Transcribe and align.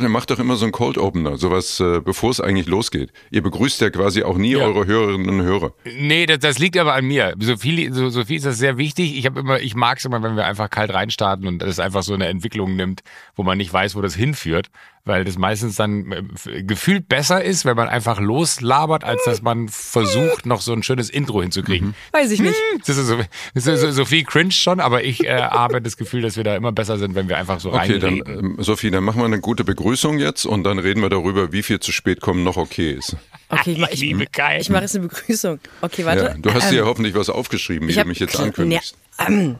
Ihr 0.00 0.08
macht 0.08 0.30
doch 0.30 0.38
immer 0.38 0.56
so 0.56 0.64
einen 0.64 0.72
Cold 0.72 0.96
Opener, 0.96 1.36
sowas, 1.36 1.78
äh, 1.78 2.00
bevor 2.00 2.30
es 2.30 2.40
eigentlich 2.40 2.66
losgeht. 2.66 3.12
Ihr 3.30 3.42
begrüßt 3.42 3.78
ja 3.82 3.90
quasi 3.90 4.22
auch 4.22 4.38
nie 4.38 4.52
Ja. 4.52 4.60
eure 4.64 4.86
Hörerinnen 4.86 5.28
und 5.28 5.42
Hörer. 5.42 5.74
Nee, 5.84 6.24
das, 6.24 6.38
das 6.38 6.58
liegt 6.58 6.78
aber 6.78 6.94
an 6.94 7.04
mir. 7.04 7.34
Sophie, 7.38 7.90
so, 7.92 8.08
Sophie 8.08 8.36
ist 8.36 8.46
das 8.46 8.56
sehr 8.56 8.78
wichtig. 8.78 9.18
Ich 9.18 9.26
habe 9.26 9.40
immer, 9.40 9.60
ich 9.60 9.74
mag 9.74 9.98
es 9.98 10.06
immer, 10.06 10.22
wenn 10.22 10.34
wir 10.34 10.46
einfach 10.46 10.70
kalt 10.70 10.94
reinstarten 10.94 11.46
und 11.46 11.58
das 11.58 11.78
einfach 11.78 12.02
so 12.02 12.14
eine 12.14 12.26
Entwicklung 12.28 12.74
nimmt, 12.74 13.02
wo 13.36 13.42
man 13.42 13.58
nicht 13.58 13.70
weiß, 13.70 13.94
wo 13.94 14.00
das 14.00 14.14
hinführt, 14.14 14.70
weil 15.04 15.24
das 15.24 15.36
meistens 15.36 15.74
dann 15.76 16.12
äh, 16.46 16.62
gefühlt 16.62 17.08
besser 17.08 17.42
ist, 17.42 17.64
wenn 17.64 17.76
man 17.76 17.88
einfach 17.88 18.20
loslabert, 18.20 19.02
als 19.02 19.20
dass 19.24 19.42
man 19.42 19.68
versucht, 19.68 20.46
noch 20.46 20.60
so 20.60 20.72
ein 20.72 20.84
schönes 20.84 21.10
Intro 21.10 21.42
hinzukriegen. 21.42 21.94
Weiß 22.12 22.30
ich 22.30 22.38
nicht. 22.40 22.54
Das 22.86 22.96
ist 22.96 23.08
so, 23.08 23.18
das 23.54 23.66
ist 23.66 23.80
so, 23.80 23.90
Sophie 23.90 24.22
cringe 24.22 24.52
schon, 24.52 24.78
aber 24.78 25.02
ich 25.02 25.24
äh, 25.26 25.40
habe 25.42 25.82
das 25.82 25.96
Gefühl, 25.96 26.22
dass 26.22 26.36
wir 26.36 26.44
da 26.44 26.54
immer 26.54 26.70
besser 26.70 26.98
sind, 26.98 27.16
wenn 27.16 27.28
wir 27.28 27.36
einfach 27.36 27.58
so 27.58 27.72
Okay, 27.72 27.98
dann, 27.98 28.20
reinreden. 28.20 28.56
ähm, 28.58 28.62
Sophie, 28.62 28.90
dann 28.92 29.02
machen 29.02 29.20
wir 29.20 29.24
eine 29.26 29.40
gute 29.40 29.64
Begrüßung 29.64 30.18
jetzt 30.20 30.44
und 30.46 30.62
dann 30.64 30.78
reden 30.78 31.02
wir 31.02 31.08
darüber, 31.08 31.52
wie 31.52 31.64
viel 31.64 31.80
zu 31.80 31.90
spät 31.90 32.20
kommen 32.20 32.44
noch 32.44 32.56
okay 32.56 32.92
ist. 32.92 33.16
Okay, 33.48 33.72
ich, 33.72 33.78
mach- 33.78 33.88
Ich 33.88 33.94
ich, 33.94 34.00
liebe 34.02 34.26
Kai. 34.26 34.60
ich 34.60 34.70
mache 34.70 34.82
jetzt 34.82 34.94
eine 34.96 35.08
Begrüßung. 35.08 35.58
Okay, 35.80 36.04
warte. 36.04 36.24
Ja, 36.24 36.34
du 36.38 36.54
hast 36.54 36.70
dir 36.70 36.78
Ähm, 36.78 36.84
ja 36.84 36.84
hoffentlich 36.84 37.14
was 37.14 37.28
aufgeschrieben, 37.28 37.88
wie 37.88 37.92
ich 37.92 37.98
du 37.98 38.04
mich 38.06 38.20
jetzt 38.20 38.38
ankündigst. 38.38 38.96
Ja, 39.18 39.26
ähm, 39.28 39.56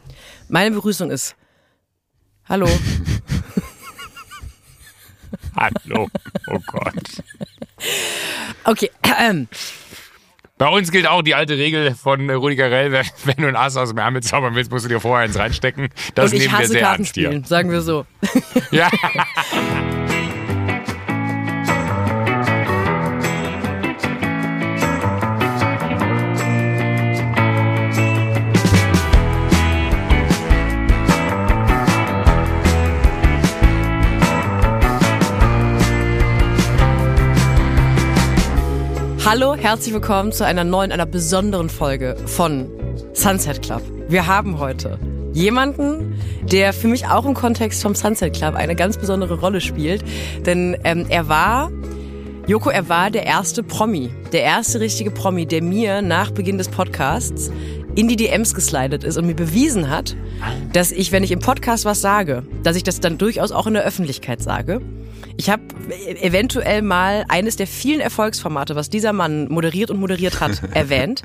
meine 0.49 0.71
Begrüßung 0.75 1.11
ist. 1.11 1.35
Hallo. 2.49 2.69
Hallo. 5.57 6.09
Oh 6.49 6.59
Gott. 6.67 7.23
Okay, 8.65 8.91
ähm, 9.21 9.49
Bei 10.59 10.69
uns 10.69 10.91
gilt 10.91 11.07
auch 11.07 11.23
die 11.23 11.35
alte 11.35 11.57
Regel 11.57 11.95
von 11.95 12.31
Rudi 12.31 12.57
Carell, 12.57 12.93
wenn, 13.25 13.37
du 13.37 13.49
ein 13.49 13.57
Ass 13.57 13.77
aus 13.77 13.91
dem 13.91 13.99
Ärmel 13.99 14.23
zaubern 14.23 14.55
willst, 14.55 14.71
musst 14.71 14.85
du 14.85 14.89
dir 14.89 15.01
vorher 15.01 15.25
eins 15.25 15.39
reinstecken. 15.39 15.89
Das 16.15 16.33
und 16.33 16.39
nehmen 16.39 16.59
wir 16.59 16.67
sehr 16.67 16.83
ernst 16.83 17.15
hier. 17.15 17.43
Sagen 17.45 17.71
wir 17.71 17.83
so. 17.83 18.07
Ja. 18.71 18.91
Hallo, 39.25 39.55
herzlich 39.55 39.95
willkommen 39.95 40.33
zu 40.33 40.45
einer 40.45 40.65
neuen, 40.65 40.91
einer 40.91 41.07
besonderen 41.07 41.71
Folge 41.71 42.17
von 42.27 42.69
Sunset 43.13 43.63
Club. 43.63 43.81
Wir 44.09 44.27
haben 44.27 44.59
heute 44.59 44.99
jemanden, 45.33 46.19
der 46.43 46.73
für 46.73 46.89
mich 46.89 47.07
auch 47.07 47.25
im 47.25 47.33
Kontext 47.33 47.83
vom 47.83 47.95
Sunset 47.95 48.35
Club 48.35 48.57
eine 48.57 48.75
ganz 48.75 48.99
besondere 48.99 49.39
Rolle 49.39 49.61
spielt. 49.61 50.03
Denn 50.45 50.77
ähm, 50.83 51.07
er 51.09 51.29
war, 51.29 51.71
Joko, 52.49 52.71
er 52.71 52.89
war 52.89 53.13
der 53.13 53.25
erste 53.25 53.63
Promi, 53.63 54.11
der 54.33 54.43
erste 54.43 54.81
richtige 54.81 55.13
Promi, 55.13 55.47
der 55.47 55.63
mir 55.63 56.03
nach 56.03 56.33
Beginn 56.33 56.59
des 56.59 56.69
Podcasts 56.69 57.53
in 57.95 58.09
die 58.09 58.17
DMs 58.17 58.55
geslidet 58.55 59.05
ist 59.05 59.17
und 59.19 59.27
mir 59.27 59.35
bewiesen 59.35 59.91
hat, 59.91 60.17
dass 60.73 60.93
ich, 60.93 61.13
wenn 61.13 61.23
ich 61.23 61.31
im 61.31 61.41
Podcast 61.41 61.85
was 61.85 62.01
sage, 62.01 62.45
dass 62.63 62.77
ich 62.77 62.83
das 62.83 63.01
dann 63.01 63.19
durchaus 63.19 63.53
auch 63.53 63.67
in 63.67 63.75
der 63.75 63.85
Öffentlichkeit 63.85 64.43
sage. 64.43 64.81
Ich 65.37 65.51
habe 65.51 65.63
eventuell 66.21 66.83
mal 66.83 67.25
eines 67.29 67.57
der 67.57 67.67
vielen 67.67 68.01
Erfolgsformate, 68.01 68.77
was 68.77 68.91
dieser 68.91 69.13
Mann 69.13 69.49
moderiert 69.49 69.91
und 69.91 69.99
moderiert 69.99 70.41
hat, 70.41 70.63
erwähnt 70.75 71.23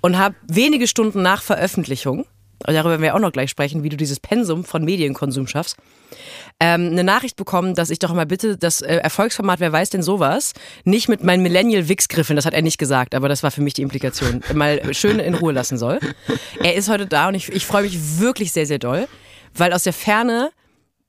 und 0.00 0.18
habe 0.18 0.34
wenige 0.48 0.86
Stunden 0.86 1.22
nach 1.22 1.42
Veröffentlichung, 1.42 2.26
und 2.66 2.74
darüber 2.74 2.90
werden 2.90 3.02
wir 3.02 3.14
auch 3.14 3.20
noch 3.20 3.32
gleich 3.32 3.50
sprechen, 3.50 3.82
wie 3.82 3.88
du 3.88 3.96
dieses 3.96 4.20
Pensum 4.20 4.64
von 4.64 4.84
Medienkonsum 4.84 5.46
schaffst, 5.46 5.76
ähm, 6.60 6.88
eine 6.92 7.04
Nachricht 7.04 7.36
bekommen, 7.36 7.74
dass 7.74 7.90
ich 7.90 7.98
doch 7.98 8.12
mal 8.14 8.26
bitte 8.26 8.56
das 8.56 8.80
äh, 8.80 8.96
Erfolgsformat, 8.96 9.60
wer 9.60 9.72
weiß 9.72 9.90
denn 9.90 10.02
sowas, 10.02 10.52
nicht 10.84 11.08
mit 11.08 11.22
meinen 11.24 11.42
Millennial 11.42 11.88
Wix 11.88 12.08
griffeln, 12.08 12.36
das 12.36 12.46
hat 12.46 12.54
er 12.54 12.62
nicht 12.62 12.78
gesagt, 12.78 13.14
aber 13.14 13.28
das 13.28 13.42
war 13.42 13.50
für 13.50 13.62
mich 13.62 13.74
die 13.74 13.82
Implikation, 13.82 14.42
mal 14.54 14.94
schön 14.94 15.18
in 15.18 15.34
Ruhe 15.34 15.52
lassen 15.52 15.78
soll. 15.78 15.98
Er 16.62 16.74
ist 16.74 16.88
heute 16.88 17.06
da 17.06 17.28
und 17.28 17.34
ich, 17.34 17.48
ich 17.50 17.66
freue 17.66 17.82
mich 17.82 18.18
wirklich 18.20 18.52
sehr, 18.52 18.66
sehr 18.66 18.78
doll, 18.78 19.08
weil 19.54 19.72
aus 19.72 19.82
der 19.84 19.92
Ferne 19.92 20.50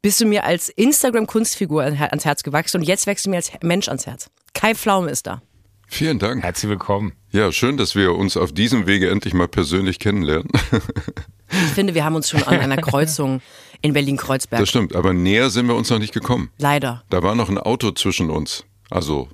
bist 0.01 0.21
du 0.21 0.25
mir 0.25 0.43
als 0.43 0.69
Instagram-Kunstfigur 0.69 1.83
an- 1.83 1.97
ans 1.97 2.25
Herz 2.25 2.43
gewachsen 2.43 2.77
und 2.77 2.83
jetzt 2.83 3.07
wächst 3.07 3.25
du 3.25 3.29
mir 3.29 3.37
als 3.37 3.51
Mensch 3.61 3.87
ans 3.87 4.05
Herz. 4.05 4.29
Kai 4.53 4.75
Pflaume 4.75 5.09
ist 5.11 5.25
da. 5.27 5.41
Vielen 5.87 6.17
Dank. 6.19 6.43
Herzlich 6.43 6.69
willkommen. 6.69 7.13
Ja, 7.31 7.51
schön, 7.51 7.77
dass 7.77 7.95
wir 7.95 8.15
uns 8.15 8.37
auf 8.37 8.51
diesem 8.51 8.87
Wege 8.87 9.09
endlich 9.09 9.33
mal 9.35 9.47
persönlich 9.47 9.99
kennenlernen. 9.99 10.49
Ich 11.51 11.57
finde, 11.73 11.93
wir 11.93 12.03
haben 12.05 12.15
uns 12.15 12.29
schon 12.29 12.43
an 12.43 12.59
einer 12.59 12.77
Kreuzung 12.81 13.41
in 13.81 13.93
Berlin-Kreuzberg. 13.93 14.59
Das 14.59 14.69
stimmt, 14.69 14.95
aber 14.95 15.13
näher 15.13 15.49
sind 15.49 15.67
wir 15.67 15.75
uns 15.75 15.89
noch 15.89 15.99
nicht 15.99 16.13
gekommen. 16.13 16.49
Leider. 16.57 17.03
Da 17.09 17.21
war 17.23 17.35
noch 17.35 17.49
ein 17.49 17.57
Auto 17.57 17.91
zwischen 17.91 18.29
uns. 18.29 18.65
Also 18.89 19.29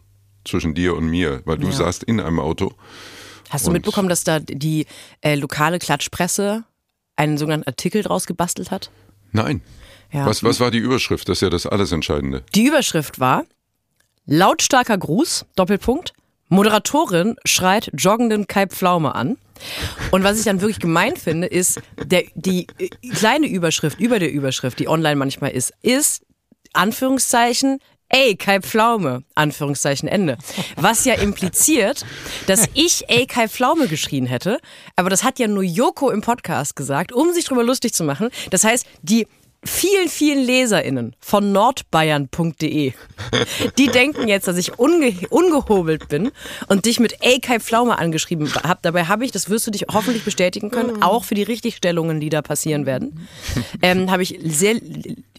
zwischen 0.45 0.73
dir 0.73 0.95
und 0.95 1.05
mir, 1.07 1.41
weil 1.45 1.57
du 1.57 1.67
Ja. 1.67 1.73
saßt 1.73 2.03
in 2.03 2.19
einem 2.19 2.39
Auto. 2.39 2.73
Hast 3.49 3.67
du 3.67 3.71
mitbekommen, 3.71 4.09
dass 4.09 4.23
da 4.23 4.39
die 4.39 4.85
äh, 5.21 5.35
lokale 5.35 5.77
Klatschpresse 5.77 6.63
einen 7.15 7.37
sogenannten 7.37 7.67
Artikel 7.67 8.01
draus 8.01 8.25
gebastelt 8.25 8.71
hat? 8.71 8.91
Nein. 9.31 9.61
Ja. 10.11 10.25
Was, 10.25 10.43
was 10.43 10.59
war 10.59 10.71
die 10.71 10.77
Überschrift? 10.79 11.29
Das 11.29 11.37
ist 11.37 11.41
ja 11.41 11.49
das 11.49 11.65
alles 11.65 11.91
Entscheidende. 11.91 12.43
Die 12.55 12.65
Überschrift 12.65 13.19
war 13.19 13.45
Lautstarker 14.25 14.97
Gruß, 14.97 15.45
Doppelpunkt. 15.55 16.13
Moderatorin 16.51 17.37
schreit 17.45 17.89
joggenden 17.97 18.45
Kai 18.45 18.67
Pflaume 18.67 19.15
an. 19.15 19.37
Und 20.11 20.23
was 20.25 20.37
ich 20.37 20.43
dann 20.43 20.59
wirklich 20.59 20.79
gemein 20.79 21.15
finde, 21.15 21.47
ist, 21.47 21.79
der, 22.03 22.23
die 22.35 22.67
äh, 22.77 22.89
kleine 23.13 23.47
Überschrift 23.47 24.01
über 24.01 24.19
der 24.19 24.31
Überschrift, 24.31 24.77
die 24.79 24.89
online 24.89 25.15
manchmal 25.15 25.51
ist, 25.51 25.71
ist, 25.81 26.23
Anführungszeichen, 26.73 27.79
ey, 28.09 28.35
Kai 28.35 28.59
Pflaume, 28.59 29.23
Anführungszeichen 29.33 30.09
Ende. 30.09 30.37
Was 30.75 31.05
ja 31.05 31.13
impliziert, 31.13 32.05
dass 32.47 32.67
ich 32.73 33.05
ey, 33.07 33.25
Kai 33.27 33.47
Pflaume 33.47 33.87
geschrien 33.87 34.25
hätte, 34.25 34.59
aber 34.97 35.09
das 35.09 35.23
hat 35.23 35.39
ja 35.39 35.47
nur 35.47 35.63
Joko 35.63 36.09
im 36.09 36.19
Podcast 36.19 36.75
gesagt, 36.75 37.13
um 37.13 37.31
sich 37.31 37.45
drüber 37.45 37.63
lustig 37.63 37.93
zu 37.93 38.03
machen. 38.03 38.29
Das 38.49 38.65
heißt, 38.65 38.85
die 39.03 39.25
vielen, 39.63 40.09
vielen 40.09 40.43
LeserInnen 40.43 41.15
von 41.19 41.51
nordbayern.de, 41.51 42.93
die 43.77 43.87
denken 43.87 44.27
jetzt, 44.27 44.47
dass 44.47 44.57
ich 44.57 44.79
unge 44.79 45.13
ungehobelt 45.29 46.07
bin 46.09 46.31
und 46.67 46.85
dich 46.85 46.99
mit 46.99 47.19
Kai 47.41 47.59
Pflaume 47.59 47.97
angeschrieben 47.97 48.51
habe. 48.55 48.79
Dabei 48.81 49.05
habe 49.05 49.25
ich, 49.25 49.31
das 49.31 49.49
wirst 49.49 49.67
du 49.67 49.71
dich 49.71 49.85
hoffentlich 49.91 50.23
bestätigen 50.23 50.71
können, 50.71 51.03
auch 51.03 51.23
für 51.23 51.35
die 51.35 51.43
Richtigstellungen, 51.43 52.19
die 52.19 52.29
da 52.29 52.41
passieren 52.41 52.85
werden, 52.85 53.27
ähm, 53.81 54.09
habe 54.11 54.23
ich 54.23 54.39
sehr, 54.43 54.75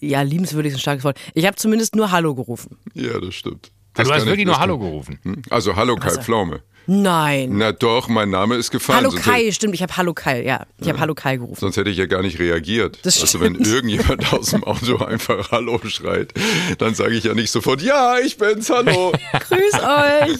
ja, 0.00 0.22
liebenswürdig 0.22 0.70
ist 0.72 0.78
ein 0.78 0.80
starkes 0.82 1.04
Wort. 1.04 1.18
Ich 1.34 1.46
habe 1.46 1.56
zumindest 1.56 1.96
nur 1.96 2.10
Hallo 2.12 2.34
gerufen. 2.34 2.76
Ja, 2.94 3.18
das 3.18 3.34
stimmt. 3.34 3.66
du 3.66 3.70
Das 3.94 4.08
hast 4.08 4.18
kann 4.18 4.26
wirklich 4.26 4.40
ich- 4.40 4.46
nur 4.46 4.58
Hallo 4.60 4.78
gerufen. 4.78 5.18
Hm? 5.22 5.42
Also 5.50 5.76
Hallo 5.76 5.96
Kai 5.96 6.10
Pflaume. 6.10 6.60
Nein. 6.86 7.50
Na 7.58 7.72
doch, 7.72 8.08
mein 8.08 8.30
Name 8.30 8.56
ist 8.56 8.70
gefallen. 8.70 8.98
Hallo 8.98 9.10
sonst 9.10 9.24
Kai, 9.24 9.50
stimmt, 9.52 9.74
ich 9.74 9.82
habe 9.82 9.96
Hallo 9.96 10.14
Kai, 10.14 10.42
ja. 10.44 10.66
Ich 10.80 10.88
habe 10.88 10.98
Hallo 11.00 11.14
Kai 11.14 11.36
gerufen. 11.36 11.58
Sonst 11.58 11.76
hätte 11.76 11.90
ich 11.90 11.96
ja 11.96 12.06
gar 12.06 12.22
nicht 12.22 12.38
reagiert. 12.38 12.98
Das 13.02 13.20
also 13.20 13.40
wenn 13.40 13.54
irgendjemand 13.54 14.32
aus 14.32 14.50
dem 14.50 14.64
Auto 14.64 14.96
einfach 15.04 15.50
Hallo 15.50 15.80
schreit, 15.84 16.32
dann 16.78 16.94
sage 16.94 17.14
ich 17.14 17.24
ja 17.24 17.34
nicht 17.34 17.50
sofort, 17.50 17.82
ja, 17.82 18.18
ich 18.18 18.36
bin's, 18.36 18.68
hallo. 18.70 19.12
Grüß 19.48 19.74
euch. 19.74 20.38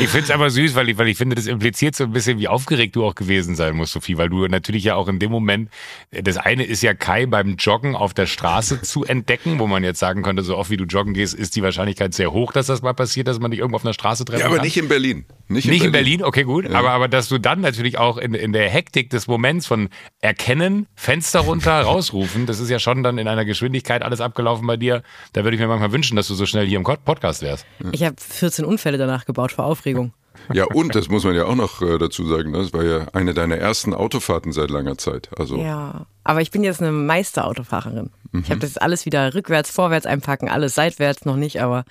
Ich 0.00 0.08
finde 0.08 0.24
es 0.24 0.30
aber 0.30 0.50
süß, 0.50 0.74
weil 0.74 0.88
ich, 0.88 0.98
weil 0.98 1.08
ich 1.08 1.16
finde, 1.18 1.36
das 1.36 1.46
impliziert 1.46 1.96
so 1.96 2.04
ein 2.04 2.12
bisschen, 2.12 2.38
wie 2.38 2.48
aufgeregt 2.48 2.96
du 2.96 3.04
auch 3.04 3.14
gewesen 3.14 3.56
sein 3.56 3.74
musst, 3.76 3.92
Sophie, 3.92 4.16
weil 4.18 4.28
du 4.28 4.46
natürlich 4.46 4.84
ja 4.84 4.94
auch 4.94 5.08
in 5.08 5.18
dem 5.18 5.30
Moment, 5.30 5.70
das 6.10 6.36
eine 6.36 6.64
ist 6.64 6.82
ja 6.82 6.94
Kai 6.94 7.26
beim 7.26 7.56
Joggen 7.56 7.96
auf 7.96 8.14
der 8.14 8.26
Straße 8.26 8.82
zu 8.82 9.04
entdecken, 9.04 9.58
wo 9.58 9.66
man 9.66 9.82
jetzt 9.84 9.98
sagen 9.98 10.22
könnte, 10.22 10.42
so 10.42 10.56
oft 10.56 10.70
wie 10.70 10.76
du 10.76 10.84
joggen 10.84 11.14
gehst, 11.14 11.34
ist 11.34 11.56
die 11.56 11.62
Wahrscheinlichkeit 11.62 12.14
sehr 12.14 12.32
hoch, 12.32 12.52
dass 12.52 12.66
das 12.66 12.82
mal 12.82 12.94
passiert, 12.94 13.26
dass 13.28 13.38
man 13.40 13.50
dich 13.50 13.60
irgendwo 13.60 13.76
auf 13.76 13.84
einer 13.84 13.94
Straße 13.94 14.24
treffen 14.24 14.40
Ja, 14.40 14.46
aber 14.46 14.56
kann. 14.56 14.64
nicht 14.64 14.76
in 14.76 14.88
Berlin. 14.88 15.24
Nicht 15.52 15.66
in 15.66 15.70
Nicht 15.72 15.80
Berlin. 15.80 15.86
in 15.86 15.92
Berlin, 15.92 16.24
okay, 16.24 16.42
gut. 16.44 16.70
Aber, 16.70 16.90
aber 16.90 17.08
dass 17.08 17.28
du 17.28 17.38
dann 17.38 17.60
natürlich 17.60 17.98
auch 17.98 18.16
in, 18.18 18.34
in 18.34 18.52
der 18.52 18.68
Hektik 18.68 19.10
des 19.10 19.26
Moments 19.26 19.66
von 19.66 19.88
erkennen, 20.20 20.86
Fenster 20.94 21.40
runter, 21.40 21.80
rausrufen, 21.82 22.46
das 22.46 22.60
ist 22.60 22.70
ja 22.70 22.78
schon 22.78 23.02
dann 23.02 23.18
in 23.18 23.28
einer 23.28 23.44
Geschwindigkeit 23.44 24.02
alles 24.02 24.20
abgelaufen 24.20 24.66
bei 24.66 24.76
dir. 24.76 25.02
Da 25.32 25.44
würde 25.44 25.54
ich 25.56 25.60
mir 25.60 25.68
manchmal 25.68 25.92
wünschen, 25.92 26.16
dass 26.16 26.28
du 26.28 26.34
so 26.34 26.46
schnell 26.46 26.66
hier 26.66 26.78
im 26.78 26.84
Podcast 26.84 27.42
wärst. 27.42 27.66
Ich 27.92 28.02
habe 28.02 28.16
14 28.18 28.64
Unfälle 28.64 28.98
danach 28.98 29.24
gebaut 29.24 29.52
vor 29.52 29.64
Aufregung. 29.64 30.12
Ja, 30.52 30.64
und 30.64 30.94
das 30.94 31.08
muss 31.08 31.24
man 31.24 31.34
ja 31.34 31.44
auch 31.44 31.54
noch 31.54 31.82
äh, 31.82 31.98
dazu 31.98 32.26
sagen, 32.26 32.52
das 32.52 32.72
war 32.72 32.82
ja 32.84 33.06
eine 33.12 33.34
deiner 33.34 33.56
ersten 33.56 33.94
Autofahrten 33.94 34.52
seit 34.52 34.70
langer 34.70 34.98
Zeit. 34.98 35.28
Also 35.38 35.56
Ja, 35.56 36.06
aber 36.24 36.40
ich 36.40 36.50
bin 36.50 36.64
jetzt 36.64 36.80
eine 36.80 36.92
Meisterautofahrerin. 36.92 38.10
Ich 38.32 38.32
Mhm. 38.32 38.44
habe 38.48 38.58
das 38.60 38.76
alles 38.78 39.04
wieder 39.06 39.34
rückwärts, 39.34 39.70
vorwärts 39.70 40.06
einpacken, 40.06 40.48
alles 40.48 40.74
seitwärts 40.74 41.24
noch 41.24 41.36
nicht, 41.36 41.60
aber 41.60 41.84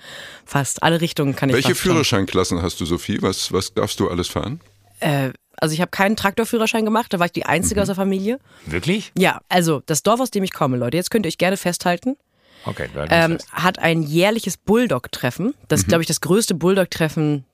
fast 0.44 0.82
alle 0.82 1.00
Richtungen 1.00 1.36
kann 1.36 1.48
ich 1.48 1.54
welche. 1.54 1.74
Führerscheinklassen 1.74 2.62
hast 2.62 2.80
du, 2.80 2.84
Sophie? 2.84 3.22
Was, 3.22 3.52
was 3.52 3.74
darfst 3.74 4.00
du 4.00 4.08
alles 4.08 4.28
fahren? 4.28 4.60
Äh, 5.00 5.30
also 5.56 5.74
ich 5.74 5.80
habe 5.80 5.90
keinen 5.90 6.16
Traktorführerschein 6.16 6.84
gemacht, 6.84 7.12
da 7.12 7.18
war 7.20 7.26
ich 7.26 7.32
die 7.32 7.46
Einzige 7.46 7.78
Mhm. 7.78 7.82
aus 7.82 7.86
der 7.88 7.96
Familie. 7.96 8.38
Wirklich? 8.66 9.12
Ja, 9.16 9.40
also 9.48 9.82
das 9.86 10.02
Dorf, 10.02 10.20
aus 10.20 10.30
dem 10.32 10.42
ich 10.42 10.52
komme, 10.52 10.76
Leute, 10.76 10.96
jetzt 10.96 11.10
könnt 11.10 11.24
ihr 11.26 11.28
euch 11.28 11.38
gerne 11.38 11.56
festhalten, 11.56 12.16
Okay, 12.64 12.88
ähm, 13.10 13.32
fest. 13.38 13.48
hat 13.52 13.78
ein 13.78 14.02
jährliches 14.02 14.56
Bulldog-Treffen. 14.56 15.54
Das 15.68 15.78
Mhm. 15.78 15.82
ist, 15.82 15.88
glaube 15.88 16.02
ich, 16.02 16.08
das 16.08 16.20
größte 16.20 16.54
Bulldog-Treffen 16.54 17.44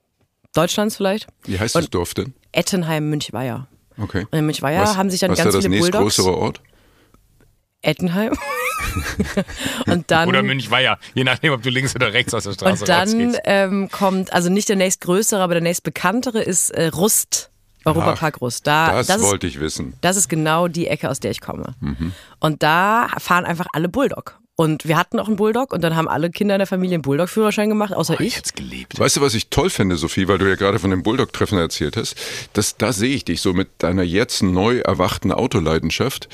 Deutschlands 0.54 0.96
vielleicht. 0.96 1.26
Wie 1.44 1.58
heißt 1.58 1.74
das 1.74 1.90
Dorf 1.90 2.14
denn? 2.14 2.34
Ettenheim, 2.52 3.10
Münchweier. 3.10 3.68
Okay. 4.00 4.26
Und 4.30 4.38
in 4.38 4.46
Münchweier 4.46 4.82
was, 4.82 4.96
haben 4.96 5.10
sich 5.10 5.20
dann 5.20 5.30
was 5.30 5.38
ganz 5.38 5.48
ist 5.48 5.54
da 5.54 5.58
das 5.58 5.66
viele 5.66 5.80
Bulldogs. 5.80 6.04
nächstgrößere 6.04 6.36
Ort? 6.36 6.60
Ettenheim. 7.82 8.32
und 9.86 10.10
dann 10.10 10.28
Oder 10.28 10.42
Münchweier, 10.42 10.98
je 11.14 11.24
nachdem, 11.24 11.52
ob 11.52 11.62
du 11.62 11.70
links 11.70 11.94
oder 11.94 12.12
rechts 12.12 12.34
aus 12.34 12.44
der 12.44 12.52
Straße 12.52 12.82
und 12.82 12.88
dann 12.88 13.36
ähm, 13.44 13.88
kommt, 13.90 14.32
also 14.32 14.50
nicht 14.50 14.68
der 14.68 14.76
nächstgrößere, 14.76 15.40
aber 15.42 15.54
der 15.54 15.62
nächstbekanntere 15.62 16.40
ist 16.42 16.70
äh, 16.70 16.88
Rust. 16.88 17.50
Europapark 17.84 18.40
Rust. 18.40 18.66
Da, 18.66 18.92
Das, 18.92 19.06
das, 19.06 19.16
ist, 19.18 19.22
wollte 19.22 19.46
ich 19.46 19.60
wissen. 19.60 19.94
das 20.00 20.16
ist 20.16 20.28
genau 20.28 20.68
die 20.68 20.88
Ecke, 20.88 21.08
aus 21.08 21.20
der 21.20 21.30
ich 21.30 21.40
komme. 21.40 21.74
Und 22.40 22.62
da 22.62 23.08
fahren 23.18 23.46
einfach 23.46 23.66
alle 23.72 23.88
Bulldog. 23.88 24.38
Und 24.60 24.88
wir 24.88 24.96
hatten 24.96 25.20
auch 25.20 25.28
einen 25.28 25.36
Bulldog 25.36 25.72
und 25.72 25.82
dann 25.84 25.94
haben 25.94 26.08
alle 26.08 26.30
Kinder 26.30 26.56
in 26.56 26.58
der 26.58 26.66
Familie 26.66 26.96
einen 26.96 27.02
Bulldog-Führerschein 27.02 27.68
gemacht, 27.68 27.92
außer 27.94 28.16
Oh, 28.18 28.22
ich 28.22 28.38
ich. 28.44 28.54
geliebt. 28.56 28.98
Weißt 28.98 29.16
du, 29.16 29.20
was 29.20 29.34
ich 29.34 29.50
toll 29.50 29.70
finde, 29.70 29.96
Sophie, 29.96 30.26
weil 30.26 30.38
du 30.38 30.48
ja 30.48 30.56
gerade 30.56 30.80
von 30.80 30.90
dem 30.90 31.04
Bulldog-Treffen 31.04 31.56
erzählt 31.58 31.96
hast? 31.96 32.16
Das, 32.54 32.76
da 32.76 32.92
sehe 32.92 33.14
ich 33.14 33.24
dich 33.24 33.40
so 33.40 33.52
mit 33.52 33.68
deiner 33.78 34.02
jetzt 34.02 34.42
neu 34.42 34.78
erwachten 34.80 35.30
Autoleidenschaft. 35.30 36.28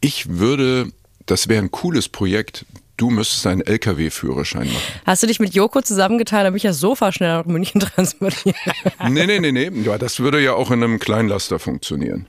Ich 0.00 0.28
würde, 0.38 0.92
das 1.26 1.48
wäre 1.48 1.60
ein 1.60 1.72
cooles 1.72 2.08
Projekt. 2.08 2.64
Du 2.96 3.10
müsstest 3.10 3.44
einen 3.48 3.62
LKW-Führerschein 3.62 4.68
machen. 4.68 4.82
Hast 5.04 5.24
du 5.24 5.26
dich 5.26 5.40
mit 5.40 5.52
Joko 5.52 5.82
zusammengetan, 5.82 6.44
damit 6.44 6.58
ich 6.58 6.62
das 6.68 6.78
Sofa 6.78 7.10
schnell 7.10 7.38
nach 7.38 7.44
München 7.46 7.80
transportiere? 7.80 8.54
Nee, 9.08 9.26
nee, 9.26 9.40
nee, 9.40 9.50
nee. 9.50 9.70
Ja, 9.82 9.98
das 9.98 10.20
würde 10.20 10.40
ja 10.40 10.52
auch 10.54 10.70
in 10.70 10.84
einem 10.84 11.00
Kleinlaster 11.00 11.58
funktionieren. 11.58 12.26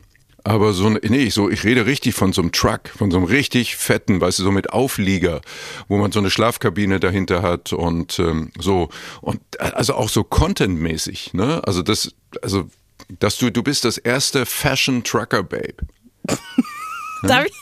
Aber 0.49 0.73
so, 0.73 0.87
ein- 0.87 0.99
nee, 1.03 1.29
so, 1.29 1.49
ich 1.49 1.63
rede 1.63 1.85
richtig 1.85 2.15
von 2.15 2.33
so 2.33 2.41
einem 2.41 2.51
Truck, 2.51 2.89
von 2.97 3.11
so 3.11 3.17
einem 3.17 3.25
richtig 3.27 3.75
fetten, 3.75 4.19
weißt 4.19 4.39
du, 4.39 4.43
so 4.43 4.51
mit 4.51 4.71
Auflieger, 4.73 5.41
wo 5.87 5.97
man 5.97 6.11
so 6.11 6.19
eine 6.19 6.31
Schlafkabine 6.31 6.99
dahinter 6.99 7.41
hat 7.43 7.71
und 7.71 8.17
ähm, 8.17 8.51
so. 8.57 8.89
Und 9.21 9.39
äh, 9.59 9.65
also 9.73 9.93
auch 9.93 10.09
so 10.09 10.23
contentmäßig, 10.23 11.33
ne? 11.33 11.61
Also 11.65 11.83
das, 11.83 12.15
also, 12.41 12.67
dass 13.19 13.37
du, 13.37 13.51
du 13.51 13.61
bist 13.61 13.85
das 13.85 13.97
erste 13.99 14.45
Fashion 14.47 15.03
Trucker 15.03 15.43
Babe. 15.43 15.75
Darf 17.23 17.45
ich? 17.45 17.53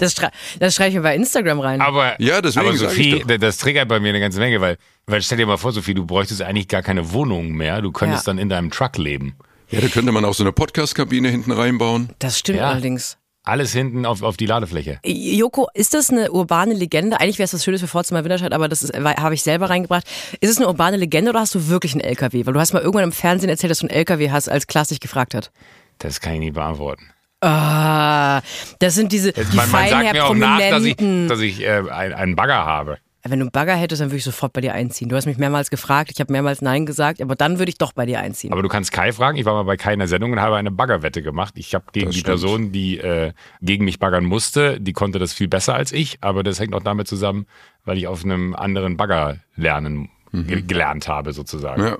Das, 0.00 0.12
schrei 0.14 0.30
das 0.58 0.74
schreibe 0.74 0.88
ich 0.90 0.94
mir 0.96 1.02
bei 1.02 1.14
Instagram 1.16 1.60
rein. 1.60 1.80
Aber, 1.80 2.20
Ja, 2.20 2.42
deswegen 2.42 2.66
aber 2.66 2.74
ich 2.74 2.80
Sophie, 2.80 3.24
das 3.38 3.56
triggert 3.58 3.88
bei 3.88 4.00
mir 4.00 4.10
eine 4.10 4.20
ganze 4.20 4.38
Menge, 4.38 4.60
weil, 4.60 4.76
weil 5.06 5.22
stell 5.22 5.38
dir 5.38 5.46
mal 5.46 5.56
vor, 5.56 5.72
Sophie, 5.72 5.94
du 5.94 6.04
bräuchtest 6.04 6.42
eigentlich 6.42 6.68
gar 6.68 6.82
keine 6.82 7.12
Wohnung 7.12 7.52
mehr. 7.52 7.80
Du 7.80 7.90
könntest 7.90 8.26
Ja. 8.26 8.32
dann 8.32 8.38
in 8.38 8.48
deinem 8.50 8.70
Truck 8.70 8.98
leben. 8.98 9.34
Ja, 9.72 9.80
da 9.80 9.88
könnte 9.88 10.12
man 10.12 10.24
auch 10.24 10.34
so 10.34 10.44
eine 10.44 10.52
Podcast-Kabine 10.52 11.28
hinten 11.28 11.50
reinbauen. 11.52 12.10
das 12.20 12.38
stimmt 12.38 12.58
Ja. 12.60 12.70
allerdings. 12.70 13.18
Alles 13.44 13.72
hinten 13.72 14.06
auf, 14.06 14.22
auf 14.22 14.36
die 14.36 14.46
Ladefläche. 14.46 15.00
Joko, 15.04 15.66
ist 15.74 15.94
das 15.94 16.10
eine 16.10 16.30
urbane 16.30 16.74
Legende? 16.74 17.18
Eigentlich 17.18 17.40
wäre 17.40 17.46
es 17.46 17.54
was 17.54 17.64
Schönes 17.64 17.80
für 17.80 17.88
Vorzimmer 17.88 18.22
Winterscheid, 18.22 18.52
aber 18.52 18.68
das 18.68 18.82
habe 18.94 19.34
ich 19.34 19.42
selber 19.42 19.68
reingebracht. 19.68 20.04
Ist 20.40 20.50
es 20.50 20.58
eine 20.58 20.68
urbane 20.68 20.96
Legende 20.96 21.30
oder 21.30 21.40
hast 21.40 21.52
du 21.56 21.66
wirklich 21.68 21.92
einen 21.94 22.02
LKW? 22.02 22.46
Weil 22.46 22.52
du 22.52 22.60
hast 22.60 22.72
mal 22.72 22.80
irgendwann 22.82 23.02
im 23.02 23.10
Fernsehen 23.10 23.48
erzählt, 23.50 23.72
dass 23.72 23.80
du 23.80 23.86
einen 23.88 23.96
LKW 23.96 24.30
hast, 24.30 24.48
als 24.48 24.68
Klaas 24.68 24.88
dich 24.88 25.00
gefragt 25.00 25.34
hat. 25.34 25.50
Das 25.98 26.20
kann 26.20 26.34
ich 26.34 26.38
nicht 26.38 26.54
beantworten. 26.54 27.02
Ah, 27.40 28.42
das 28.78 28.94
sind 28.94 29.10
diese 29.10 29.32
die 29.32 29.56
man, 29.56 29.68
man 29.72 29.88
sagt 29.88 30.12
mir 30.12 30.24
auch 30.24 30.34
nach, 30.36 30.60
dass 30.60 30.84
ich, 30.84 30.94
dass 30.96 31.40
ich 31.40 31.60
äh, 31.62 31.82
ein- 31.90 32.12
einen 32.14 32.36
Bagger 32.36 32.64
habe. 32.64 32.98
Wenn 33.24 33.38
du 33.38 33.44
einen 33.44 33.50
Bagger 33.52 33.74
hättest, 33.76 34.00
dann 34.00 34.08
würde 34.08 34.16
ich 34.16 34.24
sofort 34.24 34.52
bei 34.52 34.60
dir 34.60 34.74
einziehen. 34.74 35.08
Du 35.08 35.14
hast 35.14 35.26
mich 35.26 35.38
mehrmals 35.38 35.70
gefragt, 35.70 36.10
ich 36.12 36.18
habe 36.18 36.32
mehrmals 36.32 36.60
Nein 36.60 36.86
gesagt, 36.86 37.22
aber 37.22 37.36
dann 37.36 37.58
würde 37.60 37.70
ich 37.70 37.78
doch 37.78 37.92
bei 37.92 38.04
dir 38.04 38.18
einziehen. 38.18 38.52
Aber 38.52 38.62
du 38.62 38.68
kannst 38.68 38.90
Kai 38.90 39.12
fragen. 39.12 39.38
Ich 39.38 39.44
war 39.44 39.54
mal 39.54 39.62
bei 39.62 39.76
Kai 39.76 39.92
in 39.92 40.00
der 40.00 40.08
Sendung 40.08 40.32
und 40.32 40.40
habe 40.40 40.56
eine 40.56 40.72
Baggerwette 40.72 41.22
gemacht. 41.22 41.54
Ich 41.56 41.74
habe 41.74 41.84
gegen 41.92 42.06
Das 42.06 42.14
die 42.14 42.20
stimmt. 42.20 42.40
Person, 42.40 42.72
die 42.72 42.98
äh, 42.98 43.32
gegen 43.60 43.84
mich 43.84 44.00
baggern 44.00 44.24
musste, 44.24 44.80
die 44.80 44.92
konnte 44.92 45.20
das 45.20 45.32
viel 45.32 45.46
besser 45.48 45.74
als 45.74 45.92
ich. 45.92 46.18
Aber 46.20 46.42
das 46.42 46.58
hängt 46.58 46.74
auch 46.74 46.82
damit 46.82 47.06
zusammen, 47.06 47.46
weil 47.84 47.96
ich 47.96 48.08
auf 48.08 48.24
einem 48.24 48.54
anderen 48.56 48.96
Bagger 48.96 49.38
lernen 49.54 50.08
ge 50.32 50.62
gelernt 50.62 51.08
habe 51.08 51.32
sozusagen. 51.32 51.82
Ja. 51.82 51.98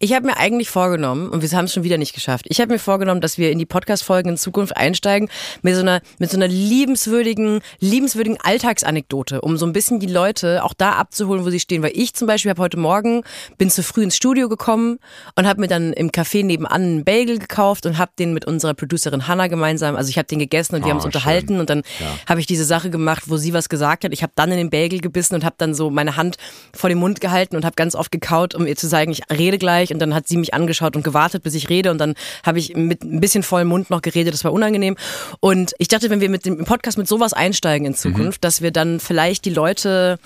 Ich 0.00 0.12
habe 0.12 0.26
mir 0.26 0.36
eigentlich 0.36 0.68
vorgenommen, 0.68 1.28
und 1.30 1.40
wir 1.42 1.50
haben 1.56 1.66
es 1.66 1.72
schon 1.72 1.84
wieder 1.84 1.98
nicht 1.98 2.14
geschafft, 2.14 2.46
ich 2.48 2.60
habe 2.60 2.72
mir 2.72 2.78
vorgenommen, 2.78 3.20
dass 3.20 3.38
wir 3.38 3.50
in 3.50 3.58
die 3.58 3.64
Podcast-Folgen 3.64 4.30
in 4.30 4.36
Zukunft 4.36 4.76
einsteigen 4.76 5.28
mit 5.62 5.74
so 5.76 5.80
einer, 5.80 6.00
mit 6.18 6.30
so 6.30 6.36
einer 6.36 6.48
liebenswürdigen, 6.48 7.60
liebenswürdigen 7.80 8.38
Alltagsanekdote, 8.42 9.40
um 9.40 9.56
so 9.56 9.64
ein 9.66 9.72
bisschen 9.72 10.00
die 10.00 10.06
Leute 10.08 10.64
auch 10.64 10.74
da 10.74 10.92
abzuholen, 10.92 11.44
wo 11.44 11.50
sie 11.50 11.60
stehen. 11.60 11.82
Weil 11.82 11.92
ich 11.94 12.12
zum 12.14 12.26
Beispiel 12.26 12.50
habe 12.50 12.60
heute 12.60 12.76
Morgen, 12.76 13.22
bin 13.56 13.70
zu 13.70 13.82
früh 13.82 14.02
ins 14.02 14.16
Studio 14.16 14.48
gekommen 14.48 14.98
und 15.36 15.46
habe 15.46 15.60
mir 15.60 15.68
dann 15.68 15.92
im 15.92 16.10
Café 16.10 16.44
nebenan 16.44 16.72
einen 16.82 17.04
Bagel 17.04 17.38
gekauft 17.38 17.86
und 17.86 17.96
habe 17.96 18.12
den 18.18 18.34
mit 18.34 18.44
unserer 18.46 18.74
Producerin 18.74 19.28
Hannah 19.28 19.46
gemeinsam, 19.46 19.96
also 19.96 20.10
ich 20.10 20.18
habe 20.18 20.26
den 20.26 20.40
gegessen 20.40 20.74
und 20.74 20.82
wir 20.82 20.86
Ah, 20.86 20.90
haben 20.90 20.96
uns 20.96 21.04
unterhalten 21.06 21.48
schön. 21.54 21.60
und 21.60 21.70
dann 21.70 21.82
habe 22.28 22.40
ich 22.40 22.46
diese 22.46 22.64
Sache 22.64 22.90
gemacht, 22.90 23.24
wo 23.26 23.36
sie 23.36 23.54
was 23.54 23.68
gesagt 23.68 24.04
hat. 24.04 24.12
Ich 24.12 24.22
habe 24.22 24.32
dann 24.34 24.50
in 24.50 24.58
den 24.58 24.70
Bagel 24.70 25.00
gebissen 25.00 25.34
und 25.36 25.44
habe 25.44 25.54
dann 25.58 25.72
so 25.72 25.88
meine 25.88 26.16
Hand 26.16 26.36
vor 26.74 26.88
den 26.90 26.98
Mund 26.98 27.20
gehalten 27.20 27.56
und 27.56 27.64
habe 27.64 27.76
ganz 27.76 27.94
oft 27.94 28.10
gekaut, 28.10 28.54
um 28.54 28.66
ihr 28.66 28.76
zu 28.76 28.86
sagen, 28.88 29.12
ich 29.12 29.22
rede 29.30 29.56
gleich. 29.58 29.83
Und 29.92 29.98
dann 30.00 30.14
hat 30.14 30.26
sie 30.28 30.36
mich 30.36 30.54
angeschaut 30.54 30.96
und 30.96 31.02
gewartet, 31.04 31.42
bis 31.42 31.54
ich 31.54 31.68
rede. 31.68 31.90
Und 31.90 31.98
dann 31.98 32.14
habe 32.44 32.58
ich 32.58 32.74
mit 32.76 33.02
ein 33.02 33.20
bisschen 33.20 33.42
vollem 33.42 33.68
Mund 33.68 33.90
noch 33.90 34.02
geredet. 34.02 34.32
Das 34.34 34.44
war 34.44 34.52
unangenehm. 34.52 34.96
Und 35.40 35.72
ich 35.78 35.88
dachte, 35.88 36.10
wenn 36.10 36.20
wir 36.20 36.30
mit 36.30 36.46
dem 36.46 36.64
Podcast 36.64 36.98
mit 36.98 37.08
sowas 37.08 37.32
einsteigen 37.32 37.86
in 37.86 37.94
Zukunft, 37.94 38.44
dass 38.44 38.62
wir 38.62 38.70
dann 38.70 39.00
vielleicht 39.00 39.44
die 39.44 39.50
Leute, 39.50 40.18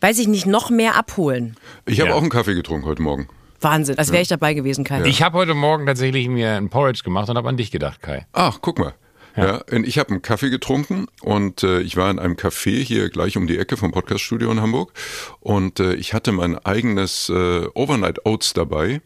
weiß 0.00 0.18
ich 0.18 0.28
nicht, 0.28 0.46
noch 0.46 0.70
mehr 0.70 0.94
abholen. 0.96 1.56
Ich 1.86 2.00
habe 2.00 2.10
Ja. 2.10 2.16
auch 2.16 2.20
einen 2.20 2.30
Kaffee 2.30 2.54
getrunken 2.54 2.86
heute 2.86 3.02
Morgen. 3.02 3.28
Wahnsinn, 3.62 3.98
als 3.98 4.10
wäre 4.10 4.22
ich 4.22 4.28
dabei 4.28 4.54
gewesen, 4.54 4.84
Kai. 4.84 5.02
Ich 5.04 5.22
habe 5.22 5.36
heute 5.36 5.52
Morgen 5.52 5.84
tatsächlich 5.84 6.28
mir 6.28 6.52
ein 6.56 6.70
Porridge 6.70 7.02
gemacht 7.04 7.28
und 7.28 7.36
habe 7.36 7.48
an 7.48 7.58
dich 7.58 7.70
gedacht, 7.70 8.00
Kai. 8.00 8.26
Ach, 8.32 8.58
guck 8.62 8.78
mal. 8.78 8.94
Ja. 9.36 9.62
und 9.70 9.86
ich 9.86 9.98
habe 9.98 10.10
einen 10.10 10.22
Kaffee 10.22 10.50
getrunken 10.50 11.06
und 11.22 11.62
äh, 11.62 11.80
ich 11.80 11.96
war 11.96 12.10
in 12.10 12.18
einem 12.18 12.34
Café 12.34 12.82
hier 12.82 13.10
gleich 13.10 13.36
um 13.36 13.46
die 13.46 13.58
Ecke 13.58 13.76
vom 13.76 13.92
Podcaststudio 13.92 14.50
in 14.50 14.60
Hamburg 14.60 14.92
und 15.40 15.80
äh, 15.80 15.94
ich 15.94 16.14
hatte 16.14 16.32
mein 16.32 16.58
eigenes 16.58 17.28
äh, 17.28 17.66
Overnight 17.74 18.26
Oats 18.26 18.52
dabei, 18.52 19.00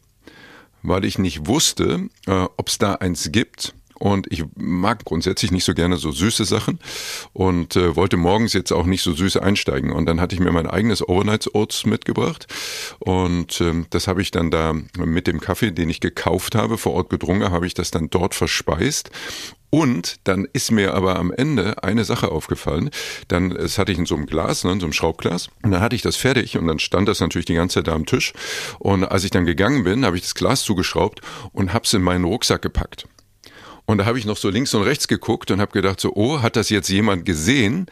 weil 0.82 1.04
ich 1.04 1.18
nicht 1.18 1.46
wusste, 1.46 2.08
äh, 2.26 2.46
ob 2.56 2.68
es 2.68 2.78
da 2.78 2.94
eins 2.94 3.30
gibt. 3.32 3.74
Und 3.96 4.30
ich 4.30 4.44
mag 4.56 5.04
grundsätzlich 5.04 5.52
nicht 5.52 5.64
so 5.64 5.72
gerne 5.72 5.96
so 5.96 6.10
süße 6.10 6.44
Sachen 6.44 6.80
und 7.32 7.76
äh, 7.76 7.94
wollte 7.94 8.16
morgens 8.16 8.52
jetzt 8.52 8.72
auch 8.72 8.86
nicht 8.86 9.02
so 9.02 9.14
süß 9.14 9.36
einsteigen. 9.36 9.92
Und 9.92 10.06
dann 10.06 10.20
hatte 10.20 10.34
ich 10.34 10.40
mir 10.40 10.50
mein 10.50 10.66
eigenes 10.66 11.08
Overnight 11.08 11.54
Oats 11.54 11.86
mitgebracht 11.86 12.46
und 12.98 13.60
ähm, 13.60 13.86
das 13.90 14.08
habe 14.08 14.20
ich 14.20 14.30
dann 14.30 14.50
da 14.50 14.74
mit 14.98 15.26
dem 15.26 15.40
Kaffee, 15.40 15.70
den 15.70 15.88
ich 15.88 16.00
gekauft 16.00 16.54
habe, 16.54 16.76
vor 16.76 16.92
Ort 16.94 17.08
gedrungen, 17.08 17.50
habe 17.50 17.66
ich 17.66 17.74
das 17.74 17.92
dann 17.92 18.10
dort 18.10 18.34
verspeist. 18.34 19.10
Und 19.74 20.20
dann 20.22 20.46
ist 20.52 20.70
mir 20.70 20.94
aber 20.94 21.18
am 21.18 21.32
Ende 21.32 21.82
eine 21.82 22.04
Sache 22.04 22.30
aufgefallen. 22.30 22.90
Dann, 23.26 23.50
das 23.50 23.76
hatte 23.76 23.90
ich 23.90 23.98
in 23.98 24.06
so 24.06 24.14
einem 24.14 24.26
Glas, 24.26 24.62
ne, 24.62 24.70
in 24.70 24.78
so 24.78 24.86
einem 24.86 24.92
Schraubglas. 24.92 25.48
Und 25.64 25.72
dann 25.72 25.80
hatte 25.80 25.96
ich 25.96 26.02
das 26.02 26.14
fertig 26.14 26.56
und 26.56 26.68
dann 26.68 26.78
stand 26.78 27.08
das 27.08 27.18
natürlich 27.18 27.46
die 27.46 27.54
ganze 27.54 27.80
Zeit 27.80 27.88
da 27.88 27.92
am 27.92 28.06
Tisch. 28.06 28.34
Und 28.78 29.02
als 29.02 29.24
ich 29.24 29.32
dann 29.32 29.46
gegangen 29.46 29.82
bin, 29.82 30.04
habe 30.04 30.14
ich 30.14 30.22
das 30.22 30.36
Glas 30.36 30.62
zugeschraubt 30.62 31.22
und 31.52 31.72
habe 31.72 31.86
es 31.86 31.92
in 31.92 32.02
meinen 32.02 32.22
Rucksack 32.22 32.62
gepackt. 32.62 33.08
Und 33.86 33.98
da 33.98 34.06
habe 34.06 34.18
ich 34.18 34.24
noch 34.24 34.38
so 34.38 34.48
links 34.48 34.72
und 34.72 34.82
rechts 34.82 35.08
geguckt 35.08 35.50
und 35.50 35.60
habe 35.60 35.72
gedacht, 35.72 36.00
so, 36.00 36.12
oh, 36.14 36.40
hat 36.40 36.56
das 36.56 36.70
jetzt 36.70 36.88
jemand 36.88 37.26
gesehen? 37.26 37.86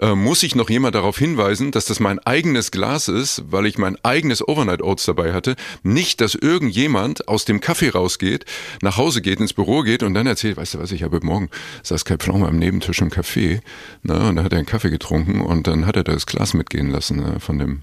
Äh, 0.00 0.16
muss 0.16 0.42
ich 0.42 0.56
noch 0.56 0.68
jemand 0.68 0.96
darauf 0.96 1.18
hinweisen, 1.18 1.70
dass 1.70 1.84
das 1.84 2.00
mein 2.00 2.18
eigenes 2.20 2.72
Glas 2.72 3.06
ist, 3.06 3.44
weil 3.46 3.66
ich 3.66 3.78
mein 3.78 3.96
eigenes 4.02 4.46
Overnight 4.46 4.82
Oats 4.82 5.06
dabei 5.06 5.32
hatte? 5.32 5.54
Nicht, 5.84 6.20
dass 6.20 6.34
irgendjemand 6.34 7.28
aus 7.28 7.44
dem 7.44 7.60
Kaffee 7.60 7.90
rausgeht, 7.90 8.44
nach 8.82 8.96
Hause 8.96 9.22
geht, 9.22 9.38
ins 9.38 9.52
Büro 9.52 9.82
geht 9.82 10.02
und 10.02 10.14
dann 10.14 10.26
erzählt, 10.26 10.56
weißt 10.56 10.74
du 10.74 10.78
was, 10.80 10.90
ich 10.90 11.04
habe 11.04 11.20
Morgen, 11.22 11.48
saß 11.82 12.04
Kai 12.04 12.16
Pflaume 12.18 12.46
am 12.46 12.58
Nebentisch 12.58 13.00
im 13.00 13.10
Café, 13.10 13.60
ne, 14.02 14.28
und 14.28 14.36
da 14.36 14.42
hat 14.42 14.52
er 14.52 14.58
einen 14.58 14.66
Kaffee 14.66 14.90
getrunken 14.90 15.40
und 15.40 15.66
dann 15.66 15.86
hat 15.86 15.96
er 15.96 16.04
das 16.04 16.26
Glas 16.26 16.52
mitgehen 16.54 16.90
lassen 16.90 17.18
ne, 17.18 17.40
von 17.40 17.58
dem 17.58 17.82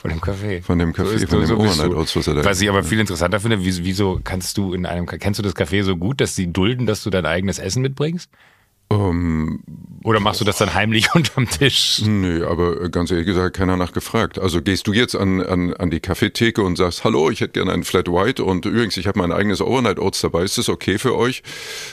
Von 0.00 0.08
dem 0.08 0.20
Kaffee. 0.22 0.62
Von 0.62 0.78
dem 0.78 0.94
Kaffee, 0.94 1.26
von 1.26 1.40
dem 1.40 1.40
bist 1.40 1.52
Overnight 1.52 1.92
du. 1.92 1.98
Oats, 1.98 2.16
was 2.16 2.26
er 2.26 2.42
Was 2.42 2.58
ich 2.62 2.70
aber 2.70 2.82
viel 2.82 3.00
interessanter 3.00 3.38
finde, 3.38 3.62
wieso, 3.62 3.84
wieso 3.84 4.20
kannst 4.24 4.56
du 4.56 4.72
in 4.72 4.86
einem, 4.86 5.04
kennst 5.04 5.38
du 5.38 5.42
das 5.42 5.54
Café 5.54 5.82
so 5.82 5.98
gut, 5.98 6.22
dass 6.22 6.34
sie 6.34 6.50
dulden, 6.50 6.86
dass 6.86 7.02
du 7.02 7.10
dein 7.10 7.26
eigenes 7.26 7.58
Essen 7.58 7.82
mitbringst? 7.82 8.30
Ähm, 8.92 9.60
Oder 10.02 10.18
machst 10.18 10.40
du 10.40 10.44
das 10.44 10.58
dann 10.58 10.74
heimlich 10.74 11.08
unterm 11.14 11.48
Tisch? 11.48 12.02
Nee, 12.04 12.42
aber 12.42 12.82
äh, 12.82 12.88
ganz 12.90 13.10
ehrlich 13.10 13.26
gesagt, 13.26 13.56
keiner 13.56 13.76
nachgefragt. 13.76 14.38
Also 14.38 14.62
gehst 14.62 14.86
du 14.86 14.92
jetzt 14.92 15.14
an, 15.14 15.40
an, 15.40 15.74
an 15.74 15.90
die 15.90 16.00
Kaffeetheke 16.00 16.62
und 16.62 16.76
sagst, 16.76 17.04
hallo, 17.04 17.30
ich 17.30 17.40
hätte 17.40 17.52
gerne 17.52 17.72
einen 17.72 17.84
Flat 17.84 18.08
White 18.08 18.42
und 18.42 18.66
übrigens, 18.66 18.96
ich 18.96 19.06
habe 19.06 19.18
mein 19.18 19.30
eigenes 19.30 19.60
Overnight 19.60 20.00
Oats 20.00 20.20
dabei. 20.22 20.42
Ist 20.42 20.58
das 20.58 20.68
okay 20.68 20.98
für 20.98 21.16
euch, 21.16 21.42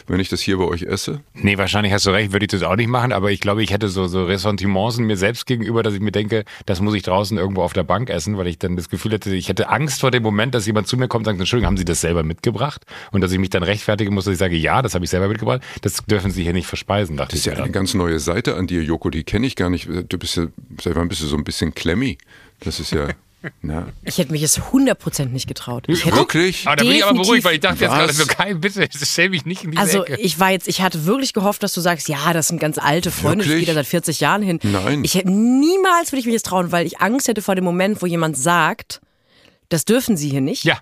wenn 0.08 0.20
ich 0.20 0.30
das 0.30 0.42
hier 0.42 0.58
bei 0.58 0.64
euch 0.64 0.84
esse? 0.84 1.22
Nee, 1.34 1.58
wahrscheinlich 1.58 1.94
hast 1.94 2.06
du 2.06 2.10
recht, 2.10 2.32
würde 2.32 2.46
ich 2.46 2.52
das 2.52 2.64
auch 2.64 2.76
nicht 2.76 2.88
machen, 2.88 3.12
aber 3.12 3.32
ich 3.32 3.42
glaube, 3.42 3.62
ich 3.62 3.72
hätte 3.72 3.90
so, 3.90 4.08
so 4.08 4.24
Ressentiments 4.24 4.98
in 4.98 5.06
mir 5.06 5.18
selbst 5.18 5.46
gegenüber, 5.46 5.84
dass 5.84 5.94
ich 5.94 6.00
mir 6.00 6.12
denke, 6.12 6.46
das 6.66 6.82
muss 6.82 6.96
ich 6.96 7.04
draußen 7.04 7.38
irgendwo 7.38 7.62
auf 7.62 7.74
der 7.74 7.84
Bank 7.84 8.10
essen, 8.10 8.38
weil 8.38 8.48
ich 8.48 8.58
dann 8.58 8.76
das 8.76 8.90
Gefühl 8.90 9.12
hätte, 9.12 9.36
ich 9.36 9.50
hätte 9.50 9.70
Angst 9.70 10.00
vor 10.02 10.10
dem 10.10 10.24
Moment, 10.24 10.56
dass 10.56 10.66
jemand 10.66 10.88
zu 10.88 10.98
mir 10.98 11.08
kommt 11.08 11.28
und 11.28 11.34
sagt, 11.34 11.40
Entschuldigung, 11.40 11.68
haben 11.68 11.78
Sie 11.78 11.86
das 11.86 12.02
selber 12.02 12.24
mitgebracht? 12.24 12.86
Und 13.12 13.22
dass 13.22 13.32
ich 13.32 13.38
mich 13.38 13.50
dann 13.50 13.64
rechtfertigen 13.64 14.14
muss, 14.16 14.26
dass 14.26 14.34
ich 14.34 14.40
sage, 14.40 14.56
ja, 14.56 14.82
das 14.82 14.96
habe 14.96 15.06
ich 15.06 15.12
selber 15.12 15.28
mitgebracht. 15.28 15.62
Das 15.82 15.98
dürfen 16.06 16.32
Sie 16.32 16.44
hier 16.44 16.54
nicht 16.54 16.68
verspeisen, 16.88 17.18
dachte 17.18 17.32
Das 17.32 17.40
ist 17.40 17.48
ich 17.48 17.54
ja 17.54 17.64
eine 17.64 17.72
ganz 17.72 17.94
neue 17.94 18.20
Seite 18.20 18.56
an 18.56 18.68
dir, 18.68 18.82
Joko, 18.84 19.10
die 19.10 19.24
kenne 19.24 19.46
ich 19.48 19.56
gar 19.56 19.70
nicht. 19.70 19.88
Du 20.10 20.18
bist 20.18 20.38
ja, 20.38 20.48
seit 20.82 20.96
wann 20.96 21.08
bist 21.10 21.22
du 21.22 21.28
so 21.28 21.36
ein 21.38 21.44
bisschen 21.44 21.74
klemmy? 21.76 22.18
Das 22.62 22.80
ist 22.80 22.92
ja, 22.92 23.10
na. 23.62 23.88
Ich 24.04 24.18
hätte 24.18 24.32
mich 24.32 24.42
jetzt 24.42 24.60
100% 24.60 25.26
nicht 25.28 25.48
getraut. 25.48 25.86
Ich 25.88 26.06
hätte, 26.06 26.16
Wirklich? 26.16 26.66
Aber 26.66 26.78
da 26.78 26.84
bin 26.84 26.94
ich 26.94 27.06
aber 27.06 27.22
beruhigt, 27.22 27.44
weil 27.46 27.56
ich 27.56 27.60
dachte 27.60 27.82
jetzt 27.84 27.92
gerade 27.94 28.10
Was? 28.10 28.18
so, 28.18 28.26
Kai, 28.26 28.54
bitte, 28.54 28.88
stell 29.04 29.30
mich 29.30 29.46
nicht 29.46 29.64
in 29.64 29.72
diese 29.72 29.82
also 29.84 30.06
Ecke. 30.06 30.20
ich 30.22 30.40
war 30.40 30.52
jetzt, 30.52 30.68
ich 30.68 30.82
hatte 30.82 31.06
wirklich 31.06 31.34
gehofft, 31.34 31.62
dass 31.62 31.74
du 31.74 31.82
sagst, 31.82 32.10
ja, 32.10 32.34
das 32.34 32.48
sind 32.48 32.60
ganz 32.60 32.78
alte 32.78 33.12
Freunde, 33.12 33.46
Wirklich? 33.46 33.60
geht 33.60 33.68
ja 33.68 33.74
seit 33.74 33.88
40 33.88 34.20
Jahren 34.20 34.42
hin. 34.42 34.60
Nein. 34.64 35.04
Ich 35.04 35.16
hätte 35.16 35.30
niemals 35.30 36.12
würde 36.12 36.22
ich 36.22 36.26
mich 36.26 36.36
das 36.36 36.44
trauen, 36.44 36.72
weil 36.72 36.86
ich 36.88 37.00
Angst 37.00 37.28
hätte 37.28 37.42
vor 37.42 37.56
dem 37.56 37.64
Moment, 37.64 38.02
wo 38.02 38.06
jemand 38.06 38.38
sagt, 38.38 39.02
das 39.70 39.86
dürfen 39.86 40.16
sie 40.18 40.30
hier 40.30 40.42
nicht. 40.42 40.64
Ja. 40.64 40.80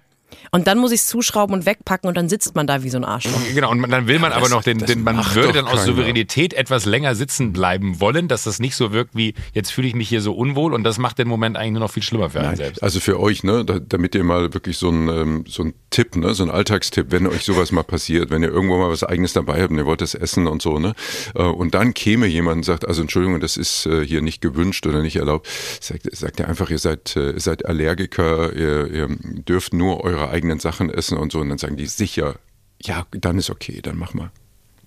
Und 0.51 0.67
dann 0.67 0.77
muss 0.77 0.91
ich 0.91 1.01
es 1.01 1.07
zuschrauben 1.07 1.53
und 1.55 1.65
wegpacken 1.65 2.07
und 2.07 2.15
dann 2.15 2.29
sitzt 2.29 2.55
man 2.55 2.67
da 2.67 2.83
wie 2.83 2.89
so 2.89 2.97
ein 2.97 3.03
Arschloch. 3.05 3.39
Genau, 3.53 3.71
und 3.71 3.89
dann 3.89 4.07
will 4.07 4.19
man 4.19 4.31
das- 4.31 4.37
aber 4.39 4.49
noch 4.49 4.63
den, 4.63 4.77
den 4.79 5.03
man 5.03 5.17
würde 5.33 5.53
dann 5.53 5.65
aus. 5.67 5.85
Souveränität 5.85 6.53
etwas 6.53 6.85
länger 6.85 7.15
sitzen 7.15 7.53
bleiben 7.53 7.99
wollen, 7.99 8.27
dass 8.27 8.43
das 8.45 8.59
nicht 8.59 8.75
so 8.75 8.91
wirkt 8.91 9.15
wie, 9.15 9.33
jetzt 9.53 9.71
fühle 9.71 9.87
ich 9.87 9.95
mich 9.95 10.09
hier 10.09 10.21
so 10.21 10.33
unwohl 10.33 10.73
und 10.73 10.83
das 10.83 10.97
macht 10.97 11.17
den 11.19 11.27
Moment 11.27 11.57
eigentlich 11.57 11.73
nur 11.73 11.81
noch 11.81 11.91
viel 11.91 12.03
schlimmer 12.03 12.29
für 12.29 12.39
einen 12.39 12.47
Nein, 12.49 12.57
selbst. 12.57 12.83
also 12.83 12.99
für 12.99 13.19
euch, 13.19 13.43
ne, 13.43 13.63
da, 13.65 13.79
damit 13.79 14.15
ihr 14.15 14.23
mal 14.23 14.53
wirklich 14.53 14.77
so 14.77 14.89
ein 14.89 15.07
ähm, 15.09 15.43
so 15.47 15.63
ein 15.63 15.73
Tipp, 15.89 16.15
ne, 16.15 16.33
so 16.33 16.43
ein 16.43 16.49
Alltagstipp, 16.49 17.07
wenn 17.11 17.27
euch 17.27 17.43
sowas 17.43 17.71
mal 17.71 17.83
passiert, 17.83 18.29
wenn 18.31 18.41
ihr 18.43 18.49
irgendwo 18.49 18.77
mal 18.77 18.89
was 18.89 19.03
Eigenes 19.03 19.33
dabei 19.33 19.61
habt 19.61 19.71
und 19.71 19.77
ihr 19.77 19.85
wollt 19.85 20.01
das 20.01 20.15
essen 20.15 20.47
und 20.47 20.61
so, 20.61 20.79
ne, 20.79 20.93
äh, 21.35 21.43
und 21.43 21.73
dann 21.75 21.93
käme 21.93 22.25
jemand 22.27 22.57
und 22.57 22.63
sagt, 22.63 22.87
also 22.87 23.01
Entschuldigung, 23.01 23.39
das 23.39 23.57
ist 23.57 23.85
äh, 23.85 24.05
hier 24.05 24.21
nicht 24.21 24.41
gewünscht 24.41 24.85
oder 24.87 25.01
nicht 25.01 25.15
erlaubt, 25.17 25.47
sagt, 25.81 26.03
sagt 26.15 26.39
ihr 26.39 26.47
einfach, 26.47 26.69
ihr 26.69 26.79
seid 26.79 27.15
äh, 27.15 27.31
ihr 27.31 27.39
seid 27.39 27.65
Allergiker, 27.65 28.53
ihr, 28.53 28.87
ihr 28.91 29.07
dürft 29.47 29.73
nur 29.73 30.03
eure 30.03 30.25
eigenen 30.29 30.60
Sachen 30.60 30.89
essen 30.89 31.17
und 31.17 31.32
so, 31.32 31.39
und 31.39 31.50
dann 31.50 31.58
sagen 31.58 31.77
die 31.77 31.88
sicher, 31.88 32.36
ja, 32.82 33.05
dann 33.12 33.38
ist 33.38 33.50
okay, 33.50 33.82
dann 33.82 33.98
mach 33.98 34.13
mal. 34.13 34.32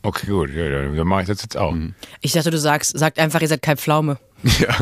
Okay, 0.02 0.26
gut, 0.26 0.50
ja, 0.50 0.64
ja, 0.64 0.82
dann 0.82 1.06
mache 1.06 1.22
ich 1.22 1.26
das 1.26 1.42
jetzt 1.42 1.56
auch. 1.56 1.72
Mhm. 1.72 1.94
Ich 2.20 2.32
dachte, 2.32 2.50
du 2.50 2.58
sagst, 2.58 2.96
sagt 2.96 3.18
einfach, 3.18 3.40
ihr 3.40 3.48
seid 3.48 3.62
kein 3.62 3.76
Pflaume. 3.76 4.18
Ja, 4.60 4.76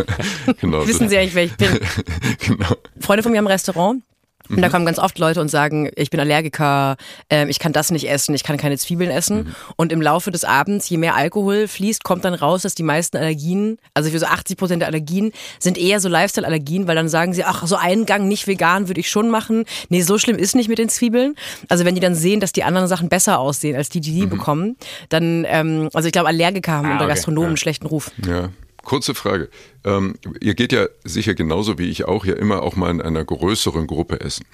genau. 0.61 0.87
Wissen 0.87 1.09
Sie 1.09 1.17
eigentlich, 1.17 1.35
wer 1.35 1.45
ich 1.45 1.57
bin? 1.57 1.81
genau. 2.47 2.77
Freunde 3.01 3.23
von 3.23 3.33
mir 3.33 3.39
ein 3.39 3.47
Restaurant. 3.47 4.03
Und 4.49 4.57
Mhm. 4.57 4.63
da 4.63 4.69
kommen 4.69 4.87
ganz 4.87 4.99
oft 4.99 5.19
Leute 5.19 5.41
und 5.41 5.49
sagen, 5.49 5.91
ich 5.97 6.11
bin 6.11 6.21
Allergiker, 6.21 6.97
ähm, 7.31 7.49
ich 7.49 7.59
kann 7.59 7.73
das 7.73 7.91
nicht 7.91 8.09
essen, 8.09 8.35
ich 8.35 8.45
kann 8.45 8.57
keine 8.57 8.79
Zwiebeln 8.79 9.11
essen. 9.11 9.37
Mhm. 9.39 9.55
Und 9.77 9.93
im 9.93 10.01
Laufe 10.03 10.31
des 10.31 10.45
Abends, 10.45 10.89
je 10.89 10.97
mehr 10.99 11.17
Alkohol 11.17 11.69
fließt, 11.69 12.05
kommt 12.05 12.25
dann 12.25 12.35
raus, 12.35 12.63
dass 12.63 12.75
die 12.75 12.83
meisten 12.83 13.17
Allergien, 13.17 13.79
also 13.95 14.11
für 14.11 14.19
so 14.19 14.27
80 14.27 14.57
Prozent 14.57 14.81
der 14.83 14.89
Allergien, 14.89 15.33
sind 15.59 15.79
eher 15.79 16.01
so 16.01 16.09
Lifestyle-Allergien, 16.09 16.87
weil 16.87 16.95
dann 16.97 17.09
sagen 17.09 17.33
sie, 17.33 17.45
ach, 17.45 17.67
so 17.67 17.77
einen 17.77 18.07
Gang 18.07 18.27
nicht 18.29 18.47
vegan 18.47 18.89
würde 18.89 19.01
ich 19.01 19.11
schon 19.11 19.31
machen. 19.31 19.65
Nee, 19.89 20.03
so 20.03 20.19
schlimm 20.19 20.37
ist 20.39 20.55
nicht 20.55 20.69
mit 20.69 20.79
den 20.79 20.89
Zwiebeln. 20.89 21.35
Also 21.69 21.85
wenn 21.85 21.95
die 21.95 22.01
dann 22.01 22.15
sehen, 22.15 22.41
dass 22.41 22.53
die 22.53 22.65
anderen 22.65 22.89
Sachen 22.89 23.09
besser 23.09 23.39
aussehen, 23.39 23.77
als 23.77 23.89
die, 23.89 24.01
die 24.01 24.13
die 24.13 24.27
bekommen, 24.27 24.77
dann, 25.09 25.45
ähm, 25.49 25.89
also 25.95 26.07
ich 26.07 26.13
glaube, 26.13 26.29
Allergiker 26.29 26.73
haben 26.73 26.87
Ah, 26.89 26.93
unter 26.93 27.05
okay, 27.05 27.15
Gastronomen 27.15 27.43
ja. 27.45 27.49
einen 27.49 27.57
schlechten 27.57 27.87
Ruf. 27.87 28.11
Ja. 28.27 28.51
Kurze 28.87 29.17
Frage. 29.17 29.51
Ähm, 29.85 30.15
ihr 30.41 30.55
geht 30.55 30.71
ja 30.71 30.87
sicher 31.03 31.35
genauso 31.35 31.77
wie 31.77 31.91
ich 31.91 32.05
auch 32.05 32.25
ja 32.25 32.35
immer 32.35 32.63
auch 32.63 32.77
mal 32.77 32.89
in 32.89 33.03
einer 33.03 33.25
größeren 33.25 33.89
Gruppe 33.89 34.21
essen. 34.21 34.47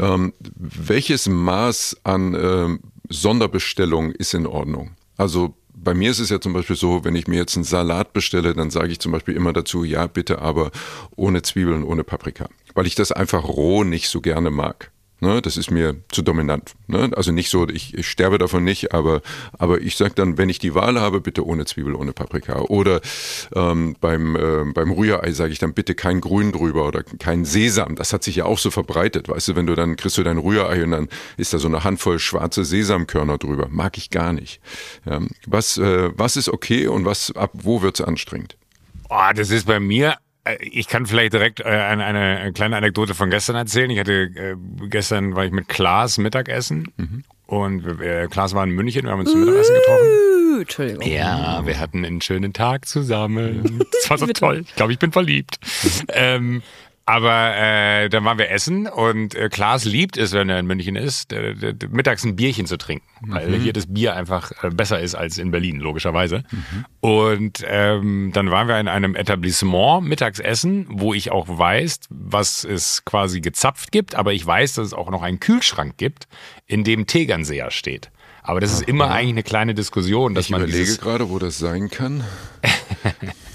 Ähm, 0.00 0.32
welches 0.56 1.28
Maß 1.28 1.98
an 2.02 2.34
ähm, 2.34 2.80
Sonderbestellung 3.08 4.10
ist 4.10 4.34
in 4.34 4.48
Ordnung? 4.48 4.96
Also 5.16 5.54
bei 5.72 5.94
mir 5.94 6.10
ist 6.10 6.18
es 6.18 6.28
ja 6.28 6.40
zum 6.40 6.54
Beispiel 6.54 6.74
so, 6.74 7.04
wenn 7.04 7.14
ich 7.14 7.28
mir 7.28 7.36
jetzt 7.36 7.56
einen 7.56 7.62
Salat 7.62 8.12
bestelle, 8.12 8.52
dann 8.52 8.70
sage 8.70 8.90
ich 8.90 8.98
zum 8.98 9.12
Beispiel 9.12 9.36
immer 9.36 9.52
dazu, 9.52 9.84
ja 9.84 10.08
bitte, 10.08 10.40
aber 10.40 10.72
ohne 11.14 11.42
Zwiebeln, 11.42 11.84
ohne 11.84 12.02
Paprika, 12.02 12.48
weil 12.74 12.88
ich 12.88 12.96
das 12.96 13.12
einfach 13.12 13.44
roh 13.44 13.84
nicht 13.84 14.08
so 14.08 14.20
gerne 14.20 14.50
mag. 14.50 14.90
Ne, 15.20 15.42
das 15.42 15.56
ist 15.56 15.72
mir 15.72 15.96
zu 16.12 16.22
dominant. 16.22 16.74
Ne? 16.86 17.10
Also 17.16 17.32
nicht 17.32 17.50
so, 17.50 17.68
ich, 17.68 17.92
ich 17.92 18.08
sterbe 18.08 18.38
davon 18.38 18.62
nicht, 18.62 18.94
aber, 18.94 19.20
aber 19.58 19.80
ich 19.80 19.96
sage 19.96 20.14
dann, 20.14 20.38
wenn 20.38 20.48
ich 20.48 20.60
die 20.60 20.76
Wahl 20.76 21.00
habe, 21.00 21.20
bitte 21.20 21.44
ohne 21.44 21.64
Zwiebel, 21.64 21.96
ohne 21.96 22.12
Paprika. 22.12 22.60
Oder 22.60 23.00
ähm, 23.52 23.96
beim, 24.00 24.36
äh, 24.36 24.72
beim 24.72 24.92
Rührei 24.92 25.32
sage 25.32 25.52
ich 25.52 25.58
dann 25.58 25.74
bitte 25.74 25.96
kein 25.96 26.20
Grün 26.20 26.52
drüber 26.52 26.86
oder 26.86 27.02
kein 27.02 27.44
Sesam. 27.44 27.96
Das 27.96 28.12
hat 28.12 28.22
sich 28.22 28.36
ja 28.36 28.44
auch 28.44 28.58
so 28.58 28.70
verbreitet. 28.70 29.28
Weißt 29.28 29.48
du, 29.48 29.56
wenn 29.56 29.66
du 29.66 29.74
dann 29.74 29.96
kriegst 29.96 30.18
du 30.18 30.22
dein 30.22 30.38
Rührei 30.38 30.84
und 30.84 30.92
dann 30.92 31.08
ist 31.36 31.52
da 31.52 31.58
so 31.58 31.66
eine 31.66 31.82
Handvoll 31.82 32.20
schwarze 32.20 32.64
Sesamkörner 32.64 33.38
drüber. 33.38 33.66
Mag 33.70 33.98
ich 33.98 34.10
gar 34.10 34.32
nicht. 34.32 34.60
Ja. 35.04 35.20
Was, 35.46 35.78
äh, 35.78 36.10
was 36.16 36.36
ist 36.36 36.48
okay 36.48 36.86
und 36.86 37.04
was 37.04 37.34
ab 37.34 37.50
wo 37.54 37.82
wird's 37.82 38.00
anstrengend? 38.00 38.56
Oh, 39.10 39.30
das 39.34 39.50
ist 39.50 39.66
bei 39.66 39.80
mir. 39.80 40.16
Ich 40.60 40.88
kann 40.88 41.06
vielleicht 41.06 41.32
direkt 41.32 41.60
äh, 41.60 41.64
eine, 41.64 42.04
eine 42.04 42.52
kleine 42.52 42.76
Anekdote 42.76 43.14
von 43.14 43.30
gestern 43.30 43.56
erzählen. 43.56 43.90
Ich 43.90 43.98
hatte 43.98 44.12
äh, 44.12 44.56
gestern 44.88 45.34
war 45.34 45.44
ich 45.44 45.52
mit 45.52 45.68
Klaas 45.68 46.18
Mittagessen 46.18 46.92
und 47.46 48.00
äh, 48.00 48.26
Klaas 48.30 48.54
war 48.54 48.64
in 48.64 48.70
München. 48.70 49.04
Wir 49.04 49.10
haben 49.12 49.20
uns 49.20 49.30
zum 49.30 49.40
Mittagessen 49.40 49.74
getroffen. 49.74 50.60
Entschuldigung. 50.60 51.02
Ja, 51.06 51.64
wir 51.66 51.78
hatten 51.78 52.04
einen 52.04 52.20
schönen 52.20 52.52
Tag 52.52 52.86
zusammen. 52.86 53.80
Das 54.00 54.10
war 54.10 54.18
so 54.18 54.26
toll. 54.26 54.64
Ich 54.66 54.74
glaube, 54.74 54.92
ich 54.92 54.98
bin 54.98 55.12
verliebt. 55.12 55.58
ähm, 56.08 56.62
aber 57.08 57.56
äh, 57.56 58.10
dann 58.10 58.26
waren 58.26 58.36
wir 58.36 58.50
essen 58.50 58.86
und 58.86 59.34
äh, 59.34 59.48
Klaas 59.48 59.86
liebt 59.86 60.18
es, 60.18 60.32
wenn 60.32 60.50
er 60.50 60.58
in 60.58 60.66
München 60.66 60.94
ist, 60.94 61.32
äh, 61.32 61.54
mittags 61.88 62.22
ein 62.24 62.36
Bierchen 62.36 62.66
zu 62.66 62.76
trinken, 62.76 63.06
weil 63.22 63.58
hier 63.60 63.72
das 63.72 63.86
Bier 63.86 64.14
einfach 64.14 64.52
äh, 64.62 64.68
besser 64.68 65.00
ist 65.00 65.14
als 65.14 65.38
in 65.38 65.50
Berlin, 65.50 65.80
logischerweise. 65.80 66.44
Und 67.00 67.64
ähm, 67.66 68.30
dann 68.34 68.50
waren 68.50 68.68
wir 68.68 68.78
in 68.78 68.88
einem 68.88 69.14
Etablissement 69.16 70.06
mittags 70.06 70.38
essen, 70.38 70.84
wo 70.90 71.14
ich 71.14 71.30
auch 71.30 71.46
weiß, 71.48 72.00
was 72.10 72.64
es 72.64 73.02
quasi 73.06 73.40
gezapft 73.40 73.90
gibt, 73.90 74.14
aber 74.14 74.34
ich 74.34 74.44
weiß, 74.44 74.74
dass 74.74 74.88
es 74.88 74.92
auch 74.92 75.08
noch 75.10 75.22
einen 75.22 75.40
Kühlschrank 75.40 75.96
gibt, 75.96 76.28
in 76.66 76.84
dem 76.84 77.06
Tegernseher 77.06 77.70
steht. 77.70 78.10
Aber 78.42 78.60
das 78.60 78.70
ist 78.70 78.82
immer 78.82 79.10
eigentlich 79.10 79.30
eine 79.30 79.42
kleine 79.44 79.74
Diskussion, 79.74 80.34
dass 80.34 80.44
Ich 80.44 80.50
man 80.50 80.62
überlege 80.62 80.94
gerade, 80.98 81.30
wo 81.30 81.38
das 81.38 81.56
sein 81.56 81.88
kann. 81.88 82.22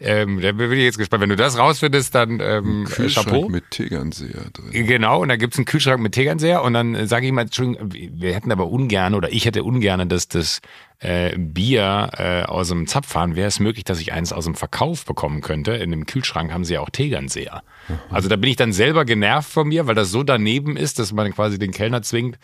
ähm, 0.00 0.40
da 0.40 0.52
bin 0.52 0.72
ich 0.72 0.84
jetzt 0.84 0.98
gespannt. 0.98 1.22
Wenn 1.22 1.28
du 1.28 1.36
das 1.36 1.58
rausfindest, 1.58 2.14
dann 2.14 2.40
ähm, 2.40 2.84
äh, 2.86 2.90
Kühlschrank 2.90 3.28
Chapeau. 3.28 3.48
mit 3.48 3.70
Tegernseher 3.70 4.46
drin. 4.52 4.86
Genau, 4.86 5.22
und 5.22 5.28
da 5.28 5.36
gibt's 5.36 5.56
einen 5.56 5.64
Kühlschrank 5.64 6.00
mit 6.00 6.12
Tegernseher 6.12 6.62
und 6.62 6.74
dann 6.74 6.94
äh, 6.94 7.06
sage 7.06 7.26
ich 7.26 7.32
mal, 7.32 7.42
Entschuldigung, 7.42 7.90
wir 7.92 8.34
hätten 8.34 8.52
aber 8.52 8.68
ungern 8.68 9.14
oder 9.14 9.32
ich 9.32 9.46
hätte 9.46 9.62
ungern, 9.62 10.08
dass 10.08 10.28
das 10.28 10.60
äh, 11.00 11.36
Bier 11.36 12.10
äh, 12.16 12.42
aus 12.42 12.68
dem 12.68 12.86
Zapfhahn, 12.86 13.36
wäre 13.36 13.48
es 13.48 13.60
möglich, 13.60 13.84
dass 13.84 14.00
ich 14.00 14.12
eins 14.12 14.32
aus 14.32 14.44
dem 14.44 14.54
Verkauf 14.54 15.04
bekommen 15.04 15.40
könnte. 15.40 15.72
In 15.72 15.90
dem 15.90 16.06
Kühlschrank 16.06 16.52
haben 16.52 16.64
sie 16.64 16.74
ja 16.74 16.80
auch 16.80 16.90
Tegernseher. 16.90 17.62
Also 18.10 18.28
da 18.28 18.36
bin 18.36 18.48
ich 18.48 18.56
dann 18.56 18.72
selber 18.72 19.04
genervt 19.04 19.50
von 19.50 19.68
mir, 19.68 19.86
weil 19.86 19.94
das 19.94 20.10
so 20.10 20.22
daneben 20.22 20.76
ist, 20.76 20.98
dass 20.98 21.12
man 21.12 21.32
quasi 21.34 21.58
den 21.58 21.72
Kellner 21.72 22.02
zwingt, 22.02 22.38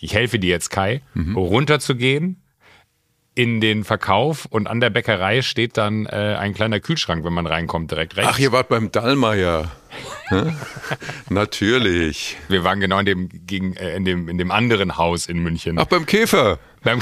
ich 0.00 0.14
helfe 0.14 0.38
dir 0.38 0.50
jetzt 0.50 0.70
Kai, 0.70 1.02
runterzugehen 1.34 2.40
in 3.38 3.60
den 3.60 3.84
Verkauf 3.84 4.46
und 4.46 4.66
an 4.66 4.80
der 4.80 4.90
Bäckerei 4.90 5.42
steht 5.42 5.76
dann 5.76 6.06
äh, 6.06 6.36
ein 6.40 6.54
kleiner 6.54 6.80
Kühlschrank, 6.80 7.24
wenn 7.24 7.32
man 7.32 7.46
reinkommt, 7.46 7.88
direkt 7.92 8.16
rechts. 8.16 8.32
Ach, 8.34 8.38
ihr 8.40 8.50
wart 8.50 8.68
beim 8.68 8.90
Dallmayr. 8.90 9.70
Hä? 10.28 10.42
Natürlich. 11.30 12.36
Wir 12.48 12.64
waren 12.64 12.80
genau 12.80 12.98
in 12.98 13.06
dem, 13.06 13.28
gegen, 13.46 13.74
äh, 13.76 13.94
in 13.96 14.04
dem, 14.04 14.28
in 14.28 14.38
dem 14.38 14.50
anderen 14.50 14.96
Haus 14.96 15.26
in 15.26 15.38
München. 15.38 15.78
Ach, 15.78 15.84
beim 15.86 16.04
Käfer. 16.04 16.58
beim, 16.82 16.98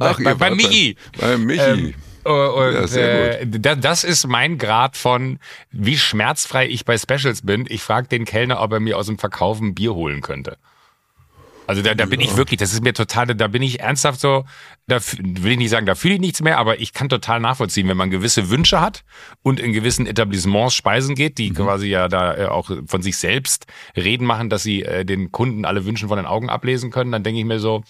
Ach, 0.00 0.18
bei, 0.24 0.34
bei, 0.34 0.50
Michi. 0.52 0.96
Beim, 1.20 1.30
beim 1.30 1.44
Michi. 1.44 1.60
Ähm, 1.60 1.94
äh, 2.24 2.30
und, 2.30 2.72
Ja, 2.74 2.86
sehr 2.86 3.40
äh, 3.42 3.46
da- 3.46 3.74
das 3.74 4.04
ist 4.04 4.26
mein 4.26 4.56
Grad 4.56 4.96
von, 4.96 5.38
wie 5.70 5.98
schmerzfrei 5.98 6.66
ich 6.66 6.86
bei 6.86 6.96
Specials 6.96 7.42
bin. 7.44 7.66
Ich 7.68 7.82
frage 7.82 8.08
den 8.08 8.24
Kellner, 8.24 8.60
ob 8.62 8.72
er 8.72 8.80
mir 8.80 8.96
aus 8.96 9.06
dem 9.06 9.18
Verkauf 9.18 9.60
ein 9.60 9.74
Bier 9.74 9.94
holen 9.94 10.22
könnte. 10.22 10.56
Also 11.66 11.82
da, 11.82 11.94
da 11.94 12.04
bin 12.04 12.20
ich 12.20 12.36
wirklich, 12.36 12.58
das 12.58 12.72
ist 12.72 12.82
mir 12.82 12.92
total, 12.92 13.26
da 13.26 13.48
bin 13.48 13.62
ich 13.62 13.80
ernsthaft 13.80 14.20
so, 14.20 14.44
da 14.86 14.98
will 15.18 15.52
ich 15.52 15.58
nicht 15.58 15.70
sagen, 15.70 15.86
da 15.86 15.94
fühle 15.94 16.14
ich 16.14 16.20
nichts 16.20 16.42
mehr, 16.42 16.58
aber 16.58 16.80
ich 16.80 16.92
kann 16.92 17.08
total 17.08 17.40
nachvollziehen, 17.40 17.88
wenn 17.88 17.96
man 17.96 18.10
gewisse 18.10 18.50
Wünsche 18.50 18.80
hat 18.80 19.04
und 19.42 19.60
in 19.60 19.72
gewissen 19.72 20.06
Etablissements 20.06 20.74
speisen 20.74 21.14
geht, 21.14 21.38
die 21.38 21.50
quasi 21.52 21.86
ja 21.86 22.08
da 22.08 22.36
äh, 22.36 22.46
auch 22.46 22.70
von 22.86 23.02
sich 23.02 23.16
selbst 23.16 23.66
reden 23.96 24.26
machen, 24.26 24.50
dass 24.50 24.62
sie 24.62 24.82
äh, 24.82 25.04
den 25.04 25.32
Kunden 25.32 25.64
alle 25.64 25.86
Wünschen 25.86 26.08
von 26.08 26.18
den 26.18 26.26
Augen 26.26 26.50
ablesen 26.50 26.90
können, 26.90 27.12
dann 27.12 27.22
denke 27.22 27.40
ich 27.40 27.46
mir 27.46 27.60
so, 27.60 27.82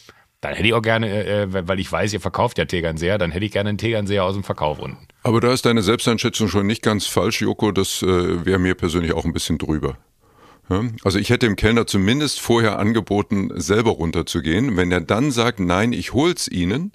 dann 0.44 0.54
hätte 0.54 0.68
ich 0.68 0.74
auch 0.74 0.82
gerne, 0.82 1.08
äh, 1.08 1.42
äh, 1.42 1.68
weil 1.68 1.80
ich 1.80 1.90
weiß, 1.90 2.12
ihr 2.12 2.20
verkauft 2.20 2.58
ja 2.58 2.66
Tegernseher, 2.66 3.18
dann 3.18 3.30
hätte 3.32 3.46
ich 3.46 3.52
gerne 3.52 3.70
einen 3.70 3.78
Tegernseher 3.78 4.24
aus 4.24 4.34
dem 4.34 4.44
Verkauf 4.44 4.78
unten. 4.78 5.08
Aber 5.22 5.40
da 5.40 5.52
ist 5.52 5.64
deine 5.64 5.82
Selbsteinschätzung 5.82 6.48
schon 6.48 6.66
nicht 6.66 6.82
ganz 6.82 7.06
falsch, 7.06 7.40
Joko. 7.40 7.72
Das 7.72 8.02
äh, 8.02 8.44
wäre 8.44 8.58
mir 8.58 8.74
persönlich 8.74 9.14
auch 9.14 9.24
ein 9.24 9.32
bisschen 9.32 9.56
drüber. 9.56 9.96
Also 11.04 11.18
ich 11.18 11.30
hätte 11.30 11.46
dem 11.46 11.56
Kellner 11.56 11.86
zumindest 11.86 12.40
vorher 12.40 12.78
angeboten, 12.78 13.50
selber 13.54 13.92
runterzugehen. 13.92 14.76
Wenn 14.76 14.90
er 14.92 15.00
dann 15.00 15.30
sagt, 15.30 15.60
nein, 15.60 15.92
ich 15.92 16.12
hol's 16.12 16.48
Ihnen, 16.48 16.92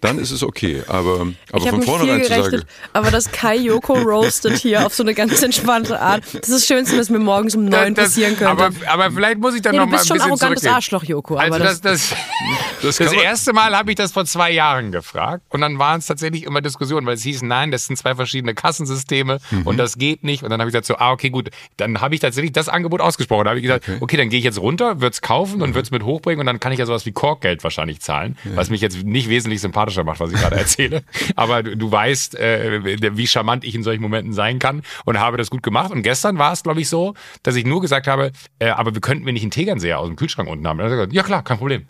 dann 0.00 0.18
ist 0.18 0.30
es 0.30 0.42
okay. 0.42 0.82
Aber, 0.88 1.20
aber 1.20 1.30
ich 1.56 1.66
habe 1.66 1.78
von 1.78 1.82
vornherein 1.82 2.22
zu 2.22 2.28
sagen, 2.28 2.42
gerechnet, 2.42 2.66
aber 2.92 3.10
das 3.10 3.30
Kai 3.32 3.56
Joko 3.56 3.94
roastet 3.94 4.58
hier 4.58 4.84
auf 4.86 4.94
so 4.94 5.02
eine 5.02 5.14
ganz 5.14 5.42
entspannte 5.42 5.98
Art. 6.00 6.22
Das 6.32 6.48
ist 6.48 6.52
das 6.52 6.66
Schönste, 6.66 6.98
was 6.98 7.10
mir 7.10 7.18
morgens 7.18 7.54
um 7.56 7.64
neun 7.64 7.94
Das- 7.94 8.06
passieren 8.10 8.36
könnte. 8.36 8.48
Aber, 8.50 8.70
aber 8.86 9.10
vielleicht 9.10 9.38
muss 9.38 9.54
ich 9.54 9.62
dann 9.62 9.72
nee, 9.72 9.78
noch 9.78 9.86
du 9.86 9.90
mal 9.92 9.96
bist 9.98 10.12
ein 10.12 10.18
schon 10.18 10.22
ein 10.26 10.30
bisschen 10.30 10.46
arrogantes. 10.48 10.66
Arschloch, 10.72 11.04
Joko. 11.04 11.34
Aber 11.38 11.42
Also 11.44 11.58
das, 11.58 11.80
das, 11.80 12.14
das, 12.82 12.96
das 12.98 13.12
erste 13.12 13.52
Mal 13.52 13.74
habe 13.76 13.90
ich 13.90 13.96
das 13.96 14.12
vor 14.12 14.24
zwei 14.26 14.50
Jahren 14.52 14.92
gefragt 14.92 15.42
und 15.48 15.60
dann 15.62 15.78
waren 15.78 15.98
es 15.98 16.06
tatsächlich 16.06 16.44
immer 16.44 16.60
Diskussionen, 16.60 17.06
weil 17.06 17.14
es 17.14 17.22
hieß, 17.22 17.42
nein, 17.42 17.70
das 17.70 17.86
sind 17.86 17.96
zwei 17.96 18.14
verschiedene 18.14 18.54
Kassensysteme 18.54 19.38
Mhm. 19.50 19.62
und 19.66 19.76
das 19.76 19.96
geht 19.98 20.24
nicht. 20.24 20.42
Und 20.42 20.50
dann 20.50 20.60
habe 20.60 20.68
ich 20.68 20.72
gesagt, 20.72 20.86
so, 20.86 20.96
ah, 20.96 21.12
okay, 21.12 21.30
gut. 21.30 21.50
Dann 21.76 22.00
habe 22.00 22.14
ich 22.14 22.20
tatsächlich 22.20 22.52
das 22.52 22.68
Angebot 22.68 23.00
ausgesprochen. 23.00 23.44
Da 23.44 23.50
habe 23.50 23.58
ich 23.60 23.62
gesagt, 23.64 23.88
okay, 24.00 24.16
dann 24.16 24.28
gehe 24.28 24.38
ich 24.38 24.44
jetzt 24.44 24.58
runter, 24.60 25.00
würde 25.00 25.12
es 25.14 25.20
kaufen 25.20 25.56
Mhm. 25.56 25.62
und 25.62 25.68
würde 25.74 25.82
es 25.86 25.90
mit 25.90 26.02
hochbringen 26.04 26.40
und 26.40 26.46
dann 26.46 26.60
kann 26.60 26.72
ich 26.72 26.78
ja 26.78 26.86
sowas 26.86 27.06
wie 27.06 27.12
Korkgeld 27.12 27.62
wahrscheinlich 27.64 28.00
zahlen, 28.00 28.36
was 28.54 28.70
mich 28.70 28.80
jetzt 28.80 29.04
nicht 29.04 29.28
wesentlich 29.28 29.60
sympathischer 29.90 30.04
macht, 30.04 30.20
was 30.20 30.32
ich 30.32 30.38
gerade 30.40 30.56
erzähle. 30.56 31.02
Aber 31.36 31.62
du, 31.62 31.76
du 31.76 31.90
weißt, 31.90 32.34
äh, 32.38 33.16
wie 33.16 33.26
charmant 33.26 33.64
ich 33.64 33.74
in 33.74 33.82
solchen 33.82 34.02
Momenten 34.02 34.32
sein 34.32 34.58
kann 34.58 34.82
und 35.04 35.18
habe 35.18 35.36
das 35.36 35.50
gut 35.50 35.62
gemacht. 35.62 35.90
Und 35.90 36.02
gestern 36.02 36.38
war 36.38 36.52
es, 36.52 36.62
glaube 36.62 36.80
ich, 36.80 36.88
so, 36.88 37.14
dass 37.42 37.56
ich 37.56 37.64
nur 37.64 37.80
gesagt 37.80 38.06
habe, 38.06 38.32
äh, 38.58 38.68
aber 38.68 38.94
wir 38.94 39.00
könnten 39.00 39.24
wir 39.26 39.32
nicht 39.32 39.42
einen 39.42 39.50
Tegernseher 39.50 39.98
aus 39.98 40.08
dem 40.08 40.16
Kühlschrank 40.16 40.48
unten 40.48 40.66
haben. 40.66 40.78
Gesagt, 40.78 41.12
ja 41.12 41.22
klar, 41.22 41.42
kein 41.42 41.58
Problem. 41.58 41.86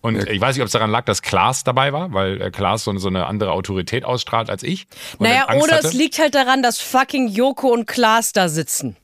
Und 0.00 0.28
ich 0.28 0.38
weiß 0.40 0.54
nicht, 0.54 0.60
ob 0.62 0.66
es 0.66 0.72
daran 0.72 0.90
lag, 0.90 1.04
dass 1.06 1.22
Klaas 1.22 1.64
dabei 1.64 1.92
war, 1.94 2.12
weil 2.12 2.40
äh, 2.40 2.50
Klaas 2.50 2.84
so, 2.84 2.90
eine- 2.90 3.00
so 3.00 3.08
eine 3.08 3.26
andere 3.26 3.52
Autorität 3.52 4.04
ausstrahlt 4.04 4.50
als 4.50 4.62
ich. 4.62 4.86
Naja, 5.18 5.46
oder 5.62 5.76
hatte. 5.76 5.86
es 5.88 5.94
liegt 5.94 6.18
halt 6.18 6.34
daran, 6.34 6.62
dass 6.62 6.78
fucking 6.78 7.28
Joko 7.28 7.68
und 7.68 7.86
Klaas 7.86 8.32
da 8.32 8.48
sitzen. 8.50 8.96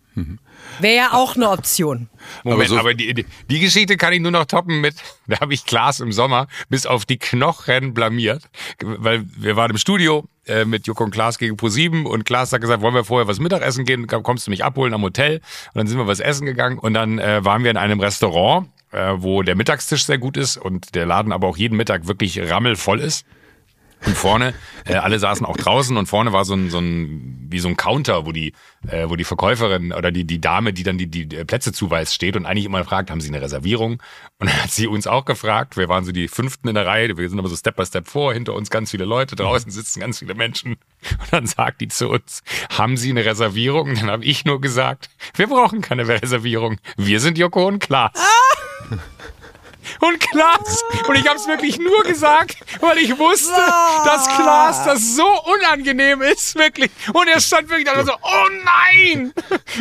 Wäre 0.78 0.96
ja 0.96 1.08
auch 1.12 1.36
eine 1.36 1.50
Option. 1.50 2.08
Moment, 2.44 2.70
Aber 2.70 2.80
aber, 2.80 2.90
so- 2.90 2.96
die, 2.96 3.12
die, 3.14 3.26
die 3.50 3.60
Geschichte 3.60 3.96
kann 3.96 4.12
ich 4.12 4.20
nur 4.20 4.30
noch 4.30 4.44
toppen 4.44 4.80
mit, 4.80 4.94
da 5.26 5.40
habe 5.40 5.52
ich 5.54 5.66
Klaas 5.66 6.00
im 6.00 6.12
Sommer 6.12 6.46
bis 6.68 6.86
auf 6.86 7.04
die 7.04 7.18
Knochen 7.18 7.92
blamiert, 7.94 8.42
weil 8.82 9.24
wir 9.36 9.56
waren 9.56 9.70
im 9.70 9.78
Studio 9.78 10.24
äh, 10.46 10.64
mit 10.64 10.86
Joko 10.86 11.04
und 11.04 11.10
Klaas 11.10 11.38
gegen 11.38 11.56
Pro7 11.56 12.04
und 12.04 12.24
Klaas 12.24 12.52
hat 12.52 12.60
gesagt, 12.60 12.82
wollen 12.82 12.94
wir 12.94 13.04
vorher 13.04 13.28
was 13.28 13.40
Mittagessen 13.40 13.84
gehen, 13.84 14.06
kommst 14.06 14.46
du 14.46 14.50
mich 14.50 14.64
abholen 14.64 14.94
am 14.94 15.02
Hotel 15.02 15.36
und 15.36 15.76
dann 15.78 15.86
sind 15.86 15.98
wir 15.98 16.06
was 16.06 16.20
essen 16.20 16.46
gegangen 16.46 16.78
und 16.78 16.94
dann 16.94 17.18
äh, 17.18 17.44
waren 17.44 17.64
wir 17.64 17.70
in 17.70 17.76
einem 17.76 18.00
Restaurant, 18.00 18.68
äh, 18.92 19.12
wo 19.16 19.42
der 19.42 19.56
Mittagstisch 19.56 20.04
sehr 20.04 20.18
gut 20.18 20.36
ist 20.36 20.56
und 20.56 20.94
der 20.94 21.06
Laden 21.06 21.32
aber 21.32 21.46
auch 21.48 21.56
jeden 21.56 21.76
Mittag 21.76 22.06
wirklich 22.08 22.40
rammelvoll 22.50 23.00
ist. 23.00 23.24
Und 24.06 24.16
vorne, 24.16 24.54
äh, 24.86 24.94
alle 24.94 25.18
saßen 25.18 25.44
auch 25.44 25.56
draußen 25.56 25.96
und 25.96 26.06
vorne 26.06 26.32
war 26.32 26.44
so 26.44 26.54
ein, 26.54 26.70
so 26.70 26.78
ein 26.78 27.48
wie 27.50 27.58
so 27.58 27.68
ein 27.68 27.76
Counter, 27.76 28.24
wo 28.26 28.32
die, 28.32 28.54
äh, 28.88 29.08
wo 29.08 29.16
die 29.16 29.24
Verkäuferin 29.24 29.92
oder 29.92 30.10
die, 30.10 30.24
die 30.24 30.40
Dame, 30.40 30.72
die 30.72 30.84
dann 30.84 30.96
die, 30.96 31.06
die 31.06 31.26
Plätze 31.26 31.72
zuweist, 31.72 32.14
steht 32.14 32.36
und 32.36 32.46
eigentlich 32.46 32.64
immer 32.64 32.84
fragt, 32.84 33.10
haben 33.10 33.20
Sie 33.20 33.28
eine 33.28 33.42
Reservierung? 33.42 34.02
Und 34.38 34.48
dann 34.48 34.62
hat 34.62 34.70
sie 34.70 34.86
uns 34.86 35.06
auch 35.06 35.24
gefragt, 35.24 35.76
wir 35.76 35.88
waren 35.88 36.04
so 36.04 36.12
die 36.12 36.28
Fünften 36.28 36.68
in 36.68 36.74
der 36.74 36.86
Reihe, 36.86 37.16
wir 37.16 37.28
sind 37.28 37.38
aber 37.38 37.48
so 37.48 37.56
Step 37.56 37.76
by 37.76 37.84
Step 37.84 38.08
vor, 38.08 38.32
hinter 38.32 38.54
uns 38.54 38.70
ganz 38.70 38.90
viele 38.90 39.04
Leute, 39.04 39.36
draußen 39.36 39.70
sitzen 39.70 40.00
ganz 40.00 40.20
viele 40.20 40.34
Menschen. 40.34 40.72
Und 40.72 41.32
dann 41.32 41.46
sagt 41.46 41.80
die 41.80 41.88
zu 41.88 42.08
uns, 42.08 42.42
haben 42.70 42.96
Sie 42.96 43.10
eine 43.10 43.24
Reservierung? 43.24 43.90
Und 43.90 44.00
dann 44.00 44.10
habe 44.10 44.24
ich 44.24 44.44
nur 44.44 44.60
gesagt, 44.60 45.10
wir 45.34 45.48
brauchen 45.48 45.82
keine 45.82 46.08
Reservierung, 46.08 46.78
wir 46.96 47.20
sind 47.20 47.36
Joko 47.36 47.66
und 47.66 47.80
Klaas. 47.80 48.12
Und 50.00 50.20
Klaas, 50.20 50.82
und 51.08 51.14
ich 51.16 51.26
habe 51.26 51.36
es 51.38 51.46
wirklich 51.46 51.78
nur 51.78 52.02
gesagt, 52.04 52.56
weil 52.80 52.98
ich 52.98 53.18
wusste, 53.18 53.52
dass 54.04 54.28
Klaas 54.36 54.84
das 54.84 55.16
so 55.16 55.26
unangenehm 55.54 56.22
ist, 56.22 56.54
wirklich. 56.56 56.90
Und 57.12 57.28
er 57.28 57.40
stand 57.40 57.68
wirklich 57.68 57.86
da 57.86 58.04
so, 58.04 58.12
oh 58.12 58.48
nein! 58.64 59.32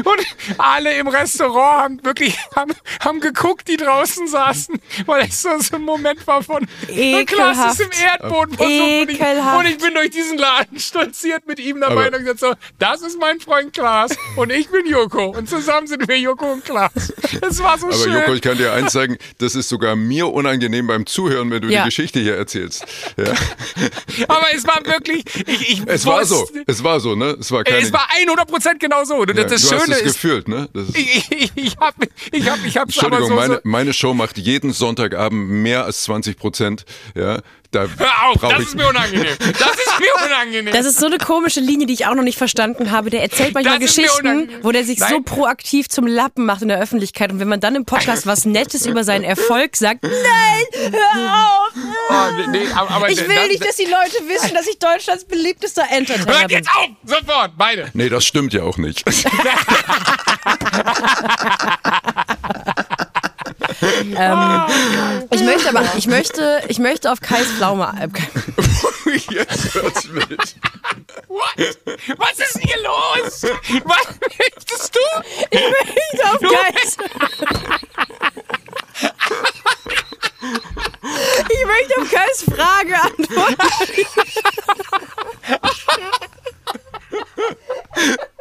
Und 0.04 0.26
alle 0.58 0.94
im 0.94 1.08
Restaurant 1.08 1.84
haben 1.84 2.06
wirklich, 2.06 2.38
haben, 2.56 2.74
haben 3.04 3.20
geguckt, 3.20 3.68
die 3.68 3.78
draußen 3.78 4.28
saßen, 4.28 4.80
weil 5.06 5.24
es 5.28 5.42
so, 5.42 5.50
so 5.60 5.76
ein 5.76 5.84
Moment 5.84 6.26
war 6.28 6.42
von, 6.44 6.60
und 6.60 7.26
Klaas 7.28 7.74
ist 7.74 7.82
im 7.82 7.88
Ekelhaft. 7.88 8.22
Erdboden 8.22 8.58
versunken 8.58 9.02
und 9.02 9.10
ich, 9.10 9.22
Ekelhaft. 9.22 9.60
und 9.60 9.66
ich 9.66 9.78
bin 9.78 9.94
durch 9.94 10.10
diesen 10.10 10.38
Laden 10.38 10.80
stolziert 10.80 11.46
mit 11.48 11.60
ihm 11.60 11.80
dabei 11.82 12.08
Aber- 12.08 12.18
und 12.18 12.26
gesagt 12.26 12.40
so, 12.40 12.54
das 12.78 13.02
ist 13.02 13.20
mein 13.20 13.40
Freund 13.40 13.74
Klaas 13.74 14.12
und 14.36 14.52
ich 14.52 14.70
bin 14.70 14.86
Joko 14.86 15.28
und 15.30 15.50
zusammen 15.50 15.88
sind 15.88 16.08
wir 16.08 16.18
Joko 16.20 16.54
und 16.54 16.66
Klaas. 16.66 17.14
Es 17.42 17.62
war 17.64 17.78
so 17.78 17.88
Aber 17.88 17.96
schön. 17.96 18.14
Joko, 18.14 18.34
ich 18.34 18.42
kann 18.42 18.58
dir 18.58 18.74
eins 18.74 18.94
sagen, 18.94 19.18
das 19.38 19.56
ist 19.56 19.70
sogar 19.70 19.89
mir 19.96 20.28
unangenehm 20.32 20.88
beim 20.88 21.06
Zuhören, 21.06 21.52
wenn 21.52 21.62
du 21.62 21.70
Ja. 21.70 21.82
die 21.82 21.86
Geschichte 21.90 22.20
hier 22.20 22.36
erzählst. 22.36 22.86
Ja. 23.18 23.26
Aber 24.28 24.46
es 24.56 24.66
war 24.66 24.82
wirklich, 24.86 25.24
ich, 25.48 25.70
ich 25.72 25.82
Es 25.88 26.06
war 26.06 26.26
so, 26.26 26.50
es 26.68 26.84
war 26.84 27.00
so, 27.00 27.16
ne? 27.16 27.38
Es 27.40 27.52
war 27.52 27.64
keine. 27.64 27.80
Es 27.80 27.92
war 27.94 28.08
100% 28.26 28.80
genau 28.80 29.04
so. 29.04 29.20
Ja, 29.26 29.34
das 29.34 29.48
du 29.48 29.54
hast 29.54 29.70
Schöne 29.70 29.96
es 29.96 30.02
ist, 30.02 30.14
gefühlt, 30.14 30.48
ne? 30.48 30.70
Das 30.74 30.90
ist, 30.90 30.98
ich, 30.98 31.32
ich, 31.32 31.52
ich 31.56 31.78
hab, 31.78 31.96
ich 32.32 32.50
hab, 32.50 32.66
ich 32.66 32.78
hab's 32.78 32.98
aber 33.00 33.18
Entschuldigung, 33.18 33.30
so, 33.30 33.36
meine, 33.36 33.62
meine 33.64 33.94
Show 33.94 34.14
macht 34.14 34.38
jeden 34.38 34.72
Sonntagabend 34.74 35.50
mehr 35.50 35.86
als 35.86 36.04
20 36.04 36.38
Prozent. 36.38 36.86
Ja, 37.16 37.40
da 37.72 37.82
Hör 37.98 38.28
auf, 38.30 38.42
das 38.42 38.54
ich 38.54 38.60
ist 38.70 38.76
mir 38.76 38.88
unangenehm. 38.90 39.36
Das 39.40 39.72
ist 39.72 40.00
mir 40.00 40.26
unangenehm. 40.26 40.74
Das 40.74 40.86
ist 40.88 41.00
so 41.00 41.06
eine 41.06 41.18
komische 41.20 41.60
Linie, 41.60 41.86
die 41.86 41.94
ich 41.94 42.08
auch 42.08 42.16
noch 42.16 42.24
nicht 42.24 42.38
verstanden 42.38 42.90
habe. 42.92 43.10
Der 43.12 43.22
erzählt 43.22 43.54
manchmal 43.54 43.80
Das 43.80 43.96
Geschichten, 43.96 44.50
wo 44.64 44.72
der 44.72 44.84
sich 44.84 45.00
so 45.00 45.06
Nein. 45.06 45.24
proaktiv 45.24 45.88
zum 45.88 46.08
Lappen 46.08 46.46
macht 46.46 46.62
in 46.64 46.68
der 46.70 46.80
Öffentlichkeit. 46.80 47.32
Und 47.32 47.40
wenn 47.40 47.48
man 47.48 47.60
dann 47.60 47.76
im 47.76 47.86
Podcast 47.86 48.26
was 48.26 48.46
Nettes 48.46 48.86
über 48.88 49.04
seinen 49.04 49.24
Erfolg 49.24 49.76
sagt, 49.76 50.04
nein, 50.04 50.92
hör 50.92 51.34
auf. 51.34 51.70
Oh, 52.12 52.50
nee, 52.50 52.66
aber, 52.76 52.90
aber 52.90 53.10
Ich 53.10 53.20
will 53.20 53.28
das- 53.36 53.48
nicht, 53.48 53.64
dass 53.64 53.76
die 53.76 53.84
Leute 53.86 54.18
wissen, 54.28 54.54
dass 54.56 54.66
ich 54.68 54.80
Deutschlands 54.80 55.26
beliebtester 55.26 55.84
Entertainer 55.92 56.26
Hört 56.40 56.48
bin. 56.48 56.58
jetzt 56.58 56.70
auf! 56.76 56.88
Sofort! 57.06 57.52
Beide! 57.58 57.90
Nee, 57.94 58.10
das 58.10 58.26
stimmt 58.26 58.52
ja 58.54 58.64
auch 58.64 58.78
nicht. 58.78 59.04
Ich 65.32 65.42
möchte 65.42 65.70
aber, 65.70 65.84
ich 65.98 66.08
möchte, 66.08 66.62
ich 66.68 66.80
möchte 66.80 67.12
auf 67.12 67.22
Kais 67.22 67.46
Pflaume. 67.58 67.94
Äh, 68.00 68.08
Jetzt 69.30 69.74
hört's 69.74 70.08
mit. 70.08 70.56
What? 71.28 71.78
Was 72.18 72.40
ist 72.40 72.60
hier 72.62 72.78
los? 72.82 73.44
Was 73.84 74.08
möchtest 74.38 74.96
du? 74.96 75.00
ich 75.52 75.62
möchte 75.62 76.26
auf 76.26 76.40
Kais. 76.40 76.98
Ich 81.50 81.66
möchte 81.66 82.02
auf 82.02 82.12
Kais 82.12 82.44
Frage 82.56 82.96
antworten. 83.02 83.58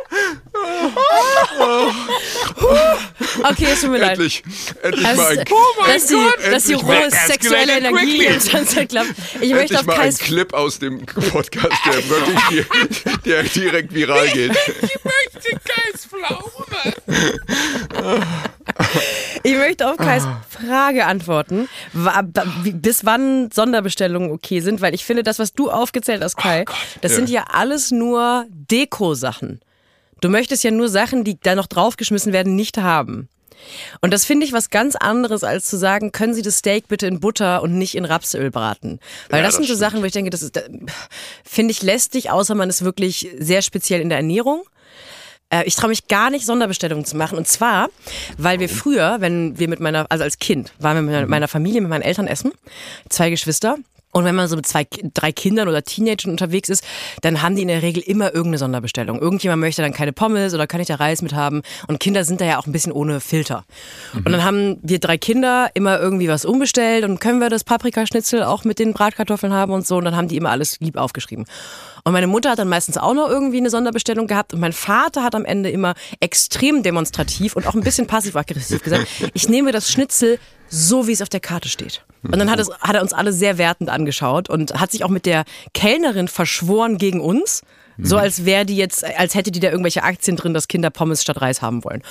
Okay, 3.51 3.67
es 3.73 3.81
tut 3.83 3.91
mir 3.91 3.99
leid. 3.99 4.13
Endlich, 4.13 4.43
endlich 4.83 5.05
Das, 5.07 5.17
mal 5.17 5.39
ein, 5.39 5.45
dass 5.87 6.07
die, 6.07 6.51
dass 6.51 6.65
die 6.65 6.73
rohe 6.75 7.11
sexuelle 7.11 7.79
Energie 7.79 8.25
im 8.27 8.41
Sunset 8.41 8.89
Club. 8.89 9.07
Ich 9.41 9.53
möchte 9.53 9.79
auf 9.79 9.87
mal 9.87 9.95
ein 9.95 10.01
Kais 10.01 10.19
Clip 10.19 10.53
aus 10.55 10.79
dem 10.79 11.05
Podcast, 11.07 11.73
der 11.87 12.09
wirklich 12.09 12.67
der 13.25 13.43
direkt 13.45 13.95
viral 13.95 14.29
geht. 14.29 14.53
Ich 14.83 14.99
möchte 15.05 15.61
Geispflaume. 15.93 16.95
Ich 19.43 19.55
möchte 19.57 19.89
auf 19.89 19.97
Kais 19.97 20.25
Ah. 20.25 20.43
Frage 20.49 21.07
antworten, 21.07 21.69
bis 22.65 23.05
wann 23.05 23.51
Sonderbestellungen 23.53 24.31
okay 24.33 24.61
sind, 24.61 24.81
weil 24.81 24.95
ich 24.95 25.05
finde, 25.05 25.23
das, 25.23 25.39
was 25.39 25.53
du 25.53 25.71
aufgezählt 25.71 26.23
hast, 26.23 26.37
Kai, 26.37 26.65
das 27.01 27.15
sind 27.15 27.31
ja 27.31 27.45
alles 27.53 27.91
nur 27.91 28.47
Deko-Sachen. 28.51 29.61
Du 30.21 30.29
möchtest 30.29 30.65
ja 30.65 30.71
nur 30.71 30.89
Sachen, 30.89 31.25
die 31.25 31.39
da 31.41 31.55
noch 31.55 31.67
draufgeschmissen 31.67 32.33
werden, 32.33 32.57
nicht 32.57 32.79
haben. 32.79 33.29
Und 34.01 34.13
das 34.13 34.25
finde 34.25 34.47
ich 34.47 34.53
was 34.53 34.71
ganz 34.71 34.95
anderes, 34.95 35.43
als 35.43 35.67
zu 35.67 35.77
sagen, 35.77 36.13
können 36.13 36.33
Sie 36.33 36.43
das 36.43 36.59
Steak 36.59 36.87
bitte 36.89 37.07
in 37.09 37.19
Butter 37.21 37.61
und 37.63 37.77
nicht 37.77 37.97
in 37.97 38.05
Rapsöl 38.05 38.51
braten. 38.51 39.01
Weil 39.31 39.41
Ja, 39.41 39.47
das 39.47 39.55
sind 39.57 39.63
das 39.63 39.69
so 39.71 39.75
stimmt. 39.75 39.81
Sachen, 39.81 40.01
wo 40.03 40.07
ich 40.07 40.13
denke, 40.13 40.31
das 40.31 40.43
ist, 40.43 40.61
finde 41.45 41.73
ich 41.73 41.83
lästig, 41.83 42.31
außer 42.31 42.55
man 42.55 42.69
ist 42.69 42.85
wirklich 42.85 43.29
sehr 43.39 43.63
speziell 43.63 44.01
in 44.01 44.09
der 44.11 44.19
Ernährung. 44.19 44.63
Äh, 45.51 45.65
Ich 45.67 45.75
traue 45.75 45.89
mich 45.91 46.07
gar 46.07 46.31
nicht, 46.31 46.47
Sonderbestellungen 46.47 47.05
zu 47.05 47.17
machen. 47.17 47.37
Und 47.37 47.49
zwar, 47.49 47.89
weil 48.37 48.61
wir 48.61 48.69
früher, 48.69 49.17
wenn 49.21 49.59
wir 49.59 49.69
mit 49.69 49.81
meiner, 49.81 50.07
also 50.09 50.23
als 50.23 50.39
Kind, 50.39 50.73
waren 50.79 50.97
wir 50.97 51.03
mit 51.03 51.13
meiner- 51.13 51.27
meiner 51.27 51.49
Familie, 51.49 51.81
mit 51.81 51.91
meinen 51.91 52.03
Eltern 52.03 52.29
essen, 52.29 52.53
zwei 53.09 53.29
Geschwister. 53.31 53.77
Und 54.19 54.25
wenn 54.25 54.35
man 54.35 54.49
so 54.49 54.57
mit 54.57 54.67
zwei, 54.67 54.87
drei 55.15 55.33
Kindern 55.33 55.69
oder 55.69 55.83
Teenagern 55.83 56.31
unterwegs 56.31 56.69
ist, 56.69 56.85
dann 57.23 57.41
haben 57.41 57.57
die 57.57 57.63
in 57.63 57.69
der 57.69 57.83
Regel 57.83 58.03
immer 58.03 58.27
irgendeine 58.27 58.59
Sonderbestellung. 58.59 59.21
Irgendjemand 59.21 59.61
möchte 59.61 59.83
dann 59.83 59.93
keine 59.93 60.13
Pommes 60.13 60.55
oder 60.55 60.67
kann 60.67 60.81
ich 60.81 60.89
da 60.89 60.97
Reis 60.97 61.23
mit 61.23 61.35
haben. 61.35 61.63
Und 61.87 62.01
Kinder 62.01 62.25
sind 62.25 62.41
da 62.41 62.45
ja 62.45 62.59
auch 62.59 62.67
ein 62.67 62.73
bisschen 62.73 62.93
ohne 62.93 63.21
Filter. 63.21 63.65
Und 64.15 64.31
dann 64.31 64.43
haben 64.43 64.79
wir 64.83 64.99
drei 64.99 65.19
Kinder 65.19 65.71
immer 65.75 66.01
irgendwie 66.01 66.29
was 66.29 66.45
umbestellt 66.45 67.05
und 67.05 67.21
können 67.21 67.41
wir 67.41 67.49
das 67.49 67.63
Paprikaschnitzel 67.63 68.43
auch 68.43 68.65
mit 68.65 68.79
den 68.79 68.93
Bratkartoffeln 68.93 69.53
haben 69.53 69.73
und 69.73 69.87
so. 69.87 69.97
Und 69.97 70.05
dann 70.05 70.17
haben 70.17 70.29
die 70.29 70.37
immer 70.37 70.51
alles 70.51 70.81
lieb 70.81 70.97
aufgeschrieben. 70.97 71.47
Und 72.05 72.13
meine 72.13 72.27
Mutter 72.27 72.51
hat 72.51 72.59
dann 72.59 72.69
meistens 72.69 72.97
auch 72.97 73.15
noch 73.15 73.29
irgendwie 73.29 73.59
eine 73.59 73.71
Sonderbestellung 73.71 74.27
gehabt. 74.27 74.53
Und 74.53 74.61
mein 74.61 74.73
Vater 74.73 75.23
hat 75.23 75.35
am 75.35 75.45
Ende 75.45 75.71
immer 75.71 75.95
extrem 76.21 76.83
demonstrativ 76.83 77.55
und 77.55 77.67
auch 77.67 77.75
ein 77.75 77.83
bisschen 77.83 78.07
passiv-aggressiv 78.07 78.83
gesagt, 78.83 79.07
ich 79.35 79.49
nehme 79.49 79.73
das 79.73 79.91
Schnitzel 79.93 80.39
so, 80.69 81.07
wie 81.07 81.13
es 81.13 81.23
auf 81.23 81.29
der 81.29 81.41
Karte 81.41 81.69
steht. 81.69 82.05
Und 82.23 82.39
dann 82.39 82.51
hat, 82.51 82.59
es, 82.59 82.71
hat 82.81 82.95
er 82.95 83.03
uns 83.03 83.13
alle 83.13 83.33
sehr 83.33 83.59
wertend 83.59 83.91
angeschaut 83.91 84.51
und 84.51 84.79
hat 84.79 84.91
sich 84.91 85.05
auch 85.05 85.09
mit 85.09 85.25
der 85.25 85.45
Kellnerin 85.73 86.29
verschworen 86.29 86.99
gegen 86.99 87.21
uns. 87.21 87.63
So 88.01 88.17
als 88.17 88.45
wäre 88.45 88.65
die 88.65 88.77
jetzt, 88.77 89.05
als 89.05 89.35
hätte 89.35 89.51
die 89.51 89.61
da 89.61 89.71
irgendwelche 89.71 90.03
Aktien 90.03 90.37
drin, 90.37 90.55
dass 90.55 90.69
Kinder 90.69 90.91
Pommes 90.91 91.23
statt 91.23 91.41
Reis 91.41 91.63
haben 91.63 91.85
wollen. 91.85 92.03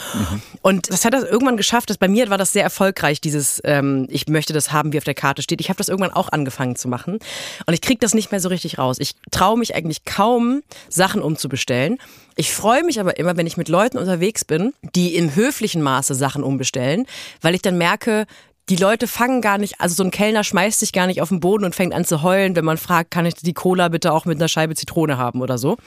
Und 0.61 0.89
das 0.89 1.05
hat 1.05 1.13
er 1.13 1.29
irgendwann 1.29 1.57
geschafft. 1.57 1.89
Das, 1.89 1.97
bei 1.97 2.07
mir 2.07 2.29
war 2.29 2.37
das 2.37 2.51
sehr 2.51 2.63
erfolgreich, 2.63 3.21
dieses, 3.21 3.61
ähm, 3.63 4.07
ich 4.09 4.27
möchte 4.27 4.53
das 4.53 4.71
haben, 4.71 4.91
wie 4.91 4.97
auf 4.97 5.03
der 5.03 5.13
Karte 5.13 5.41
steht. 5.41 5.61
Ich 5.61 5.69
habe 5.69 5.77
das 5.77 5.87
irgendwann 5.87 6.13
auch 6.13 6.29
angefangen 6.29 6.75
zu 6.75 6.87
machen. 6.87 7.19
Und 7.65 7.73
ich 7.73 7.81
kriege 7.81 7.99
das 7.99 8.13
nicht 8.13 8.31
mehr 8.31 8.41
so 8.41 8.49
richtig 8.49 8.77
raus. 8.77 8.97
Ich 8.99 9.13
traue 9.31 9.57
mich 9.57 9.75
eigentlich 9.75 10.03
kaum, 10.05 10.61
Sachen 10.89 11.21
umzubestellen. 11.21 11.97
Ich 12.35 12.53
freue 12.53 12.83
mich 12.83 12.99
aber 12.99 13.17
immer, 13.17 13.37
wenn 13.37 13.47
ich 13.47 13.57
mit 13.57 13.69
Leuten 13.69 13.97
unterwegs 13.97 14.45
bin, 14.45 14.73
die 14.95 15.15
im 15.15 15.35
höflichen 15.35 15.81
Maße 15.81 16.13
Sachen 16.15 16.43
umbestellen, 16.43 17.05
weil 17.41 17.55
ich 17.55 17.61
dann 17.61 17.77
merke, 17.77 18.25
die 18.69 18.75
Leute 18.75 19.07
fangen 19.07 19.41
gar 19.41 19.57
nicht, 19.57 19.79
also 19.79 19.95
so 19.95 20.03
ein 20.03 20.11
Kellner 20.11 20.43
schmeißt 20.43 20.79
sich 20.79 20.91
gar 20.91 21.07
nicht 21.07 21.21
auf 21.21 21.29
den 21.29 21.39
Boden 21.39 21.63
und 21.63 21.73
fängt 21.73 21.93
an 21.93 22.03
zu 22.03 22.21
heulen, 22.21 22.55
wenn 22.55 22.65
man 22.65 22.77
fragt, 22.77 23.11
kann 23.11 23.25
ich 23.25 23.35
die 23.35 23.53
Cola 23.53 23.87
bitte 23.87 24.11
auch 24.11 24.25
mit 24.25 24.37
einer 24.37 24.49
Scheibe 24.49 24.75
Zitrone 24.75 25.17
haben 25.17 25.41
oder 25.41 25.57
so. 25.57 25.77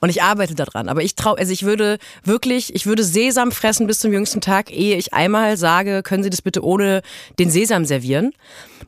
Und 0.00 0.08
ich 0.08 0.22
arbeite 0.22 0.56
daran. 0.56 0.88
Aber 0.88 1.02
ich 1.02 1.14
traue, 1.14 1.38
also 1.38 1.52
ich 1.52 1.62
würde 1.62 1.98
wirklich, 2.24 2.74
ich 2.74 2.86
würde 2.86 3.04
Sesam 3.04 3.52
fressen 3.52 3.86
bis 3.86 4.00
zum 4.00 4.12
jüngsten 4.12 4.40
Tag, 4.40 4.72
ehe 4.72 4.96
ich 4.96 5.14
einmal 5.14 5.56
sage, 5.56 6.02
können 6.02 6.24
Sie 6.24 6.30
das 6.30 6.42
bitte 6.42 6.64
ohne 6.64 7.02
den 7.38 7.50
Sesam 7.50 7.84
servieren. 7.84 8.32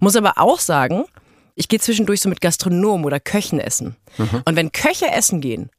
Muss 0.00 0.16
aber 0.16 0.38
auch 0.38 0.58
sagen, 0.58 1.04
ich 1.54 1.68
gehe 1.68 1.78
zwischendurch 1.78 2.20
so 2.20 2.28
mit 2.28 2.40
Gastronomen 2.40 3.06
oder 3.06 3.20
Köchen 3.20 3.60
essen. 3.60 3.96
Und 4.44 4.56
wenn 4.56 4.72
Köche 4.72 5.06
essen 5.12 5.40
gehen, 5.40 5.70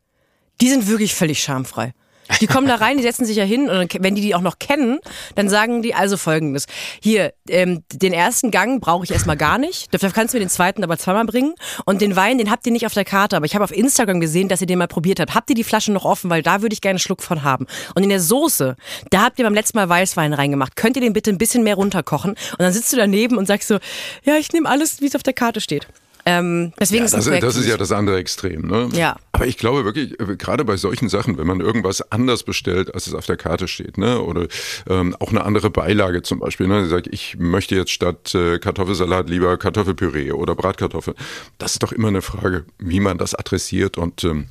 die 0.61 0.69
sind 0.69 0.87
wirklich 0.87 1.13
völlig 1.13 1.41
schamfrei. 1.43 1.93
Die 2.41 2.47
kommen 2.47 2.67
da 2.67 2.75
rein, 2.75 2.97
die 2.97 3.03
setzen 3.03 3.25
sich 3.25 3.37
ja 3.37 3.43
hin 3.43 3.69
und 3.69 3.95
wenn 3.99 4.15
die 4.15 4.21
die 4.21 4.35
auch 4.35 4.41
noch 4.41 4.59
kennen, 4.59 4.99
dann 5.35 5.49
sagen 5.49 5.81
die 5.81 5.93
also 5.93 6.17
folgendes. 6.17 6.65
Hier, 7.01 7.33
ähm, 7.49 7.83
den 7.93 8.13
ersten 8.13 8.51
Gang 8.51 8.81
brauche 8.81 9.03
ich 9.03 9.11
erstmal 9.11 9.37
gar 9.37 9.57
nicht. 9.57 9.93
Dafür 9.93 10.11
kannst 10.11 10.33
du 10.33 10.37
mir 10.37 10.45
den 10.45 10.49
zweiten 10.49 10.83
aber 10.83 10.97
zweimal 10.97 11.25
bringen. 11.25 11.55
Und 11.85 12.01
den 12.01 12.15
Wein, 12.15 12.37
den 12.37 12.51
habt 12.51 12.65
ihr 12.65 12.71
nicht 12.71 12.85
auf 12.85 12.93
der 12.93 13.05
Karte, 13.05 13.35
aber 13.35 13.45
ich 13.45 13.55
habe 13.55 13.63
auf 13.63 13.71
Instagram 13.71 14.19
gesehen, 14.19 14.49
dass 14.49 14.61
ihr 14.61 14.67
den 14.67 14.79
mal 14.79 14.87
probiert 14.87 15.19
habt. 15.19 15.35
Habt 15.35 15.49
ihr 15.49 15.55
die 15.55 15.63
Flasche 15.63 15.91
noch 15.91 16.05
offen, 16.05 16.29
weil 16.29 16.41
da 16.41 16.61
würde 16.61 16.73
ich 16.73 16.81
gerne 16.81 16.93
einen 16.93 16.99
Schluck 16.99 17.21
von 17.21 17.43
haben. 17.43 17.65
Und 17.95 18.03
in 18.03 18.09
der 18.09 18.19
Soße, 18.19 18.75
da 19.09 19.21
habt 19.23 19.39
ihr 19.39 19.45
beim 19.45 19.53
letzten 19.53 19.77
Mal 19.77 19.89
Weißwein 19.89 20.33
reingemacht. 20.33 20.75
Könnt 20.75 20.97
ihr 20.97 21.01
den 21.01 21.13
bitte 21.13 21.31
ein 21.31 21.37
bisschen 21.37 21.63
mehr 21.63 21.75
runterkochen? 21.75 22.31
Und 22.31 22.59
dann 22.59 22.73
sitzt 22.73 22.91
du 22.93 22.97
daneben 22.97 23.37
und 23.37 23.45
sagst 23.45 23.67
so, 23.67 23.79
ja, 24.23 24.35
ich 24.35 24.51
nehme 24.53 24.69
alles, 24.69 25.01
wie 25.01 25.07
es 25.07 25.15
auf 25.15 25.23
der 25.23 25.33
Karte 25.33 25.61
steht. 25.61 25.87
Ähm, 26.29 26.73
deswegen 26.77 26.99
Ja, 26.99 27.05
ist 27.05 27.13
das, 27.13 27.39
das 27.39 27.55
ist 27.55 27.67
ja 27.67 27.77
das 27.77 27.93
andere 27.93 28.17
Extrem. 28.17 28.67
Ne? 28.67 28.89
Ja. 28.91 29.15
Aber 29.31 29.47
ich 29.47 29.57
glaube 29.57 29.85
wirklich, 29.85 30.19
äh, 30.19 30.35
gerade 30.35 30.65
bei 30.65 30.75
solchen 30.75 31.07
Sachen, 31.07 31.37
wenn 31.37 31.47
man 31.47 31.61
irgendwas 31.61 32.11
anders 32.11 32.43
bestellt, 32.43 32.93
als 32.93 33.07
es 33.07 33.13
auf 33.13 33.25
der 33.25 33.37
Karte 33.37 33.69
steht, 33.69 33.97
ne? 33.97 34.19
oder 34.21 34.47
ähm, 34.89 35.15
auch 35.21 35.29
eine 35.29 35.45
andere 35.45 35.69
Beilage 35.69 36.23
zum 36.23 36.39
Beispiel, 36.39 36.67
ne? 36.67 36.85
Sagt, 36.89 37.07
ich 37.07 37.37
möchte 37.39 37.75
jetzt 37.75 37.91
statt 37.91 38.35
äh, 38.35 38.59
Kartoffelsalat 38.59 39.29
lieber 39.29 39.55
Kartoffelpüree 39.55 40.33
oder 40.33 40.53
Bratkartoffeln. 40.53 41.15
Das 41.59 41.71
ist 41.71 41.83
doch 41.83 41.93
immer 41.93 42.09
eine 42.09 42.21
Frage, 42.21 42.65
wie 42.77 42.99
man 42.99 43.17
das 43.17 43.33
adressiert 43.33 43.97
und 43.97 44.25
ähm, 44.25 44.47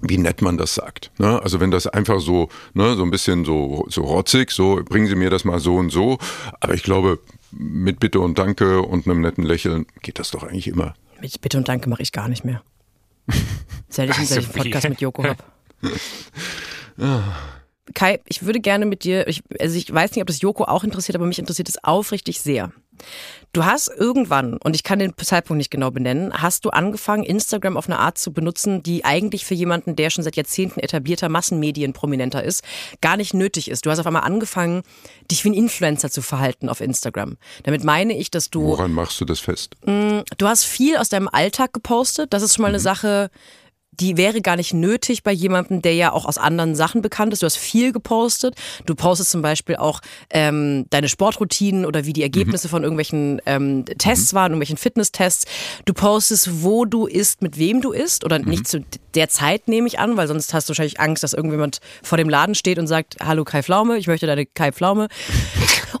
wie 0.00 0.16
nett 0.16 0.40
man 0.40 0.56
das 0.56 0.74
sagt. 0.74 1.10
Ne? 1.18 1.42
Also 1.42 1.60
wenn 1.60 1.70
das 1.70 1.86
einfach 1.86 2.20
so, 2.20 2.48
ne, 2.72 2.96
so 2.96 3.02
ein 3.02 3.10
bisschen 3.10 3.44
so, 3.44 3.84
so 3.90 4.00
rotzig, 4.00 4.50
so 4.50 4.80
bringen 4.82 5.08
Sie 5.08 5.14
mir 5.14 5.28
das 5.28 5.44
mal 5.44 5.60
so 5.60 5.76
und 5.76 5.90
so. 5.90 6.16
Aber 6.60 6.72
ich 6.72 6.82
glaube, 6.82 7.18
mit 7.52 8.00
Bitte 8.00 8.20
und 8.20 8.38
Danke 8.38 8.82
und 8.82 9.06
einem 9.06 9.20
netten 9.20 9.44
Lächeln 9.44 9.86
geht 10.02 10.18
das 10.18 10.30
doch 10.30 10.42
eigentlich 10.42 10.68
immer. 10.68 10.94
Mit 11.20 11.40
Bitte 11.40 11.58
und 11.58 11.68
Danke 11.68 11.88
mache 11.88 12.02
ich 12.02 12.12
gar 12.12 12.28
nicht 12.28 12.44
mehr. 12.44 12.62
Seit 13.88 14.10
ich, 14.10 14.18
Also 14.18 14.34
seit 14.34 14.42
ich 14.42 14.48
einen 14.48 14.54
wie? 14.54 14.70
Podcast 14.70 14.88
mit 14.88 15.00
Joko 15.00 15.24
habe. 15.24 15.44
Kai, 17.94 18.20
ich 18.26 18.44
würde 18.44 18.60
gerne 18.60 18.86
mit 18.86 19.04
dir, 19.04 19.26
ich, 19.28 19.42
also 19.60 19.76
ich 19.76 19.92
weiß 19.92 20.12
nicht, 20.12 20.22
ob 20.22 20.28
das 20.28 20.40
Joko 20.40 20.64
auch 20.64 20.84
interessiert, 20.84 21.16
aber 21.16 21.26
mich 21.26 21.38
interessiert 21.38 21.68
es 21.68 21.82
aufrichtig 21.82 22.40
sehr. 22.40 22.72
Du 23.52 23.66
hast 23.66 23.88
irgendwann, 23.88 24.56
und 24.56 24.74
ich 24.74 24.82
kann 24.82 24.98
den 24.98 25.12
Zeitpunkt 25.18 25.58
nicht 25.58 25.70
genau 25.70 25.90
benennen, 25.90 26.32
hast 26.32 26.64
du 26.64 26.70
angefangen, 26.70 27.22
Instagram 27.22 27.76
auf 27.76 27.86
eine 27.86 27.98
Art 27.98 28.16
zu 28.16 28.32
benutzen, 28.32 28.82
die 28.82 29.04
eigentlich 29.04 29.44
für 29.44 29.52
jemanden, 29.54 29.94
der 29.94 30.08
schon 30.08 30.24
seit 30.24 30.36
Jahrzehnten 30.36 30.80
etablierter 30.80 31.28
Massenmedienprominenter 31.28 32.42
ist, 32.42 32.64
gar 33.02 33.18
nicht 33.18 33.34
nötig 33.34 33.70
ist. 33.70 33.84
Du 33.84 33.90
hast 33.90 33.98
auf 33.98 34.06
einmal 34.06 34.22
angefangen, 34.22 34.82
dich 35.30 35.44
wie 35.44 35.50
ein 35.50 35.54
Influencer 35.54 36.10
zu 36.10 36.22
verhalten 36.22 36.70
auf 36.70 36.80
Instagram. 36.80 37.36
Damit 37.64 37.84
meine 37.84 38.16
ich, 38.16 38.30
dass 38.30 38.48
du 38.48 38.62
Woran 38.62 38.92
machst 38.92 39.20
du 39.20 39.26
das 39.26 39.40
fest? 39.40 39.76
Du 39.84 40.46
hast 40.46 40.64
viel 40.64 40.96
aus 40.96 41.10
deinem 41.10 41.28
Alltag 41.28 41.74
gepostet. 41.74 42.32
Das 42.32 42.42
ist 42.42 42.54
schon 42.54 42.62
mal 42.62 42.68
eine 42.68 42.80
Sache, 42.80 43.30
die 44.02 44.16
wäre 44.16 44.40
gar 44.40 44.56
nicht 44.56 44.74
nötig 44.74 45.22
bei 45.22 45.30
jemandem, 45.30 45.80
der 45.80 45.94
ja 45.94 46.12
auch 46.12 46.26
aus 46.26 46.36
anderen 46.36 46.74
Sachen 46.74 47.02
bekannt 47.02 47.32
ist. 47.32 47.42
Du 47.42 47.46
hast 47.46 47.56
viel 47.56 47.92
gepostet. 47.92 48.56
Du 48.84 48.96
postest 48.96 49.30
zum 49.30 49.42
Beispiel 49.42 49.76
auch 49.76 50.00
ähm, 50.30 50.86
deine 50.90 51.08
Sportroutinen 51.08 51.86
oder 51.86 52.04
wie 52.04 52.12
die 52.12 52.24
Ergebnisse 52.24 52.68
von 52.68 52.82
irgendwelchen 52.82 53.40
ähm, 53.46 53.84
Tests 53.98 54.34
waren, 54.34 54.50
irgendwelchen 54.50 54.76
Fitnesstests. 54.76 55.46
Du 55.84 55.94
postest, 55.94 56.64
wo 56.64 56.84
du 56.84 57.06
isst, 57.06 57.42
mit 57.42 57.58
wem 57.58 57.80
du 57.80 57.92
isst 57.92 58.24
oder 58.24 58.40
nicht 58.40 58.66
zu 58.66 58.84
der 59.14 59.28
Zeit 59.28 59.68
nehme 59.68 59.86
ich 59.86 60.00
an, 60.00 60.16
weil 60.16 60.26
sonst 60.26 60.52
hast 60.52 60.68
du 60.68 60.70
wahrscheinlich 60.70 60.98
Angst, 60.98 61.22
dass 61.22 61.32
irgendjemand 61.32 61.78
vor 62.02 62.18
dem 62.18 62.28
Laden 62.28 62.54
steht 62.54 62.78
und 62.78 62.88
sagt, 62.88 63.16
hallo 63.22 63.44
Kai 63.44 63.62
Pflaume, 63.62 63.98
ich 63.98 64.08
möchte 64.08 64.26
deine 64.26 64.46
Kai 64.46 64.72
Pflaume. 64.72 65.08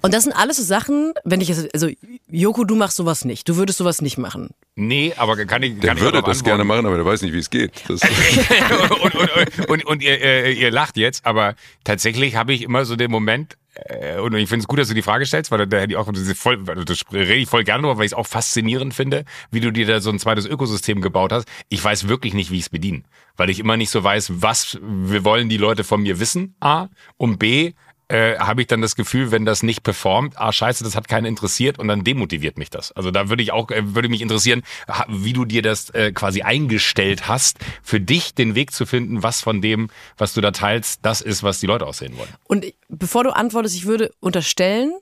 Und 0.00 0.14
das 0.14 0.24
sind 0.24 0.32
alles 0.32 0.56
so 0.56 0.62
Sachen, 0.62 1.12
wenn 1.24 1.40
ich 1.40 1.48
jetzt, 1.48 1.72
also 1.74 1.88
Joko, 2.28 2.64
du 2.64 2.74
machst 2.74 2.96
sowas 2.96 3.24
nicht. 3.24 3.48
Du 3.48 3.56
würdest 3.56 3.78
sowas 3.78 4.02
nicht 4.02 4.18
machen. 4.18 4.50
Nee, 4.74 5.12
aber 5.16 5.36
kann 5.44 5.62
ich, 5.62 5.78
Der 5.78 5.88
kann 5.88 5.98
ich 5.98 6.02
würde 6.02 6.22
das 6.22 6.42
gerne 6.42 6.64
machen, 6.64 6.86
aber 6.86 6.96
der 6.96 7.04
weiß 7.04 7.22
nicht, 7.22 7.34
wie 7.34 7.38
es 7.38 7.50
geht. 7.50 7.72
Das, 7.88 8.00
und, 9.02 9.14
und, 9.14 9.68
und, 9.68 9.84
und, 9.84 10.02
ihr, 10.02 10.20
äh, 10.20 10.52
ihr 10.52 10.70
lacht 10.70 10.96
jetzt, 10.96 11.26
aber 11.26 11.54
tatsächlich 11.84 12.36
habe 12.36 12.52
ich 12.52 12.62
immer 12.62 12.84
so 12.84 12.96
den 12.96 13.10
Moment, 13.10 13.56
äh, 13.74 14.18
und 14.18 14.34
ich 14.34 14.48
finde 14.48 14.62
es 14.62 14.68
gut, 14.68 14.78
dass 14.78 14.88
du 14.88 14.94
die 14.94 15.02
Frage 15.02 15.26
stellst, 15.26 15.50
weil 15.50 15.66
da 15.66 15.78
hätte 15.78 15.92
ich 15.92 15.96
auch 15.96 16.08
voll, 16.36 16.62
das 16.64 17.04
rede 17.12 17.34
ich 17.34 17.48
voll 17.48 17.64
gerne 17.64 17.82
drüber, 17.82 17.98
weil 17.98 18.06
ich 18.06 18.12
es 18.12 18.16
auch 18.16 18.26
faszinierend 18.26 18.94
finde, 18.94 19.24
wie 19.50 19.60
du 19.60 19.70
dir 19.70 19.86
da 19.86 20.00
so 20.00 20.10
ein 20.10 20.18
zweites 20.18 20.46
Ökosystem 20.46 21.00
gebaut 21.00 21.32
hast. 21.32 21.48
Ich 21.68 21.82
weiß 21.82 22.08
wirklich 22.08 22.34
nicht, 22.34 22.50
wie 22.50 22.56
ich 22.56 22.62
es 22.62 22.70
bediene, 22.70 23.02
weil 23.36 23.50
ich 23.50 23.60
immer 23.60 23.76
nicht 23.76 23.90
so 23.90 24.02
weiß, 24.02 24.32
was 24.42 24.78
wir 24.82 25.24
wollen 25.24 25.48
die 25.48 25.56
Leute 25.56 25.84
von 25.84 26.02
mir 26.02 26.20
wissen, 26.20 26.54
A, 26.60 26.88
und 27.16 27.38
B, 27.38 27.72
äh, 28.12 28.38
habe 28.38 28.60
ich 28.60 28.66
dann 28.66 28.82
das 28.82 28.94
Gefühl, 28.94 29.30
wenn 29.30 29.46
das 29.46 29.62
nicht 29.62 29.82
performt, 29.82 30.34
ah 30.36 30.52
scheiße, 30.52 30.84
das 30.84 30.94
hat 30.94 31.08
keinen 31.08 31.24
interessiert 31.24 31.78
und 31.78 31.88
dann 31.88 32.04
demotiviert 32.04 32.58
mich 32.58 32.68
das. 32.68 32.92
Also 32.92 33.10
da 33.10 33.30
würde 33.30 33.42
ich 33.42 33.52
auch, 33.52 33.70
äh, 33.70 33.94
würde 33.94 34.10
mich 34.10 34.20
interessieren, 34.20 34.62
wie 35.08 35.32
du 35.32 35.46
dir 35.46 35.62
das 35.62 35.88
äh, 35.90 36.12
quasi 36.12 36.42
eingestellt 36.42 37.26
hast, 37.26 37.58
für 37.82 38.00
dich 38.00 38.34
den 38.34 38.54
Weg 38.54 38.72
zu 38.72 38.84
finden, 38.84 39.22
was 39.22 39.40
von 39.40 39.62
dem, 39.62 39.88
was 40.18 40.34
du 40.34 40.42
da 40.42 40.50
teilst, 40.50 41.00
das 41.02 41.22
ist, 41.22 41.42
was 41.42 41.60
die 41.60 41.66
Leute 41.66 41.86
aussehen 41.86 42.16
wollen. 42.18 42.28
Und 42.44 42.66
bevor 42.90 43.24
du 43.24 43.30
antwortest, 43.30 43.76
ich 43.76 43.86
würde 43.86 44.10
unterstellen, 44.20 44.92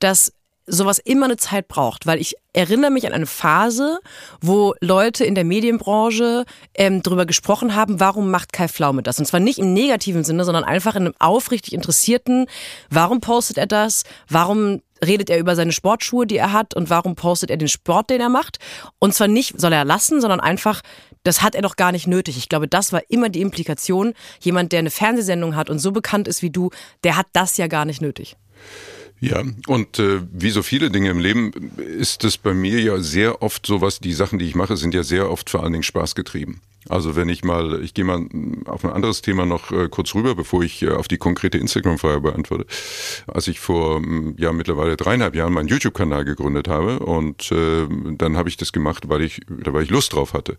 dass 0.00 0.32
sowas 0.68 0.98
immer 0.98 1.24
eine 1.24 1.36
Zeit 1.36 1.68
braucht, 1.68 2.06
weil 2.06 2.20
ich 2.20 2.34
erinnere 2.52 2.90
mich 2.90 3.06
an 3.06 3.12
eine 3.12 3.26
Phase, 3.26 3.98
wo 4.40 4.74
Leute 4.80 5.24
in 5.24 5.34
der 5.34 5.44
Medienbranche 5.44 6.44
ähm, 6.74 7.02
darüber 7.02 7.26
gesprochen 7.26 7.74
haben, 7.74 8.00
warum 8.00 8.30
macht 8.30 8.52
Kai 8.52 8.68
Pflaume 8.68 9.02
das? 9.02 9.18
Und 9.18 9.26
zwar 9.26 9.40
nicht 9.40 9.58
im 9.58 9.72
negativen 9.72 10.24
Sinne, 10.24 10.44
sondern 10.44 10.64
einfach 10.64 10.94
in 10.96 11.06
einem 11.06 11.14
aufrichtig 11.18 11.72
interessierten, 11.72 12.46
warum 12.90 13.20
postet 13.20 13.58
er 13.58 13.66
das? 13.66 14.04
Warum 14.28 14.82
redet 15.04 15.30
er 15.30 15.38
über 15.38 15.54
seine 15.56 15.72
Sportschuhe, 15.72 16.26
die 16.26 16.36
er 16.36 16.52
hat 16.52 16.74
und 16.74 16.90
warum 16.90 17.14
postet 17.14 17.50
er 17.50 17.56
den 17.56 17.68
Sport, 17.68 18.10
den 18.10 18.20
er 18.20 18.28
macht? 18.28 18.58
Und 18.98 19.14
zwar 19.14 19.28
nicht, 19.28 19.60
soll 19.60 19.72
er 19.72 19.84
lassen, 19.84 20.20
sondern 20.20 20.40
einfach, 20.40 20.82
das 21.22 21.42
hat 21.42 21.54
er 21.54 21.62
doch 21.62 21.76
gar 21.76 21.92
nicht 21.92 22.06
nötig. 22.06 22.36
Ich 22.36 22.48
glaube, 22.48 22.68
das 22.68 22.92
war 22.92 23.02
immer 23.08 23.28
die 23.28 23.40
Implikation. 23.40 24.14
Jemand, 24.40 24.72
der 24.72 24.80
eine 24.80 24.90
Fernsehsendung 24.90 25.56
hat 25.56 25.70
und 25.70 25.78
so 25.78 25.92
bekannt 25.92 26.28
ist 26.28 26.42
wie 26.42 26.50
du, 26.50 26.70
der 27.04 27.16
hat 27.16 27.26
das 27.32 27.56
ja 27.56 27.66
gar 27.66 27.84
nicht 27.84 28.02
nötig. 28.02 28.36
Ja, 29.20 29.42
und 29.66 29.98
äh, 29.98 30.20
wie 30.32 30.50
so 30.50 30.62
viele 30.62 30.90
Dinge 30.90 31.10
im 31.10 31.18
Leben 31.18 31.72
ist 31.76 32.24
es 32.24 32.38
bei 32.38 32.54
mir 32.54 32.80
ja 32.80 32.98
sehr 32.98 33.42
oft 33.42 33.66
sowas, 33.66 33.98
die 33.98 34.12
Sachen, 34.12 34.38
die 34.38 34.46
ich 34.46 34.54
mache, 34.54 34.76
sind 34.76 34.94
ja 34.94 35.02
sehr 35.02 35.30
oft 35.30 35.50
vor 35.50 35.62
allen 35.62 35.72
Dingen 35.72 35.82
Spaß 35.82 36.14
getrieben. 36.14 36.60
Also 36.88 37.16
wenn 37.16 37.28
ich 37.28 37.44
mal, 37.44 37.82
ich 37.82 37.94
gehe 37.94 38.04
mal 38.04 38.26
auf 38.66 38.84
ein 38.84 38.90
anderes 38.90 39.22
Thema 39.22 39.46
noch 39.46 39.70
äh, 39.70 39.88
kurz 39.88 40.14
rüber, 40.14 40.34
bevor 40.34 40.62
ich 40.62 40.82
äh, 40.82 40.90
auf 40.90 41.08
die 41.08 41.18
konkrete 41.18 41.58
Instagram-Frage 41.58 42.20
beantworte. 42.20 42.66
Als 43.26 43.48
ich 43.48 43.60
vor 43.60 44.00
mm, 44.00 44.36
ja 44.38 44.52
mittlerweile 44.52 44.96
dreieinhalb 44.96 45.34
Jahren 45.34 45.52
meinen 45.52 45.68
YouTube-Kanal 45.68 46.24
gegründet 46.24 46.68
habe 46.68 47.00
und 47.00 47.52
äh, 47.52 47.86
dann 48.16 48.36
habe 48.36 48.48
ich 48.48 48.56
das 48.56 48.72
gemacht, 48.72 49.08
weil 49.08 49.22
ich, 49.22 49.40
weil 49.48 49.82
ich 49.82 49.90
Lust 49.90 50.12
drauf 50.12 50.34
hatte. 50.34 50.56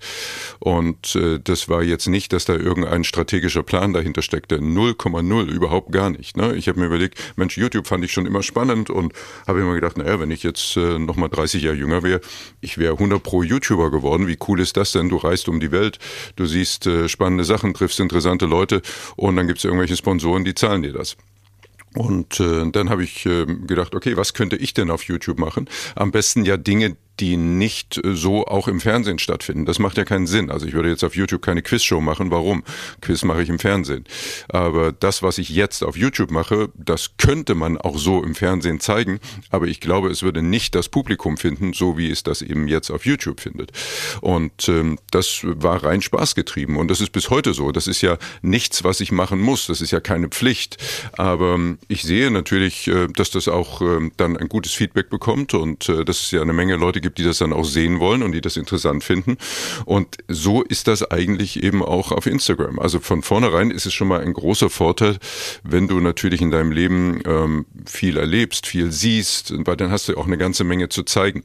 Und 0.60 1.16
äh, 1.16 1.40
das 1.44 1.70
war 1.70 1.84
jetzt 1.84 2.08
nicht, 2.08 2.34
dass 2.34 2.46
da 2.46 2.54
irgendein 2.54 3.04
strategischer 3.04 3.64
Plan 3.64 3.94
dahinter 3.94 4.22
steckte. 4.22 4.58
0,0, 4.58 5.46
überhaupt 5.46 5.92
gar 5.92 6.10
nicht. 6.10 6.38
Ne? 6.38 6.56
Ich 6.56 6.68
habe 6.68 6.80
mir 6.80 6.88
überlegt, 6.88 7.20
Mensch, 7.36 7.58
YouTube 7.58 7.88
fand 7.88 8.04
ich 8.06 8.12
schon 8.12 8.26
immer 8.26 8.44
spannend 8.44 8.90
und 8.90 9.14
habe 9.48 9.62
immer 9.62 9.74
gedacht, 9.76 9.98
naja, 9.98 10.20
wenn 10.20 10.32
ich 10.32 10.44
jetzt 10.44 10.78
äh, 10.78 11.00
nochmal 11.00 11.30
30 11.30 11.64
Jahre 11.64 11.78
jünger 11.78 12.04
wäre, 12.04 12.22
ich 12.62 12.78
wäre 12.78 12.94
100 12.94 13.22
pro 13.22 13.44
YouTuber 13.44 13.92
geworden. 13.92 14.28
Wie 14.28 14.38
cool 14.48 14.60
ist 14.60 14.78
das 14.78 14.92
denn? 14.92 15.10
Du 15.10 15.18
reist 15.18 15.50
um 15.50 15.60
die 15.60 15.72
Welt, 15.72 16.00
du 16.36 16.46
siehst 16.46 16.88
äh, 16.88 17.10
spannende 17.10 17.44
Sachen, 17.44 17.74
triffst 17.74 18.00
interessante 18.00 18.46
Leute 18.46 18.82
und 19.16 19.36
dann 19.36 19.48
gibt 19.48 19.60
es 19.60 19.66
irgendwelche 19.66 19.96
Sponsoren, 19.96 20.44
die 20.44 20.56
zahlen 20.56 20.84
dir 20.84 20.94
das. 20.94 21.18
Und 21.96 22.40
äh, 22.40 22.70
dann 22.72 22.90
habe 22.90 23.04
ich 23.04 23.26
äh, 23.26 23.46
gedacht, 23.46 23.96
okay, 23.96 24.16
was 24.16 24.34
könnte 24.34 24.56
ich 24.56 24.74
denn 24.74 24.92
auf 24.92 25.04
YouTube 25.04 25.40
machen? 25.40 25.68
Am 25.96 26.12
besten 26.12 26.46
ja 26.46 26.56
Dinge, 26.56 26.96
die 27.20 27.38
nicht 27.38 28.04
äh, 28.04 28.16
so 28.16 28.46
auch 28.46 28.68
im 28.68 28.80
Fernsehen 28.80 29.20
stattfinden. 29.20 29.66
Das 29.66 29.80
macht 29.80 29.98
ja 29.98 30.06
keinen 30.06 30.28
Sinn. 30.28 30.50
Also 30.50 30.66
ich 30.66 30.74
würde 30.74 30.90
jetzt 30.90 31.04
auf 31.04 31.16
YouTube 31.16 31.42
keine 31.42 31.62
Quizshow 31.62 32.02
machen. 32.02 32.32
Warum? 32.32 32.64
Quiz 33.02 33.24
mache 33.24 33.44
ich 33.44 33.50
im 33.50 33.60
Fernsehen. 33.60 34.06
Aber 34.48 34.92
das, 34.92 35.24
was 35.24 35.38
ich 35.38 35.50
jetzt 35.50 35.84
auf 35.84 35.98
YouTube 35.98 36.32
mache, 36.32 36.70
das 36.76 37.12
könnte 37.18 37.56
man 37.56 37.78
auch 37.78 37.98
so 37.98 38.24
im 38.24 38.36
Fernsehen 38.36 38.80
zeigen. 38.80 39.20
Aber 39.50 39.68
ich 39.68 39.80
glaube, 39.80 40.10
es 40.10 40.24
würde 40.24 40.42
nicht 40.42 40.76
das 40.76 40.90
Publikum 40.90 41.38
finden, 41.38 41.74
so 41.74 41.98
wie 41.98 42.10
es 42.10 42.24
das 42.24 42.42
eben 42.42 42.68
jetzt 42.68 42.90
auf 42.92 43.06
YouTube 43.06 43.42
findet. 43.42 43.72
Und 44.22 44.68
ähm, 44.70 44.98
das 45.12 45.42
war 45.44 45.84
rein 45.84 46.02
Spaß 46.02 46.36
getrieben. 46.36 46.78
Und 46.78 46.90
das 46.90 47.02
ist 47.02 47.12
bis 47.12 47.30
heute 47.30 47.54
so. 47.54 47.72
Das 47.72 47.88
ist 47.88 48.02
ja 48.02 48.18
nichts, 48.42 48.84
was 48.84 49.00
ich 49.02 49.12
machen 49.12 49.40
muss. 49.40 49.68
Das 49.68 49.82
ist 49.82 49.92
ja 49.92 50.00
keine 50.00 50.30
Pflicht. 50.30 50.78
Aber 51.18 51.56
ähm, 51.56 51.80
ich 51.88 52.04
sehe 52.04 52.32
natürlich, 52.32 52.88
äh, 52.88 53.08
dass 53.08 53.32
das 53.32 53.48
auch 53.48 53.82
ähm, 53.82 54.12
dann 54.18 54.38
ein 54.38 54.50
gutes 54.50 54.74
Feedback 54.74 55.10
bekommt 55.10 55.54
und 55.54 55.90
äh, 55.90 56.06
dass 56.06 56.22
es 56.22 56.32
ja 56.32 56.42
eine 56.42 56.54
Menge 56.54 56.76
Leute 56.76 57.02
gibt, 57.02 57.09
die 57.18 57.24
das 57.24 57.40
dann 57.40 57.54
auch 57.54 57.66
sehen 57.66 58.00
wollen 58.00 58.24
und 58.24 58.32
die 58.32 58.42
das 58.42 58.58
interessant 58.58 59.04
finden. 59.04 59.38
Und 59.86 60.18
so 60.28 60.62
ist 60.64 60.88
das 60.88 61.10
eigentlich 61.10 61.64
eben 61.64 61.84
auch 61.84 62.12
auf 62.12 62.26
Instagram. 62.26 62.80
Also 62.80 63.00
von 63.00 63.22
vornherein 63.22 63.72
ist 63.72 63.86
es 63.86 63.94
schon 63.94 64.08
mal 64.08 64.22
ein 64.22 64.34
großer 64.34 64.70
Vorteil, 64.70 65.18
wenn 65.64 65.88
du 65.88 66.00
natürlich 66.00 66.42
in 66.42 66.52
deinem 66.52 66.72
Leben 66.72 67.22
ähm, 67.26 67.66
viel 67.86 68.18
erlebst, 68.18 68.68
viel 68.68 68.92
siehst, 68.92 69.54
weil 69.66 69.78
dann 69.78 69.92
hast 69.92 70.10
du 70.10 70.18
auch 70.18 70.28
eine 70.28 70.38
ganze 70.38 70.64
Menge 70.64 70.90
zu 70.90 71.04
zeigen. 71.04 71.44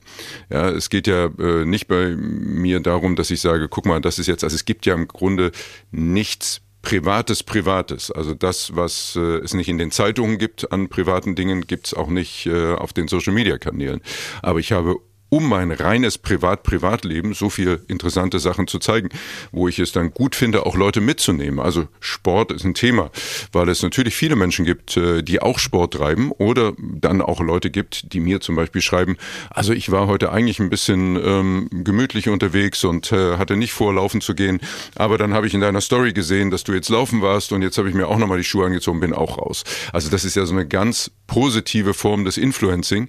Ja, 0.50 0.68
es 0.68 0.90
geht 0.90 1.06
ja 1.06 1.26
äh, 1.38 1.64
nicht 1.64 1.88
bei 1.88 2.16
mir 2.16 2.80
darum, 2.80 3.16
dass 3.16 3.30
ich 3.30 3.40
sage, 3.40 3.68
guck 3.68 3.86
mal, 3.86 4.00
das 4.00 4.18
ist 4.18 4.26
jetzt, 4.26 4.44
also 4.44 4.54
es 4.54 4.64
gibt 4.64 4.86
ja 4.86 4.94
im 4.94 5.08
Grunde 5.08 5.52
nichts 5.90 6.60
Privates, 6.84 7.42
Privates. 7.42 8.10
Also 8.10 8.34
das, 8.34 8.76
was 8.76 9.16
äh, 9.16 9.38
es 9.38 9.54
nicht 9.54 9.68
in 9.68 9.78
den 9.78 9.90
Zeitungen 9.90 10.38
gibt 10.38 10.70
an 10.70 10.88
privaten 10.88 11.34
Dingen, 11.34 11.66
gibt 11.66 11.88
es 11.88 11.94
auch 11.94 12.08
nicht 12.08 12.46
äh, 12.46 12.74
auf 12.74 12.92
den 12.92 13.08
Social-Media-Kanälen. 13.08 14.00
Aber 14.42 14.60
ich 14.60 14.70
habe 14.70 14.96
um 15.28 15.48
mein 15.48 15.72
reines 15.72 16.18
Privat-Privatleben 16.18 17.34
so 17.34 17.50
viel 17.50 17.82
interessante 17.88 18.38
Sachen 18.38 18.66
zu 18.66 18.78
zeigen, 18.78 19.08
wo 19.50 19.68
ich 19.68 19.78
es 19.78 19.92
dann 19.92 20.12
gut 20.12 20.36
finde, 20.36 20.64
auch 20.66 20.76
Leute 20.76 21.00
mitzunehmen. 21.00 21.58
Also 21.58 21.88
Sport 22.00 22.52
ist 22.52 22.64
ein 22.64 22.74
Thema, 22.74 23.10
weil 23.52 23.68
es 23.68 23.82
natürlich 23.82 24.14
viele 24.14 24.36
Menschen 24.36 24.64
gibt, 24.64 24.96
äh, 24.96 25.22
die 25.22 25.42
auch 25.42 25.58
Sport 25.58 25.94
treiben 25.94 26.30
oder 26.32 26.72
dann 26.78 27.20
auch 27.20 27.40
Leute 27.40 27.70
gibt, 27.70 28.12
die 28.12 28.20
mir 28.20 28.40
zum 28.40 28.54
Beispiel 28.54 28.80
schreiben, 28.80 29.16
also 29.50 29.72
ich 29.72 29.90
war 29.90 30.06
heute 30.06 30.30
eigentlich 30.30 30.60
ein 30.60 30.70
bisschen 30.70 31.16
ähm, 31.16 31.68
gemütlich 31.70 32.28
unterwegs 32.28 32.84
und 32.84 33.10
äh, 33.12 33.36
hatte 33.36 33.56
nicht 33.56 33.72
vor, 33.72 33.92
laufen 33.92 34.20
zu 34.20 34.34
gehen, 34.34 34.60
aber 34.94 35.18
dann 35.18 35.34
habe 35.34 35.46
ich 35.46 35.54
in 35.54 35.60
deiner 35.60 35.80
Story 35.80 36.12
gesehen, 36.12 36.50
dass 36.50 36.64
du 36.64 36.72
jetzt 36.72 36.88
laufen 36.88 37.22
warst 37.22 37.52
und 37.52 37.62
jetzt 37.62 37.78
habe 37.78 37.88
ich 37.88 37.94
mir 37.94 38.08
auch 38.08 38.18
nochmal 38.18 38.38
die 38.38 38.44
Schuhe 38.44 38.66
angezogen, 38.66 39.00
bin 39.00 39.12
auch 39.12 39.38
raus. 39.38 39.64
Also 39.92 40.10
das 40.10 40.24
ist 40.24 40.36
ja 40.36 40.46
so 40.46 40.54
eine 40.54 40.66
ganz 40.66 41.10
positive 41.26 41.94
Form 41.94 42.24
des 42.24 42.36
Influencing, 42.36 43.08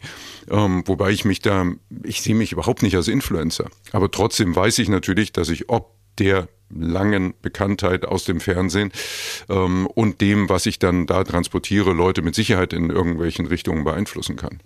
ähm, 0.50 0.84
wobei 0.86 1.12
ich 1.12 1.26
mich 1.26 1.40
da, 1.42 1.66
ich 2.06 2.22
sehe 2.22 2.36
mich 2.36 2.52
überhaupt 2.52 2.84
nicht 2.84 2.96
als 2.96 3.08
Influencer. 3.08 3.70
Aber 3.92 4.10
trotzdem 4.12 4.56
weiß 4.56 4.80
ich 4.80 4.90
natürlich, 4.90 5.32
dass 5.32 5.50
ich 5.50 5.70
ob 5.70 5.96
der 6.18 6.48
langen 6.70 7.34
Bekanntheit 7.42 8.06
aus 8.06 8.26
dem 8.26 8.40
Fernsehen 8.40 8.92
ähm, 9.50 9.88
und 9.88 10.22
dem, 10.22 10.50
was 10.50 10.66
ich 10.66 10.80
dann 10.80 11.06
da 11.06 11.24
transportiere, 11.24 11.94
Leute 11.94 12.22
mit 12.22 12.36
Sicherheit 12.36 12.74
in 12.74 12.90
irgendwelchen 12.90 13.46
Richtungen 13.46 13.84
beeinflussen 13.84 14.36
kann. 14.36 14.60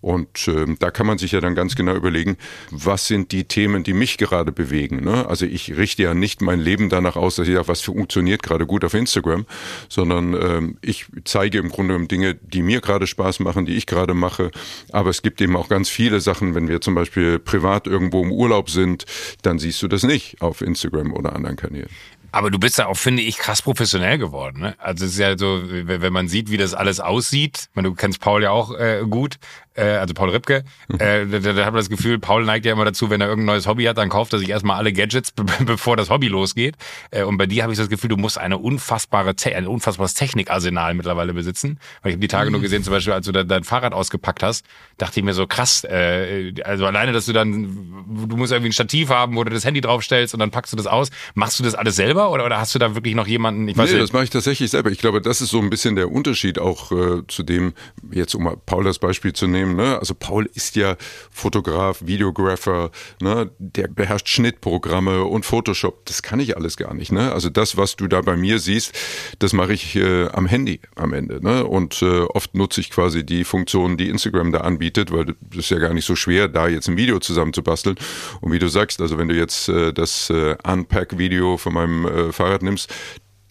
Und 0.00 0.48
ähm, 0.48 0.76
da 0.78 0.90
kann 0.90 1.06
man 1.06 1.18
sich 1.18 1.32
ja 1.32 1.40
dann 1.40 1.54
ganz 1.54 1.74
genau 1.74 1.94
überlegen, 1.94 2.36
was 2.70 3.06
sind 3.06 3.32
die 3.32 3.44
Themen, 3.44 3.82
die 3.82 3.92
mich 3.92 4.16
gerade 4.16 4.52
bewegen. 4.52 5.04
Ne? 5.04 5.26
Also 5.28 5.46
ich 5.46 5.76
richte 5.76 6.02
ja 6.04 6.14
nicht 6.14 6.40
mein 6.40 6.60
Leben 6.60 6.88
danach 6.88 7.16
aus, 7.16 7.36
dass 7.36 7.48
ich 7.48 7.54
sage, 7.54 7.68
was 7.68 7.82
funktioniert 7.82 8.42
gerade 8.42 8.66
gut 8.66 8.84
auf 8.84 8.94
Instagram, 8.94 9.46
sondern 9.88 10.34
ähm, 10.34 10.78
ich 10.80 11.06
zeige 11.24 11.58
im 11.58 11.68
Grunde 11.68 11.94
genommen 11.94 12.08
Dinge, 12.08 12.34
die 12.34 12.62
mir 12.62 12.80
gerade 12.80 13.06
Spaß 13.06 13.40
machen, 13.40 13.66
die 13.66 13.74
ich 13.74 13.86
gerade 13.86 14.14
mache. 14.14 14.50
Aber 14.92 15.10
es 15.10 15.22
gibt 15.22 15.40
eben 15.40 15.56
auch 15.56 15.68
ganz 15.68 15.88
viele 15.88 16.20
Sachen, 16.20 16.54
wenn 16.54 16.68
wir 16.68 16.80
zum 16.80 16.94
Beispiel 16.94 17.38
privat 17.38 17.86
irgendwo 17.86 18.22
im 18.22 18.32
Urlaub 18.32 18.70
sind, 18.70 19.04
dann 19.42 19.58
siehst 19.58 19.82
du 19.82 19.88
das 19.88 20.02
nicht 20.02 20.40
auf 20.40 20.60
Instagram 20.60 21.12
oder 21.12 21.34
anderen 21.40 21.56
Kanälen. 21.56 21.88
Aber 22.32 22.50
du 22.50 22.58
bist 22.58 22.78
ja 22.78 22.86
auch, 22.86 22.96
finde 22.96 23.22
ich, 23.22 23.38
krass 23.38 23.60
professionell 23.62 24.18
geworden. 24.18 24.60
Ne? 24.60 24.74
Also 24.78 25.04
es 25.04 25.12
ist 25.12 25.18
ja 25.18 25.36
so, 25.36 25.62
wenn 25.64 26.12
man 26.12 26.28
sieht, 26.28 26.50
wie 26.50 26.56
das 26.56 26.74
alles 26.74 27.00
aussieht, 27.00 27.68
meine, 27.74 27.88
du 27.88 27.94
kennst 27.94 28.20
Paul 28.20 28.42
ja 28.42 28.50
auch 28.50 28.72
äh, 28.72 29.02
gut, 29.08 29.36
äh, 29.74 29.82
also 29.82 30.14
Paul 30.14 30.30
Ripke, 30.30 30.64
mhm. 30.88 31.00
äh, 31.00 31.26
da, 31.26 31.38
da, 31.38 31.52
da 31.52 31.64
hat 31.64 31.72
man 31.72 31.80
das 31.80 31.90
Gefühl, 31.90 32.18
Paul 32.18 32.44
neigt 32.44 32.66
ja 32.66 32.72
immer 32.72 32.84
dazu, 32.84 33.10
wenn 33.10 33.20
er 33.20 33.28
irgendein 33.28 33.54
neues 33.54 33.66
Hobby 33.66 33.84
hat, 33.84 33.98
dann 33.98 34.08
kauft 34.08 34.32
er 34.32 34.38
sich 34.38 34.48
erstmal 34.48 34.76
alle 34.76 34.92
Gadgets, 34.92 35.32
bevor 35.64 35.96
das 35.96 36.10
Hobby 36.10 36.28
losgeht. 36.28 36.76
Äh, 37.10 37.24
und 37.24 37.38
bei 37.38 37.46
dir 37.46 37.62
habe 37.62 37.72
ich 37.72 37.78
das 37.78 37.88
Gefühl, 37.88 38.08
du 38.08 38.16
musst 38.16 38.38
eine 38.38 38.58
unfassbare, 38.58 39.34
ein 39.54 39.66
unfassbares 39.66 40.14
Technikarsenal 40.14 40.94
mittlerweile 40.94 41.32
besitzen. 41.32 41.78
Weil 42.02 42.10
ich 42.10 42.14
habe 42.14 42.20
die 42.20 42.28
Tage 42.28 42.46
mhm. 42.46 42.52
nur 42.52 42.60
gesehen, 42.60 42.82
zum 42.82 42.92
Beispiel, 42.92 43.12
als 43.12 43.26
du 43.26 43.32
da, 43.32 43.44
dein 43.44 43.64
Fahrrad 43.64 43.92
ausgepackt 43.92 44.42
hast, 44.42 44.64
dachte 44.98 45.20
ich 45.20 45.24
mir 45.24 45.34
so 45.34 45.46
krass, 45.46 45.84
äh, 45.84 46.52
also 46.64 46.86
alleine, 46.86 47.12
dass 47.12 47.26
du 47.26 47.32
dann, 47.32 48.26
du 48.28 48.36
musst 48.36 48.52
irgendwie 48.52 48.70
ein 48.70 48.72
Stativ 48.72 49.08
haben, 49.10 49.36
wo 49.36 49.44
du 49.44 49.50
das 49.50 49.64
Handy 49.64 49.80
draufstellst 49.80 50.34
und 50.34 50.40
dann 50.40 50.50
packst 50.50 50.72
du 50.72 50.76
das 50.76 50.86
aus. 50.86 51.10
Machst 51.34 51.58
du 51.58 51.62
das 51.62 51.74
alles 51.74 51.96
selber 51.96 52.30
oder, 52.30 52.44
oder 52.44 52.58
hast 52.58 52.74
du 52.74 52.78
da 52.78 52.94
wirklich 52.94 53.14
noch 53.14 53.26
jemanden? 53.26 53.68
Ich 53.68 53.76
weiß 53.76 53.90
nee, 53.90 53.96
nicht. 53.96 54.02
das 54.02 54.12
mache 54.12 54.24
ich 54.24 54.30
tatsächlich 54.30 54.70
selber. 54.70 54.90
Ich 54.90 54.98
glaube, 54.98 55.20
das 55.20 55.40
ist 55.40 55.50
so 55.50 55.60
ein 55.60 55.70
bisschen 55.70 55.96
der 55.96 56.10
Unterschied 56.10 56.58
auch 56.58 56.92
äh, 56.92 57.22
zu 57.28 57.42
dem, 57.42 57.72
jetzt 58.10 58.34
um 58.34 58.56
Paul 58.66 58.84
das 58.84 58.98
Beispiel 58.98 59.32
zu 59.32 59.46
nehmen, 59.46 59.69
ne? 59.76 59.98
Also 59.98 60.14
Paul 60.14 60.48
ist 60.54 60.76
ja 60.76 60.96
Fotograf, 61.30 62.02
Videographer, 62.04 62.90
ne? 63.20 63.50
der 63.58 63.88
beherrscht 63.88 64.28
Schnittprogramme 64.28 65.24
und 65.24 65.44
Photoshop. 65.44 66.06
Das 66.06 66.22
kann 66.22 66.40
ich 66.40 66.56
alles 66.56 66.76
gar 66.76 66.94
nicht. 66.94 67.12
Ne? 67.12 67.32
Also 67.32 67.48
das, 67.48 67.76
was 67.76 67.96
du 67.96 68.06
da 68.06 68.20
bei 68.22 68.36
mir 68.36 68.58
siehst, 68.58 68.92
das 69.38 69.52
mache 69.52 69.72
ich 69.72 69.96
äh, 69.96 70.28
am 70.28 70.46
Handy 70.46 70.80
am 70.96 71.12
Ende. 71.12 71.42
Ne? 71.42 71.64
Und 71.64 72.02
äh, 72.02 72.20
oft 72.20 72.54
nutze 72.54 72.80
ich 72.80 72.90
quasi 72.90 73.24
die 73.24 73.44
Funktionen, 73.44 73.96
die 73.96 74.08
Instagram 74.08 74.52
da 74.52 74.60
anbietet, 74.60 75.12
weil 75.12 75.34
das 75.40 75.64
ist 75.64 75.70
ja 75.70 75.78
gar 75.78 75.94
nicht 75.94 76.04
so 76.04 76.16
schwer, 76.16 76.48
da 76.48 76.68
jetzt 76.68 76.88
ein 76.88 76.96
Video 76.96 77.18
zusammenzubasteln. 77.18 77.96
Und 78.40 78.52
wie 78.52 78.58
du 78.58 78.68
sagst, 78.68 79.00
also 79.00 79.18
wenn 79.18 79.28
du 79.28 79.34
jetzt 79.34 79.68
äh, 79.68 79.92
das 79.92 80.30
äh, 80.30 80.56
Unpack-Video 80.64 81.56
von 81.56 81.74
meinem 81.74 82.06
äh, 82.06 82.32
Fahrrad 82.32 82.62
nimmst, 82.62 82.92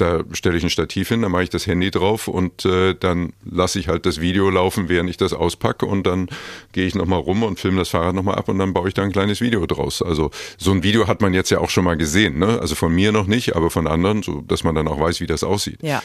da 0.02 0.24
stelle 0.32 0.58
ich 0.58 0.64
ein 0.64 0.70
Stativ 0.70 1.10
hin, 1.10 1.22
dann 1.22 1.32
mache 1.32 1.44
ich 1.44 1.50
das 1.50 1.68
Handy 1.68 1.92
drauf 1.92 2.28
und 2.28 2.66
äh, 2.66 2.96
dann 2.96 3.34
lasse 3.44 3.80
ich 3.80 3.88
halt 3.88 4.06
das 4.06 4.22
Video 4.22 4.50
laufen, 4.50 4.90
während 4.90 5.10
ich 5.10 5.18
das 5.18 5.34
auspacke 5.34 5.86
und 5.86 6.06
dann 6.06 6.30
gehe 6.72 6.86
ich 6.86 6.96
nochmal 6.96 7.20
rum 7.20 7.44
und 7.44 7.60
filme 7.60 7.80
das 7.80 7.90
Fahrrad 7.90 8.16
nochmal 8.16 8.36
ab 8.36 8.50
und 8.50 8.60
dann 8.60 8.74
baue 8.74 8.88
ich 8.88 8.94
da 8.94 9.04
ein 9.04 9.12
kleines 9.12 9.42
Video 9.42 9.66
draus. 9.66 10.02
Also 10.02 10.32
so 10.58 10.72
ein 10.72 10.84
Video 10.84 11.08
hat 11.08 11.22
man 11.22 11.34
jetzt 11.34 11.50
ja 11.50 11.60
auch 11.60 11.70
schon 11.70 11.84
mal 11.84 11.98
gesehen, 11.98 12.40
ne? 12.40 12.60
Also 12.60 12.76
von 12.76 12.94
mir 12.94 13.12
noch 13.12 13.28
nicht, 13.28 13.56
aber 13.56 13.70
von 13.70 13.88
anderen, 13.88 14.24
so 14.24 14.42
dass 14.42 14.64
man 14.64 14.76
dann 14.76 14.88
auch 14.88 15.00
weiß, 15.00 15.20
wie 15.20 15.28
das 15.28 15.44
aussieht. 15.44 15.80
Ja. 15.82 16.02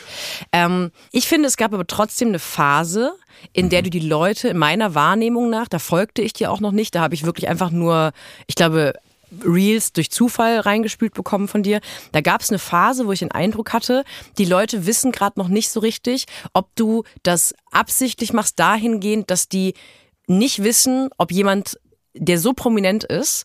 Ähm, 0.53 0.91
ich 1.13 1.27
finde, 1.27 1.49
es 1.49 1.57
gab 1.57 1.73
aber 1.73 1.87
trotzdem 1.87 2.29
eine 2.29 2.39
Phase, 2.39 3.15
in 3.53 3.69
der 3.69 3.81
mhm. 3.81 3.85
du 3.85 3.91
die 3.91 4.01
Leute 4.01 4.49
in 4.49 4.59
meiner 4.59 4.95
Wahrnehmung 4.95 5.51
nach, 5.51 5.69
da 5.69 5.79
folgte 5.79 6.23
ich 6.23 6.33
dir 6.33 6.51
auch 6.51 6.61
noch 6.61 6.73
nicht, 6.73 6.95
da 6.95 7.01
habe 7.01 7.15
ich 7.15 7.25
wirklich 7.25 7.49
einfach 7.49 7.71
nur, 7.71 8.13
ich 8.47 8.55
glaube, 8.55 8.95
Reels 9.45 9.93
durch 9.93 10.11
Zufall 10.11 10.61
reingespült 10.61 11.15
bekommen 11.15 11.49
von 11.49 11.63
dir. 11.63 11.81
Da 12.13 12.21
gab 12.21 12.41
es 12.41 12.51
eine 12.51 12.59
Phase, 12.59 13.07
wo 13.07 13.13
ich 13.13 13.21
den 13.21 13.33
Eindruck 13.33 13.73
hatte, 13.73 14.05
die 14.39 14.45
Leute 14.45 14.87
wissen 14.87 15.13
gerade 15.13 15.39
noch 15.39 15.49
nicht 15.49 15.71
so 15.71 15.81
richtig, 15.81 16.27
ob 16.53 16.75
du 16.77 17.05
das 17.23 17.55
absichtlich 17.71 18.33
machst 18.33 18.59
dahingehend, 18.59 19.31
dass 19.31 19.49
die 19.49 19.75
nicht 20.27 20.63
wissen, 20.63 21.11
ob 21.19 21.33
jemand, 21.33 21.79
der 22.15 22.39
so 22.39 22.53
prominent 22.53 23.05
ist, 23.05 23.45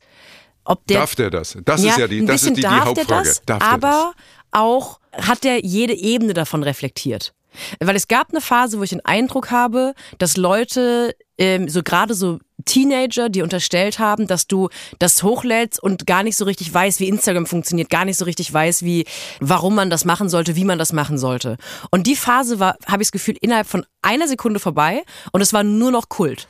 ob 0.64 0.86
der. 0.88 1.00
Darf 1.00 1.16
der 1.16 1.30
das? 1.30 1.58
Das 1.66 1.84
ja, 1.84 1.92
ist 1.92 1.98
ja 1.98 2.08
die, 2.08 2.26
das 2.26 2.44
ist 2.44 2.58
die, 2.58 2.62
die 2.62 2.68
Hauptfrage. 2.68 3.28
Das, 3.28 3.42
darf 3.46 3.62
aber 3.64 4.14
auch 4.52 5.00
hat 5.14 5.44
der 5.44 5.66
jede 5.66 5.94
Ebene 5.94 6.34
davon 6.34 6.64
reflektiert. 6.64 7.34
Weil 7.80 7.96
es 7.96 8.08
gab 8.08 8.30
eine 8.30 8.42
Phase, 8.42 8.80
wo 8.80 8.84
ich 8.84 8.92
den 8.92 9.04
Eindruck 9.04 9.52
habe, 9.52 9.94
dass 10.20 10.38
Leute, 10.38 11.16
ähm, 11.38 11.68
so 11.68 11.82
gerade 11.82 12.14
so 12.14 12.40
Teenager, 12.66 13.30
die 13.30 13.42
unterstellt 13.42 14.00
haben, 14.00 14.28
dass 14.28 14.48
du 14.48 14.70
das 15.00 15.24
hochlädst 15.24 15.82
und 15.82 16.06
gar 16.06 16.24
nicht 16.24 16.38
so 16.38 16.46
richtig 16.46 16.74
weißt, 16.74 17.00
wie 17.00 17.08
Instagram 17.08 17.46
funktioniert, 17.46 17.90
gar 17.90 18.06
nicht 18.06 18.18
so 18.18 18.26
richtig 18.26 18.52
weiß, 18.54 18.84
wie, 18.84 19.06
warum 19.40 19.76
man 19.76 19.90
das 19.90 20.06
machen 20.06 20.30
sollte, 20.30 20.56
wie 20.56 20.66
man 20.66 20.80
das 20.80 20.94
machen 20.94 21.18
sollte. 21.18 21.58
Und 21.92 22.08
die 22.08 22.16
Phase 22.16 22.60
war, 22.60 22.78
habe 22.86 23.02
ich 23.02 23.08
das 23.08 23.12
Gefühl, 23.12 23.38
innerhalb 23.42 23.68
von 23.68 23.86
einer 24.02 24.28
Sekunde 24.28 24.60
vorbei 24.60 25.04
und 25.32 25.42
es 25.42 25.54
war 25.54 25.64
nur 25.64 25.92
noch 25.92 26.10
Kult. 26.10 26.48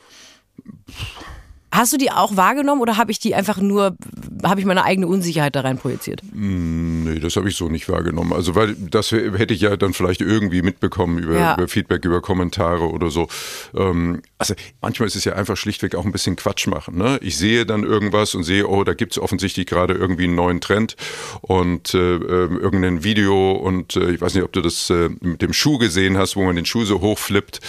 Hast 1.72 1.92
du 1.92 1.98
die 1.98 2.10
auch 2.10 2.36
wahrgenommen 2.36 2.80
oder 2.80 2.96
habe 2.96 3.12
ich 3.12 3.20
die 3.20 3.34
einfach 3.34 3.58
nur, 3.58 3.96
habe 4.42 4.60
ich 4.60 4.66
meine 4.66 4.84
eigene 4.84 5.06
Unsicherheit 5.06 5.54
da 5.54 5.60
rein 5.60 5.78
projiziert? 5.78 6.20
Mm, 6.32 7.04
nee, 7.04 7.20
das 7.20 7.36
habe 7.36 7.48
ich 7.48 7.54
so 7.54 7.68
nicht 7.68 7.88
wahrgenommen. 7.88 8.32
Also, 8.32 8.56
weil 8.56 8.74
das 8.74 9.12
hätte 9.12 9.54
ich 9.54 9.60
ja 9.60 9.76
dann 9.76 9.92
vielleicht 9.92 10.20
irgendwie 10.20 10.62
mitbekommen 10.62 11.18
über, 11.18 11.38
ja. 11.38 11.54
über 11.54 11.68
Feedback, 11.68 12.04
über 12.04 12.20
Kommentare 12.20 12.90
oder 12.90 13.10
so. 13.10 13.28
Ähm, 13.76 14.20
also, 14.38 14.54
manchmal 14.80 15.06
ist 15.06 15.14
es 15.14 15.24
ja 15.24 15.34
einfach 15.34 15.56
schlichtweg 15.56 15.94
auch 15.94 16.04
ein 16.04 16.10
bisschen 16.10 16.34
Quatsch 16.34 16.66
machen. 16.66 16.98
Ne? 16.98 17.20
Ich 17.22 17.36
sehe 17.36 17.64
dann 17.64 17.84
irgendwas 17.84 18.34
und 18.34 18.42
sehe, 18.42 18.66
oh, 18.66 18.82
da 18.82 18.94
gibt 18.94 19.12
es 19.12 19.18
offensichtlich 19.18 19.66
gerade 19.66 19.94
irgendwie 19.94 20.24
einen 20.24 20.34
neuen 20.34 20.60
Trend 20.60 20.96
und 21.40 21.94
äh, 21.94 22.16
äh, 22.16 22.48
irgendein 22.48 23.04
Video 23.04 23.52
und 23.52 23.94
äh, 23.94 24.10
ich 24.10 24.20
weiß 24.20 24.34
nicht, 24.34 24.42
ob 24.42 24.52
du 24.52 24.60
das 24.60 24.90
äh, 24.90 25.08
mit 25.20 25.40
dem 25.40 25.52
Schuh 25.52 25.78
gesehen 25.78 26.18
hast, 26.18 26.34
wo 26.34 26.44
man 26.44 26.56
den 26.56 26.66
Schuh 26.66 26.84
so 26.84 27.00
hochflippt 27.00 27.60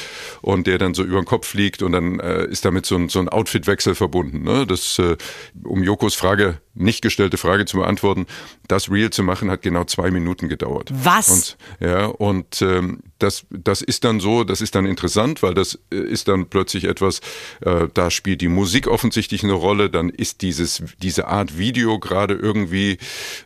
und 0.41 0.65
der 0.65 0.79
dann 0.79 0.95
so 0.95 1.03
über 1.03 1.21
den 1.21 1.25
Kopf 1.25 1.47
fliegt 1.47 1.83
und 1.83 1.91
dann 1.91 2.19
äh, 2.19 2.45
ist 2.45 2.65
damit 2.65 2.87
so 2.87 2.95
ein, 2.95 3.09
so 3.09 3.19
ein 3.19 3.29
Outfitwechsel 3.29 3.90
Rätsel 3.91 3.95
verbunden. 3.95 4.43
Ne? 4.43 4.65
Das, 4.65 4.99
äh, 4.99 5.17
um 5.63 5.83
Jokos 5.83 6.15
Frage, 6.15 6.59
nicht 6.73 7.01
gestellte 7.01 7.37
Frage 7.37 7.65
zu 7.65 7.77
beantworten, 7.77 8.25
das 8.67 8.89
Real 8.89 9.09
zu 9.09 9.23
machen, 9.23 9.51
hat 9.51 9.61
genau 9.61 9.83
zwei 9.83 10.11
Minuten 10.11 10.49
gedauert. 10.49 10.89
Was? 10.91 11.57
Und, 11.79 11.87
ja, 11.87 12.05
und 12.05 12.61
ähm, 12.61 12.99
das, 13.19 13.45
das 13.49 13.81
ist 13.81 14.03
dann 14.03 14.19
so, 14.19 14.43
das 14.43 14.61
ist 14.61 14.75
dann 14.75 14.85
interessant, 14.85 15.43
weil 15.43 15.53
das 15.53 15.79
äh, 15.91 15.97
ist 15.97 16.27
dann 16.27 16.47
plötzlich 16.47 16.85
etwas, 16.85 17.21
äh, 17.61 17.87
da 17.93 18.09
spielt 18.09 18.41
die 18.41 18.47
Musik 18.47 18.87
offensichtlich 18.87 19.43
eine 19.43 19.53
Rolle, 19.53 19.89
dann 19.89 20.09
ist 20.09 20.41
dieses, 20.41 20.83
diese 21.01 21.27
Art 21.27 21.57
Video 21.57 21.99
gerade 21.99 22.33
irgendwie 22.35 22.97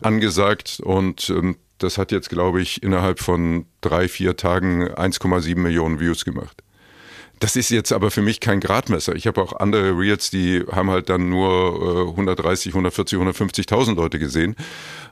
angesagt 0.01 0.79
und 0.83 1.29
ähm, 1.29 1.57
das 1.77 1.97
hat 1.97 2.13
jetzt, 2.13 2.29
glaube 2.29 2.61
ich, 2.61 2.81
innerhalb 2.83 3.19
von 3.19 3.65
drei, 3.81 4.07
vier 4.07 4.37
Tagen 4.37 4.87
1,7 4.87 5.57
Millionen 5.57 5.99
Views 5.99 6.23
gemacht. 6.23 6.63
Das 7.45 7.55
ist 7.55 7.69
jetzt 7.69 7.91
aber 7.93 8.09
für 8.09 8.23
mich 8.23 8.39
kein 8.39 8.59
Gradmesser. 8.59 9.15
Ich 9.15 9.27
habe 9.27 9.39
auch 9.39 9.53
andere 9.59 9.91
Reels, 9.95 10.31
die 10.31 10.63
haben 10.71 10.89
halt 10.89 11.09
dann 11.09 11.29
nur 11.29 12.07
äh, 12.07 12.09
130, 12.09 12.73
140, 12.73 13.19
150.000 13.19 13.93
Leute 13.93 14.17
gesehen. 14.17 14.55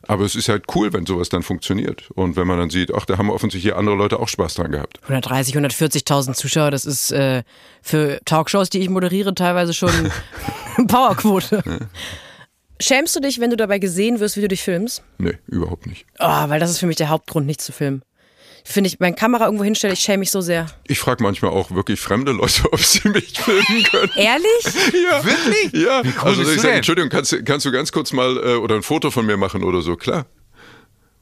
Aber 0.02 0.26
es 0.26 0.34
ist 0.34 0.50
halt 0.50 0.64
cool, 0.74 0.92
wenn 0.94 1.06
sowas 1.06 1.30
dann 1.30 1.44
funktioniert. 1.44 2.10
Und 2.16 2.36
wenn 2.36 2.48
man 2.48 2.58
dann 2.58 2.72
sieht, 2.72 2.92
ach, 2.92 3.06
da 3.06 3.20
haben 3.20 3.30
offensichtlich 3.30 3.76
andere 3.76 3.96
Leute 3.96 4.20
auch 4.20 4.28
Spaß 4.28 4.56
dran 4.56 4.72
gehabt. 4.72 5.00
130, 5.04 5.56
140.000 5.56 6.34
Zuschauer, 6.34 6.72
das 6.72 6.86
ist 6.86 7.12
äh, 7.12 7.44
für 7.84 8.20
Talkshows, 8.26 8.72
die 8.72 8.80
ich 8.80 8.90
moderiere, 8.90 9.36
teilweise 9.36 9.76
schon 9.76 9.92
Powerquote. 10.88 11.62
Ja. 11.64 11.78
Schämst 12.80 13.16
du 13.16 13.20
dich, 13.20 13.42
wenn 13.42 13.52
du 13.52 13.58
dabei 13.58 13.78
gesehen 13.78 14.20
wirst, 14.20 14.38
wie 14.38 14.42
du 14.42 14.48
dich 14.48 14.64
filmst? 14.64 15.04
Nee, 15.20 15.38
überhaupt 15.46 15.86
nicht. 15.86 16.08
Oh, 16.18 16.50
weil 16.50 16.60
das 16.60 16.72
ist 16.72 16.80
für 16.80 16.88
mich 16.88 16.98
der 16.98 17.10
Hauptgrund, 17.10 17.46
nicht 17.46 17.62
zu 17.62 17.72
filmen 17.72 18.02
finde 18.64 18.88
ich, 18.88 19.00
meine 19.00 19.16
Kamera 19.16 19.46
irgendwo 19.46 19.64
hinstelle, 19.64 19.94
ich 19.94 20.00
schäme 20.00 20.20
mich 20.20 20.32
so 20.32 20.42
sehr. 20.42 20.68
Ich 20.88 21.00
frage 21.00 21.24
manchmal 21.24 21.52
auch 21.52 21.72
wirklich 21.72 22.00
fremde 22.00 22.32
Leute, 22.32 22.64
ob 22.72 22.80
sie 22.80 23.08
mich 23.10 23.40
filmen 23.40 23.84
können. 23.84 24.12
Ehrlich? 24.16 24.64
ja. 24.66 25.24
Wirklich? 25.24 25.74
Ja. 25.74 26.02
Also 26.22 26.42
ich 26.44 26.62
sage, 26.62 26.76
Entschuldigung, 26.76 27.10
kannst, 27.10 27.36
kannst 27.46 27.66
du 27.66 27.72
ganz 27.72 27.92
kurz 27.92 28.14
mal 28.14 28.38
äh, 28.38 28.56
oder 28.56 28.76
ein 28.76 28.84
Foto 28.84 29.12
von 29.12 29.26
mir 29.26 29.38
machen 29.38 29.64
oder 29.64 29.82
so? 29.82 29.96
Klar. 29.96 30.26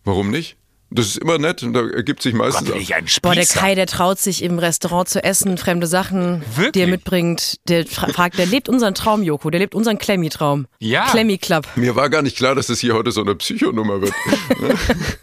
Warum 0.03 0.31
nicht? 0.31 0.57
Das 0.93 1.05
ist 1.07 1.17
immer 1.19 1.37
nett 1.37 1.63
und 1.63 1.71
da 1.73 1.87
ergibt 1.87 2.21
sich 2.21 2.33
meistens. 2.33 2.67
Gott, 2.67 2.77
ich 2.79 2.93
ein 2.95 3.05
Boah, 3.21 3.33
der 3.33 3.45
Kai, 3.45 3.75
der 3.75 3.87
traut 3.87 4.19
sich 4.19 4.43
im 4.43 4.59
Restaurant 4.59 5.07
zu 5.07 5.23
essen, 5.23 5.57
fremde 5.57 5.87
Sachen, 5.87 6.41
Wirklich? 6.55 6.71
die 6.73 6.81
er 6.81 6.87
mitbringt. 6.87 7.59
Der 7.69 7.85
fra- 7.87 8.07
fragt, 8.09 8.37
der 8.37 8.45
lebt 8.45 8.67
unseren 8.67 8.93
Traum, 8.93 9.23
Joko. 9.23 9.49
Der 9.49 9.61
lebt 9.61 9.73
unseren 9.73 9.97
Klemmi-Traum. 9.97 10.67
Ja. 10.79 11.05
Klemmi-Club. 11.09 11.65
Mir 11.77 11.95
war 11.95 12.09
gar 12.09 12.21
nicht 12.21 12.35
klar, 12.35 12.55
dass 12.55 12.67
es 12.67 12.81
hier 12.81 12.93
heute 12.93 13.11
so 13.11 13.21
eine 13.21 13.35
Psychonummer 13.35 14.01
wird. 14.01 14.13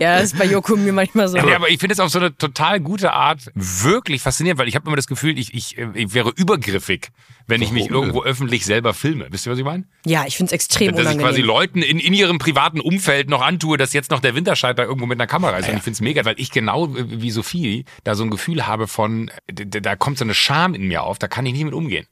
Ja, 0.00 0.16
das 0.18 0.32
ist 0.32 0.38
bei 0.38 0.46
Joko 0.46 0.76
mir 0.76 0.92
manchmal 0.92 1.28
so. 1.28 1.36
Ja, 1.36 1.56
aber 1.56 1.68
ich 1.70 1.78
finde 1.78 1.92
es 1.92 2.00
auf 2.00 2.10
so 2.10 2.18
eine 2.18 2.36
total 2.36 2.80
gute 2.80 3.12
Art 3.12 3.40
wirklich 3.54 4.20
faszinierend, 4.22 4.58
weil 4.58 4.68
ich 4.68 4.74
habe 4.74 4.86
immer 4.86 4.96
das 4.96 5.06
Gefühl, 5.06 5.38
ich, 5.38 5.54
ich, 5.54 5.78
äh, 5.78 5.88
ich 5.94 6.12
wäre 6.14 6.32
übergriffig, 6.34 7.08
wenn 7.46 7.62
ich 7.62 7.70
mich 7.72 7.88
irgendwo 7.90 8.22
öffentlich 8.22 8.64
selber 8.66 8.94
filme. 8.94 9.26
Wisst 9.30 9.46
ihr, 9.46 9.52
was 9.52 9.58
ich 9.58 9.64
meine? 9.64 9.84
Ja, 10.04 10.24
ich 10.26 10.36
find's 10.36 10.52
extrem 10.52 10.92
Dass 10.92 11.00
ich 11.00 11.06
unangenehm. 11.06 11.26
quasi 11.26 11.40
Leuten 11.42 11.82
in, 11.82 11.98
in 11.98 12.12
ihrem 12.14 12.38
privaten 12.38 12.80
Umfeld 12.80 13.28
noch 13.30 13.42
antue, 13.42 13.76
dass 13.76 13.92
jetzt 13.92 14.10
noch 14.10 14.20
der 14.20 14.34
Winterscheid 14.34 14.78
da 14.78 14.84
irgendwo 14.86 15.06
mit 15.06 15.18
einer 15.20 15.26
Kamera 15.26 15.56
ist. 15.58 15.68
Und 15.68 15.76
ich 15.76 15.82
finde 15.82 15.96
es 15.96 16.00
mega, 16.00 16.24
weil 16.24 16.38
ich 16.38 16.50
genau 16.50 16.86
äh, 16.86 17.20
wie 17.20 17.30
Sophie 17.30 17.84
da 18.04 18.14
so 18.14 18.24
ein 18.24 18.30
Gefühl 18.30 18.66
habe 18.66 18.86
von, 18.86 19.30
äh, 19.46 19.66
da 19.66 19.96
kommt 19.96 20.18
so 20.18 20.24
eine 20.24 20.34
Scham 20.34 20.74
in 20.74 20.88
mir 20.88 21.02
auf, 21.02 21.18
da 21.18 21.28
kann 21.28 21.46
ich 21.46 21.52
nicht 21.52 21.64
mit 21.64 21.74
umgehen. 21.74 22.06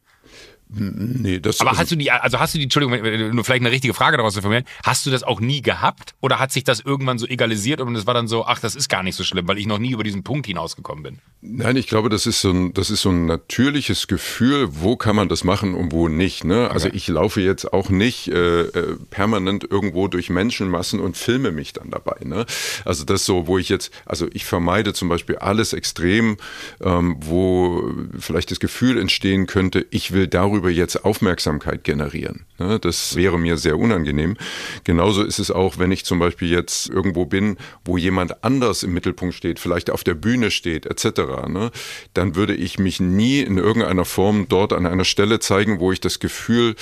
Nee, 0.69 1.41
das 1.41 1.61
Aber 1.61 1.71
also, 1.71 1.83
hast 1.83 1.93
du 1.93 1.97
die, 1.97 2.11
also 2.11 2.41
hast 2.41 2.55
du 2.55 2.59
die, 2.59 2.65
Entschuldigung, 2.65 3.35
nur 3.35 3.45
vielleicht 3.45 3.63
eine 3.63 3.71
richtige 3.71 3.95
Frage 3.95 4.17
daraus 4.17 4.35
zu 4.35 4.41
formulieren, 4.41 4.67
hast 4.83 5.07
du 5.07 5.11
das 5.11 5.23
auch 5.23 5.41
nie 5.41 5.63
gehabt 5.63 6.15
oder 6.21 6.39
hat 6.39 6.53
sich 6.53 6.65
das 6.65 6.81
irgendwann 6.81 7.19
so 7.19 7.27
egalisiert 7.27 7.81
und 7.81 7.95
es 7.95 8.07
war 8.07 8.15
dann 8.15 8.29
so, 8.29 8.45
ach, 8.47 8.59
das 8.59 8.75
ist 8.75 8.89
gar 8.89 9.03
nicht 9.03 9.15
so 9.15 9.25
schlimm, 9.25 9.47
weil 9.47 9.59
ich 9.59 9.67
noch 9.67 9.79
nie 9.79 9.93
über 9.93 10.03
diesen 10.03 10.25
Punkt 10.25 10.47
hinausgekommen 10.47 11.03
bin? 11.03 11.19
Nein, 11.43 11.77
ich 11.77 11.87
glaube, 11.87 12.09
das 12.09 12.27
ist 12.27 12.41
so 12.41 12.51
ein, 12.51 12.73
das 12.73 12.91
ist 12.91 13.03
so 13.03 13.11
ein 13.11 13.27
natürliches 13.27 14.07
Gefühl, 14.07 14.69
wo 14.71 14.97
kann 14.97 15.15
man 15.15 15.29
das 15.29 15.45
machen 15.45 15.75
und 15.75 15.93
wo 15.93 16.09
nicht. 16.09 16.45
Ne? 16.45 16.71
Also 16.71 16.89
ich 16.89 17.07
laufe 17.09 17.41
jetzt 17.41 17.73
auch 17.73 17.91
nicht 17.91 18.29
äh, 18.29 18.63
äh, 18.63 18.97
permanent 19.11 19.65
irgendwo 19.71 20.09
durch 20.09 20.31
Menschenmassen 20.31 21.01
und 21.01 21.17
filme 21.17 21.53
mich 21.53 21.75
dann 21.75 21.91
dabei. 21.91 22.17
Ne? 22.25 22.47
Also 22.85 23.05
das 23.05 23.27
so, 23.27 23.47
wo 23.47 23.59
ich 23.59 23.69
jetzt, 23.69 23.93
also 24.07 24.27
ich 24.33 24.45
vermeide 24.45 24.95
zum 24.95 25.09
Beispiel 25.09 25.37
alles 25.37 25.73
extrem, 25.73 26.39
ähm, 26.83 27.17
wo 27.21 27.93
vielleicht 28.19 28.51
das 28.51 28.59
Gefühl 28.59 28.99
entstehen 28.99 29.47
könnte, 29.47 29.87
ich 29.91 30.13
will 30.13 30.27
darüber 30.27 30.64
jetzt 30.73 31.05
Aufmerksamkeit 31.05 31.85
generieren. 31.85 32.47
Ne? 32.59 32.79
Das 32.79 33.17
wäre 33.17 33.39
mir 33.39 33.57
sehr 33.57 33.79
unangenehm. 33.79 34.37
Genauso 34.85 35.23
ist 35.23 35.39
es 35.39 35.51
auch, 35.51 35.79
wenn 35.79 35.93
ich 35.93 36.05
zum 36.05 36.19
Beispiel 36.19 36.51
jetzt 36.51 36.89
irgendwo 36.89 37.25
bin, 37.27 37.57
wo 37.85 37.97
jemand 37.97 38.45
anders 38.45 38.83
im 38.83 38.93
Mittelpunkt 38.93 39.35
steht, 39.35 39.59
vielleicht 39.59 39.91
auf 39.91 40.05
der 40.05 40.15
Bühne 40.15 40.51
steht, 40.51 40.87
etc., 40.87 41.21
ne? 41.49 41.71
dann 42.15 42.35
würde 42.37 42.55
ich 42.55 42.79
mich 42.79 43.01
nie 43.01 43.41
in 43.41 43.59
irgendeiner 43.59 44.05
Form 44.05 44.47
dort 44.49 44.73
an 44.73 44.87
einer 44.87 45.05
Stelle 45.05 45.39
zeigen, 45.41 45.81
wo 45.81 45.93
ich 45.93 46.01
das 46.01 46.19
Gefühl 46.21 46.75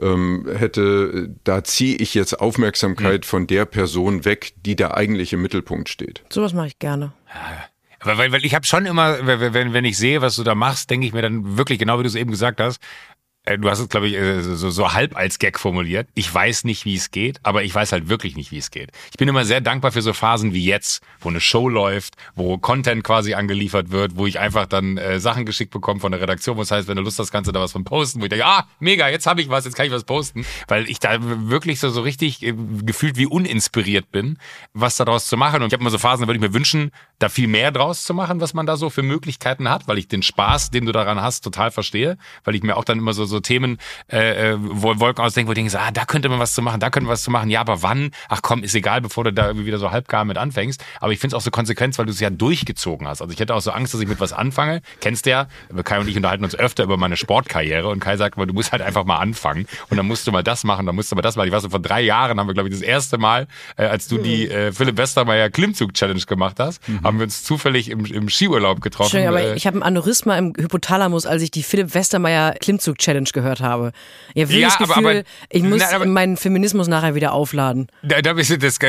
ähm, 0.00 0.46
hätte, 0.56 1.30
da 1.44 1.64
ziehe 1.64 1.96
ich 1.96 2.14
jetzt 2.14 2.40
Aufmerksamkeit 2.40 3.24
von 3.26 3.46
der 3.46 3.64
Person 3.64 4.24
weg, 4.24 4.52
die 4.64 4.76
da 4.76 4.92
eigentlich 4.92 5.32
im 5.32 5.42
Mittelpunkt 5.42 5.88
steht. 5.88 6.22
Sowas 6.30 6.52
mache 6.52 6.68
ich 6.68 6.78
gerne. 6.78 7.12
Aber 8.00 8.16
weil, 8.16 8.30
weil 8.30 8.44
ich 8.44 8.54
habe 8.54 8.64
schon 8.64 8.86
immer, 8.86 9.26
wenn, 9.26 9.72
wenn- 9.72 9.84
ich 9.84 9.96
sehe, 9.98 10.22
was 10.22 10.36
du 10.36 10.44
da 10.44 10.54
machst, 10.54 10.88
denke 10.88 11.06
ich 11.06 11.12
mir 11.12 11.22
dann 11.22 11.56
wirklich, 11.56 11.78
genau 11.80 11.98
wie 11.98 12.02
du 12.04 12.08
es 12.08 12.14
eben 12.14 12.30
gesagt 12.30 12.60
hast, 12.60 12.78
du 13.56 13.70
hast 13.70 13.78
es, 13.78 13.88
glaube 13.88 14.08
ich, 14.08 14.14
äh, 14.14 14.42
so, 14.42 14.70
so 14.70 14.92
halb 14.92 15.16
als 15.16 15.38
Gag 15.38 15.58
formuliert. 15.58 16.08
Ich 16.14 16.32
weiß 16.32 16.64
nicht, 16.64 16.84
wie 16.84 16.94
es 16.94 17.10
geht, 17.10 17.40
aber 17.42 17.62
ich 17.62 17.74
weiß 17.74 17.92
halt 17.92 18.08
wirklich 18.08 18.36
nicht, 18.36 18.52
wie 18.52 18.58
es 18.58 18.70
geht. 18.70 18.90
Ich 19.10 19.16
bin 19.16 19.28
immer 19.28 19.44
sehr 19.44 19.60
dankbar 19.60 19.92
für 19.92 20.02
so 20.02 20.12
Phasen 20.12 20.52
wie 20.52 20.64
jetzt, 20.64 21.02
wo 21.20 21.28
eine 21.28 21.40
Show 21.40 21.68
läuft, 21.68 22.14
wo 22.34 22.58
Content 22.58 23.04
quasi 23.04 23.34
angeliefert 23.34 23.90
wird, 23.90 24.16
wo 24.16 24.26
ich 24.26 24.38
einfach 24.38 24.66
dann 24.66 24.98
äh, 24.98 25.20
Sachen 25.20 25.46
geschickt 25.46 25.72
bekomme 25.72 26.00
von 26.00 26.12
der 26.12 26.20
Redaktion, 26.20 26.56
wo 26.56 26.62
es 26.62 26.70
heißt, 26.70 26.88
wenn 26.88 26.96
du 26.96 27.02
Lust 27.02 27.18
hast, 27.18 27.30
kannst 27.30 27.48
du 27.48 27.52
da 27.52 27.60
was 27.60 27.72
von 27.72 27.84
posten, 27.84 28.20
wo 28.20 28.24
ich 28.24 28.30
denke, 28.30 28.44
ah, 28.44 28.66
mega, 28.80 29.08
jetzt 29.08 29.26
habe 29.26 29.40
ich 29.40 29.48
was, 29.48 29.64
jetzt 29.64 29.74
kann 29.74 29.86
ich 29.86 29.92
was 29.92 30.04
posten, 30.04 30.44
weil 30.66 30.88
ich 30.88 30.98
da 30.98 31.18
wirklich 31.20 31.80
so, 31.80 31.90
so 31.90 32.02
richtig 32.02 32.42
äh, 32.42 32.54
gefühlt 32.82 33.16
wie 33.16 33.26
uninspiriert 33.26 34.10
bin, 34.10 34.38
was 34.74 34.96
daraus 34.96 35.26
zu 35.26 35.36
machen. 35.36 35.62
Und 35.62 35.68
ich 35.68 35.72
habe 35.72 35.82
immer 35.82 35.90
so 35.90 35.98
Phasen, 35.98 36.22
da 36.22 36.28
würde 36.28 36.38
ich 36.38 36.48
mir 36.48 36.54
wünschen, 36.54 36.90
da 37.18 37.28
viel 37.28 37.48
mehr 37.48 37.70
draus 37.70 38.04
zu 38.04 38.14
machen, 38.14 38.40
was 38.40 38.54
man 38.54 38.66
da 38.66 38.76
so 38.76 38.90
für 38.90 39.02
Möglichkeiten 39.02 39.68
hat, 39.68 39.88
weil 39.88 39.98
ich 39.98 40.08
den 40.08 40.22
Spaß, 40.22 40.70
den 40.70 40.86
du 40.86 40.92
daran 40.92 41.20
hast, 41.20 41.42
total 41.42 41.70
verstehe, 41.70 42.18
weil 42.44 42.54
ich 42.54 42.62
mir 42.62 42.76
auch 42.76 42.84
dann 42.84 42.98
immer 42.98 43.12
so, 43.12 43.24
so 43.24 43.37
Themen, 43.40 43.78
äh, 44.10 44.52
äh, 44.52 44.56
wo 44.58 44.98
Wolken 45.00 45.24
ausdenke, 45.24 45.48
wo 45.48 45.52
ich 45.52 45.56
denke, 45.56 45.70
so, 45.70 45.78
ah, 45.78 45.90
da 45.90 46.04
könnte 46.04 46.28
man 46.28 46.38
was 46.38 46.54
zu 46.54 46.62
machen, 46.62 46.80
da 46.80 46.90
könnte 46.90 47.06
man 47.06 47.12
was 47.12 47.22
zu 47.22 47.30
machen, 47.30 47.50
ja, 47.50 47.60
aber 47.60 47.82
wann? 47.82 48.10
Ach 48.28 48.42
komm, 48.42 48.62
ist 48.62 48.74
egal, 48.74 49.00
bevor 49.00 49.24
du 49.24 49.32
da 49.32 49.46
irgendwie 49.46 49.66
wieder 49.66 49.78
so 49.78 49.90
halbgar 49.90 50.24
mit 50.24 50.38
anfängst. 50.38 50.84
Aber 51.00 51.12
ich 51.12 51.18
finde 51.18 51.36
es 51.36 51.40
auch 51.40 51.44
so 51.44 51.50
konsequent, 51.50 51.96
weil 51.98 52.06
du 52.06 52.12
es 52.12 52.20
ja 52.20 52.30
durchgezogen 52.30 53.06
hast. 53.06 53.20
Also 53.20 53.32
ich 53.32 53.40
hätte 53.40 53.54
auch 53.54 53.60
so 53.60 53.70
Angst, 53.70 53.94
dass 53.94 54.00
ich 54.00 54.08
mit 54.08 54.20
was 54.20 54.32
anfange. 54.32 54.82
Kennst 55.00 55.26
du 55.26 55.30
ja, 55.30 55.48
Kai 55.84 56.00
und 56.00 56.08
ich 56.08 56.16
unterhalten 56.16 56.44
uns 56.44 56.54
öfter 56.54 56.84
über 56.84 56.96
meine 56.96 57.16
Sportkarriere 57.16 57.88
und 57.88 58.00
Kai 58.00 58.16
sagt 58.16 58.36
mal, 58.36 58.46
du 58.46 58.54
musst 58.54 58.72
halt 58.72 58.82
einfach 58.82 59.04
mal 59.04 59.16
anfangen 59.16 59.66
und 59.90 59.96
dann 59.96 60.06
musst 60.06 60.26
du 60.26 60.32
mal 60.32 60.42
das 60.42 60.64
machen, 60.64 60.86
dann 60.86 60.94
musst 60.94 61.10
du 61.12 61.16
mal 61.16 61.22
das 61.22 61.36
machen. 61.36 61.48
Ich 61.48 61.52
weiß, 61.52 61.62
so, 61.62 61.70
vor 61.70 61.80
drei 61.80 62.00
Jahren 62.00 62.38
haben 62.38 62.46
wir, 62.46 62.54
glaube 62.54 62.68
ich, 62.68 62.74
das 62.74 62.82
erste 62.82 63.18
Mal, 63.18 63.46
äh, 63.76 63.84
als 63.84 64.08
du 64.08 64.18
die 64.18 64.48
äh, 64.48 64.72
Philipp 64.72 64.96
Westermeier 64.96 65.50
Klimmzug-Challenge 65.50 66.22
gemacht 66.22 66.56
hast, 66.58 66.80
haben 67.02 67.18
wir 67.18 67.24
uns 67.24 67.42
zufällig 67.42 67.90
im, 67.90 68.04
im 68.04 68.28
Skiurlaub 68.28 68.80
getroffen. 68.80 69.10
Schön, 69.10 69.26
aber 69.26 69.40
äh, 69.40 69.54
ich 69.54 69.66
habe 69.66 69.78
ein 69.78 69.82
Aneurysma 69.82 70.36
im 70.36 70.52
Hypothalamus, 70.56 71.26
als 71.26 71.42
ich 71.42 71.50
die 71.50 71.62
Philipp 71.62 71.94
Westermeier 71.94 72.54
Klimmzug-Challenge 72.54 73.27
gehört 73.32 73.60
habe. 73.60 73.92
Ich 74.34 74.42
habe 74.42 74.50
wirklich 74.52 74.60
Ja, 74.62 74.68
das 74.68 74.76
aber- 74.76 74.86
Gefühl, 75.02 75.06
aber- 75.20 75.28
ich 75.50 75.62
muss 75.62 75.78
Nein, 75.80 75.94
aber- 75.94 76.06
meinen 76.06 76.36
Feminismus 76.36 76.88
nachher 76.88 77.14
wieder 77.14 77.32
aufladen. 77.32 77.88
Da, 78.02 78.20
da 78.22 78.32
bist 78.34 78.50
du, 78.50 78.58
das 78.58 78.78
äh, 78.78 78.86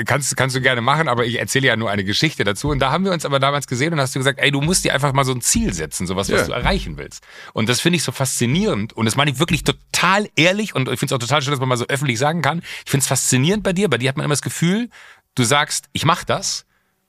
äh, 0.00 0.04
kannst, 0.04 0.36
kannst 0.36 0.56
du 0.56 0.60
gerne 0.60 0.80
machen, 0.80 1.08
aber 1.08 1.24
ich 1.24 1.38
erzähle 1.38 1.66
ja 1.68 1.76
nur 1.76 1.90
eine 1.90 2.04
Geschichte 2.04 2.44
dazu. 2.44 2.68
Und 2.70 2.78
da 2.80 2.90
haben 2.90 3.04
wir 3.04 3.12
uns 3.12 3.24
aber 3.24 3.38
damals 3.40 3.66
gesehen 3.66 3.92
und 3.92 4.00
hast 4.00 4.14
du 4.14 4.18
gesagt, 4.20 4.38
ey, 4.40 4.50
du 4.50 4.60
musst 4.60 4.84
dir 4.84 4.94
einfach 4.94 5.12
mal 5.12 5.24
so 5.24 5.32
ein 5.32 5.40
Ziel 5.40 5.72
setzen, 5.72 6.06
sowas, 6.06 6.30
was 6.30 6.40
Ja. 6.40 6.46
du 6.46 6.52
erreichen 6.52 6.96
willst. 6.98 7.22
Und 7.52 7.68
das 7.68 7.80
finde 7.80 7.96
ich 7.96 8.02
so 8.02 8.12
faszinierend. 8.12 8.92
Und 8.92 9.06
das 9.06 9.16
meine 9.16 9.30
ich 9.30 9.38
wirklich 9.38 9.64
total 9.64 10.28
ehrlich 10.36 10.74
und 10.74 10.88
ich 10.88 10.98
finde 10.98 11.14
es 11.14 11.16
auch 11.16 11.26
total 11.26 11.42
schön, 11.42 11.50
dass 11.52 11.60
man 11.60 11.68
mal 11.68 11.76
so 11.76 11.86
öffentlich 11.88 12.18
sagen 12.18 12.42
kann. 12.42 12.62
Ich 12.84 12.90
finde 12.90 13.02
es 13.02 13.08
faszinierend 13.08 13.62
bei 13.62 13.72
dir. 13.72 13.88
Bei 13.88 13.98
dir 13.98 14.08
hat 14.08 14.16
man 14.16 14.24
immer 14.24 14.32
das 14.34 14.42
Gefühl, 14.42 14.88
du 15.34 15.44
sagst, 15.44 15.86
ich 15.92 16.04
mache 16.04 16.26
das 16.26 16.64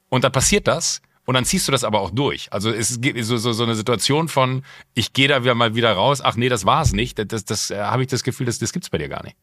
und 0.09 0.23
dann 0.23 0.31
passiert 0.31 0.67
das. 0.67 1.01
Und 1.29 1.35
dann 1.35 1.45
ziehst 1.45 1.67
du 1.67 1.71
das 1.71 1.83
aber 1.83 1.99
auch 1.99 2.09
durch. 2.09 2.51
Also 2.51 2.71
es 2.71 3.01
gibt 3.01 3.23
so, 3.23 3.37
so, 3.37 3.53
so 3.53 3.61
eine 3.61 3.75
Situation 3.75 4.29
von, 4.29 4.63
ich 4.95 5.13
gehe 5.13 5.27
da 5.27 5.43
wieder 5.43 5.53
mal 5.53 5.75
wieder 5.75 5.91
raus, 5.93 6.21
ach 6.23 6.35
nee, 6.37 6.49
das 6.49 6.65
war's 6.65 6.91
nicht. 6.91 7.19
Das, 7.19 7.27
das, 7.27 7.45
das 7.45 7.69
äh, 7.69 7.77
habe 7.77 8.01
ich 8.01 8.07
das 8.07 8.23
Gefühl, 8.23 8.47
das, 8.47 8.57
das 8.57 8.73
gibt's 8.73 8.89
bei 8.89 8.97
dir 8.97 9.09
gar 9.09 9.23
nicht. 9.23 9.35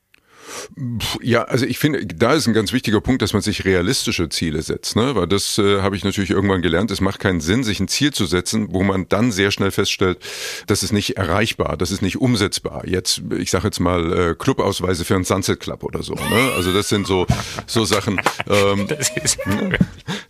Ja, 1.22 1.44
also 1.44 1.64
ich 1.64 1.78
finde, 1.78 2.04
da 2.04 2.32
ist 2.32 2.48
ein 2.48 2.54
ganz 2.54 2.72
wichtiger 2.72 3.00
Punkt, 3.00 3.22
dass 3.22 3.34
man 3.34 3.42
sich 3.42 3.64
realistische 3.64 4.28
Ziele 4.28 4.62
setzt, 4.62 4.96
ne? 4.96 5.14
Weil 5.14 5.28
das 5.28 5.58
äh, 5.58 5.80
habe 5.80 5.94
ich 5.94 6.02
natürlich 6.02 6.30
irgendwann 6.30 6.60
gelernt. 6.60 6.90
Es 6.90 7.00
macht 7.00 7.20
keinen 7.20 7.40
Sinn, 7.40 7.62
sich 7.62 7.78
ein 7.78 7.86
Ziel 7.86 8.12
zu 8.12 8.26
setzen, 8.26 8.72
wo 8.72 8.82
man 8.82 9.08
dann 9.08 9.30
sehr 9.30 9.52
schnell 9.52 9.70
feststellt, 9.70 10.18
das 10.66 10.82
ist 10.82 10.92
nicht 10.92 11.16
erreichbar, 11.16 11.76
das 11.76 11.92
ist 11.92 12.02
nicht 12.02 12.16
umsetzbar. 12.16 12.84
Jetzt, 12.86 13.22
ich 13.38 13.52
sage 13.52 13.66
jetzt 13.66 13.78
mal 13.78 14.12
äh, 14.12 14.34
Clubausweise 14.34 15.04
für 15.04 15.14
einen 15.14 15.24
Sunset 15.24 15.60
Club 15.60 15.84
oder 15.84 16.02
so. 16.02 16.14
Ne? 16.14 16.52
Also 16.56 16.72
das 16.72 16.88
sind 16.88 17.06
so 17.06 17.28
so 17.68 17.84
Sachen. 17.84 18.20
Ähm, 18.48 18.88
Das 18.96 19.10
ist, 19.22 19.38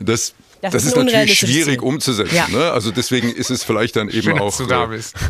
das 0.00 0.34
Das 0.72 0.82
das, 0.84 0.92
ist 0.92 0.96
ist, 0.96 1.04
natürlich 1.04 1.38
schwierig 1.38 1.78
Ziel. 1.78 1.88
umzusetzen. 1.88 2.34
Ja. 2.34 2.48
Ne? 2.48 2.70
Also 2.72 2.90
deswegen 2.90 3.30
ist 3.32 3.50
es 3.50 3.64
vielleicht 3.64 3.96
dann 3.96 4.08
eben 4.08 4.22
schön, 4.22 4.38
auch. 4.38 4.46
dass 4.46 4.56
du 4.58 4.66
da 4.66 4.84
äh, 4.84 4.88
bist. 4.88 5.14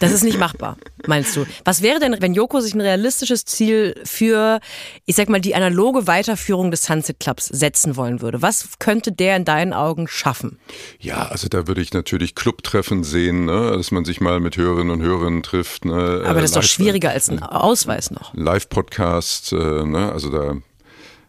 Das 0.00 0.10
ist 0.10 0.24
nicht 0.24 0.36
machbar, 0.36 0.78
meinst 1.06 1.36
du? 1.36 1.46
Was 1.64 1.80
wäre 1.80 2.00
denn, 2.00 2.16
wenn 2.18 2.34
Joko 2.34 2.58
sich 2.60 2.74
ein 2.74 2.80
realistisches 2.80 3.44
Ziel 3.44 3.94
für, 4.02 4.58
ich 5.06 5.14
sag 5.14 5.28
mal, 5.28 5.40
die 5.40 5.54
analoge 5.54 6.08
Weiterführung 6.08 6.72
des 6.72 6.82
Sunset 6.82 7.20
Clubs 7.20 7.46
setzen 7.46 7.94
wollen 7.94 8.20
würde? 8.20 8.42
Was 8.42 8.70
könnte 8.80 9.12
der 9.12 9.36
in 9.36 9.44
deinen 9.44 9.72
Augen 9.72 10.08
schaffen? 10.08 10.58
Ja, 10.98 11.26
also 11.28 11.46
da 11.46 11.68
würde 11.68 11.80
ich 11.82 11.92
natürlich 11.92 12.34
Clubtreffen 12.34 13.04
sehen, 13.04 13.44
ne? 13.44 13.74
dass 13.76 13.92
man 13.92 14.04
sich 14.04 14.20
mal 14.20 14.40
mit 14.40 14.56
Hörerinnen 14.56 14.90
und 14.90 15.02
Hörern 15.02 15.44
trifft. 15.44 15.84
Ne? 15.84 16.22
Aber 16.26 16.40
das 16.40 16.46
ist 16.50 16.56
doch 16.56 16.62
Live- 16.62 16.70
schwieriger 16.70 17.10
als 17.10 17.28
ein 17.28 17.40
Ausweis 17.40 18.10
noch. 18.10 18.34
Live-Podcast, 18.34 19.52
äh, 19.52 19.84
ne? 19.84 20.10
also 20.10 20.30
da. 20.30 20.56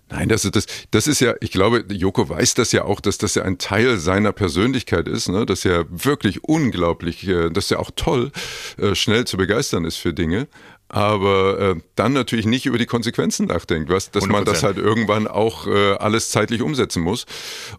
Nein, 0.10 0.30
das 0.30 0.44
das, 0.44 0.66
das 0.92 1.08
ist 1.08 1.22
ja, 1.22 1.34
ich 1.40 1.52
glaube, 1.52 1.86
Joko 1.90 2.28
weiß 2.28 2.54
das 2.54 2.72
ja 2.72 2.84
auch, 2.84 3.00
dass 3.00 3.18
das 3.18 3.36
ja 3.36 3.44
ein 3.44 3.58
Teil 3.58 3.98
seiner 3.98 4.32
Persönlichkeit 4.32 5.08
ist, 5.08 5.30
ne? 5.30 5.46
dass 5.46 5.66
er 5.66 5.86
wirklich 5.90 6.44
unglaublich, 6.44 7.28
äh, 7.28 7.50
dass 7.50 7.72
er 7.72 7.80
auch 7.80 7.92
toll, 7.96 8.32
äh, 8.78 8.96
schnell 8.96 9.26
zu 9.26 9.38
begeistern 9.38 9.86
ist 9.86 9.98
für 9.98 10.14
Dinge, 10.14 10.48
aber 10.94 11.60
äh, 11.60 11.76
dann 11.96 12.14
natürlich 12.14 12.46
nicht 12.46 12.68
über 12.68 12.78
die 12.78 12.86
Konsequenzen 12.86 13.48
nachdenkt, 13.48 13.90
was, 13.90 14.12
dass 14.12 14.28
man 14.28 14.46
das 14.46 14.60
100%. 14.60 14.64
halt 14.64 14.78
irgendwann 14.78 15.28
auch 15.28 15.66
äh, 15.66 15.94
alles 15.96 16.30
zeitlich 16.30 16.62
umsetzen 16.62 17.02
muss. 17.02 17.26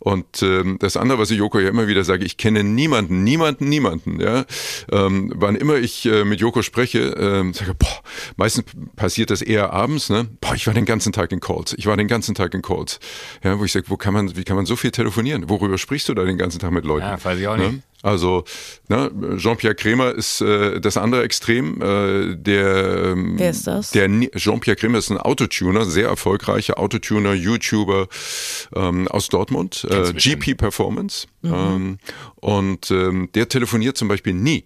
Und 0.01 0.43
ähm, 0.43 0.79
das 0.81 0.97
andere, 0.97 1.21
was 1.21 1.31
ich 1.31 1.39
Joko 1.39 1.61
ja 1.61 1.69
immer 1.69 1.87
wieder 1.87 2.03
sage, 2.03 2.25
ich 2.25 2.37
kenne 2.39 2.65
niemanden, 2.65 3.23
niemanden, 3.23 3.69
niemanden. 3.69 4.21
Ja, 4.21 4.45
ähm, 4.91 5.33
wann 5.37 5.55
immer 5.55 5.77
ich 5.77 6.05
äh, 6.07 6.25
mit 6.25 6.41
Joko 6.41 6.63
spreche, 6.63 7.15
ähm, 7.17 7.55
sage 7.55 7.73
boah, 7.75 8.01
meistens 8.37 8.65
passiert 8.97 9.31
das 9.31 9.43
eher 9.43 9.73
abends. 9.73 10.11
Ne, 10.11 10.27
boah, 10.41 10.57
ich 10.57 10.67
war 10.67 10.75
den 10.75 10.85
ganzen 10.85 11.13
Tag 11.13 11.31
in 11.31 11.39
Calls. 11.39 11.73
Ich 11.79 11.87
war 11.87 11.97
den 11.97 12.09
ganzen 12.09 12.35
Tag 12.35 12.53
in 12.53 12.63
Calls. 12.63 12.99
Ja, 13.45 13.61
wo 13.61 13.65
ich 13.65 13.71
sage, 13.71 13.87
wo 13.91 13.97
kann 13.97 14.13
man, 14.13 14.37
wie 14.37 14.43
kann 14.43 14.57
man 14.57 14.67
so 14.67 14.75
viel 14.75 14.91
telefonieren? 14.91 15.49
Worüber 15.49 15.79
sprichst 15.79 16.09
du 16.09 16.15
da 16.15 16.25
den 16.25 16.37
ganzen 16.37 16.59
Tag 16.59 16.73
mit 16.73 16.85
Leuten? 16.85 17.07
Ja, 17.07 17.23
weiß 17.25 17.39
ich 17.39 17.47
auch 17.47 17.57
Ne? 17.57 17.69
nicht. 17.69 17.83
Also 18.05 18.45
ne, 18.89 19.11
Jean-Pierre 19.39 19.75
Kremer 19.75 20.13
ist 20.13 20.43
äh, 20.43 20.79
das 20.79 20.99
andere 20.99 21.23
Extrem. 21.23 21.81
Äh, 21.81 22.37
der, 22.37 23.13
ähm, 23.13 23.39
Wer 23.39 23.51
ist 23.51 23.67
das? 23.67 23.93
Der 23.93 24.09
Jean-Pierre 24.37 24.77
Kremer 24.77 24.99
ist 24.99 25.11
ein 25.11 25.17
Autotuner, 25.17 25.87
sehr 25.87 26.09
erfolgreicher 26.09 26.79
Autotuner, 26.79 27.33
YouTuber 27.33 28.09
ähm, 28.77 29.09
aus 29.09 29.29
Dortmund, 29.29 29.87
äh. 29.91 30.13
GP 30.13 30.55
Performance. 30.55 31.27
Mhm. 31.41 31.55
Ähm, 31.55 31.99
und 32.37 32.91
ähm, 32.91 33.31
der 33.35 33.49
telefoniert 33.49 33.97
zum 33.97 34.09
Beispiel 34.09 34.35
nie. 34.35 34.65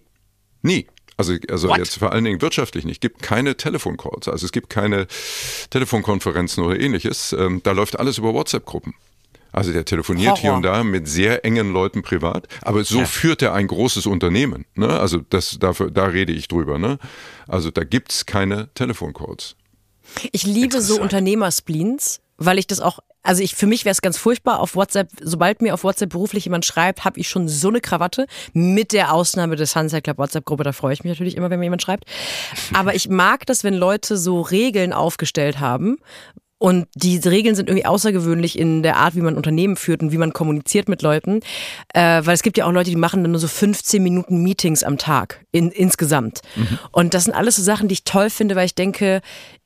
Nie. 0.61 0.87
Also, 1.15 1.33
also 1.49 1.69
What? 1.69 1.77
jetzt 1.77 1.97
vor 1.97 2.11
allen 2.11 2.25
Dingen 2.25 2.41
wirtschaftlich 2.41 2.83
nicht. 2.83 2.97
Es 2.97 3.01
gibt 3.01 3.21
keine 3.21 3.55
Telefoncalls, 3.55 4.27
also 4.27 4.45
es 4.45 4.51
gibt 4.51 4.69
keine 4.69 5.07
Telefonkonferenzen 5.69 6.63
oder 6.63 6.79
ähnliches. 6.79 7.33
Ähm, 7.33 7.61
da 7.63 7.71
läuft 7.71 7.99
alles 7.99 8.17
über 8.17 8.33
WhatsApp-Gruppen. 8.33 8.93
Also 9.51 9.73
der 9.73 9.85
telefoniert 9.85 10.31
Horror. 10.31 10.41
hier 10.41 10.53
und 10.53 10.63
da 10.63 10.83
mit 10.83 11.07
sehr 11.07 11.43
engen 11.43 11.73
Leuten 11.73 12.01
privat, 12.01 12.47
aber 12.61 12.83
so 12.83 13.05
führt 13.05 13.41
er 13.41 13.53
ein 13.53 13.67
großes 13.67 14.05
Unternehmen. 14.05 14.65
Ne? 14.75 14.87
Also 14.87 15.19
das, 15.29 15.57
dafür, 15.59 15.91
da 15.91 16.05
rede 16.05 16.31
ich 16.31 16.47
drüber. 16.47 16.77
Ne? 16.77 16.99
Also 17.47 17.71
da 17.71 17.83
gibt's 17.83 18.25
keine 18.25 18.69
Telefoncalls. 18.73 19.55
Ich 20.31 20.43
liebe 20.43 20.81
so 20.81 20.99
Unternehmerspleens, 21.01 22.19
weil 22.37 22.57
ich 22.57 22.67
das 22.67 22.79
auch, 22.79 22.99
also 23.21 23.43
ich 23.43 23.55
für 23.55 23.67
mich 23.67 23.85
wäre 23.85 23.91
es 23.91 24.01
ganz 24.01 24.17
furchtbar 24.17 24.59
auf 24.59 24.75
WhatsApp, 24.75 25.09
sobald 25.21 25.61
mir 25.61 25.73
auf 25.73 25.83
WhatsApp 25.83 26.09
beruflich 26.09 26.45
jemand 26.45 26.65
schreibt, 26.65 27.05
habe 27.05 27.19
ich 27.19 27.29
schon 27.29 27.47
so 27.47 27.67
eine 27.67 27.81
Krawatte, 27.81 28.25
mit 28.53 28.93
der 28.93 29.13
Ausnahme 29.13 29.55
des 29.55 29.73
Sunset 29.73 30.03
Club 30.03 30.17
WhatsApp-Gruppe, 30.17 30.63
da 30.63 30.71
freue 30.71 30.93
ich 30.93 31.03
mich 31.03 31.11
natürlich 31.11 31.35
immer, 31.35 31.49
wenn 31.49 31.59
mir 31.59 31.65
jemand 31.65 31.81
schreibt. 31.81 32.05
Aber 32.73 32.95
ich 32.95 33.09
mag 33.09 33.45
das, 33.45 33.63
wenn 33.63 33.73
Leute 33.73 34.17
so 34.17 34.41
Regeln 34.41 34.93
aufgestellt 34.93 35.59
haben, 35.59 35.97
und 36.59 36.87
die 36.93 37.17
Regeln 37.17 37.55
sind 37.55 37.69
irgendwie 37.69 37.85
außergewöhnlich 37.85 38.59
in 38.59 38.83
der 38.83 38.97
Art, 38.97 39.15
wie 39.15 39.21
man 39.21 39.35
Unternehmen 39.35 39.77
führt 39.77 40.03
und 40.03 40.11
wie 40.11 40.17
man 40.17 40.33
kommuniziert 40.33 40.89
mit 40.89 41.01
Leuten. 41.01 41.39
Äh, 41.93 42.21
weil 42.25 42.33
es 42.33 42.43
gibt 42.43 42.57
ja 42.57 42.65
auch 42.65 42.71
Leute, 42.71 42.89
die 42.89 42.97
machen 42.97 43.23
dann 43.23 43.31
nur 43.31 43.39
so 43.39 43.47
15 43.47 44.03
Minuten 44.03 44.43
Meetings 44.43 44.83
am 44.83 44.97
Tag 44.97 45.45
in, 45.51 45.71
insgesamt. 45.71 46.41
Und 46.91 47.13
das 47.13 47.23
sind 47.23 47.33
alles 47.33 47.55
so 47.55 47.63
Sachen, 47.63 47.87
die 47.87 47.93
ich 47.93 48.03
toll 48.03 48.29
finde, 48.29 48.55
weil 48.55 48.65
ich 48.65 48.75
denke, 48.75 49.21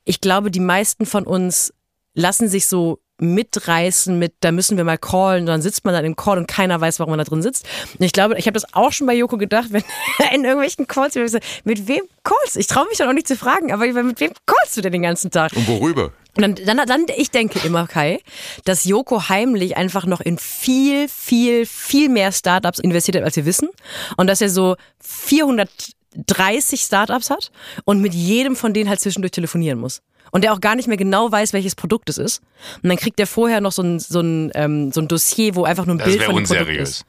ich 0.06 0.22
glaube, 0.22 0.52
die 0.52 0.60
meisten 0.60 1.08
von 1.08 1.26
uns 1.26 1.74
lassen 2.14 2.48
sich 2.48 2.68
so 2.68 3.00
mitreißen 3.20 4.18
mit, 4.18 4.34
da 4.42 4.52
müssen 4.52 4.78
wir 4.78 4.84
mal 4.84 4.98
callen, 4.98 5.42
und 5.42 5.46
dann 5.48 5.62
sitzt 5.62 5.86
man 5.86 5.94
dann 5.94 6.06
im 6.06 6.16
Call 6.16 6.38
und 6.38 6.48
keiner 6.48 6.80
weiß, 6.82 7.00
warum 7.00 7.12
man 7.12 7.20
da 7.20 7.24
drin 7.24 7.42
sitzt. 7.42 7.66
Und 7.98 8.06
ich 8.06 8.12
glaube, 8.12 8.38
ich 8.38 8.46
habe 8.46 8.54
das 8.54 8.74
auch 8.74 8.92
schon 8.92 9.08
bei 9.08 9.16
Joko 9.16 9.38
gedacht, 9.38 9.68
wenn 9.72 9.84
er 10.20 10.34
in 10.34 10.44
irgendwelchen 10.44 10.88
Calls, 10.88 11.16
mit 11.64 11.88
wem 11.88 12.04
callst 12.24 12.56
du? 12.56 12.60
Ich 12.60 12.68
traue 12.68 12.88
mich 12.88 12.98
dann 12.98 13.10
auch 13.10 13.14
nicht 13.14 13.28
zu 13.28 13.36
fragen, 13.36 13.72
aber 13.72 13.86
mit 14.04 14.20
wem 14.20 14.34
callst 14.46 14.78
du 14.78 14.82
denn 14.82 14.92
den 14.92 15.04
ganzen 15.04 15.32
Tag? 15.32 15.54
Und 15.54 15.68
worüber? 15.68 16.12
Und 16.36 16.42
dann, 16.42 16.78
dann, 16.78 16.88
dann, 16.88 17.06
ich 17.16 17.30
denke 17.30 17.60
immer, 17.66 17.88
Kai, 17.88 18.20
dass 18.66 18.86
Joko 18.86 19.30
heimlich 19.30 19.78
einfach 19.78 20.06
noch 20.06 20.20
in 20.20 20.38
viel, 20.38 21.08
viel, 21.08 21.66
viel 21.66 22.10
mehr 22.10 22.32
Startups 22.32 22.80
investiert 22.80 23.18
hat, 23.18 23.24
als 23.24 23.36
wir 23.36 23.46
wissen. 23.46 23.70
Und 24.18 24.28
dass 24.28 24.42
er 24.42 24.50
so 24.50 24.76
430 25.02 26.82
Startups 26.82 27.30
hat 27.30 27.52
und 27.86 28.02
mit 28.02 28.14
jedem 28.14 28.56
von 28.56 28.74
denen 28.74 28.90
halt 28.90 29.00
zwischendurch 29.00 29.32
telefonieren 29.32 29.80
muss. 29.80 30.02
Und 30.32 30.44
der 30.44 30.54
auch 30.54 30.62
gar 30.62 30.76
nicht 30.76 30.88
mehr 30.88 30.98
genau 30.98 31.32
weiß, 31.32 31.54
welches 31.54 31.76
Produkt 31.76 32.10
es 32.10 32.18
ist. 32.18 32.42
Und 32.82 32.90
dann 32.90 32.98
kriegt 32.98 33.20
er 33.20 33.28
vorher 33.28 33.62
noch 33.62 33.72
so 33.72 33.84
ein, 33.84 34.00
so 34.00 34.20
ein, 34.20 34.52
ähm, 34.56 34.92
so 34.92 35.02
ein 35.02 35.08
Dossier, 35.08 35.54
wo 35.54 35.64
einfach 35.66 35.86
nur 35.86 35.96
ein 35.96 36.00
Das 36.00 36.08
Bild 36.08 36.24
von 36.24 36.36
dem 36.36 36.46
Produkt 36.46 36.62
unseriös. 36.62 36.90
ist. 36.90 37.06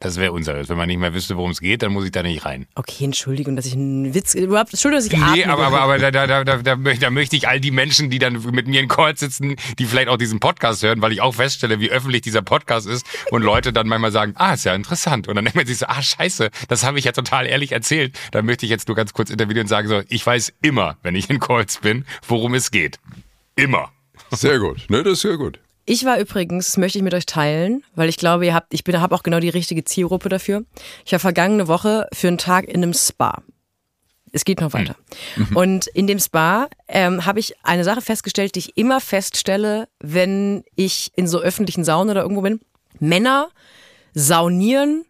Das 0.00 0.16
wäre 0.16 0.32
unseriös. 0.32 0.68
Wenn 0.68 0.76
man 0.76 0.86
nicht 0.86 0.98
mehr 0.98 1.12
wüsste, 1.12 1.36
worum 1.36 1.50
es 1.50 1.60
geht, 1.60 1.82
dann 1.82 1.92
muss 1.92 2.04
ich 2.04 2.12
da 2.12 2.22
nicht 2.22 2.44
rein. 2.44 2.66
Okay, 2.76 3.04
Entschuldigung, 3.04 3.56
dass 3.56 3.66
ich 3.66 3.72
einen 3.74 4.14
Witz, 4.14 4.34
überhaupt, 4.34 4.72
Entschuldigung, 4.72 5.04
dass 5.04 5.12
ich 5.12 5.34
Nee, 5.34 5.42
atme. 5.44 5.52
aber, 5.52 5.66
aber, 5.66 5.80
aber 5.80 5.98
da, 5.98 6.10
da, 6.10 6.26
da, 6.26 6.44
da, 6.44 6.58
da, 6.58 6.76
möchte, 6.76 7.00
da 7.00 7.10
möchte 7.10 7.34
ich 7.36 7.48
all 7.48 7.60
die 7.60 7.70
Menschen, 7.72 8.08
die 8.10 8.18
dann 8.18 8.40
mit 8.52 8.68
mir 8.68 8.80
in 8.80 8.88
Call 8.88 9.16
sitzen, 9.16 9.56
die 9.78 9.86
vielleicht 9.86 10.08
auch 10.08 10.16
diesen 10.16 10.38
Podcast 10.40 10.82
hören, 10.82 11.02
weil 11.02 11.12
ich 11.12 11.20
auch 11.20 11.34
feststelle, 11.34 11.80
wie 11.80 11.90
öffentlich 11.90 12.22
dieser 12.22 12.42
Podcast 12.42 12.86
ist 12.86 13.06
und 13.30 13.42
Leute 13.42 13.72
dann 13.72 13.88
manchmal 13.88 14.12
sagen, 14.12 14.34
ah, 14.36 14.54
ist 14.54 14.64
ja 14.64 14.74
interessant. 14.74 15.26
Und 15.26 15.34
dann 15.34 15.44
denkt 15.44 15.56
man 15.56 15.66
sich 15.66 15.78
so, 15.78 15.86
ah, 15.86 16.00
scheiße, 16.02 16.50
das 16.68 16.84
habe 16.84 16.98
ich 16.98 17.04
ja 17.04 17.12
total 17.12 17.46
ehrlich 17.46 17.72
erzählt. 17.72 18.16
Da 18.30 18.42
möchte 18.42 18.66
ich 18.66 18.70
jetzt 18.70 18.86
nur 18.88 18.96
ganz 18.96 19.12
kurz 19.12 19.30
intervenieren 19.30 19.64
und 19.64 19.68
sagen 19.68 19.88
so, 19.88 20.02
ich 20.08 20.24
weiß 20.24 20.52
immer, 20.62 20.96
wenn 21.02 21.14
ich 21.16 21.28
in 21.28 21.40
Calls 21.40 21.78
bin, 21.78 22.04
worum 22.26 22.54
es 22.54 22.70
geht. 22.70 22.98
Immer. 23.56 23.90
Sehr 24.30 24.58
gut. 24.58 24.86
Ne, 24.88 25.02
das 25.02 25.14
ist 25.14 25.20
sehr 25.22 25.36
gut. 25.38 25.58
Ich 25.90 26.04
war 26.04 26.18
übrigens, 26.18 26.66
das 26.66 26.76
möchte 26.76 26.98
ich 26.98 27.02
mit 27.02 27.14
euch 27.14 27.24
teilen, 27.24 27.82
weil 27.94 28.10
ich 28.10 28.18
glaube, 28.18 28.44
ihr 28.44 28.52
habt, 28.52 28.74
ich 28.74 28.84
bin, 28.84 29.00
habe 29.00 29.14
auch 29.14 29.22
genau 29.22 29.40
die 29.40 29.48
richtige 29.48 29.84
Zielgruppe 29.84 30.28
dafür. 30.28 30.64
Ich 31.06 31.12
war 31.12 31.18
vergangene 31.18 31.66
Woche 31.66 32.06
für 32.12 32.28
einen 32.28 32.36
Tag 32.36 32.68
in 32.68 32.82
einem 32.82 32.92
Spa. 32.92 33.42
Es 34.30 34.44
geht 34.44 34.60
noch 34.60 34.74
weiter. 34.74 34.96
Und 35.54 35.86
in 35.86 36.06
dem 36.06 36.18
Spa 36.18 36.68
ähm, 36.88 37.24
habe 37.24 37.40
ich 37.40 37.54
eine 37.62 37.84
Sache 37.84 38.02
festgestellt, 38.02 38.54
die 38.54 38.58
ich 38.58 38.76
immer 38.76 39.00
feststelle, 39.00 39.88
wenn 39.98 40.62
ich 40.74 41.10
in 41.16 41.26
so 41.26 41.40
öffentlichen 41.40 41.84
Saunen 41.84 42.10
oder 42.10 42.20
irgendwo 42.20 42.42
bin. 42.42 42.60
Männer 43.00 43.48
saunieren 44.12 45.06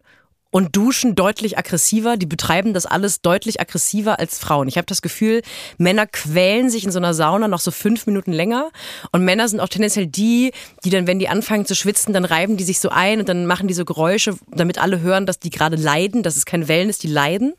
und 0.51 0.75
duschen 0.75 1.15
deutlich 1.15 1.57
aggressiver. 1.57 2.17
Die 2.17 2.25
betreiben 2.25 2.73
das 2.73 2.85
alles 2.85 3.21
deutlich 3.21 3.61
aggressiver 3.61 4.19
als 4.19 4.39
Frauen. 4.39 4.67
Ich 4.67 4.77
habe 4.77 4.85
das 4.87 5.01
Gefühl, 5.01 5.41
Männer 5.77 6.07
quälen 6.07 6.69
sich 6.69 6.83
in 6.85 6.91
so 6.91 6.97
einer 6.99 7.13
Sauna 7.13 7.47
noch 7.47 7.59
so 7.59 7.69
fünf 7.71 8.07
Minuten 8.07 8.31
länger. 8.31 8.69
Und 9.11 9.23
Männer 9.23 9.47
sind 9.47 9.59
auch 9.59 9.69
tendenziell 9.69 10.07
die, 10.07 10.51
die 10.83 10.89
dann, 10.89 11.05
wenn 11.07 11.19
die 11.19 11.29
anfangen 11.29 11.65
zu 11.65 11.75
schwitzen, 11.75 12.13
dann 12.13 12.25
reiben 12.25 12.57
die 12.57 12.63
sich 12.63 12.79
so 12.79 12.89
ein 12.89 13.19
und 13.19 13.29
dann 13.29 13.45
machen 13.45 13.67
die 13.67 13.73
so 13.73 13.85
Geräusche, 13.85 14.35
damit 14.51 14.79
alle 14.79 15.01
hören, 15.01 15.25
dass 15.25 15.39
die 15.39 15.49
gerade 15.51 15.75
leiden. 15.75 16.23
Das 16.23 16.35
ist 16.35 16.45
kein 16.45 16.67
Wellness, 16.67 16.97
die 16.97 17.07
leiden. 17.09 17.53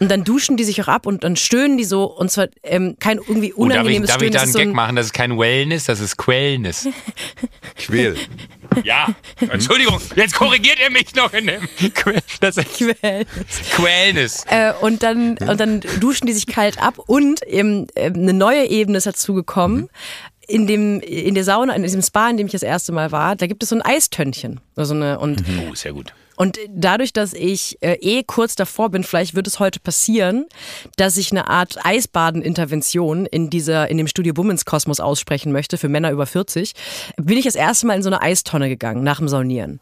Und 0.00 0.10
dann 0.10 0.24
duschen 0.24 0.56
die 0.56 0.64
sich 0.64 0.82
auch 0.82 0.88
ab 0.88 1.06
und 1.06 1.22
dann 1.24 1.36
stöhnen 1.36 1.78
die 1.78 1.84
so. 1.84 2.04
Und 2.04 2.30
zwar 2.30 2.48
ähm, 2.64 2.96
kein 2.98 3.18
irgendwie 3.18 3.52
Und 3.52 3.68
darf 3.70 3.86
ich, 3.88 4.02
unangenehmes 4.02 4.08
darf 4.08 4.22
ich 4.22 4.28
Stöhnen. 4.28 4.32
da 4.32 4.38
einen 4.40 4.48
ist 4.48 4.52
so 4.54 4.58
Gag 4.58 4.68
ein- 4.68 4.74
machen? 4.74 4.96
Das 4.96 5.06
ist 5.06 5.12
kein 5.12 5.38
Wellness, 5.38 5.84
das 5.84 6.00
ist 6.00 6.16
Quellness. 6.16 6.88
Quäl. 7.76 8.16
Ja, 8.84 9.08
Entschuldigung, 9.50 10.00
jetzt 10.16 10.34
korrigiert 10.34 10.78
er 10.80 10.90
mich 10.90 11.14
noch 11.14 11.32
in 11.32 11.46
dem. 11.46 11.68
Que- 11.94 12.18
Das 12.40 12.56
ist 12.56 12.78
Quellness. 13.70 14.44
Äh, 14.48 14.72
und 14.80 15.02
dann 15.02 15.36
und 15.38 15.58
dann 15.60 15.80
duschen 16.00 16.26
die 16.26 16.32
sich 16.32 16.46
kalt 16.46 16.80
ab 16.80 16.98
und 16.98 17.40
ähm, 17.46 17.86
ähm, 17.96 18.14
eine 18.14 18.32
neue 18.32 18.66
Ebene 18.66 18.98
ist 18.98 19.06
dazu 19.06 19.34
gekommen. 19.34 19.88
In 20.46 20.66
dem 20.66 21.00
in 21.00 21.34
der 21.34 21.44
Sauna 21.44 21.74
in 21.74 21.82
diesem 21.82 22.00
Spa, 22.02 22.30
in 22.30 22.36
dem 22.38 22.46
ich 22.46 22.52
das 22.52 22.62
erste 22.62 22.92
Mal 22.92 23.12
war, 23.12 23.36
da 23.36 23.46
gibt 23.46 23.62
es 23.62 23.68
so 23.68 23.76
ein 23.76 23.82
Eistönnchen, 23.82 24.60
also 24.76 24.94
eine 24.94 25.18
und 25.18 25.42
Oh, 25.70 25.74
sehr 25.74 25.92
gut. 25.92 26.14
Und 26.38 26.56
dadurch, 26.68 27.12
dass 27.12 27.32
ich 27.32 27.78
äh, 27.80 27.94
eh 27.94 28.22
kurz 28.22 28.54
davor 28.54 28.90
bin, 28.90 29.02
vielleicht 29.02 29.34
wird 29.34 29.48
es 29.48 29.58
heute 29.58 29.80
passieren, 29.80 30.46
dass 30.94 31.16
ich 31.16 31.32
eine 31.32 31.48
Art 31.48 31.84
Eisbaden-Intervention 31.84 33.26
in 33.26 33.50
dieser, 33.50 33.90
in 33.90 33.98
dem 33.98 34.06
Studio 34.06 34.36
Women's 34.36 34.64
Kosmos 34.64 35.00
aussprechen 35.00 35.50
möchte 35.50 35.78
für 35.78 35.88
Männer 35.88 36.12
über 36.12 36.26
40, 36.26 36.74
bin 37.16 37.36
ich 37.36 37.44
das 37.44 37.56
erste 37.56 37.88
Mal 37.88 37.96
in 37.96 38.04
so 38.04 38.08
eine 38.08 38.22
Eistonne 38.22 38.68
gegangen 38.68 39.02
nach 39.02 39.18
dem 39.18 39.26
Saunieren. 39.26 39.80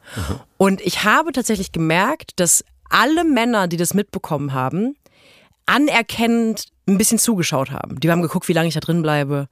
Und 0.57 0.81
ich 0.81 1.05
habe 1.05 1.33
tatsächlich 1.33 1.73
gemerkt, 1.73 2.41
dass 2.41 2.65
alle 2.89 3.25
Männer, 3.25 3.69
die 3.69 3.77
das 3.77 3.93
mitbekommen 3.93 4.55
haben, 4.55 4.97
anerkennend 5.67 6.69
ein 6.89 6.99
bisschen 6.99 7.19
zugeschaut 7.19 7.71
haben. 7.71 7.99
Die 7.99 8.11
haben 8.11 8.23
geguckt, 8.23 8.49
wie 8.49 8.53
lange 8.53 8.69
ich 8.69 8.75
da 8.75 8.81
drin 8.81 9.03
bleibe, 9.03 9.49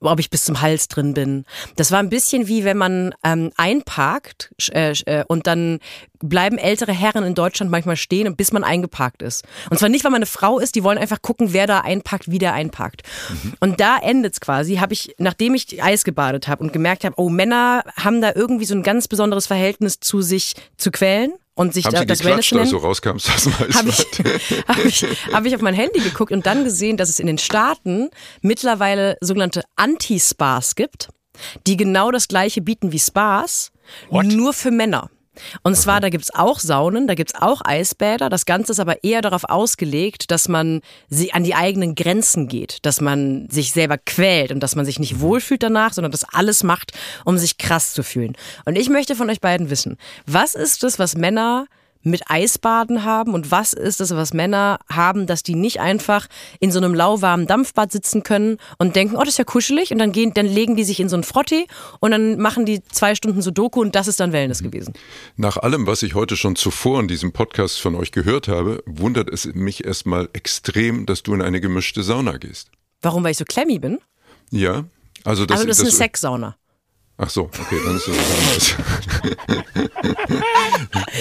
ob 0.00 0.20
ich 0.20 0.30
bis 0.30 0.44
zum 0.44 0.60
Hals 0.60 0.86
drin 0.88 1.14
bin. 1.14 1.44
Das 1.74 1.90
war 1.90 1.98
ein 1.98 2.08
bisschen 2.08 2.46
wie 2.46 2.64
wenn 2.64 2.76
man 2.76 3.14
ähm, 3.24 3.50
einparkt 3.56 4.54
äh, 4.70 4.92
äh, 5.06 5.24
und 5.26 5.46
dann 5.46 5.80
bleiben 6.20 6.58
ältere 6.58 6.92
Herren 6.92 7.24
in 7.24 7.34
Deutschland 7.34 7.70
manchmal 7.70 7.96
stehen, 7.96 8.36
bis 8.36 8.52
man 8.52 8.64
eingeparkt 8.64 9.22
ist. 9.22 9.44
Und 9.68 9.78
zwar 9.78 9.88
nicht, 9.88 10.04
weil 10.04 10.12
man 10.12 10.20
eine 10.20 10.26
Frau 10.26 10.58
ist, 10.58 10.74
die 10.76 10.84
wollen 10.84 10.98
einfach 10.98 11.20
gucken, 11.22 11.52
wer 11.52 11.66
da 11.66 11.80
einpackt, 11.80 12.30
wie 12.30 12.38
der 12.38 12.54
einpackt. 12.54 13.02
Und 13.60 13.80
da 13.80 13.98
endet's 13.98 14.40
quasi, 14.40 14.76
habe 14.76 14.92
ich, 14.92 15.14
nachdem 15.18 15.54
ich 15.54 15.82
Eis 15.82 16.04
gebadet 16.04 16.48
habe 16.48 16.62
und 16.62 16.72
gemerkt 16.72 17.04
habe, 17.04 17.16
oh, 17.18 17.28
Männer 17.28 17.84
haben 17.96 18.20
da 18.20 18.32
irgendwie 18.34 18.64
so 18.64 18.74
ein 18.74 18.82
ganz 18.82 19.08
besonderes 19.08 19.46
Verhältnis 19.46 20.00
zu 20.00 20.22
sich 20.22 20.54
zu 20.76 20.90
quälen 20.90 21.32
und 21.56 21.72
sich 21.74 21.86
Haben 21.86 21.94
da, 21.94 22.00
Sie 22.00 22.06
das 22.06 22.22
Wellness 22.22 22.46
zu 22.46 22.58
als 22.58 22.70
nennen 22.70 22.80
du 22.80 22.86
rauskommst 22.86 23.30
aus 23.30 23.44
dem 23.44 23.58
habe 23.58 23.88
ich, 23.88 23.98
hab 24.68 24.84
ich, 24.84 25.06
hab 25.32 25.44
ich 25.46 25.54
auf 25.54 25.62
mein 25.62 25.74
Handy 25.74 26.00
geguckt 26.00 26.30
und 26.30 26.46
dann 26.46 26.64
gesehen, 26.64 26.96
dass 26.96 27.08
es 27.08 27.18
in 27.18 27.26
den 27.26 27.38
Staaten 27.38 28.10
mittlerweile 28.42 29.16
sogenannte 29.20 29.62
Anti-Spas 29.74 30.74
gibt, 30.76 31.08
die 31.66 31.76
genau 31.76 32.10
das 32.10 32.28
gleiche 32.28 32.60
bieten 32.60 32.92
wie 32.92 32.98
Spas, 32.98 33.72
What? 34.10 34.26
nur 34.26 34.52
für 34.52 34.70
Männer. 34.70 35.10
Und 35.62 35.76
zwar, 35.76 36.00
da 36.00 36.08
gibt's 36.08 36.34
auch 36.34 36.58
Saunen, 36.58 37.06
da 37.06 37.14
gibt's 37.14 37.34
auch 37.34 37.62
Eisbäder. 37.64 38.28
Das 38.28 38.46
Ganze 38.46 38.72
ist 38.72 38.80
aber 38.80 39.04
eher 39.04 39.22
darauf 39.22 39.44
ausgelegt, 39.44 40.30
dass 40.30 40.48
man 40.48 40.80
sie 41.08 41.32
an 41.32 41.44
die 41.44 41.54
eigenen 41.54 41.94
Grenzen 41.94 42.48
geht, 42.48 42.78
dass 42.82 43.00
man 43.00 43.48
sich 43.50 43.72
selber 43.72 43.98
quält 43.98 44.52
und 44.52 44.60
dass 44.60 44.76
man 44.76 44.84
sich 44.84 44.98
nicht 44.98 45.20
wohlfühlt 45.20 45.62
danach, 45.62 45.92
sondern 45.92 46.12
das 46.12 46.24
alles 46.24 46.62
macht, 46.62 46.92
um 47.24 47.38
sich 47.38 47.58
krass 47.58 47.92
zu 47.92 48.02
fühlen. 48.02 48.36
Und 48.64 48.76
ich 48.76 48.88
möchte 48.88 49.16
von 49.16 49.30
euch 49.30 49.40
beiden 49.40 49.70
wissen, 49.70 49.96
was 50.26 50.54
ist 50.54 50.84
es, 50.84 50.98
was 50.98 51.16
Männer 51.16 51.66
mit 52.06 52.22
Eisbaden 52.30 53.04
haben 53.04 53.34
und 53.34 53.50
was 53.50 53.72
ist 53.72 54.00
es, 54.00 54.14
was 54.14 54.32
Männer 54.32 54.78
haben, 54.90 55.26
dass 55.26 55.42
die 55.42 55.54
nicht 55.54 55.80
einfach 55.80 56.26
in 56.60 56.70
so 56.70 56.78
einem 56.78 56.94
lauwarmen 56.94 57.46
Dampfbad 57.46 57.92
sitzen 57.92 58.22
können 58.22 58.58
und 58.78 58.96
denken, 58.96 59.16
oh, 59.16 59.20
das 59.20 59.30
ist 59.30 59.38
ja 59.38 59.44
kuschelig 59.44 59.90
und 59.92 59.98
dann 59.98 60.12
gehen, 60.12 60.32
dann 60.34 60.46
legen 60.46 60.76
die 60.76 60.84
sich 60.84 61.00
in 61.00 61.08
so 61.08 61.16
einen 61.16 61.24
Frottee 61.24 61.66
und 62.00 62.12
dann 62.12 62.38
machen 62.38 62.64
die 62.64 62.82
zwei 62.84 63.14
Stunden 63.14 63.42
Sudoku 63.42 63.80
und 63.80 63.94
das 63.94 64.08
ist 64.08 64.20
dann 64.20 64.32
Wellness 64.32 64.62
gewesen. 64.62 64.94
Nach 65.36 65.56
allem, 65.56 65.86
was 65.86 66.02
ich 66.02 66.14
heute 66.14 66.36
schon 66.36 66.56
zuvor 66.56 67.00
in 67.00 67.08
diesem 67.08 67.32
Podcast 67.32 67.80
von 67.80 67.94
euch 67.96 68.12
gehört 68.12 68.48
habe, 68.48 68.82
wundert 68.86 69.28
es 69.30 69.46
mich 69.54 69.84
erstmal 69.84 70.28
extrem, 70.32 71.06
dass 71.06 71.22
du 71.22 71.34
in 71.34 71.42
eine 71.42 71.60
gemischte 71.60 72.02
Sauna 72.02 72.36
gehst. 72.36 72.70
Warum? 73.02 73.24
Weil 73.24 73.32
ich 73.32 73.38
so 73.38 73.44
klemmy 73.44 73.78
bin? 73.78 73.98
Ja? 74.50 74.84
Also 75.24 75.44
das, 75.44 75.56
also 75.58 75.68
das 75.68 75.78
ist 75.78 75.82
eine 75.82 75.90
das- 75.90 75.98
Sexsauna. 75.98 76.56
Ach 77.18 77.30
so, 77.30 77.44
okay, 77.44 77.80
dann 77.84 77.96
ist 77.96 78.08
das 78.08 78.16
was 78.16 78.30
anderes. 78.38 78.76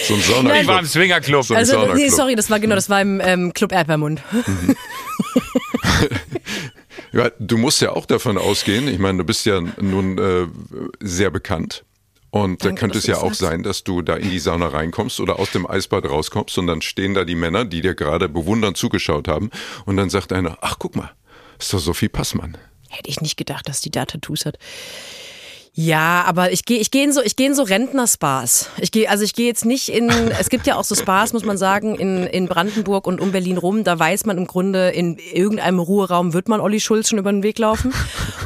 so 0.08 0.14
ein 0.14 0.22
Sauna. 0.22 0.60
Ich 0.60 0.68
war 0.68 0.80
im 0.80 0.86
Swingerclub. 0.86 1.46
So 1.46 1.54
ein 1.54 1.60
Also, 1.60 1.94
nee, 1.94 2.10
sorry, 2.10 2.36
das 2.36 2.50
war 2.50 2.60
genau, 2.60 2.76
das 2.76 2.90
war 2.90 3.02
im 3.02 3.22
ähm, 3.24 3.54
Club 3.54 3.72
Erpermund. 3.72 4.22
Ja, 7.16 7.32
du 7.40 7.58
musst 7.58 7.80
ja 7.80 7.94
auch 7.94 8.06
davon 8.06 8.38
ausgehen, 8.38 8.90
ich 8.90 9.00
meine, 9.00 9.20
du 9.20 9.24
bist 9.24 9.46
ja 9.46 9.62
nun 9.80 10.18
äh, 10.18 10.48
sehr 11.00 11.32
bekannt. 11.32 11.86
Und 12.30 12.66
da 12.66 12.74
könnte 12.74 12.98
es 12.98 13.08
ja 13.08 13.20
auch 13.20 13.34
sagst. 13.34 13.40
sein, 13.40 13.64
dass 13.64 13.86
du 13.86 14.02
da 14.02 14.18
in 14.18 14.30
die 14.30 14.40
Sauna 14.40 14.68
reinkommst 14.68 15.22
oder 15.22 15.40
aus 15.40 15.52
dem 15.52 15.66
Eisbad 15.66 16.04
rauskommst 16.04 16.58
und 16.58 16.68
dann 16.68 16.82
stehen 16.82 17.14
da 17.14 17.24
die 17.24 17.36
Männer, 17.36 17.64
die 17.64 17.80
dir 17.80 17.96
gerade 17.96 18.28
bewundernd 18.28 18.76
zugeschaut 18.76 19.30
haben. 19.30 19.50
Und 19.86 19.96
dann 19.96 20.10
sagt 20.10 20.34
einer, 20.34 20.58
ach 20.60 20.76
guck 20.78 20.98
mal, 20.98 21.12
ist 21.58 21.74
doch 21.74 21.80
Sophie 21.80 22.10
Passmann. 22.10 22.58
Hätte 22.90 23.10
ich 23.10 23.22
nicht 23.22 23.38
gedacht, 23.38 23.70
dass 23.70 23.80
die 23.80 23.92
da 23.92 24.06
Tattoos 24.06 24.46
hat. 24.46 24.58
Ja, 25.78 26.24
aber 26.26 26.54
ich 26.54 26.64
gehe 26.64 26.80
ich 26.80 26.90
geh 26.90 27.04
in 27.04 27.12
so 27.12 27.22
ich 27.22 27.36
gehe 27.36 27.48
in 27.48 27.54
so 27.54 27.64
Rentnerspas. 27.64 28.70
Ich 28.80 28.94
gehe 28.94 29.10
also 29.10 29.26
ich 29.26 29.34
gehe 29.34 29.46
jetzt 29.46 29.66
nicht 29.66 29.90
in 29.90 30.10
es 30.40 30.50
gibt 30.50 30.68
ja 30.68 30.78
auch 30.78 30.86
so 30.86 30.96
Spas, 30.96 31.34
muss 31.34 31.44
man 31.44 31.58
sagen, 31.58 31.96
in 31.96 32.26
in 32.28 32.48
Brandenburg 32.48 33.06
und 33.06 33.20
um 33.20 33.34
Berlin 33.34 33.58
rum, 33.58 33.84
da 33.84 34.00
weiß 34.00 34.26
man 34.26 34.38
im 34.38 34.48
Grunde 34.48 34.92
in 34.92 35.18
irgendeinem 35.18 35.80
Ruheraum 35.80 36.34
wird 36.34 36.48
man 36.48 36.62
Olli 36.62 36.80
Schulz 36.80 37.10
schon 37.10 37.20
über 37.20 37.30
den 37.30 37.44
Weg 37.44 37.60
laufen 37.60 37.94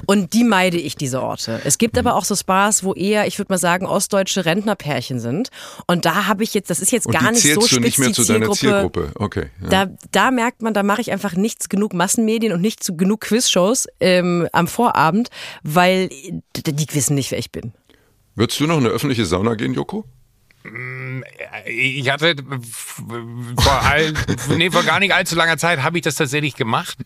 und 0.07 0.33
die 0.33 0.43
meide 0.43 0.77
ich 0.77 0.95
diese 0.95 1.21
Orte. 1.21 1.61
Es 1.63 1.77
gibt 1.77 1.99
aber 1.99 2.15
auch 2.15 2.25
so 2.25 2.35
Spas, 2.35 2.83
wo 2.83 2.95
eher, 2.95 3.27
ich 3.27 3.37
würde 3.37 3.53
mal 3.53 3.59
sagen, 3.59 3.85
ostdeutsche 3.85 4.45
Rentnerpärchen 4.45 5.19
sind 5.19 5.51
und 5.85 6.05
da 6.05 6.25
habe 6.25 6.43
ich 6.43 6.55
jetzt 6.55 6.71
das 6.71 6.79
ist 6.79 6.91
jetzt 6.91 7.05
Und 7.05 7.13
gar 7.13 7.31
nicht 7.31 7.43
so 7.43 7.59
du 7.59 7.79
nicht 7.79 7.99
mehr 7.99 8.07
spitz 8.07 8.25
zu 8.25 8.33
deiner 8.33 8.51
Zielgruppe. 8.53 9.01
Zielgruppe. 9.01 9.23
Okay. 9.23 9.45
Ja. 9.61 9.85
Da, 9.85 9.91
da 10.11 10.31
merkt 10.31 10.63
man, 10.63 10.73
da 10.73 10.81
mache 10.81 11.01
ich 11.01 11.11
einfach 11.11 11.35
nichts 11.35 11.69
genug 11.69 11.93
Massenmedien 11.93 12.53
und 12.53 12.61
nicht 12.61 12.83
zu 12.83 12.97
genug 12.97 13.21
Quizshows 13.21 13.87
ähm, 13.99 14.47
am 14.51 14.67
Vorabend, 14.67 15.29
weil 15.61 16.09
die, 16.09 16.63
die 16.63 16.95
wissen 16.95 17.18
nicht, 17.19 17.31
wer 17.31 17.37
ich 17.37 17.51
bin. 17.51 17.73
Würdest 18.35 18.59
du 18.59 18.67
noch 18.67 18.77
in 18.77 18.85
eine 18.85 18.93
öffentliche 18.93 19.25
Sauna 19.25 19.55
gehen, 19.55 19.73
Joko? 19.73 20.05
Ich 21.65 22.09
hatte 22.09 22.35
vor, 23.57 23.81
all, 23.81 24.13
nee, 24.57 24.69
vor 24.71 24.83
gar 24.83 24.99
nicht 24.99 25.13
allzu 25.13 25.35
langer 25.35 25.57
Zeit 25.57 25.81
habe 25.83 25.97
ich 25.97 26.03
das 26.03 26.15
tatsächlich 26.15 26.55
gemacht, 26.55 26.97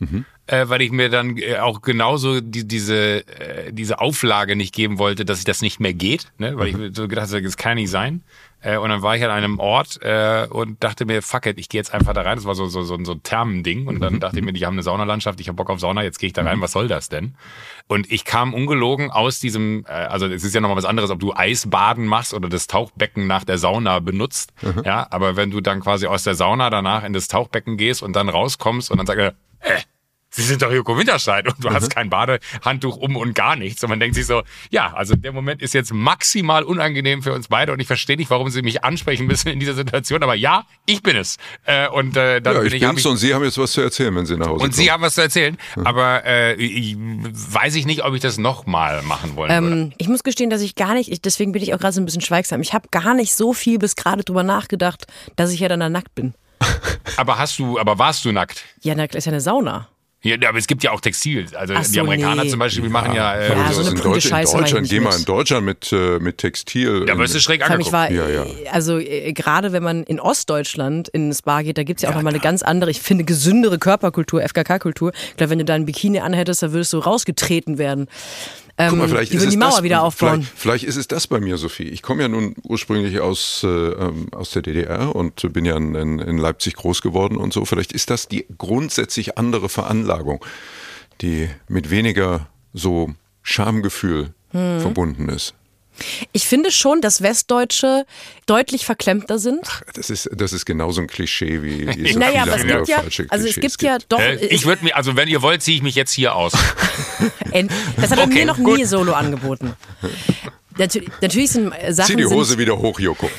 äh, 0.47 0.67
weil 0.69 0.81
ich 0.81 0.91
mir 0.91 1.09
dann 1.09 1.37
äh, 1.37 1.57
auch 1.57 1.81
genauso 1.81 2.41
die, 2.41 2.67
diese, 2.67 3.27
äh, 3.27 3.71
diese 3.71 3.99
Auflage 3.99 4.55
nicht 4.55 4.73
geben 4.73 4.97
wollte, 4.97 5.23
dass 5.23 5.43
das 5.43 5.61
nicht 5.61 5.79
mehr 5.79 5.93
geht, 5.93 6.31
ne? 6.39 6.57
weil 6.57 6.69
ich 6.69 6.77
mir 6.77 6.91
so 6.93 7.07
gedacht 7.07 7.29
habe, 7.29 7.41
das 7.43 7.57
kann 7.57 7.75
nicht 7.75 7.91
sein. 7.91 8.23
Äh, 8.63 8.77
und 8.77 8.89
dann 8.89 9.01
war 9.01 9.15
ich 9.15 9.23
an 9.23 9.29
einem 9.29 9.59
Ort 9.59 10.01
äh, 10.01 10.47
und 10.49 10.83
dachte 10.83 11.05
mir, 11.05 11.21
fuck 11.21 11.45
it, 11.45 11.59
ich 11.59 11.69
gehe 11.69 11.79
jetzt 11.79 11.93
einfach 11.93 12.13
da 12.13 12.21
rein. 12.21 12.37
Das 12.37 12.45
war 12.45 12.55
so 12.55 12.65
so 12.67 12.81
so, 12.83 12.97
so 13.03 13.11
ein 13.11 13.23
Thermending 13.23 13.87
und 13.87 13.99
dann 13.99 14.19
dachte 14.19 14.39
ich 14.39 14.45
mir, 14.45 14.53
die 14.53 14.65
haben 14.65 14.73
eine 14.73 14.83
Saunalandschaft, 14.83 15.39
ich 15.39 15.47
habe 15.47 15.55
Bock 15.57 15.69
auf 15.69 15.79
Sauna, 15.79 16.03
jetzt 16.03 16.19
gehe 16.19 16.27
ich 16.27 16.33
da 16.33 16.43
rein. 16.43 16.61
Was 16.61 16.71
soll 16.71 16.87
das 16.87 17.09
denn? 17.09 17.35
Und 17.87 18.11
ich 18.11 18.25
kam 18.25 18.53
ungelogen 18.53 19.11
aus 19.11 19.39
diesem, 19.39 19.85
äh, 19.87 19.91
also 19.91 20.27
es 20.27 20.43
ist 20.43 20.55
ja 20.55 20.61
nochmal 20.61 20.77
was 20.77 20.85
anderes, 20.85 21.11
ob 21.11 21.19
du 21.19 21.33
Eisbaden 21.33 22.05
machst 22.05 22.33
oder 22.33 22.49
das 22.49 22.67
Tauchbecken 22.67 23.27
nach 23.27 23.43
der 23.43 23.57
Sauna 23.57 23.99
benutzt. 23.99 24.53
Ja, 24.85 25.07
aber 25.09 25.35
wenn 25.35 25.51
du 25.51 25.61
dann 25.61 25.81
quasi 25.81 26.07
aus 26.07 26.23
der 26.23 26.35
Sauna 26.35 26.69
danach 26.69 27.03
in 27.03 27.13
das 27.13 27.27
Tauchbecken 27.27 27.77
gehst 27.77 28.01
und 28.01 28.15
dann 28.15 28.29
rauskommst 28.29 28.89
und 28.89 28.97
dann 28.97 29.07
sagst, 29.07 29.35
äh, 29.59 29.81
Sie 30.35 30.41
sind 30.41 30.63
doch 30.63 30.71
Joko 30.71 30.97
Winterscheid 30.97 31.45
und 31.47 31.63
du 31.63 31.69
hast 31.69 31.89
kein 31.93 32.09
Badehandtuch 32.09 32.97
um 32.97 33.15
und 33.15 33.35
gar 33.35 33.55
nichts. 33.55 33.83
Und 33.83 33.89
man 33.91 33.99
denkt 33.99 34.15
sich 34.15 34.25
so, 34.25 34.41
ja, 34.71 34.91
also 34.93 35.15
der 35.15 35.31
Moment 35.31 35.61
ist 35.61 35.75
jetzt 35.75 35.93
maximal 35.93 36.63
unangenehm 36.63 37.21
für 37.21 37.33
uns 37.33 37.49
beide 37.49 37.71
und 37.71 37.79
ich 37.79 37.85
verstehe 37.85 38.17
nicht, 38.17 38.31
warum 38.31 38.49
Sie 38.49 38.63
mich 38.63 38.83
ansprechen 38.83 39.27
müssen 39.27 39.49
in 39.49 39.59
dieser 39.59 39.75
Situation. 39.75 40.23
Aber 40.23 40.33
ja, 40.33 40.65
ich 40.87 41.03
bin 41.03 41.15
es. 41.15 41.37
Äh, 41.65 41.87
und 41.87 42.17
äh, 42.17 42.41
dann 42.41 42.55
Ja, 42.55 42.59
bin 42.61 42.67
ich 42.69 42.81
ich, 42.81 42.87
bin's 42.87 42.99
ich 43.01 43.05
und 43.05 43.17
Sie 43.17 43.33
haben 43.35 43.43
jetzt 43.43 43.59
was 43.59 43.73
zu 43.73 43.81
erzählen, 43.81 44.15
wenn 44.15 44.25
Sie 44.25 44.35
nach 44.35 44.47
Hause 44.47 44.63
und 44.65 44.73
Sie 44.73 44.85
kommen. 44.87 44.93
haben 44.93 45.01
was 45.03 45.13
zu 45.15 45.21
erzählen, 45.21 45.55
aber 45.83 46.25
äh, 46.25 46.55
ich, 46.55 46.95
weiß 46.97 47.75
ich 47.75 47.85
nicht, 47.85 48.03
ob 48.03 48.15
ich 48.15 48.21
das 48.21 48.39
nochmal 48.39 49.03
machen 49.03 49.35
wollen 49.35 49.51
würde. 49.51 49.75
Ähm, 49.83 49.93
ich 49.99 50.07
muss 50.07 50.23
gestehen, 50.23 50.49
dass 50.49 50.61
ich 50.61 50.73
gar 50.73 50.95
nicht, 50.95 51.11
ich, 51.11 51.21
deswegen 51.21 51.51
bin 51.51 51.61
ich 51.61 51.73
auch 51.75 51.79
gerade 51.79 51.93
so 51.93 52.01
ein 52.01 52.05
bisschen 52.05 52.21
schweigsam. 52.21 52.61
Ich 52.61 52.73
habe 52.73 52.87
gar 52.89 53.13
nicht 53.13 53.35
so 53.35 53.53
viel 53.53 53.77
bis 53.77 53.95
gerade 53.95 54.23
drüber 54.23 54.41
nachgedacht, 54.43 55.05
dass 55.35 55.51
ich 55.51 55.59
ja 55.59 55.67
dann 55.67 55.79
da 55.79 55.89
nackt 55.89 56.15
bin. 56.15 56.33
Aber 57.17 57.37
hast 57.37 57.59
du, 57.59 57.77
aber 57.77 57.99
warst 57.99 58.25
du 58.25 58.31
nackt? 58.31 58.63
Ja, 58.81 58.95
nackt 58.95 59.15
ist 59.15 59.25
ja 59.25 59.31
eine 59.31 59.41
Sauna. 59.41 59.89
Ja, 60.23 60.37
aber 60.47 60.57
es 60.57 60.67
gibt 60.67 60.83
ja 60.83 60.91
auch 60.91 61.01
Textil. 61.01 61.47
Also 61.53 61.73
Ach 61.75 61.83
die 61.83 61.95
so, 61.95 61.99
Amerikaner 61.99 62.45
nee. 62.45 62.49
zum 62.49 62.59
Beispiel 62.59 62.87
machen 62.87 63.13
ja. 63.13 63.35
Äh, 63.35 63.49
Ja, 63.49 63.73
so 63.73 63.79
das 63.81 63.89
eine 63.89 63.97
in, 63.97 64.03
Deutsch, 64.03 64.25
in 64.25 64.31
Deutschland, 64.31 64.89
geh 64.89 64.99
mal 65.01 65.17
in 65.17 65.25
Deutschland 65.25 65.65
mit, 65.65 65.91
äh, 65.91 66.19
mit 66.19 66.37
Textil. 66.37 67.05
da 67.05 67.17
wirst 67.17 67.35
du 67.35 67.39
schräg 67.39 67.69
angeguckt. 67.69 67.91
war, 67.91 68.09
Ja, 68.09 68.29
ja. 68.29 68.43
äh, 68.43 68.69
also 68.71 68.97
äh, 68.99 69.33
gerade 69.33 69.73
wenn 69.73 69.83
man 69.83 70.03
in 70.03 70.21
Ostdeutschland 70.21 71.09
in 71.09 71.29
ein 71.29 71.33
Spa 71.33 71.61
geht, 71.61 71.77
da 71.77 71.83
gibt's 71.83 72.03
ja 72.03 72.09
auch 72.09 72.15
nochmal 72.15 72.33
eine 72.33 72.41
ganz 72.41 72.63
andere, 72.63 72.89
ich 72.89 73.01
finde, 73.01 73.25
gesündere 73.25 73.77
Körperkultur, 73.79 74.41
FKK-Kultur. 74.41 75.11
Ich 75.13 75.35
glaube, 75.35 75.51
wenn 75.51 75.59
du 75.59 75.65
da 75.65 75.73
ein 75.73 75.85
Bikini 75.85 76.19
anhättest, 76.19 76.63
da 76.63 76.71
würdest 76.71 76.93
du 76.93 76.99
rausgetreten 76.99 77.77
werden. 77.77 78.07
Ähm, 78.83 78.89
Guck 78.89 78.99
mal, 78.99 79.09
vielleicht 79.09 79.31
die 79.31 79.37
ist 79.37 79.41
würden 79.41 79.49
es 79.49 79.53
die 79.53 79.59
Mauer 79.59 79.71
das, 79.71 79.83
wieder 79.83 80.03
aufbauen. 80.03 80.43
Vielleicht, 80.43 80.59
vielleicht 80.59 80.83
ist 80.85 80.95
es 80.95 81.07
das 81.07 81.27
bei 81.27 81.39
mir, 81.39 81.57
Sophie. 81.57 81.89
Ich 81.89 82.01
komme 82.01 82.21
ja 82.21 82.27
nun 82.27 82.55
ursprünglich 82.63 83.19
aus, 83.19 83.63
äh, 83.63 83.67
ähm, 83.67 84.27
aus 84.31 84.51
der 84.51 84.61
DDR 84.61 85.15
und 85.15 85.53
bin 85.53 85.65
ja 85.65 85.75
in, 85.77 85.95
in, 85.95 86.19
in 86.19 86.37
Leipzig 86.37 86.75
groß 86.75 87.01
geworden 87.01 87.37
und 87.37 87.53
so. 87.53 87.65
Vielleicht 87.65 87.91
ist 87.91 88.09
das 88.09 88.27
die 88.27 88.45
grundsätzlich 88.57 89.37
andere 89.37 89.69
Veranlagung, 89.69 90.43
die 91.21 91.49
mit 91.67 91.89
weniger 91.89 92.47
so 92.73 93.13
Schamgefühl 93.41 94.33
Hm. 94.53 94.81
verbunden 94.81 95.29
ist. 95.29 95.55
Ich 96.31 96.47
finde 96.47 96.71
schon, 96.71 97.01
dass 97.01 97.21
Westdeutsche 97.21 98.05
deutlich 98.45 98.85
verklemmter 98.85 99.39
sind. 99.39 99.61
Das 99.93 100.09
ist, 100.09 100.29
das 100.33 100.51
ist 100.53 100.65
genauso 100.65 101.01
ein 101.01 101.07
Klischee 101.07 101.61
wie, 101.61 101.87
wie 101.97 102.13
so 102.13 102.19
naja, 102.19 102.43
viele 102.43 102.53
aber 102.53 102.61
es 102.61 102.67
gibt 102.67 102.87
ja, 102.87 102.97
also 103.29 103.47
es 103.47 103.53
Klischees 103.53 103.77
gibt 103.77 103.81
ja 103.83 103.97
doch, 104.09 104.19
Äh, 104.19 104.45
ich 104.47 104.65
würde 104.65 104.83
mir, 104.83 104.95
also 104.95 105.15
wenn 105.15 105.27
ihr 105.27 105.41
wollt, 105.41 105.61
ziehe 105.61 105.77
ich 105.77 105.83
mich 105.83 105.95
jetzt 105.95 106.11
hier 106.11 106.35
aus. 106.35 106.53
End- 107.51 107.71
das 107.97 108.11
hat 108.11 108.17
er 108.19 108.25
Okay, 108.25 108.33
mir 108.33 108.45
noch 108.45 108.57
gut. 108.57 108.77
nie 108.77 108.85
solo 108.85 109.13
angeboten. 109.13 109.73
Natürlich, 110.77 111.09
natürlich 111.21 111.51
sind 111.51 111.71
äh, 111.71 111.93
Sachen 111.93 112.07
Zieh 112.07 112.15
die 112.15 112.25
Hose 112.25 112.51
sind, 112.51 112.59
wieder 112.59 112.77
hoch, 112.77 112.99
Joko. 112.99 113.29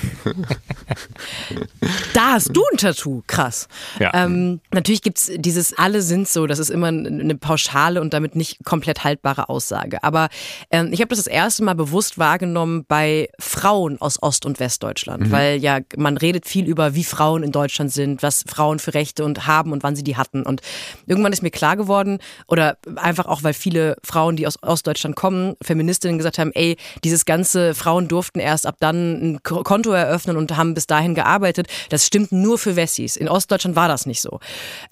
da 2.15 2.33
hast 2.35 2.51
du 2.55 2.63
ein 2.73 2.79
Tattoo, 2.79 3.23
krass. 3.27 3.69
Ja. 3.99 4.13
Ähm, 4.15 4.61
natürlich 4.73 5.03
gibt's 5.03 5.31
dieses 5.35 5.77
alle 5.77 6.03
sind 6.03 6.29
so, 6.29 6.47
das 6.47 6.59
ist 6.59 6.71
immer 6.71 6.89
eine 6.89 7.35
pauschale 7.35 8.01
und 8.01 8.15
damit 8.15 8.37
nicht 8.37 8.65
komplett 8.65 9.05
haltbare 9.05 9.49
Aussage. 9.49 10.03
Aber 10.05 10.29
ähm, 10.71 10.91
ich 10.93 11.01
habe 11.01 11.09
das 11.09 11.25
das 11.25 11.33
erste 11.33 11.65
Mal 11.65 11.75
bewusst 11.75 12.19
wahrgenommen 12.19 12.85
bei 12.87 13.29
Frauen 13.39 13.99
aus 14.01 14.23
Ost- 14.23 14.45
und 14.45 14.61
Westdeutschland, 14.61 15.33
weil 15.33 15.57
ja 15.57 15.81
man 15.97 16.19
redet 16.19 16.47
viel 16.47 16.67
über, 16.67 16.95
wie 16.95 17.05
Frauen 17.05 17.43
in 17.43 17.51
Deutschland 17.51 17.93
sind, 17.93 18.23
was 18.23 18.45
Frauen 18.47 18.79
für 18.79 18.93
Rechte 18.93 19.25
und 19.25 19.47
haben 19.47 19.73
und 19.73 19.83
wann 19.83 19.97
sie 19.97 20.05
die 20.05 20.17
hatten. 20.17 20.43
Und 20.43 20.61
irgendwann 21.07 21.33
ist 21.33 21.43
mir 21.43 21.51
klar 21.51 21.77
geworden, 21.77 22.19
oder 22.47 22.77
einfach 22.97 23.27
auch, 23.27 23.43
weil 23.43 23.55
viele 23.55 23.97
Frauen, 24.03 24.37
die 24.37 24.47
aus 24.47 24.63
Ostdeutschland 24.63 25.17
kommen, 25.17 25.57
Feministinnen 25.63 26.19
gesagt 26.19 26.39
haben, 26.39 26.53
ey, 26.53 26.77
dieses 27.03 27.24
ganze 27.25 27.75
Frauen 27.75 28.09
durften 28.09 28.41
erst 28.41 28.67
ab 28.67 28.77
dann 28.81 29.35
ein 29.35 29.43
Ko- 29.43 29.63
Konto 29.63 29.91
eröffnen 29.93 30.37
und 30.37 30.57
haben 30.57 30.75
bis 30.75 30.87
dahin 30.87 31.15
gearbeitet. 31.15 31.67
Das 31.91 32.07
stimmt 32.07 32.33
nur 32.33 32.59
für 32.59 32.77
Wessis. 32.77 33.17
In 33.17 33.29
Ostdeutschland 33.29 33.77
war 33.77 33.89
das 33.89 34.07
nicht 34.07 34.21
so. 34.21 34.41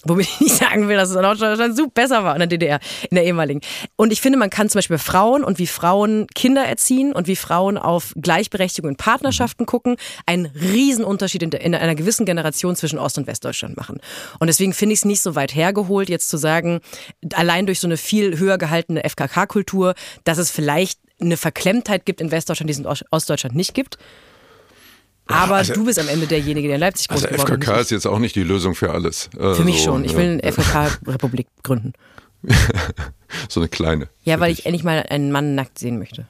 Womit 0.03 0.27
ich 0.27 0.39
nicht 0.39 0.55
sagen 0.55 0.87
will, 0.87 0.97
dass 0.97 1.09
es 1.09 1.15
in 1.15 1.25
Ostdeutschland 1.25 1.75
super 1.75 1.91
besser 1.93 2.23
war 2.23 2.33
in 2.35 2.39
der 2.39 2.47
DDR, 2.47 2.79
in 3.09 3.15
der 3.15 3.25
ehemaligen. 3.25 3.61
Und 3.95 4.11
ich 4.11 4.21
finde, 4.21 4.37
man 4.37 4.49
kann 4.49 4.69
zum 4.69 4.79
Beispiel 4.79 4.97
bei 4.97 5.03
Frauen 5.03 5.43
und 5.43 5.59
wie 5.59 5.67
Frauen 5.67 6.27
Kinder 6.33 6.63
erziehen 6.65 7.13
und 7.13 7.27
wie 7.27 7.35
Frauen 7.35 7.77
auf 7.77 8.13
Gleichberechtigung 8.19 8.91
in 8.91 8.97
Partnerschaften 8.97 9.65
gucken, 9.65 9.95
einen 10.25 10.45
Riesenunterschied 10.47 11.43
in, 11.43 11.49
der, 11.51 11.61
in 11.61 11.75
einer 11.75 11.95
gewissen 11.95 12.25
Generation 12.25 12.75
zwischen 12.75 12.99
Ost- 12.99 13.17
und 13.17 13.27
Westdeutschland 13.27 13.77
machen. 13.77 13.99
Und 14.39 14.47
deswegen 14.47 14.73
finde 14.73 14.93
ich 14.93 14.99
es 14.99 15.05
nicht 15.05 15.21
so 15.21 15.35
weit 15.35 15.55
hergeholt, 15.55 16.09
jetzt 16.09 16.29
zu 16.29 16.37
sagen, 16.37 16.79
allein 17.33 17.65
durch 17.65 17.79
so 17.79 17.87
eine 17.87 17.97
viel 17.97 18.37
höher 18.39 18.57
gehaltene 18.57 19.03
FKK-Kultur, 19.07 19.93
dass 20.23 20.37
es 20.37 20.51
vielleicht 20.51 20.99
eine 21.21 21.37
Verklemmtheit 21.37 22.05
gibt 22.05 22.21
in 22.21 22.31
Westdeutschland, 22.31 22.69
die 22.69 22.73
es 22.73 22.79
in 22.79 22.85
Ost- 22.85 23.05
Ostdeutschland 23.11 23.55
nicht 23.55 23.73
gibt. 23.73 23.97
Aber 25.27 25.55
also- 25.55 25.73
du 25.73 25.85
bist 25.85 25.99
am 25.99 26.09
Ende 26.09 26.27
derjenige, 26.27 26.67
der 26.67 26.75
in 26.75 26.81
Leipzig 26.81 27.07
groß 27.07 27.23
Also 27.25 27.35
geworden 27.35 27.61
FKK 27.61 27.75
ist. 27.75 27.81
ist 27.85 27.91
jetzt 27.91 28.07
auch 28.07 28.19
nicht 28.19 28.35
die 28.35 28.43
Lösung 28.43 28.75
für 28.75 28.91
alles. 28.91 29.29
Äh, 29.39 29.53
Für 29.53 29.63
mich 29.63 29.77
so, 29.79 29.85
schon. 29.85 30.03
Ich 30.05 30.15
will 30.17 30.39
eine 30.43 30.43
FKK-Republik 30.51 31.47
gründen. 31.63 31.93
So 33.47 33.61
eine 33.61 33.69
kleine. 33.69 34.09
Ja, 34.23 34.39
weil 34.41 34.51
ich 34.51 34.65
endlich 34.65 34.83
mal 34.83 35.05
einen 35.09 35.31
Mann 35.31 35.55
nackt 35.55 35.79
sehen 35.79 35.97
möchte. 35.97 36.27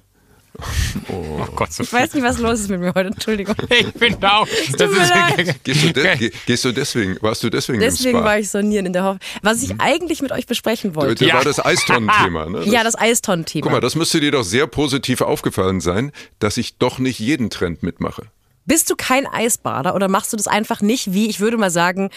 Oh 1.09 1.45
Gott, 1.55 1.71
so 1.73 1.83
Ich 1.83 1.91
weiß 1.93 2.13
nicht, 2.13 2.23
was 2.23 2.37
los 2.39 2.61
ist 2.61 2.69
mit 2.69 2.79
mir 2.79 2.93
heute. 2.95 3.07
Entschuldigung. 3.09 3.55
Ich 3.69 3.93
bin 3.93 4.19
da. 4.19 4.43
Das 4.77 4.91
leid. 4.91 5.63
Gehst 5.63 5.83
du, 5.83 5.93
de 5.93 6.17
ge 6.17 6.31
gehst 6.45 6.63
du 6.65 6.71
deswegen, 6.71 7.17
warst 7.21 7.43
du 7.43 7.49
deswegen, 7.49 7.79
Deswegen 7.79 8.11
im 8.11 8.17
Spa? 8.17 8.25
war 8.25 8.39
ich 8.39 8.49
sonieren 8.49 8.85
in 8.85 8.93
der 8.93 9.03
Hoffnung. 9.03 9.19
Was 9.41 9.63
ich 9.63 9.79
eigentlich 9.79 10.21
mit 10.21 10.31
euch 10.31 10.45
besprechen 10.45 10.95
wollte. 10.95 11.15
Das 11.15 11.27
Ja. 11.27 11.33
war 11.35 11.43
das 11.43 11.63
Eistonnenthema. 11.63 12.49
Ne? 12.49 12.63
Ja, 12.65 12.83
das 12.83 12.97
Eistonthema. 12.97 13.63
Guck 13.63 13.71
mal, 13.71 13.81
das 13.81 13.95
müsste 13.95 14.19
dir 14.19 14.31
doch 14.31 14.43
sehr 14.43 14.67
positiv 14.67 15.21
aufgefallen 15.21 15.81
sein, 15.81 16.11
dass 16.39 16.57
ich 16.57 16.77
doch 16.77 16.99
nicht 16.99 17.19
jeden 17.19 17.49
Trend 17.49 17.83
mitmache. 17.83 18.23
Bist 18.65 18.89
du 18.89 18.95
kein 18.95 19.27
Eisbader 19.27 19.93
oder 19.95 20.07
machst 20.07 20.31
du 20.33 20.37
das 20.37 20.47
einfach 20.47 20.81
nicht 20.81 21.13
wie, 21.13 21.27
ich 21.29 21.39
würde 21.39 21.57
mal 21.57 21.71
sagen, 21.71 22.09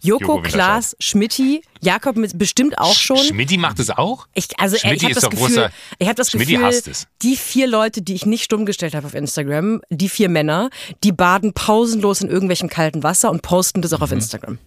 Joko. 0.00 0.40
Klaas, 0.42 0.94
Schmidti, 1.00 1.60
Jakob 1.80 2.16
mit, 2.16 2.38
bestimmt 2.38 2.78
auch 2.78 2.94
schon. 2.94 3.16
Schmidti 3.18 3.58
macht 3.58 3.80
es 3.80 3.90
auch? 3.90 4.28
Ich, 4.32 4.46
also 4.60 4.76
ey, 4.76 4.94
ich 4.94 5.00
Schmidti 5.00 5.00
habe 5.06 5.10
ist 5.10 5.16
das 5.16 5.24
doch 5.24 5.30
Gefühl, 5.30 5.58
großer- 5.64 5.70
ich 5.98 6.06
habe 6.06 6.14
das 6.14 6.30
Schmidti 6.30 6.52
Gefühl, 6.52 6.66
hasst 6.66 6.86
es. 6.86 7.06
die 7.22 7.34
vier 7.36 7.66
Leute, 7.66 8.00
die 8.02 8.14
ich 8.14 8.24
nicht 8.24 8.44
stumm 8.44 8.64
gestellt 8.64 8.94
habe 8.94 9.06
auf 9.08 9.14
Instagram, 9.14 9.80
die 9.90 10.08
vier 10.08 10.28
Männer, 10.28 10.70
die 11.02 11.10
baden 11.10 11.52
pausenlos 11.52 12.20
in 12.20 12.28
irgendwelchem 12.28 12.68
kalten 12.68 13.02
Wasser 13.02 13.30
und 13.32 13.42
posten 13.42 13.82
das 13.82 13.92
auch 13.92 13.98
Mhm. 13.98 14.04
auf 14.04 14.12
Instagram. 14.12 14.58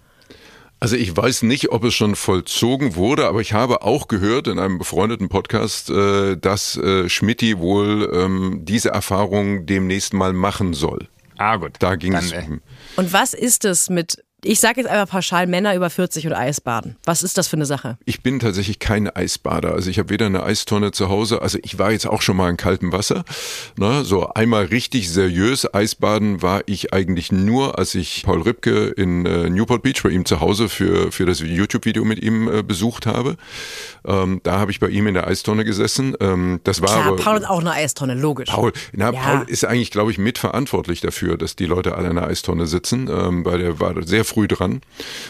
Also 0.82 0.96
ich 0.98 1.16
weiß 1.16 1.44
nicht, 1.44 1.72
ob 1.72 1.84
es 1.86 1.94
schon 1.94 2.16
vollzogen 2.16 2.96
wurde, 2.96 3.28
aber 3.28 3.40
ich 3.40 3.54
habe 3.54 3.84
auch 3.84 4.08
gehört 4.10 4.48
in 4.48 4.58
einem 4.60 4.80
befreundeten 4.80 5.30
Podcast, 5.30 5.92
äh, 5.92 6.36
dass 6.38 6.76
äh, 6.76 7.08
Schmidti 7.08 7.58
wohl 7.60 8.12
ähm, 8.14 8.62
diese 8.64 8.90
Erfahrung 8.90 9.66
demnächst 9.68 10.14
mal 10.14 10.34
machen 10.34 10.74
soll. 10.74 11.08
Ah, 11.42 11.56
gut. 11.58 11.74
Da 11.80 11.96
ging 11.96 12.14
Dann, 12.14 12.24
es. 12.24 12.32
äh, 12.32 12.44
Und 12.98 13.14
was 13.14 13.34
ist 13.34 13.66
es 13.66 13.90
mit 13.90 14.24
Ich 14.44 14.60
sage 14.60 14.82
jetzt 14.82 14.90
einfach 14.90 15.12
pauschal 15.14 15.46
Männer 15.46 15.76
über 15.76 15.92
40 15.92 16.26
und 16.26 16.34
Eisbaden. 16.34 16.96
Was 17.04 17.22
ist 17.22 17.38
das 17.38 17.48
für 17.48 17.58
eine 17.58 17.68
Sache? 17.68 18.00
Ich 18.06 18.24
bin 18.24 18.40
tatsächlich 18.40 18.80
kein 18.80 19.08
Eisbader. 19.08 19.74
Also 19.74 19.92
ich 19.92 20.00
habe 20.00 20.10
weder 20.10 20.26
eine 20.26 20.42
Eistonne 20.42 20.92
zu 20.92 21.10
Hause, 21.10 21.44
also 21.44 21.60
ich 21.62 21.78
war 21.78 21.92
jetzt 21.92 22.08
auch 22.08 22.24
schon 22.24 22.38
mal 22.38 22.50
in 22.50 22.58
kaltem 22.58 22.92
Wasser. 22.92 23.24
Ne? 23.78 24.04
So 24.04 24.30
einmal 24.30 24.66
richtig 24.66 25.12
seriös 25.12 25.72
Eisbaden 25.72 26.42
war 26.42 26.64
ich 26.66 26.92
eigentlich 26.92 27.32
nur, 27.32 27.78
als 27.78 27.94
ich 27.94 28.24
Paul 28.24 28.42
Ripke 28.42 28.88
in 28.90 29.28
äh, 29.28 29.48
Newport 29.50 29.84
Beach 29.84 30.02
bei 30.02 30.10
ihm 30.10 30.26
zu 30.26 30.40
Hause 30.40 30.70
für, 30.70 31.12
für 31.12 31.28
das 31.28 31.40
YouTube-Video 31.42 32.04
mit 32.04 32.18
ihm 32.24 32.48
äh, 32.52 32.64
besucht 32.64 33.06
habe. 33.06 33.38
Ähm, 34.06 34.42
da 34.44 34.60
habe 34.60 34.72
ich 34.72 34.80
bei 34.80 34.88
ihm 34.88 35.08
in 35.08 35.14
der 35.14 35.28
Eistonne 35.28 35.64
gesessen. 35.64 36.16
Ähm, 36.20 36.60
das 36.64 36.82
war 36.82 36.90
Klar, 36.90 37.06
aber, 37.08 37.16
Paul 37.18 37.36
hat 37.36 37.46
auch 37.46 37.60
eine 37.60 37.72
Eistonne, 37.72 38.16
logisch. 38.16 38.50
Paul, 38.50 38.72
na, 38.94 39.12
Ja. 39.12 39.22
Paul 39.22 39.46
ist 39.48 39.64
eigentlich, 39.66 39.92
glaube 39.92 40.12
ich, 40.12 40.18
mitverantwortlich 40.18 41.02
dafür, 41.02 41.38
dass 41.38 41.56
die 41.56 41.66
Leute 41.66 41.96
alle 41.96 42.10
in 42.10 42.16
der 42.16 42.28
Eistonne 42.28 42.68
sitzen, 42.68 43.10
ähm, 43.12 43.46
weil 43.46 43.60
der 43.60 43.80
war 43.80 43.94
sehr 44.04 44.26
früh 44.26 44.48
dran 44.48 44.82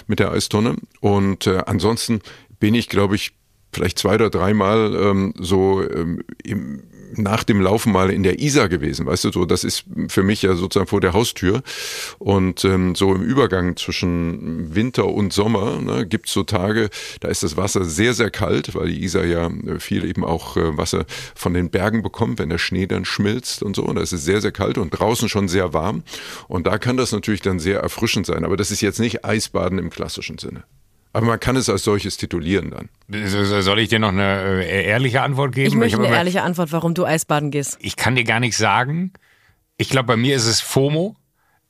mit 0.08 0.20
der 0.20 0.32
Eistonne. 0.32 0.76
Und 1.00 1.48
äh, 1.48 1.64
ansonsten 1.66 2.22
bin 2.60 2.76
ich, 2.76 2.90
glaube 2.90 3.16
ich, 3.16 3.34
vielleicht 3.74 4.00
zwei 4.00 4.16
oder 4.16 4.30
dreimal 4.30 4.96
ähm, 4.96 5.34
so 5.38 5.82
ähm, 5.84 6.24
im, 6.44 6.84
nach 7.16 7.44
dem 7.44 7.62
Laufen 7.62 7.92
mal 7.92 8.10
in 8.12 8.24
der 8.24 8.40
Isar 8.40 8.70
gewesen, 8.70 9.06
weißt 9.06 9.26
du, 9.26 9.32
so 9.32 9.46
das 9.46 9.64
ist 9.64 9.86
für 10.08 10.24
mich 10.24 10.42
ja 10.42 10.56
sozusagen 10.56 10.88
vor 10.88 11.02
der 11.02 11.14
Haustür. 11.14 11.62
Und 12.20 12.64
ähm, 12.66 12.96
so 12.96 13.14
im 13.14 13.22
Übergang 13.22 13.76
zwischen 13.78 14.74
Winter 14.76 15.08
und 15.08 15.34
Sommer 15.34 15.82
ne, 15.82 16.06
gibt 16.06 16.28
es 16.28 16.34
so 16.34 16.44
Tage, 16.44 16.90
da 17.20 17.28
ist 17.28 17.44
das 17.44 17.58
Wasser 17.58 17.86
sehr, 17.86 18.14
sehr 18.14 18.32
kalt, 18.32 18.76
weil 18.76 18.88
die 18.88 19.04
Isar 19.04 19.26
ja 19.26 19.48
äh, 19.48 19.80
viel 19.80 20.06
eben 20.06 20.24
auch 20.24 20.58
äh, 20.58 20.78
Wasser 20.78 21.06
von 21.36 21.54
den 21.54 21.70
Bergen 21.70 22.04
bekommt, 22.04 22.40
wenn 22.40 22.50
der 22.50 22.58
Schnee 22.58 22.88
dann 22.88 23.06
schmilzt 23.06 23.64
und 23.64 23.76
so, 23.76 23.84
und 23.84 23.96
da 23.96 24.02
ist 24.02 24.14
es 24.14 24.24
sehr, 24.24 24.42
sehr 24.42 24.52
kalt 24.52 24.78
und 24.78 24.92
draußen 24.92 25.30
schon 25.30 25.48
sehr 25.48 25.74
warm. 25.74 26.04
Und 26.48 26.68
da 26.68 26.78
kann 26.78 26.98
das 26.98 27.12
natürlich 27.12 27.42
dann 27.42 27.60
sehr 27.60 27.80
erfrischend 27.80 28.26
sein, 28.26 28.46
aber 28.46 28.58
das 28.58 28.72
ist 28.72 28.82
jetzt 28.82 29.00
nicht 29.00 29.26
Eisbaden 29.26 29.80
im 29.80 29.90
klassischen 29.90 30.38
Sinne. 30.38 30.64
Aber 31.14 31.26
man 31.26 31.40
kann 31.40 31.56
es 31.56 31.70
als 31.70 31.84
solches 31.84 32.18
titulieren 32.18 32.72
dann. 32.72 33.28
Soll 33.28 33.80
ich 33.80 33.90
dir 33.90 34.00
noch 34.00 34.10
eine 34.10 34.64
äh, 34.64 34.86
ehrliche 34.86 35.22
Antwort 35.22 35.54
geben? 35.54 35.68
Ich 35.68 35.76
möchte 35.76 35.98
eine 35.98 36.08
ehrliche 36.08 36.42
Antwort, 36.42 36.72
warum 36.72 36.94
du 36.94 37.06
Eisbaden 37.06 37.52
gehst. 37.52 37.78
ich 37.82 37.96
kann 37.96 38.16
dir 38.16 38.24
gar 38.24 38.40
nichts 38.40 38.58
sagen. 38.58 39.12
Ich 39.78 39.90
glaube, 39.90 40.08
bei 40.08 40.18
mir 40.18 40.36
ist 40.36 40.46
es 40.46 40.62
FOMO. 40.62 41.16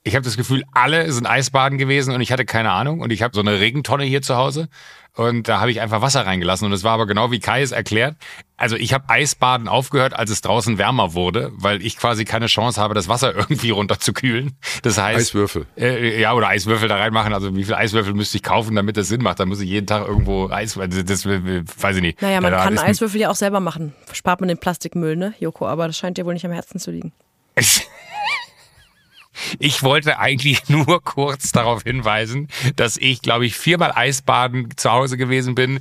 Ich 0.04 0.14
habe 0.14 0.24
das 0.24 0.36
Gefühl, 0.36 0.64
alle 0.72 1.10
sind 1.12 1.26
Eisbaden 1.26 1.78
gewesen 1.78 2.12
und 2.14 2.20
ich 2.20 2.32
hatte 2.32 2.44
keine 2.44 2.70
Ahnung. 2.72 3.00
Und 3.00 3.12
ich 3.12 3.22
habe 3.22 3.34
so 3.34 3.40
eine 3.40 3.60
Regentonne 3.60 4.04
hier 4.04 4.22
zu 4.22 4.36
Hause 4.36 4.68
und 5.14 5.46
da 5.46 5.60
habe 5.60 5.70
ich 5.70 5.80
einfach 5.80 6.00
Wasser 6.00 6.24
reingelassen. 6.24 6.66
Und 6.66 6.72
es 6.72 6.84
war 6.84 6.92
aber 6.92 7.06
genau 7.06 7.30
wie 7.30 7.38
Kai 7.38 7.60
es 7.60 7.70
erklärt. 7.70 8.16
Also 8.56 8.76
ich 8.76 8.94
habe 8.94 9.04
Eisbaden 9.08 9.68
aufgehört, 9.68 10.14
als 10.14 10.30
es 10.30 10.40
draußen 10.40 10.78
wärmer 10.78 11.12
wurde, 11.12 11.50
weil 11.54 11.84
ich 11.84 11.98
quasi 11.98 12.24
keine 12.24 12.46
Chance 12.46 12.80
habe, 12.80 12.94
das 12.94 13.08
Wasser 13.08 13.34
irgendwie 13.36 13.70
runterzukühlen. 13.70 14.56
Das 14.82 14.96
heißt, 14.96 15.18
Eiswürfel. 15.18 15.66
Äh, 15.76 16.20
ja, 16.20 16.32
oder 16.32 16.48
Eiswürfel 16.48 16.88
da 16.88 16.96
reinmachen. 16.96 17.34
Also 17.34 17.54
wie 17.54 17.64
viele 17.64 17.76
Eiswürfel 17.76 18.14
müsste 18.14 18.38
ich 18.38 18.42
kaufen, 18.42 18.74
damit 18.74 18.96
das 18.96 19.08
Sinn 19.08 19.22
macht? 19.22 19.38
Da 19.40 19.44
muss 19.44 19.60
ich 19.60 19.68
jeden 19.68 19.86
Tag 19.86 20.06
irgendwo 20.06 20.48
Eis, 20.48 20.74
das, 20.74 21.04
das 21.04 21.26
äh, 21.26 21.62
weiß 21.78 21.96
ich 21.96 22.02
nicht. 22.02 22.22
Naja, 22.22 22.40
man 22.40 22.52
Da 22.52 22.64
kann 22.64 22.78
Eiswürfel 22.78 23.20
ja 23.20 23.30
auch 23.30 23.36
selber 23.36 23.60
machen. 23.60 23.92
Spart 24.12 24.40
man 24.40 24.48
den 24.48 24.58
Plastikmüll, 24.58 25.16
ne, 25.16 25.34
Joko? 25.38 25.66
Aber 25.66 25.86
das 25.88 25.98
scheint 25.98 26.16
dir 26.16 26.24
wohl 26.24 26.34
nicht 26.34 26.46
am 26.46 26.52
Herzen 26.52 26.78
zu 26.78 26.90
liegen. 26.90 27.12
Ich 29.58 29.82
wollte 29.82 30.18
eigentlich 30.18 30.68
nur 30.68 31.02
kurz 31.02 31.52
darauf 31.52 31.82
hinweisen, 31.82 32.48
dass 32.76 32.96
ich, 32.96 33.22
glaube 33.22 33.46
ich, 33.46 33.56
viermal 33.56 33.92
Eisbaden 33.94 34.76
zu 34.76 34.90
Hause 34.90 35.16
gewesen 35.16 35.54
bin. 35.54 35.80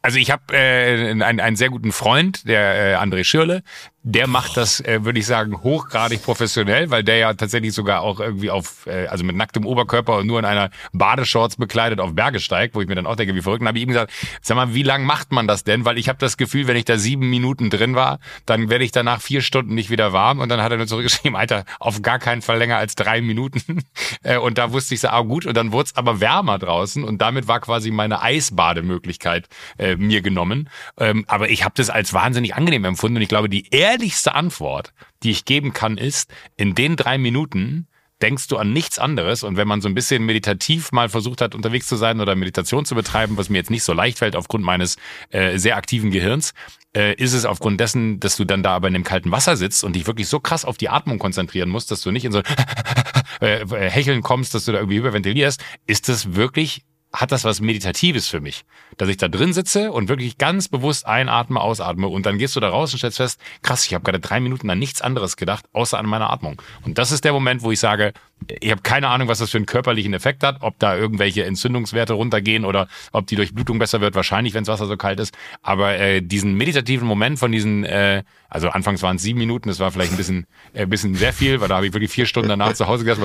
Also 0.00 0.18
ich 0.18 0.30
habe 0.30 0.56
äh, 0.56 1.10
einen, 1.10 1.40
einen 1.40 1.56
sehr 1.56 1.70
guten 1.70 1.92
Freund, 1.92 2.46
der 2.48 2.92
äh, 2.92 2.96
André 2.96 3.24
Schirle, 3.24 3.62
der 4.02 4.26
macht 4.26 4.56
das, 4.56 4.80
äh, 4.80 5.04
würde 5.04 5.18
ich 5.18 5.26
sagen, 5.26 5.62
hochgradig 5.62 6.22
professionell, 6.22 6.90
weil 6.90 7.02
der 7.02 7.18
ja 7.18 7.34
tatsächlich 7.34 7.74
sogar 7.74 8.02
auch 8.02 8.20
irgendwie 8.20 8.50
auf, 8.50 8.86
äh, 8.86 9.06
also 9.08 9.24
mit 9.24 9.36
nacktem 9.36 9.66
Oberkörper 9.66 10.16
und 10.18 10.26
nur 10.26 10.38
in 10.38 10.44
einer 10.44 10.70
Badeshorts 10.92 11.56
bekleidet 11.56 12.00
auf 12.00 12.14
Berge 12.14 12.38
steigt, 12.40 12.74
wo 12.74 12.80
ich 12.80 12.88
mir 12.88 12.94
dann 12.94 13.06
auch 13.06 13.16
denke, 13.16 13.34
wie 13.34 13.42
verrückt. 13.42 13.60
Dann 13.60 13.68
habe 13.68 13.78
ich 13.78 13.84
ihm 13.84 13.88
gesagt, 13.88 14.12
sag 14.40 14.54
mal, 14.54 14.72
wie 14.72 14.84
lang 14.84 15.04
macht 15.04 15.32
man 15.32 15.48
das 15.48 15.64
denn? 15.64 15.84
Weil 15.84 15.98
ich 15.98 16.08
habe 16.08 16.18
das 16.18 16.36
Gefühl, 16.36 16.68
wenn 16.68 16.76
ich 16.76 16.84
da 16.84 16.96
sieben 16.96 17.28
Minuten 17.28 17.70
drin 17.70 17.96
war, 17.96 18.20
dann 18.46 18.70
werde 18.70 18.84
ich 18.84 18.92
danach 18.92 19.20
vier 19.20 19.42
Stunden 19.42 19.74
nicht 19.74 19.90
wieder 19.90 20.12
warm. 20.12 20.38
Und 20.38 20.48
dann 20.48 20.62
hat 20.62 20.70
er 20.70 20.78
nur 20.78 20.86
zurückgeschrieben, 20.86 21.36
Alter, 21.36 21.64
auf 21.80 22.00
gar 22.00 22.20
keinen 22.20 22.40
Fall 22.40 22.58
länger 22.58 22.78
als 22.78 22.94
drei 22.94 23.20
Minuten. 23.20 23.62
Äh, 24.22 24.38
und 24.38 24.58
da 24.58 24.72
wusste 24.72 24.94
ich 24.94 25.00
so, 25.00 25.08
ah 25.08 25.20
gut, 25.20 25.46
und 25.46 25.56
dann 25.56 25.70
wurde 25.70 25.86
es 25.86 25.96
aber 25.96 26.20
wärmer 26.20 26.58
draußen 26.58 27.04
und 27.04 27.18
damit 27.18 27.46
war 27.46 27.60
quasi 27.60 27.90
meine 27.90 28.20
Eisbademöglichkeit 28.20 29.48
äh, 29.78 29.96
mir 29.96 30.22
genommen. 30.22 30.68
Ähm, 30.98 31.24
aber 31.28 31.50
ich 31.50 31.64
habe 31.64 31.74
das 31.76 31.88
als 31.88 32.12
wahnsinnig 32.12 32.54
angenehm 32.54 32.84
empfunden 32.84 33.16
und 33.16 33.22
ich 33.22 33.28
glaube, 33.28 33.48
die 33.48 33.70
ehrlichste 33.88 34.34
Antwort, 34.34 34.92
die 35.22 35.30
ich 35.30 35.44
geben 35.44 35.72
kann, 35.72 35.96
ist, 35.96 36.30
in 36.56 36.74
den 36.74 36.96
drei 36.96 37.16
Minuten 37.16 37.88
denkst 38.20 38.48
du 38.48 38.56
an 38.56 38.72
nichts 38.72 38.98
anderes. 38.98 39.44
Und 39.44 39.56
wenn 39.56 39.68
man 39.68 39.80
so 39.80 39.88
ein 39.88 39.94
bisschen 39.94 40.26
meditativ 40.26 40.92
mal 40.92 41.08
versucht 41.08 41.40
hat, 41.40 41.54
unterwegs 41.54 41.86
zu 41.86 41.96
sein 41.96 42.20
oder 42.20 42.34
Meditation 42.34 42.84
zu 42.84 42.94
betreiben, 42.94 43.36
was 43.36 43.48
mir 43.48 43.58
jetzt 43.58 43.70
nicht 43.70 43.84
so 43.84 43.92
leicht 43.92 44.18
fällt 44.18 44.36
aufgrund 44.36 44.64
meines 44.64 44.96
äh, 45.30 45.56
sehr 45.56 45.76
aktiven 45.76 46.10
Gehirns, 46.10 46.52
äh, 46.96 47.14
ist 47.14 47.32
es 47.32 47.44
aufgrund 47.44 47.80
dessen, 47.80 48.20
dass 48.20 48.36
du 48.36 48.44
dann 48.44 48.62
da 48.62 48.74
aber 48.74 48.88
in 48.88 48.94
dem 48.94 49.04
kalten 49.04 49.30
Wasser 49.30 49.56
sitzt 49.56 49.84
und 49.84 49.94
dich 49.94 50.06
wirklich 50.06 50.28
so 50.28 50.40
krass 50.40 50.64
auf 50.64 50.76
die 50.76 50.88
Atmung 50.88 51.18
konzentrieren 51.18 51.70
musst, 51.70 51.90
dass 51.90 52.02
du 52.02 52.10
nicht 52.10 52.24
in 52.24 52.32
so 52.32 52.40
äh, 53.40 53.62
äh, 53.62 53.90
Hecheln 53.90 54.22
kommst, 54.22 54.54
dass 54.54 54.64
du 54.64 54.72
da 54.72 54.78
irgendwie 54.78 54.96
überventilierst, 54.96 55.62
ist 55.86 56.08
das 56.08 56.34
wirklich 56.34 56.84
hat 57.12 57.32
das 57.32 57.44
was 57.44 57.60
Meditatives 57.60 58.28
für 58.28 58.40
mich. 58.40 58.64
Dass 58.96 59.08
ich 59.08 59.16
da 59.16 59.28
drin 59.28 59.52
sitze 59.52 59.92
und 59.92 60.08
wirklich 60.08 60.38
ganz 60.38 60.68
bewusst 60.68 61.06
einatme, 61.06 61.60
ausatme 61.60 62.08
und 62.08 62.26
dann 62.26 62.38
gehst 62.38 62.56
du 62.56 62.60
da 62.60 62.68
raus 62.68 62.92
und 62.92 62.98
stellst 62.98 63.18
fest, 63.18 63.40
krass, 63.62 63.86
ich 63.86 63.94
habe 63.94 64.04
gerade 64.04 64.20
drei 64.20 64.40
Minuten 64.40 64.68
an 64.70 64.78
nichts 64.78 65.00
anderes 65.00 65.36
gedacht, 65.36 65.64
außer 65.72 65.98
an 65.98 66.06
meine 66.06 66.30
Atmung. 66.30 66.60
Und 66.84 66.98
das 66.98 67.12
ist 67.12 67.24
der 67.24 67.32
Moment, 67.32 67.62
wo 67.62 67.70
ich 67.70 67.80
sage, 67.80 68.12
ich 68.60 68.70
habe 68.70 68.82
keine 68.82 69.08
Ahnung, 69.08 69.28
was 69.28 69.38
das 69.38 69.50
für 69.50 69.58
einen 69.58 69.66
körperlichen 69.66 70.14
Effekt 70.14 70.42
hat, 70.42 70.58
ob 70.60 70.78
da 70.78 70.96
irgendwelche 70.96 71.44
Entzündungswerte 71.44 72.12
runtergehen 72.12 72.64
oder 72.64 72.88
ob 73.12 73.26
die 73.26 73.36
Durchblutung 73.36 73.78
besser 73.78 74.00
wird, 74.00 74.14
wahrscheinlich, 74.14 74.54
wenn 74.54 74.64
das 74.64 74.72
Wasser 74.72 74.86
so 74.86 74.96
kalt 74.96 75.20
ist. 75.20 75.36
Aber 75.62 75.98
äh, 75.98 76.20
diesen 76.20 76.54
meditativen 76.54 77.06
Moment 77.06 77.38
von 77.38 77.50
diesen, 77.50 77.84
äh, 77.84 78.22
also 78.48 78.68
anfangs 78.68 79.02
waren 79.02 79.16
es 79.16 79.22
sieben 79.22 79.38
Minuten, 79.38 79.68
das 79.68 79.80
war 79.80 79.90
vielleicht 79.90 80.12
ein 80.12 80.16
bisschen, 80.16 80.46
äh, 80.72 80.86
bisschen 80.86 81.14
sehr 81.14 81.32
viel, 81.32 81.60
weil 81.60 81.68
da 81.68 81.76
habe 81.76 81.86
ich 81.86 81.92
wirklich 81.92 82.10
vier 82.10 82.26
Stunden 82.26 82.48
danach 82.48 82.74
zu 82.74 82.86
Hause 82.86 83.04
gegessen. 83.04 83.22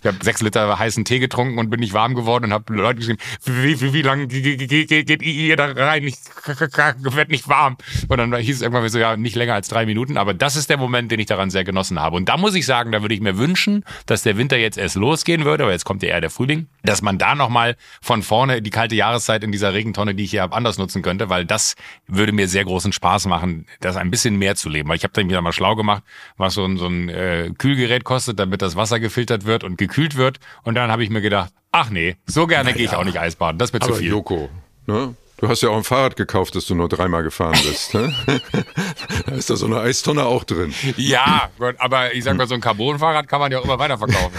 Ich 0.00 0.06
habe 0.06 0.16
sechs 0.22 0.42
Liter 0.42 0.78
heißen 0.78 1.04
Tee 1.04 1.18
getrunken 1.18 1.58
und 1.58 1.70
bin 1.70 1.80
nicht 1.80 1.92
warm 1.92 2.14
geworden 2.14 2.51
und 2.52 2.66
habe 2.66 2.74
Leute 2.74 3.00
geschrieben, 3.00 3.18
wie, 3.44 3.80
wie, 3.80 3.92
wie 3.92 4.02
lange 4.02 4.26
geht, 4.26 5.22
ihr 5.22 5.56
da 5.56 5.66
rein? 5.66 6.04
Ich 6.04 6.16
werde 6.46 7.30
nicht 7.30 7.48
warm. 7.48 7.76
Und 8.08 8.18
dann 8.18 8.34
hieß 8.34 8.56
es 8.56 8.62
irgendwann 8.62 8.88
so, 8.88 8.98
ja, 8.98 9.16
nicht 9.16 9.36
länger 9.36 9.54
als 9.54 9.68
drei 9.68 9.86
Minuten. 9.86 10.16
Aber 10.16 10.34
das 10.34 10.56
ist 10.56 10.70
der 10.70 10.76
Moment, 10.76 11.10
den 11.10 11.20
ich 11.20 11.26
daran 11.26 11.50
sehr 11.50 11.64
genossen 11.64 12.00
habe. 12.00 12.16
Und 12.16 12.28
da 12.28 12.36
muss 12.36 12.54
ich 12.54 12.66
sagen, 12.66 12.92
da 12.92 13.02
würde 13.02 13.14
ich 13.14 13.20
mir 13.20 13.38
wünschen, 13.38 13.84
dass 14.06 14.22
der 14.22 14.36
Winter 14.36 14.56
jetzt 14.56 14.78
erst 14.78 14.96
losgehen 14.96 15.44
würde, 15.44 15.64
aber 15.64 15.72
jetzt 15.72 15.84
kommt 15.84 16.02
ja 16.02 16.10
eher 16.10 16.20
der 16.20 16.30
Frühling, 16.30 16.68
dass 16.82 17.02
man 17.02 17.18
da 17.18 17.34
nochmal 17.34 17.76
von 18.00 18.22
vorne 18.22 18.62
die 18.62 18.70
kalte 18.70 18.94
Jahreszeit 18.94 19.44
in 19.44 19.52
dieser 19.52 19.72
Regentonne, 19.72 20.14
die 20.14 20.24
ich 20.24 20.30
hier 20.30 20.42
habe, 20.42 20.54
anders 20.54 20.78
nutzen 20.78 21.02
könnte, 21.02 21.28
weil 21.28 21.44
das 21.44 21.74
würde 22.06 22.32
mir 22.32 22.48
sehr 22.48 22.64
großen 22.64 22.92
Spaß 22.92 23.26
machen, 23.26 23.66
das 23.80 23.96
ein 23.96 24.10
bisschen 24.10 24.36
mehr 24.36 24.56
zu 24.56 24.68
leben. 24.68 24.88
Weil 24.88 24.96
ich 24.96 25.04
habe 25.04 25.14
dann 25.14 25.28
wieder 25.28 25.40
mal 25.40 25.52
schlau 25.52 25.76
gemacht, 25.76 26.02
was 26.36 26.54
so 26.54 26.64
ein, 26.64 26.76
so 26.76 26.86
ein 26.86 27.08
äh, 27.08 27.50
Kühlgerät 27.56 28.04
kostet, 28.04 28.38
damit 28.38 28.62
das 28.62 28.76
Wasser 28.76 29.00
gefiltert 29.00 29.44
wird 29.44 29.64
und 29.64 29.78
gekühlt 29.78 30.16
wird. 30.16 30.38
Und 30.62 30.74
dann 30.74 30.90
habe 30.90 31.04
ich 31.04 31.10
mir 31.10 31.20
gedacht, 31.20 31.52
ach 31.72 31.90
nee, 31.90 32.16
so 32.26 32.46
gerne 32.46 32.72
gehe 32.72 32.84
ich 32.84 32.94
auch 32.94 33.04
nicht 33.04 33.18
Eisbaden. 33.18 33.58
Das 33.58 33.72
wird 33.72 33.82
zu 33.82 33.90
Aber 33.90 33.98
viel. 33.98 34.10
Joko, 34.10 34.48
ne? 34.86 35.14
Du 35.42 35.48
hast 35.48 35.60
ja 35.60 35.70
auch 35.70 35.76
ein 35.76 35.82
Fahrrad 35.82 36.14
gekauft, 36.14 36.54
das 36.54 36.66
du 36.66 36.76
nur 36.76 36.88
dreimal 36.88 37.24
gefahren 37.24 37.58
bist. 37.64 37.94
Ne? 37.94 38.14
da 39.26 39.32
ist 39.32 39.50
da 39.50 39.56
so 39.56 39.66
eine 39.66 39.80
Eistonne 39.80 40.24
auch 40.24 40.44
drin. 40.44 40.72
Ja, 40.96 41.50
Gott, 41.58 41.74
aber 41.80 42.14
ich 42.14 42.22
sag 42.22 42.36
mal, 42.36 42.46
so 42.46 42.54
ein 42.54 42.60
Carbonfahrrad 42.60 43.26
kann 43.26 43.40
man 43.40 43.50
ja 43.50 43.58
auch 43.58 43.64
immer 43.64 43.76
weiterverkaufen. 43.76 44.38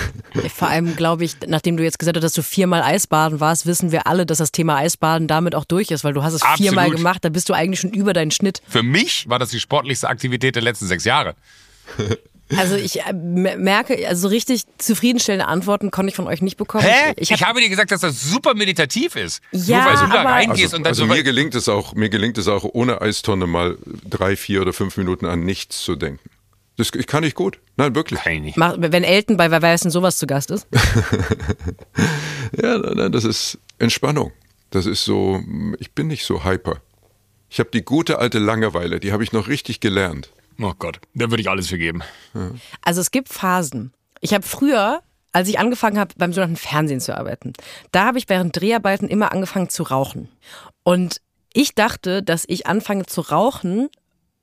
Vor 0.56 0.70
allem 0.70 0.96
glaube 0.96 1.26
ich, 1.26 1.36
nachdem 1.46 1.76
du 1.76 1.84
jetzt 1.84 2.00
gesagt 2.00 2.16
hast, 2.16 2.24
dass 2.24 2.32
du 2.32 2.42
viermal 2.42 2.84
Eisbaden 2.84 3.42
warst, 3.42 3.66
wissen 3.66 3.92
wir 3.92 4.08
alle, 4.08 4.26
dass 4.26 4.38
das 4.38 4.54
Thema 4.54 4.78
Eisbaden 4.78 5.28
damit 5.28 5.56
auch 5.56 5.66
durch 5.66 5.92
ist, 5.92 6.06
weil 6.06 6.14
du 6.14 6.24
hast 6.24 6.36
es 6.36 6.42
Absolut. 6.42 6.70
viermal 6.70 6.90
gemacht, 6.90 7.26
da 7.26 7.28
bist 7.28 7.50
du 7.50 7.54
eigentlich 7.54 7.82
schon 7.82 7.92
über 7.92 8.14
deinen 8.14 8.32
Schnitt. 8.32 8.62
Für 8.66 8.82
mich 8.82 9.28
war 9.28 9.40
das 9.40 9.50
die 9.50 9.60
sportlichste 9.60 10.08
Aktivität 10.08 10.56
der 10.56 10.64
letzten 10.64 10.88
sechs 10.88 11.04
Jahre. 11.04 11.36
Also 12.58 12.76
ich 12.76 13.02
äh, 13.02 13.14
me- 13.14 13.58
merke, 13.58 14.08
also 14.08 14.24
so 14.24 14.28
richtig 14.30 14.64
zufriedenstellende 14.78 15.48
Antworten 15.48 15.92
konnte 15.92 16.10
ich 16.10 16.16
von 16.16 16.28
euch 16.28 16.42
nicht 16.42 16.58
bekommen. 16.58 16.84
Hä? 16.86 17.14
Ich, 17.18 17.32
Ich, 17.32 17.42
hab, 17.42 17.50
habe 17.50 17.62
dir 17.62 17.70
gesagt, 17.70 17.92
dass 17.92 18.02
das 18.02 18.22
super 18.22 18.54
meditativ 18.54 19.16
ist. 19.16 19.42
Ja, 19.52 19.84
Nur 19.84 19.86
weil 19.86 19.94
du 20.08 20.14
da 20.14 20.20
aber- 20.22 20.30
reingehst 20.32 20.64
Also, 20.66 20.78
und 20.78 20.84
dann 20.84 20.92
also 20.92 21.06
so 21.08 21.14
mir 21.14 21.24
gelingt 21.24 21.56
es 21.56 21.70
auch, 21.70 21.94
mir 21.96 22.10
gelingt 22.10 22.38
es 22.38 22.48
auch 22.48 22.64
ohne 22.64 23.02
Eistonne 23.02 23.48
mal 23.48 23.78
drei, 24.10 24.36
vier 24.36 24.62
oder 24.62 24.74
fünf 24.74 24.98
Minuten 24.98 25.26
an 25.26 25.44
nichts 25.44 25.84
zu 25.84 25.96
denken. 25.96 26.30
Das 26.78 26.90
ich 26.96 27.06
kann 27.06 27.24
ich 27.24 27.36
gut. 27.36 27.60
Nein, 27.78 27.94
wirklich. 27.94 28.20
Kann 28.22 28.34
ich 28.34 28.42
nicht. 28.42 28.58
mach- 28.58 28.76
wenn 28.80 29.04
Elton 29.04 29.38
bei 29.38 29.52
Wer 29.52 29.62
weiß 29.62 29.82
denn 29.82 29.92
sowas 29.92 30.18
zu 30.18 30.26
Gast 30.28 30.50
ist. 30.52 30.68
Ja, 32.62 32.78
nein, 32.78 32.94
nein, 32.96 33.12
das 33.12 33.24
ist 33.24 33.58
Entspannung. 33.80 34.32
Das 34.70 34.86
ist 34.86 35.04
so, 35.06 35.42
ich 35.80 35.92
bin 35.94 36.08
nicht 36.08 36.26
so 36.26 36.44
hyper. 36.44 36.82
Ich 37.50 37.60
habe 37.60 37.70
die 37.72 37.84
gute 37.84 38.20
alte 38.20 38.40
Langeweile, 38.40 39.00
die 39.00 39.12
habe 39.12 39.24
ich 39.24 39.32
noch 39.32 39.48
richtig 39.48 39.80
gelernt. 39.80 40.32
Oh 40.60 40.74
Gott, 40.78 41.00
da 41.14 41.30
würde 41.30 41.42
ich 41.42 41.50
alles 41.50 41.68
für 41.68 41.78
geben. 41.78 42.02
Also 42.82 43.02
es 43.02 43.12
gibt 43.12 43.30
Phasen. 43.30 43.94
Ich 44.22 44.34
habe 44.34 44.44
früher, 44.44 45.02
als 45.32 45.50
ich 45.50 45.60
angefangen 45.60 46.00
habe, 46.00 46.14
beim 46.18 46.32
sogenannten 46.32 46.58
Fernsehen 46.58 47.00
zu 47.00 47.18
arbeiten, 47.18 47.54
da 47.92 48.06
habe 48.06 48.18
ich 48.18 48.30
während 48.30 48.60
Dreharbeiten 48.60 49.08
immer 49.08 49.32
angefangen 49.32 49.70
zu 49.70 49.84
rauchen. 49.84 50.30
Und 50.84 51.22
ich 51.54 51.76
dachte, 51.76 52.24
dass 52.24 52.46
ich 52.48 52.68
anfange 52.68 53.06
zu 53.06 53.22
rauchen, 53.22 53.90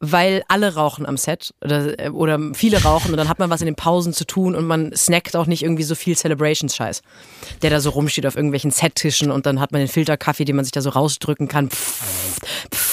weil 0.00 0.42
alle 0.48 0.74
rauchen 0.74 1.04
am 1.04 1.18
Set 1.18 1.52
oder, 1.62 2.14
oder 2.14 2.38
viele 2.54 2.82
rauchen 2.82 3.10
und 3.10 3.18
dann 3.18 3.28
hat 3.28 3.38
man 3.38 3.50
was 3.50 3.60
in 3.60 3.66
den 3.66 3.76
Pausen 3.76 4.14
zu 4.14 4.24
tun 4.24 4.54
und 4.54 4.66
man 4.66 4.96
snackt 4.96 5.36
auch 5.36 5.46
nicht 5.46 5.62
irgendwie 5.62 5.82
so 5.82 5.94
viel 5.94 6.16
Celebrations-Scheiß, 6.16 7.02
der 7.60 7.68
da 7.68 7.80
so 7.80 7.90
rumsteht 7.90 8.26
auf 8.26 8.34
irgendwelchen 8.34 8.70
Set-Tischen 8.70 9.30
und 9.30 9.44
dann 9.44 9.60
hat 9.60 9.72
man 9.72 9.80
den 9.80 9.88
Filterkaffee, 9.88 10.46
den 10.46 10.56
man 10.56 10.64
sich 10.64 10.72
da 10.72 10.80
so 10.80 10.88
rausdrücken 10.88 11.48
kann. 11.48 11.68
Pff, 11.68 12.40
pff, 12.74 12.89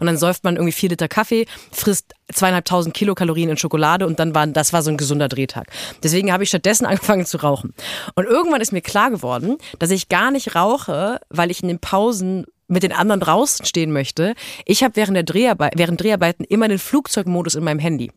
und 0.00 0.06
dann 0.06 0.16
säuft 0.16 0.44
man 0.44 0.56
irgendwie 0.56 0.72
vier 0.72 0.90
Liter 0.90 1.08
Kaffee, 1.08 1.46
frisst 1.72 2.14
zweieinhalbtausend 2.32 2.94
Kilokalorien 2.94 3.50
in 3.50 3.56
Schokolade 3.56 4.06
und 4.06 4.18
dann 4.18 4.34
war 4.34 4.46
das 4.46 4.72
war 4.72 4.82
so 4.82 4.90
ein 4.90 4.96
gesunder 4.96 5.28
Drehtag. 5.28 5.68
Deswegen 6.02 6.32
habe 6.32 6.42
ich 6.42 6.48
stattdessen 6.48 6.86
angefangen 6.86 7.26
zu 7.26 7.38
rauchen. 7.38 7.74
Und 8.14 8.24
irgendwann 8.24 8.60
ist 8.60 8.72
mir 8.72 8.82
klar 8.82 9.10
geworden, 9.10 9.58
dass 9.78 9.90
ich 9.90 10.08
gar 10.08 10.30
nicht 10.30 10.54
rauche, 10.54 11.20
weil 11.28 11.50
ich 11.50 11.62
in 11.62 11.68
den 11.68 11.78
Pausen 11.78 12.46
mit 12.68 12.82
den 12.82 12.92
anderen 12.92 13.20
draußen 13.20 13.64
stehen 13.64 13.92
möchte. 13.92 14.34
Ich 14.64 14.82
habe 14.82 14.96
während 14.96 15.14
der 15.14 15.22
Dreharbeit, 15.22 15.74
während 15.76 16.00
Dreharbeiten 16.00 16.44
immer 16.44 16.68
den 16.68 16.78
Flugzeugmodus 16.78 17.54
in 17.54 17.64
meinem 17.64 17.78
Handy 17.78 18.10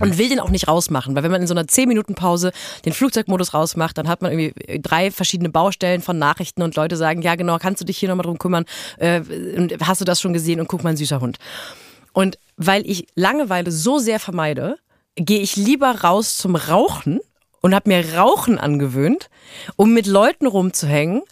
und 0.00 0.18
will 0.18 0.28
den 0.28 0.40
auch 0.40 0.50
nicht 0.50 0.68
rausmachen, 0.68 1.14
weil 1.14 1.22
wenn 1.22 1.30
man 1.30 1.40
in 1.40 1.46
so 1.46 1.54
einer 1.54 1.66
10 1.66 1.88
Minuten 1.88 2.14
Pause 2.14 2.52
den 2.84 2.92
Flugzeugmodus 2.92 3.54
rausmacht, 3.54 3.96
dann 3.98 4.08
hat 4.08 4.22
man 4.22 4.32
irgendwie 4.32 4.80
drei 4.80 5.10
verschiedene 5.10 5.48
Baustellen 5.48 6.02
von 6.02 6.18
Nachrichten 6.18 6.62
und 6.62 6.74
Leute 6.76 6.96
sagen, 6.96 7.22
ja 7.22 7.34
genau, 7.34 7.58
kannst 7.58 7.80
du 7.80 7.84
dich 7.84 7.98
hier 7.98 8.08
nochmal 8.08 8.24
drum 8.24 8.38
kümmern, 8.38 8.64
äh, 8.98 9.20
hast 9.82 10.00
du 10.00 10.04
das 10.04 10.20
schon 10.20 10.32
gesehen 10.32 10.60
und 10.60 10.68
guck 10.68 10.82
mal, 10.82 10.90
ein 10.90 10.96
süßer 10.96 11.20
Hund. 11.20 11.38
Und 12.12 12.38
weil 12.56 12.88
ich 12.88 13.06
Langeweile 13.14 13.70
so 13.70 13.98
sehr 13.98 14.18
vermeide, 14.18 14.78
gehe 15.16 15.40
ich 15.40 15.56
lieber 15.56 16.02
raus 16.02 16.36
zum 16.36 16.56
Rauchen 16.56 17.20
und 17.60 17.74
habe 17.74 17.88
mir 17.88 18.14
Rauchen 18.14 18.58
angewöhnt, 18.58 19.28
um 19.76 19.92
mit 19.92 20.06
Leuten 20.06 20.46
rumzuhängen, 20.46 21.22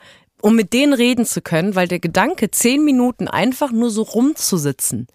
um 0.41 0.57
mit 0.57 0.73
denen 0.73 0.93
reden 0.93 1.25
zu 1.25 1.41
können, 1.41 1.75
weil 1.75 1.89
der 1.89 2.01
Gedanke, 2.01 2.51
zehn 2.51 2.85
Minuten 2.85 3.29
einfach 3.29 3.73
nur 3.73 3.91
so 3.91 4.03
rumzusitzen, 4.03 5.07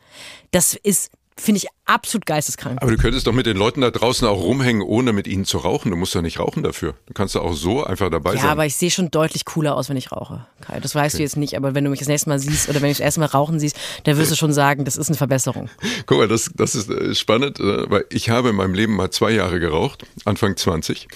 das 0.52 0.74
ist 0.74 1.12
finde 1.40 1.60
ich 1.60 1.68
absolut 1.86 2.26
geisteskrank. 2.26 2.80
Aber 2.82 2.92
du 2.92 2.98
könntest 2.98 3.26
doch 3.28 3.34
mit 3.34 3.46
den 3.46 3.58
Leuten 3.58 3.82
da 3.82 3.90
draußen 3.90 4.28
auch 4.28 4.40
rumhängen, 4.42 4.82
ohne 4.82 5.14
mit 5.14 5.28
ihnen 5.28 5.46
zu 5.46 5.58
rauchen. 5.58 5.90
Du 5.92 5.98
musst 5.98 6.14
doch 6.14 6.22
nicht 6.22 6.40
rauchen 6.40 6.64
dafür. 6.64 6.94
Du 7.08 7.14
kannst 7.14 7.36
doch 7.36 7.44
auch 7.44 7.54
so 7.54 7.84
einfach 7.84 8.10
dabei 8.10 8.32
ja, 8.32 8.38
sein. 8.38 8.46
Ja, 8.46 8.52
aber 8.52 8.66
ich 8.66 8.76
sehe 8.76 8.92
schon 8.92 9.10
deutlich 9.10 9.46
cooler 9.46 9.76
aus, 9.76 9.90
wenn 9.90 9.98
ich 9.98 10.12
rauche. 10.12 10.46
Kai, 10.62 10.80
das 10.80 10.94
weißt 10.94 11.16
okay. 11.16 11.18
du 11.18 11.24
jetzt 11.24 11.38
nicht, 11.38 11.56
aber 11.58 11.74
wenn 11.74 11.84
du 11.84 11.90
mich 11.90 12.00
das 12.00 12.08
nächste 12.08 12.30
Mal 12.30 12.40
siehst 12.40 12.70
oder 12.70 12.82
wenn 12.82 12.90
du 12.90 12.94
das 12.94 13.00
erste 13.00 13.20
Mal 13.20 13.28
rauchen 13.28 13.60
siehst, 13.60 13.78
dann 14.04 14.18
wirst 14.18 14.32
du 14.32 14.36
schon 14.36 14.54
sagen, 14.54 14.86
das 14.86 14.98
ist 14.98 15.10
eine 15.10 15.18
Verbesserung. 15.18 15.70
Guck 16.06 16.20
mal, 16.20 16.28
das, 16.28 16.52
das 16.56 16.76
ist 16.76 16.90
äh, 16.90 17.16
spannend, 17.16 17.60
äh, 17.60 17.90
weil 17.90 18.06
ich 18.10 18.30
habe 18.30 18.50
in 18.50 18.56
meinem 18.56 18.74
Leben 18.74 18.96
mal 18.96 19.10
zwei 19.12 19.32
Jahre 19.32 19.60
geraucht, 19.60 20.06
Anfang 20.26 20.56
20. 20.56 21.08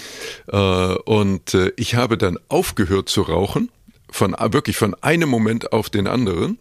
Äh, 0.47 0.57
und 0.57 1.55
ich 1.75 1.95
habe 1.95 2.17
dann 2.17 2.39
aufgehört 2.49 3.09
zu 3.09 3.21
rauchen 3.21 3.69
von 4.13 4.35
wirklich 4.39 4.77
von 4.77 4.95
einem 5.01 5.29
Moment 5.29 5.73
auf 5.73 5.89
den 5.89 6.07
anderen. 6.07 6.59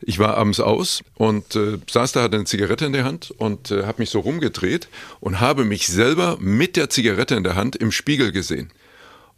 Ich 0.00 0.18
war 0.18 0.36
abends 0.36 0.60
aus 0.60 1.02
und 1.14 1.54
äh, 1.54 1.78
saß 1.90 2.12
da, 2.12 2.22
hatte 2.22 2.36
eine 2.36 2.46
Zigarette 2.46 2.86
in 2.86 2.92
der 2.92 3.04
Hand 3.04 3.32
und 3.36 3.70
äh, 3.70 3.84
habe 3.84 4.00
mich 4.02 4.10
so 4.10 4.20
rumgedreht 4.20 4.88
und 5.20 5.40
habe 5.40 5.64
mich 5.64 5.86
selber 5.86 6.38
mit 6.40 6.76
der 6.76 6.88
Zigarette 6.88 7.34
in 7.34 7.44
der 7.44 7.54
Hand 7.54 7.76
im 7.76 7.92
Spiegel 7.92 8.32
gesehen. 8.32 8.72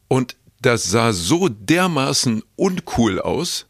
Und 0.07 0.37
das 0.63 0.91
sah 0.91 1.13
so 1.13 1.49
dermaßen 1.49 2.43
uncool 2.57 3.21
aus, 3.21 3.67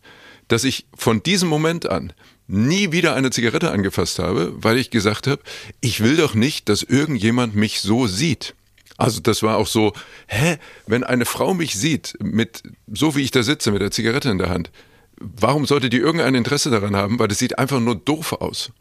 dass 0.49 0.65
ich 0.65 0.87
von 0.95 1.23
diesem 1.23 1.49
Moment 1.49 1.91
an 1.91 2.13
nie 2.47 2.93
wieder 2.93 3.15
eine 3.15 3.31
Zigarette 3.31 3.71
angefasst 3.71 4.19
habe, 4.19 4.53
weil 4.57 4.79
ich 4.79 4.91
gesagt 4.91 5.27
habe, 5.27 5.43
ich 5.81 6.03
will 6.03 6.17
doch 6.17 6.35
nicht, 6.35 6.69
dass 6.69 6.83
irgendjemand 6.83 7.55
mich 7.55 7.81
so 7.81 8.07
sieht. 8.07 8.55
Also 8.99 9.21
das 9.21 9.43
war 9.45 9.57
auch 9.57 9.69
so, 9.69 9.93
hä, 10.27 10.59
wenn 10.87 11.05
eine 11.05 11.25
Frau 11.25 11.55
mich 11.55 11.77
sieht, 11.77 12.17
mit 12.21 12.65
so 12.89 13.15
wie 13.15 13.23
ich 13.23 13.31
da 13.31 13.45
sitze, 13.45 13.71
mit 13.71 13.81
der 13.81 13.93
Zigarette 13.93 14.29
in 14.29 14.39
der 14.39 14.51
Hand, 14.51 14.71
warum 15.17 15.67
sollte 15.67 15.89
die 15.89 15.99
irgendein 15.99 16.35
Interesse 16.35 16.69
daran 16.71 16.97
haben? 16.97 17.19
Weil 17.19 17.29
das 17.29 17.39
sieht 17.39 17.59
einfach 17.59 17.81
nur 17.81 17.95
doof 17.95 18.33
aus. 18.33 18.73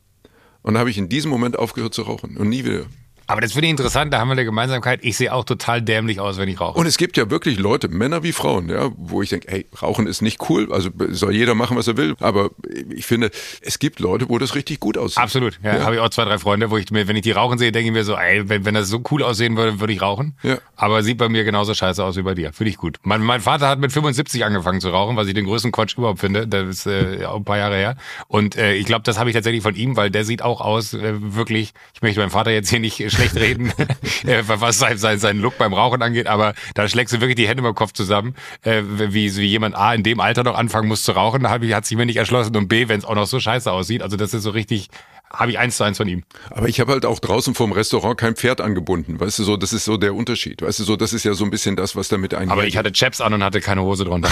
Und 0.63 0.73
da 0.73 0.79
habe 0.79 0.89
ich 0.89 0.97
in 0.97 1.07
diesem 1.07 1.29
Moment 1.29 1.57
aufgehört 1.57 1.93
zu 1.93 2.01
rauchen 2.01 2.35
und 2.35 2.49
nie 2.49 2.65
wieder. 2.65 2.87
Aber 3.27 3.41
das 3.41 3.51
finde 3.51 3.67
ich 3.67 3.71
interessant, 3.71 4.13
da 4.13 4.19
haben 4.19 4.29
wir 4.29 4.33
eine 4.33 4.45
Gemeinsamkeit. 4.45 5.01
Ich 5.03 5.17
sehe 5.17 5.33
auch 5.33 5.43
total 5.43 5.81
dämlich 5.81 6.21
aus, 6.21 6.37
wenn 6.37 6.47
ich 6.47 6.59
rauche. 6.61 6.79
Und 6.79 6.85
es 6.85 6.97
gibt 6.97 7.17
ja 7.17 7.29
wirklich 7.29 7.59
Leute, 7.59 7.89
Männer 7.89 8.23
wie 8.23 8.31
Frauen, 8.31 8.69
ja, 8.69 8.89
wo 8.95 9.21
ich 9.21 9.29
denke, 9.29 9.47
hey, 9.51 9.65
Rauchen 9.81 10.07
ist 10.07 10.21
nicht 10.21 10.49
cool, 10.49 10.71
also 10.71 10.89
soll 11.09 11.33
jeder 11.33 11.53
machen, 11.53 11.75
was 11.75 11.87
er 11.87 11.97
will. 11.97 12.15
Aber 12.21 12.51
ich 12.89 13.05
finde, 13.05 13.29
es 13.61 13.79
gibt 13.79 13.99
Leute, 13.99 14.29
wo 14.29 14.37
das 14.37 14.55
richtig 14.55 14.79
gut 14.79 14.97
aussieht. 14.97 15.17
Absolut. 15.17 15.59
Ja, 15.61 15.77
ja. 15.77 15.83
habe 15.83 15.95
ich 15.95 16.01
auch 16.01 16.09
zwei, 16.09 16.23
drei 16.23 16.37
Freunde, 16.37 16.71
wo 16.71 16.77
ich 16.77 16.89
mir, 16.89 17.07
wenn 17.07 17.17
ich 17.17 17.21
die 17.21 17.31
rauchen 17.31 17.57
sehe, 17.57 17.73
denke 17.73 17.87
ich 17.87 17.93
mir 17.93 18.05
so, 18.05 18.15
ey, 18.15 18.47
wenn, 18.47 18.63
wenn 18.63 18.73
das 18.73 18.87
so 18.87 19.03
cool 19.11 19.21
aussehen 19.23 19.57
würde, 19.57 19.81
würde 19.81 19.91
ich 19.91 20.01
rauchen. 20.01 20.37
Ja. 20.43 20.59
Aber 20.77 21.03
sieht 21.03 21.17
bei 21.17 21.27
mir 21.27 21.43
genauso 21.43 21.73
scheiße 21.73 22.01
aus 22.03 22.15
wie 22.15 22.21
bei 22.21 22.33
dir. 22.33 22.53
Finde 22.53 22.69
ich 22.69 22.77
gut. 22.77 22.97
Mein, 23.03 23.21
mein 23.21 23.41
Vater 23.41 23.67
hat 23.67 23.79
mit 23.79 23.91
75 23.91 24.45
angefangen 24.45 24.79
zu 24.79 24.89
rauchen, 24.89 25.17
was 25.17 25.27
ich 25.27 25.33
den 25.33 25.45
größten 25.45 25.73
Quatsch 25.73 25.97
überhaupt 25.97 26.19
finde. 26.19 26.47
Das 26.47 26.67
ist 26.69 26.87
äh, 26.87 27.25
auch 27.25 27.35
ein 27.35 27.43
paar 27.43 27.57
Jahre 27.57 27.75
her. 27.75 27.97
Und 28.27 28.55
äh, 28.55 28.73
ich 28.75 28.85
glaube, 28.85 29.03
das 29.03 29.19
habe 29.19 29.29
ich 29.29 29.35
tatsächlich 29.35 29.63
von 29.63 29.75
ihm, 29.75 29.97
weil 29.97 30.09
der 30.09 30.23
sieht 30.23 30.41
auch 30.41 30.61
aus, 30.61 30.93
äh, 30.93 31.13
wirklich, 31.17 31.73
ich 31.93 32.01
möchte 32.01 32.21
meinem 32.21 32.29
Vater 32.29 32.51
jetzt 32.51 32.69
hier 32.69 32.79
nicht 32.79 32.99
schlecht 33.17 33.35
reden. 33.35 33.73
was 34.47 34.79
sein, 34.79 34.97
sein, 34.97 35.19
sein 35.19 35.39
Look 35.39 35.57
beim 35.57 35.73
Rauchen 35.73 36.01
angeht, 36.01 36.27
aber 36.27 36.53
da 36.75 36.87
schlägst 36.87 37.13
du 37.13 37.19
wirklich 37.19 37.35
die 37.35 37.47
Hände 37.47 37.67
im 37.67 37.75
Kopf 37.75 37.93
zusammen, 37.93 38.35
äh, 38.61 38.81
wie, 38.83 39.35
wie 39.35 39.45
jemand 39.45 39.75
A 39.75 39.93
in 39.93 40.03
dem 40.03 40.19
Alter 40.19 40.43
noch 40.43 40.55
anfangen 40.55 40.87
muss 40.87 41.03
zu 41.03 41.11
rauchen, 41.11 41.43
da 41.43 41.49
hat 41.49 41.85
sich 41.85 41.97
mir 41.97 42.05
nicht 42.05 42.17
erschlossen. 42.17 42.55
Und 42.55 42.67
B, 42.67 42.87
wenn 42.87 42.99
es 42.99 43.05
auch 43.05 43.15
noch 43.15 43.27
so 43.27 43.39
scheiße 43.39 43.71
aussieht, 43.71 44.01
also 44.01 44.17
das 44.17 44.33
ist 44.33 44.43
so 44.43 44.51
richtig 44.51 44.89
habe 45.31 45.51
ich 45.51 45.59
eins 45.59 45.77
zu 45.77 45.83
eins 45.83 45.97
von 45.97 46.07
ihm. 46.07 46.23
Aber 46.49 46.69
ich 46.69 46.79
habe 46.79 46.93
halt 46.93 47.05
auch 47.05 47.19
draußen 47.19 47.53
vorm 47.53 47.71
Restaurant 47.71 48.17
kein 48.17 48.35
Pferd 48.35 48.61
angebunden. 48.61 49.19
Weißt 49.19 49.39
du 49.39 49.43
so, 49.43 49.57
das 49.57 49.73
ist 49.73 49.85
so 49.85 49.97
der 49.97 50.15
Unterschied. 50.15 50.61
Weißt 50.61 50.79
du 50.79 50.83
so, 50.83 50.95
das 50.95 51.13
ist 51.13 51.25
ja 51.25 51.33
so 51.33 51.43
ein 51.43 51.49
bisschen 51.49 51.75
das, 51.75 51.95
was 51.95 52.07
damit 52.07 52.33
eingeht. 52.33 52.51
Aber 52.51 52.65
ich 52.65 52.77
hatte 52.77 52.91
Chaps 52.91 53.19
an 53.19 53.33
und 53.33 53.43
hatte 53.43 53.59
keine 53.59 53.81
Hose 53.81 54.05
drunter. 54.05 54.29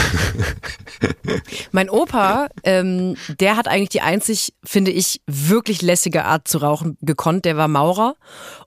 mein 1.72 1.90
Opa, 1.90 2.48
ähm, 2.64 3.16
der 3.40 3.58
hat 3.58 3.68
eigentlich 3.68 3.90
die 3.90 4.02
einzig, 4.02 4.54
finde 4.64 4.92
ich, 4.92 5.22
wirklich 5.28 5.82
lässige 5.82 6.26
Art 6.26 6.48
zu 6.48 6.60
rauchen 6.60 6.98
gekonnt. 7.02 7.46
Der 7.46 7.58
war 7.58 7.68
Maurer 7.68 8.16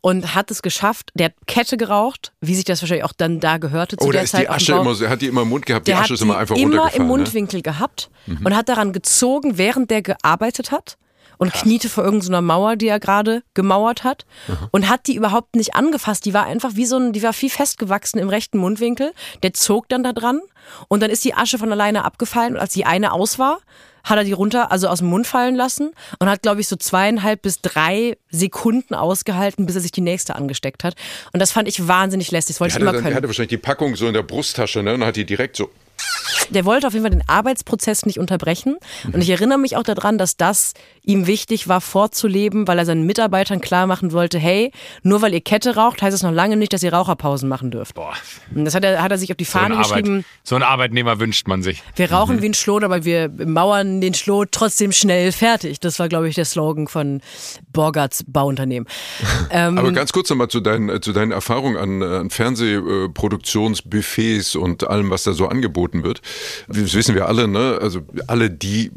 und 0.00 0.34
hat 0.34 0.50
es 0.50 0.60
geschafft. 0.62 1.10
Der 1.14 1.26
hat 1.26 1.34
Kette 1.46 1.76
geraucht, 1.76 2.32
wie 2.40 2.54
sich 2.54 2.64
das 2.64 2.82
wahrscheinlich 2.82 3.04
auch 3.04 3.14
dann 3.16 3.40
da 3.40 3.56
gehörte 3.58 3.96
zu 3.96 4.06
oh, 4.06 4.12
der 4.12 4.22
ist 4.22 4.32
Zeit. 4.32 4.42
Die 4.42 4.48
Asche 4.50 4.72
immer, 4.72 4.94
hat 5.08 5.22
die 5.22 5.28
immer 5.28 5.42
im 5.42 5.48
Mund 5.48 5.64
gehabt. 5.64 5.88
Der 5.88 5.96
die 5.96 6.02
Asche 6.02 6.14
ist 6.14 6.22
immer 6.22 6.36
einfach 6.36 6.56
immer 6.56 6.92
im 6.94 7.02
ne? 7.02 7.08
Mundwinkel 7.08 7.58
ne? 7.58 7.62
gehabt 7.62 8.10
mhm. 8.26 8.44
und 8.44 8.54
hat 8.54 8.68
daran 8.68 8.92
gezogen, 8.92 9.56
während 9.56 9.90
der 9.90 10.02
gearbeitet 10.02 10.70
hat 10.70 10.98
und 11.38 11.52
Krass. 11.52 11.62
kniete 11.62 11.88
vor 11.88 12.04
irgendeiner 12.04 12.42
Mauer, 12.42 12.76
die 12.76 12.88
er 12.88 13.00
gerade 13.00 13.42
gemauert 13.54 14.04
hat 14.04 14.26
Aha. 14.48 14.68
und 14.72 14.88
hat 14.88 15.06
die 15.06 15.14
überhaupt 15.14 15.56
nicht 15.56 15.74
angefasst. 15.74 16.24
Die 16.24 16.34
war 16.34 16.44
einfach 16.44 16.72
wie 16.74 16.86
so 16.86 16.96
ein, 16.96 17.12
die 17.12 17.22
war 17.22 17.32
viel 17.32 17.50
festgewachsen 17.50 18.20
im 18.20 18.28
rechten 18.28 18.58
Mundwinkel. 18.58 19.12
Der 19.42 19.54
zog 19.54 19.88
dann 19.88 20.02
da 20.02 20.12
dran 20.12 20.40
und 20.88 21.02
dann 21.02 21.10
ist 21.10 21.24
die 21.24 21.34
Asche 21.34 21.58
von 21.58 21.72
alleine 21.72 22.04
abgefallen 22.04 22.54
und 22.54 22.60
als 22.60 22.74
die 22.74 22.84
eine 22.84 23.12
aus 23.12 23.38
war, 23.38 23.58
hat 24.04 24.16
er 24.16 24.24
die 24.24 24.32
runter, 24.32 24.72
also 24.72 24.88
aus 24.88 24.98
dem 24.98 25.08
Mund 25.08 25.26
fallen 25.26 25.54
lassen 25.54 25.92
und 26.18 26.28
hat, 26.28 26.42
glaube 26.42 26.60
ich, 26.60 26.68
so 26.68 26.76
zweieinhalb 26.76 27.42
bis 27.42 27.60
drei 27.60 28.16
Sekunden 28.30 28.94
ausgehalten, 28.94 29.66
bis 29.66 29.74
er 29.74 29.80
sich 29.80 29.92
die 29.92 30.00
nächste 30.00 30.36
angesteckt 30.36 30.84
hat. 30.84 30.94
Und 31.32 31.40
das 31.40 31.52
fand 31.52 31.68
ich 31.68 31.86
wahnsinnig 31.86 32.30
lästig. 32.30 32.56
Das 32.56 32.60
wollte 32.60 32.76
ich 32.76 32.80
immer 32.80 32.92
dann, 32.92 33.02
können. 33.02 33.12
Er 33.12 33.16
hatte 33.16 33.26
wahrscheinlich 33.26 33.50
die 33.50 33.58
Packung 33.58 33.96
so 33.96 34.06
in 34.06 34.14
der 34.14 34.22
Brusttasche 34.22 34.82
ne, 34.82 34.94
und 34.94 35.04
hat 35.04 35.16
die 35.16 35.26
direkt 35.26 35.56
so 35.56 35.70
der 36.50 36.64
wollte 36.64 36.86
auf 36.86 36.92
jeden 36.92 37.04
Fall 37.04 37.10
den 37.10 37.24
Arbeitsprozess 37.26 38.06
nicht 38.06 38.18
unterbrechen. 38.18 38.76
Und 39.12 39.20
ich 39.20 39.30
erinnere 39.30 39.58
mich 39.58 39.76
auch 39.76 39.82
daran, 39.82 40.18
dass 40.18 40.36
das 40.36 40.74
ihm 41.02 41.26
wichtig 41.26 41.68
war, 41.68 41.80
vorzuleben, 41.80 42.68
weil 42.68 42.78
er 42.78 42.84
seinen 42.84 43.06
Mitarbeitern 43.06 43.60
klar 43.60 43.86
machen 43.86 44.12
wollte, 44.12 44.38
hey, 44.38 44.72
nur 45.02 45.22
weil 45.22 45.32
ihr 45.32 45.40
Kette 45.40 45.76
raucht, 45.76 46.02
heißt 46.02 46.14
es 46.14 46.22
noch 46.22 46.32
lange 46.32 46.56
nicht, 46.56 46.72
dass 46.72 46.82
ihr 46.82 46.92
Raucherpausen 46.92 47.48
machen 47.48 47.70
dürft. 47.70 47.94
Boah. 47.94 48.12
Und 48.54 48.64
das 48.64 48.74
hat 48.74 48.84
er, 48.84 49.02
hat 49.02 49.10
er 49.10 49.18
sich 49.18 49.30
auf 49.30 49.36
die 49.36 49.46
Fahne 49.46 49.76
so 49.76 49.80
geschrieben. 49.80 50.10
Arbeit, 50.10 50.24
so 50.44 50.54
einen 50.56 50.64
Arbeitnehmer 50.64 51.18
wünscht 51.18 51.48
man 51.48 51.62
sich. 51.62 51.82
Wir 51.96 52.12
rauchen 52.12 52.36
mhm. 52.36 52.42
wie 52.42 52.48
ein 52.50 52.54
Schlot, 52.54 52.84
aber 52.84 53.04
wir 53.04 53.30
mauern 53.30 54.00
den 54.00 54.14
Schlot 54.14 54.52
trotzdem 54.52 54.92
schnell 54.92 55.32
fertig. 55.32 55.80
Das 55.80 55.98
war, 55.98 56.08
glaube 56.08 56.28
ich, 56.28 56.34
der 56.34 56.44
Slogan 56.44 56.88
von 56.88 57.22
Borgarts 57.72 58.24
Bauunternehmen. 58.26 58.86
ähm, 59.50 59.78
aber 59.78 59.92
ganz 59.92 60.12
kurz 60.12 60.28
nochmal 60.28 60.48
zu 60.48 60.60
deinen, 60.60 61.00
zu 61.00 61.12
deinen 61.12 61.32
Erfahrungen 61.32 61.76
an, 61.76 62.02
an 62.02 62.30
Fernsehproduktionsbuffets 62.30 64.56
und 64.56 64.86
allem, 64.86 65.10
was 65.10 65.24
da 65.24 65.32
so 65.32 65.48
angeboten 65.48 66.04
wird 66.04 66.20
das 66.68 66.94
wissen 66.94 67.14
wir 67.14 67.26
alle, 67.26 67.48
ne? 67.48 67.78
Also 67.80 68.00
alle, 68.26 68.50
die 68.50 68.90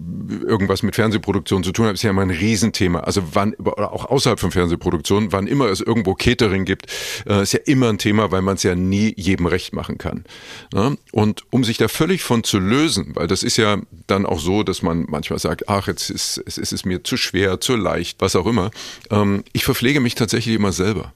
irgendwas 0.45 0.83
mit 0.83 0.95
Fernsehproduktion 0.95 1.63
zu 1.63 1.71
tun 1.71 1.87
haben, 1.87 1.93
ist 1.93 2.03
ja 2.03 2.09
immer 2.09 2.21
ein 2.21 2.29
Riesenthema. 2.29 3.01
Also 3.01 3.23
wann, 3.33 3.55
auch 3.59 4.05
außerhalb 4.05 4.39
von 4.39 4.51
Fernsehproduktion, 4.51 5.31
wann 5.31 5.47
immer 5.47 5.65
es 5.65 5.81
irgendwo 5.81 6.13
Catering 6.13 6.65
gibt, 6.65 6.87
äh, 7.27 7.41
ist 7.41 7.53
ja 7.53 7.59
immer 7.65 7.89
ein 7.89 7.97
Thema, 7.97 8.31
weil 8.31 8.41
man 8.41 8.55
es 8.55 8.63
ja 8.63 8.75
nie 8.75 9.13
jedem 9.17 9.45
recht 9.45 9.73
machen 9.73 9.97
kann. 9.97 10.25
Ne? 10.73 10.97
Und 11.11 11.43
um 11.49 11.63
sich 11.63 11.77
da 11.77 11.87
völlig 11.87 12.23
von 12.23 12.43
zu 12.43 12.59
lösen, 12.59 13.11
weil 13.15 13.27
das 13.27 13.43
ist 13.43 13.57
ja 13.57 13.77
dann 14.07 14.25
auch 14.25 14.39
so, 14.39 14.63
dass 14.63 14.81
man 14.81 15.05
manchmal 15.09 15.39
sagt, 15.39 15.69
ach, 15.69 15.87
jetzt 15.87 16.09
ist, 16.09 16.41
es 16.45 16.57
ist 16.57 16.85
mir 16.85 17.03
zu 17.03 17.17
schwer, 17.17 17.59
zu 17.59 17.75
leicht, 17.75 18.21
was 18.21 18.35
auch 18.35 18.45
immer. 18.45 18.71
Ähm, 19.09 19.43
ich 19.53 19.65
verpflege 19.65 19.99
mich 19.99 20.15
tatsächlich 20.15 20.55
immer 20.55 20.71
selber 20.71 21.13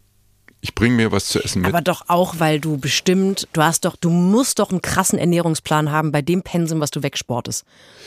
ich 0.65 0.73
bringe 0.73 0.95
mir 0.95 1.11
was 1.11 1.27
zu 1.27 1.39
essen 1.43 1.61
mit. 1.61 1.69
Aber 1.69 1.83
doch 1.83 2.05
auch, 2.07 2.39
weil 2.39 2.59
du 2.59 2.77
bestimmt, 2.77 3.47
du 3.53 3.61
hast 3.61 3.85
doch, 3.85 3.95
du 3.95 4.09
musst 4.09 4.57
doch 4.57 4.71
einen 4.71 4.81
krassen 4.81 5.19
Ernährungsplan 5.19 5.91
haben 5.91 6.11
bei 6.11 6.23
dem 6.23 6.41
Pensum, 6.41 6.79
was 6.79 6.89
du 6.89 7.03
wegsportest. 7.03 7.65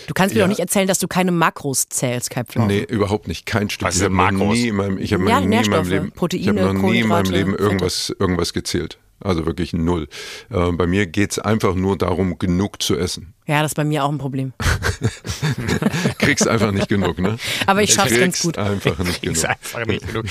Du 0.09 0.15
kannst 0.15 0.35
mir 0.35 0.41
ja. 0.41 0.45
doch 0.45 0.49
nicht 0.49 0.59
erzählen, 0.59 0.89
dass 0.89 0.99
du 0.99 1.07
keine 1.07 1.31
Makros 1.31 1.89
zählst, 1.89 2.31
Kai 2.31 2.43
Pflaume. 2.43 2.67
Nee, 2.67 2.81
überhaupt 2.83 3.29
nicht. 3.29 3.47
Kein 3.47 3.71
Stück. 3.71 3.87
Was 3.87 3.99
ich 3.99 4.03
habe 4.03 4.13
noch 4.13 4.33
nie 4.33 4.67
in 4.67 4.75
meinem, 4.75 4.99
ich 4.99 5.13
habe 5.13 5.29
ja, 5.29 5.41
nie 5.41 5.57
in 5.57 5.71
meinem 5.71 5.89
Leben, 5.89 6.11
Proteine, 6.11 6.43
ich 6.43 6.49
habe 6.49 6.75
noch 6.75 6.91
nie 6.91 6.99
in 6.99 7.07
meinem 7.07 7.31
Leben 7.31 7.55
irgendwas, 7.55 8.13
irgendwas 8.19 8.53
gezählt. 8.53 8.99
Also 9.21 9.47
wirklich 9.47 9.73
null. 9.73 10.09
Äh, 10.51 10.73
bei 10.73 10.87
mir 10.87 11.07
geht's 11.07 11.39
einfach 11.39 11.75
nur 11.75 11.99
darum, 11.99 12.39
genug 12.39 12.83
zu 12.83 12.97
essen. 12.97 13.35
Ja, 13.47 13.63
das 13.63 13.73
ist 13.73 13.77
bei 13.77 13.85
mir 13.85 14.05
auch 14.05 14.11
ein 14.11 14.19
Problem. 14.19 14.53
Kriegst 16.19 16.47
einfach 16.47 16.71
nicht 16.71 16.89
genug, 16.89 17.19
ne? 17.19 17.39
Aber 17.67 17.83
ich 17.83 17.95
schaff's 17.95 18.11
ganz 18.11 18.41
Kriegst 18.41 18.43
gut. 18.43 18.59
einfach 18.59 18.99
nicht 18.99 19.23
Kriegst 19.23 19.43
genug. 19.43 19.57
einfach 19.57 19.87
nicht 19.87 20.07
genug. 20.07 20.27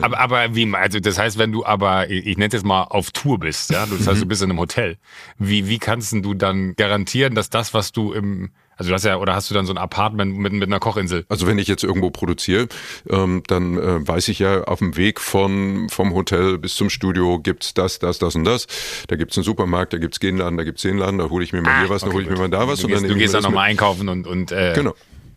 Aber, 0.00 0.18
aber 0.18 0.54
wie, 0.54 0.74
also 0.74 0.98
das 0.98 1.18
heißt, 1.18 1.38
wenn 1.38 1.52
du 1.52 1.64
aber, 1.64 2.10
ich, 2.10 2.26
ich 2.26 2.36
nenne 2.36 2.48
es 2.48 2.54
jetzt 2.54 2.64
mal 2.64 2.84
auf 2.84 3.10
Tour 3.10 3.38
bist, 3.38 3.70
ja, 3.70 3.86
das 3.86 4.06
heißt, 4.06 4.22
du 4.22 4.26
bist 4.26 4.42
in 4.42 4.50
einem 4.50 4.58
Hotel, 4.58 4.96
wie, 5.38 5.68
wie 5.68 5.78
kannst 5.78 6.12
denn 6.12 6.22
du 6.22 6.34
dann 6.34 6.74
garantieren, 6.74 7.34
dass 7.34 7.50
das, 7.50 7.74
was 7.74 7.92
du 7.92 8.12
im, 8.12 8.50
also 8.76 8.90
du 8.90 8.94
hast 8.94 9.04
ja, 9.04 9.16
oder 9.16 9.34
hast 9.34 9.50
du 9.50 9.54
dann 9.54 9.66
so 9.66 9.72
ein 9.72 9.78
Apartment 9.78 10.36
mit, 10.36 10.52
mit 10.52 10.64
einer 10.64 10.80
Kochinsel? 10.80 11.24
Also 11.28 11.46
wenn 11.46 11.58
ich 11.58 11.68
jetzt 11.68 11.84
irgendwo 11.84 12.10
produziere, 12.10 12.68
ähm, 13.08 13.42
dann 13.46 13.78
äh, 13.78 14.06
weiß 14.06 14.28
ich 14.28 14.38
ja, 14.38 14.64
auf 14.64 14.80
dem 14.80 14.96
Weg 14.96 15.20
von, 15.20 15.88
vom 15.90 16.14
Hotel 16.14 16.58
bis 16.58 16.74
zum 16.74 16.90
Studio 16.90 17.38
gibt's 17.38 17.74
das, 17.74 17.98
das, 17.98 18.18
das 18.18 18.34
und 18.34 18.44
das. 18.44 18.66
Da 19.08 19.16
gibt's 19.16 19.36
einen 19.36 19.44
Supermarkt, 19.44 19.92
da 19.92 19.98
gibt's 19.98 20.18
den 20.18 20.38
Laden, 20.38 20.56
da 20.56 20.64
gibt's 20.64 20.82
den 20.82 20.98
Laden, 20.98 21.18
da 21.18 21.30
hole 21.30 21.44
ich 21.44 21.52
mir 21.52 21.62
mal 21.62 21.80
hier 21.80 21.88
was, 21.88 22.02
dann 22.02 22.12
hole 22.12 22.24
ich 22.24 22.30
mir 22.30 22.38
mal 22.38 22.48
da 22.48 22.66
was. 22.68 22.80
Du 22.80 22.86
und 22.86 22.92
gehst, 22.92 23.02
dann 23.04 23.10
du 23.10 23.16
gehst 23.16 23.34
dann 23.34 23.42
nochmal 23.42 23.70
einkaufen 23.70 24.08
und, 24.08 24.26
und 24.26 24.52
äh, 24.52 24.72
Genau. 24.74 24.94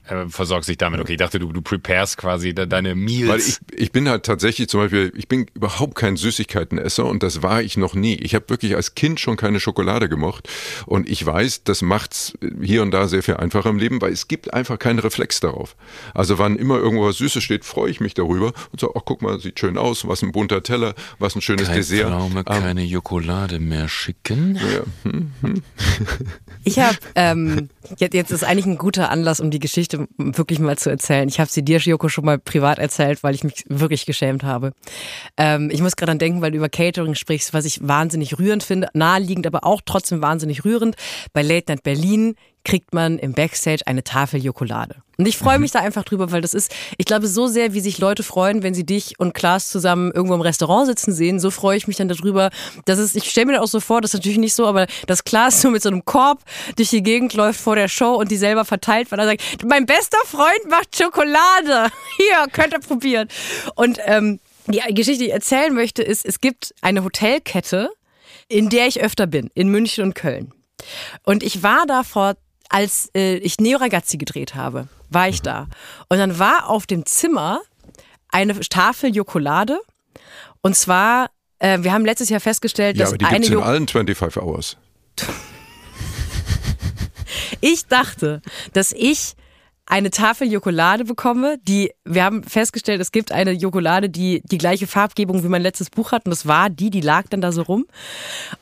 Äh, 0.08 0.30
versorgst 0.30 0.70
dich 0.70 0.78
damit. 0.78 1.00
Okay, 1.00 1.14
ich 1.14 1.18
dachte, 1.18 1.40
du, 1.40 1.52
du 1.52 1.62
preparest 1.62 2.18
quasi 2.18 2.54
de, 2.54 2.66
deine 2.66 2.96
Meals. 2.96 3.30
Weil 3.30 3.40
ich, 3.40 3.58
ich 3.76 3.92
bin 3.92 4.10
halt 4.10 4.24
tatsächlich 4.24 4.70
zum 4.70 4.82
Beispiel, 4.82 5.12
ich 5.16 5.28
bin 5.28 5.48
überhaupt 5.54 5.96
kein 5.96 6.18
Süßigkeitenesser 6.18 7.06
und 7.06 7.24
das 7.24 7.42
war 7.42 7.62
ich 7.62 7.78
noch 7.78 7.94
nie. 7.94 8.16
Ich 8.16 8.36
habe 8.36 8.50
wirklich 8.50 8.76
als 8.76 8.96
Kind 8.96 9.20
schon 9.20 9.38
keine 9.38 9.60
Schokolade 9.60 10.10
gemocht 10.10 10.50
und 10.86 11.10
ich 11.10 11.26
weiß, 11.26 11.64
das 11.64 11.82
macht's 11.82 12.38
hier 12.62 12.82
und 12.82 12.92
da 12.92 13.08
sehr 13.08 13.24
viel 13.24 13.36
einfacher 13.36 13.70
im 13.70 13.78
Leben, 13.78 14.02
weil 14.02 14.12
es 14.12 14.28
gibt 14.28 14.54
einfach 14.54 14.80
keinen 14.80 15.00
Reflex 15.00 15.40
darauf. 15.40 15.76
Also 16.14 16.38
wann 16.40 16.56
immer 16.58 16.78
irgendwo 16.78 17.06
was 17.06 17.18
Süßes 17.18 17.44
steht, 17.44 17.66
freue 17.66 17.90
ich 17.90 18.00
mich 18.00 18.14
darüber 18.14 18.54
und 18.72 18.80
sage, 18.80 18.94
ach 18.96 19.02
guck 19.06 19.22
mal, 19.22 19.40
sieht 19.40 19.60
schön 19.60 19.78
aus, 19.78 20.08
was 20.08 20.22
ein 20.22 20.32
bunter 20.32 20.64
Teller, 20.64 20.96
was 21.20 21.36
ein 21.36 21.42
schönes 21.42 21.70
Dessert. 21.70 22.12
Ähm, 22.12 22.46
keine 22.46 22.84
Jokolade 22.84 23.60
mehr 23.60 23.90
schicken. 23.90 24.56
ja, 24.56 25.12
hm. 25.12 25.32
Ich 26.64 26.80
habe, 26.80 26.98
ähm, 27.16 27.70
jetzt, 27.98 28.14
jetzt 28.14 28.32
ist 28.32 28.44
eigentlich 28.44 28.66
ein 28.66 28.78
guter 28.78 29.10
Anlass, 29.10 29.40
um 29.40 29.52
die 29.52 29.60
Geschichte 29.60 29.97
wirklich 30.18 30.60
mal 30.60 30.78
zu 30.78 30.90
erzählen. 30.90 31.28
Ich 31.28 31.40
habe 31.40 31.50
sie 31.50 31.64
dir, 31.64 31.80
Joko, 31.80 32.10
schon 32.10 32.26
mal 32.26 32.38
privat 32.38 32.80
erzählt, 32.80 33.24
weil 33.24 33.36
ich 33.36 33.44
mich 33.44 33.64
wirklich 33.68 34.06
geschämt 34.06 34.44
habe. 34.44 34.74
Ähm, 35.38 35.70
ich 35.72 35.82
muss 35.82 35.96
gerade 35.96 36.12
an 36.12 36.20
denken, 36.20 36.42
weil 36.42 36.52
du 36.52 36.58
über 36.58 36.70
Catering 36.70 37.16
sprichst, 37.16 37.54
was 37.54 37.66
ich 37.66 37.88
wahnsinnig 37.88 38.38
rührend 38.40 38.64
finde, 38.64 38.90
naheliegend, 38.94 39.48
aber 39.48 39.64
auch 39.64 39.82
trotzdem 39.86 40.22
wahnsinnig 40.22 40.66
rührend. 40.66 40.96
Bei 41.34 41.42
Late 41.42 41.72
Night 41.72 41.84
Berlin 41.84 42.36
kriegt 42.64 42.94
man 42.94 43.18
im 43.18 43.34
Backstage 43.34 43.86
eine 43.86 44.04
Tafel 44.04 44.44
Jokolade. 44.44 44.98
Und 45.18 45.28
ich 45.28 45.38
freue 45.38 45.58
mich 45.58 45.72
da 45.72 45.80
einfach 45.80 46.04
drüber, 46.04 46.32
weil 46.32 46.42
das 46.42 46.54
ist, 46.54 46.72
ich 46.98 47.06
glaube, 47.06 47.28
so 47.28 47.48
sehr, 47.48 47.74
wie 47.74 47.80
sich 47.80 47.98
Leute 47.98 48.22
freuen, 48.22 48.62
wenn 48.62 48.76
sie 48.76 48.86
dich 48.86 49.20
und 49.20 49.34
Klaas 49.34 49.70
zusammen 49.70 50.12
irgendwo 50.12 50.36
im 50.36 50.42
Restaurant 50.42 50.88
sitzen 50.88 51.12
sehen, 51.12 51.40
so 51.40 51.50
freue 51.50 51.76
ich 51.76 51.88
mich 51.88 51.98
dann 51.98 52.08
darüber. 52.08 52.52
Das 52.86 53.00
ist, 53.00 53.16
ich 53.16 53.30
stelle 53.30 53.48
mir 53.48 53.54
das 53.54 53.64
auch 53.64 53.68
so 53.68 53.80
vor, 53.80 54.02
das 54.02 54.12
ist 54.12 54.20
natürlich 54.20 54.38
nicht 54.38 54.54
so, 54.54 54.68
aber 54.68 54.86
dass 55.08 55.24
Klaas 55.24 55.62
so 55.62 55.72
mit 55.72 55.82
so 55.82 55.90
einem 55.90 56.06
Korb 56.06 56.42
durch 56.76 56.92
die 56.92 57.02
Gegend 57.02 57.34
läuft 57.34 57.60
vor 57.60 57.76
der 57.76 57.88
Show 57.88 58.14
und 58.14 58.30
die 58.30 58.38
selber 58.38 58.64
verteilt, 58.64 59.12
weil 59.12 59.20
er 59.20 59.26
sagt, 59.26 59.42
mein 59.66 59.88
bester 59.88 60.20
Freund 60.26 60.70
macht 60.70 60.96
Schokolade. 60.96 61.92
Hier, 62.18 62.48
könnt 62.52 62.74
ihr 62.74 62.80
probieren. 62.80 63.28
Und 63.76 64.00
ähm, 64.06 64.40
die 64.68 64.82
Geschichte, 64.94 65.24
die 65.24 65.30
ich 65.30 65.34
erzählen 65.34 65.74
möchte, 65.74 66.04
ist, 66.04 66.26
es 66.26 66.42
gibt 66.42 66.76
eine 66.82 67.04
Hotelkette, 67.04 67.90
in 68.50 68.70
der 68.70 68.88
ich 68.88 69.02
öfter 69.02 69.26
bin, 69.26 69.50
in 69.56 69.70
München 69.70 70.04
und 70.04 70.14
Köln. 70.14 70.54
Und 71.24 71.42
ich 71.42 71.64
war 71.64 71.86
da 71.88 72.04
vor, 72.04 72.36
als 72.70 73.10
äh, 73.16 73.38
ich 73.38 73.60
Neo 73.60 73.80
Ragazzi 73.80 74.18
gedreht 74.18 74.56
habe, 74.56 74.88
war 75.10 75.30
ich 75.30 75.42
da. 75.42 75.68
Und 76.10 76.18
dann 76.18 76.40
war 76.40 76.70
auf 76.70 76.86
dem 76.86 77.06
Zimmer 77.06 77.62
eine 78.30 78.60
Tafel 78.60 79.16
Jokolade. 79.16 79.80
Und 80.62 80.76
zwar, 80.76 81.30
äh, 81.60 81.80
wir 81.82 81.94
haben 81.94 82.06
letztes 82.06 82.30
Jahr 82.30 82.40
festgestellt, 82.40 82.98
ja 82.98 83.04
dass 83.04 83.10
aber 83.12 83.18
die 83.20 83.26
eine 83.26 83.36
gibt's 83.36 83.48
in 83.50 83.54
Jo- 83.54 83.62
allen 83.62 83.88
25 83.88 84.42
Hours. 84.42 84.78
Ich 87.62 87.88
dachte, 87.88 88.42
dass 88.74 88.92
ich 88.94 89.34
eine 89.86 90.12
Tafel 90.12 90.52
Jokolade 90.52 91.06
bekomme, 91.06 91.58
die, 91.64 91.92
wir 92.06 92.24
haben 92.24 92.44
festgestellt, 92.44 93.00
es 93.02 93.12
gibt 93.12 93.32
eine 93.32 93.52
Jokolade, 93.52 94.10
die 94.10 94.42
die 94.46 94.58
gleiche 94.58 94.86
Farbgebung 94.86 95.44
wie 95.44 95.48
mein 95.48 95.62
letztes 95.62 95.90
Buch 95.90 96.12
hat 96.12 96.26
und 96.26 96.32
das 96.32 96.46
war 96.46 96.70
die, 96.70 96.90
die 96.90 97.02
lag 97.02 97.26
dann 97.30 97.42
da 97.42 97.52
so 97.52 97.62
rum. 97.64 97.86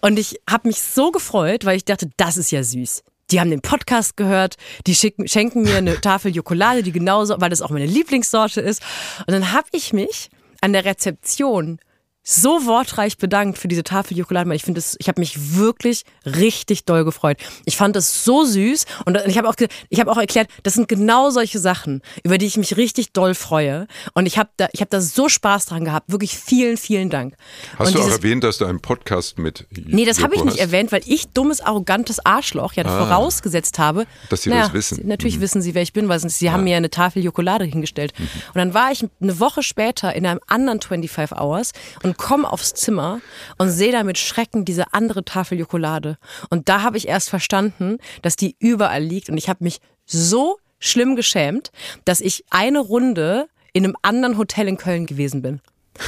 Und 0.02 0.18
ich 0.20 0.40
habe 0.50 0.68
mich 0.68 0.82
so 0.82 1.12
gefreut, 1.12 1.66
weil 1.66 1.78
ich 1.78 1.86
dachte, 1.86 2.10
das 2.18 2.38
ist 2.38 2.52
ja 2.52 2.64
süß. 2.64 3.04
Die 3.32 3.40
haben 3.40 3.50
den 3.50 3.62
Podcast 3.62 4.18
gehört, 4.18 4.56
die 4.86 4.96
schicken, 4.96 5.28
schenken 5.28 5.64
mir 5.64 5.78
eine 5.78 6.00
Tafel 6.00 6.36
Jokolade, 6.36 6.84
die 6.84 6.92
genauso, 6.92 7.36
weil 7.40 7.50
das 7.50 7.62
auch 7.62 7.72
meine 7.72 7.88
Lieblingssorte 7.88 8.62
ist. 8.62 8.84
Und 9.26 9.32
dann 9.32 9.52
habe 9.52 9.68
ich 9.72 9.94
mich 9.94 10.30
an 10.62 10.74
der 10.74 10.86
Rezeption 10.86 11.80
so 12.28 12.66
wortreich 12.66 13.18
bedankt 13.18 13.60
für 13.60 13.68
diese 13.68 13.84
Tafel 13.84 14.18
Jokolade. 14.18 14.54
Ich 14.56 14.64
finde 14.64 14.80
es, 14.80 14.98
ich 15.00 15.08
habe 15.08 15.22
mich 15.22 15.56
wirklich 15.56 16.04
richtig 16.26 16.84
doll 16.84 17.06
gefreut. 17.06 17.38
Ich 17.66 17.78
fand 17.78 17.96
das 17.96 18.26
so 18.26 18.44
süß 18.44 18.86
und 19.06 19.16
ich 19.28 19.38
habe 19.38 19.48
auch, 19.48 19.54
ich 19.90 20.00
habe 20.00 20.12
auch 20.12 20.18
erklärt, 20.18 20.50
das 20.64 20.74
sind 20.74 20.90
genau 20.90 21.30
solche 21.30 21.60
Sachen, 21.60 22.02
über 22.24 22.40
die 22.40 22.48
ich 22.48 22.58
mich 22.58 22.78
richtig 22.78 23.14
doll 23.14 23.36
freue. 23.36 23.88
Und 24.16 24.26
ich 24.26 24.40
habe 24.40 24.50
da, 24.58 24.68
ich 24.72 24.82
habe 24.82 24.90
da 24.90 25.02
so 25.02 25.30
Spaß 25.30 25.68
dran 25.68 25.86
gehabt. 25.86 26.12
Wirklich 26.12 26.36
vielen, 26.36 26.78
vielen 26.78 27.12
Dank. 27.12 27.36
Hast 27.78 27.90
und 27.90 27.96
du 27.96 28.02
auch 28.02 28.10
erwähnt, 28.10 28.44
dass 28.44 28.58
du 28.58 28.66
einen 28.66 28.80
Podcast 28.80 29.38
mit 29.38 29.68
Nee, 29.86 30.06
das 30.06 30.24
habe 30.24 30.36
ich 30.36 30.44
nicht 30.44 30.54
hast? 30.54 30.62
erwähnt, 30.62 30.92
weil 30.92 31.04
ich 31.06 31.28
dummes, 31.28 31.62
arrogantes 31.62 32.26
Arschloch 32.26 32.74
ja 32.74 32.84
vorausgesetzt 32.84 33.78
habe. 33.78 34.08
Dass 34.30 34.42
sie 34.42 34.50
naja, 34.50 34.64
das 34.64 34.74
wissen. 34.74 35.08
Natürlich 35.08 35.40
wissen 35.42 35.62
sie, 35.62 35.76
wer 35.76 35.84
ich 35.84 35.94
bin, 35.94 36.10
weil 36.10 36.20
sie 36.20 36.52
haben 36.52 36.64
mir 36.64 36.76
eine 36.76 36.90
Tafel 36.90 37.24
Jokolade 37.24 37.66
hingestellt. 37.66 38.14
Und 38.18 38.56
dann 38.56 38.74
war 38.74 38.92
ich 38.92 39.06
eine 39.22 39.40
Woche 39.40 39.62
später 39.62 40.16
in 40.16 40.26
einem 40.26 40.40
anderen 40.48 40.82
25 40.82 41.38
Hours 41.38 41.72
und 42.02 42.15
komme 42.16 42.52
aufs 42.52 42.74
Zimmer 42.74 43.22
und 43.58 43.70
sehe 43.70 43.92
da 43.92 44.04
mit 44.04 44.18
Schrecken 44.18 44.66
diese 44.66 44.94
andere 44.94 45.24
Tafel 45.26 45.60
Jokolade. 45.60 46.18
Und 46.50 46.70
da 46.70 46.82
habe 46.82 46.98
ich 46.98 47.08
erst 47.08 47.30
verstanden, 47.30 47.98
dass 48.22 48.36
die 48.36 48.56
überall 48.60 49.04
liegt. 49.04 49.30
Und 49.30 49.38
ich 49.38 49.50
habe 49.50 49.64
mich 49.64 49.80
so 50.06 50.58
schlimm 50.80 51.16
geschämt, 51.16 51.72
dass 52.06 52.22
ich 52.22 52.44
eine 52.50 52.80
Runde 52.80 53.48
in 53.74 53.84
einem 53.84 53.96
anderen 54.02 54.38
Hotel 54.38 54.68
in 54.68 54.78
Köln 54.78 55.06
gewesen 55.06 55.42
bin. 55.42 55.62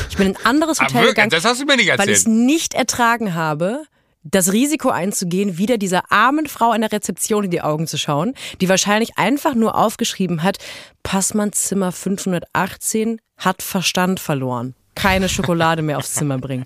Ich 0.10 0.18
bin 0.18 0.28
in 0.28 0.36
ein 0.36 0.46
anderes 0.46 0.80
Ah, 0.80 0.84
Hotel 0.86 0.96
wirklich? 1.02 1.16
gegangen 1.16 1.30
Das 1.32 1.46
hast 1.46 1.62
du 1.62 1.66
mir 1.66 1.78
nicht 1.78 1.88
weil 1.98 2.10
ich 2.10 2.16
es 2.16 2.20
erzählt. 2.26 2.36
nicht 2.36 2.74
ertragen 2.74 3.34
habe, 3.34 3.84
das 4.24 4.52
Risiko 4.52 4.90
einzugehen, 4.90 5.58
wieder 5.58 5.78
dieser 5.78 6.12
armen 6.12 6.48
Frau 6.48 6.72
an 6.72 6.82
der 6.82 6.92
Rezeption 6.92 7.46
in 7.46 7.52
die 7.52 7.62
Augen 7.62 7.88
zu 7.88 7.98
schauen, 7.98 8.34
die 8.60 8.68
wahrscheinlich 8.68 9.18
einfach 9.18 9.56
nur 9.56 9.76
aufgeschrieben 9.76 10.44
hat, 10.44 10.58
Passmann 11.04 11.54
Zimmer 11.54 11.94
518 11.94 13.22
hat 13.38 13.62
Verstand 13.62 14.20
verloren. 14.20 14.76
Keine 14.98 15.30
Schokolade 15.30 15.82
mehr 15.82 15.98
aufs 15.98 16.14
Zimmer 16.14 16.38
bringen. 16.38 16.66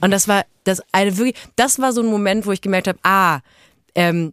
Und 0.00 0.10
das 0.10 0.28
war 0.28 0.44
das 0.64 0.82
eine 0.92 1.16
wirklich, 1.16 1.36
das 1.56 1.78
war 1.78 1.92
so 1.92 2.02
ein 2.02 2.06
Moment, 2.06 2.46
wo 2.46 2.52
ich 2.52 2.60
gemerkt 2.60 2.88
habe, 2.88 2.98
ah, 3.02 3.40
ähm, 3.94 4.32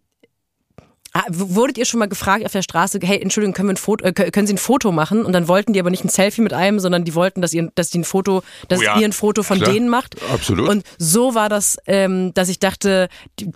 Wurdet 1.30 1.78
ihr 1.78 1.86
schon 1.86 1.99
mal 1.99 2.07
gefragt 2.07 2.45
auf 2.45 2.51
der 2.51 2.61
Straße, 2.61 2.99
hey, 3.01 3.22
Entschuldigung, 3.22 3.53
können, 3.53 3.70
wir 3.70 3.74
ein 3.74 3.78
Foto, 3.78 4.03
äh, 4.05 4.09
kö- 4.09 4.32
können 4.32 4.47
Sie 4.47 4.53
ein 4.53 4.57
Foto 4.57 4.91
machen? 4.91 5.24
Und 5.26 5.32
dann 5.34 5.47
wollten 5.47 5.72
die 5.74 5.80
aber 5.80 5.89
nicht 5.89 6.03
ein 6.03 6.09
Selfie 6.09 6.41
mit 6.41 6.51
einem, 6.53 6.80
sondern 6.80 7.05
die 7.05 7.16
wollten, 7.16 7.41
dass 7.41 7.53
ihr, 7.53 7.72
dass 7.76 7.89
die 7.89 7.99
ein 7.99 8.03
Foto, 8.03 8.43
dass 8.68 8.80
Oh 8.80 8.84
ja. 8.84 8.99
ihr 8.99 9.05
ein 9.05 9.13
Foto 9.13 9.41
von 9.43 9.57
Klar. 9.59 9.72
denen 9.72 9.88
macht. 9.88 10.16
Absolut. 10.34 10.68
Und 10.68 10.84
so 10.97 11.34
war 11.34 11.47
das, 11.47 11.78
ähm, 11.88 12.34
dass 12.34 12.49
ich 12.49 12.59
dachte, 12.59 13.07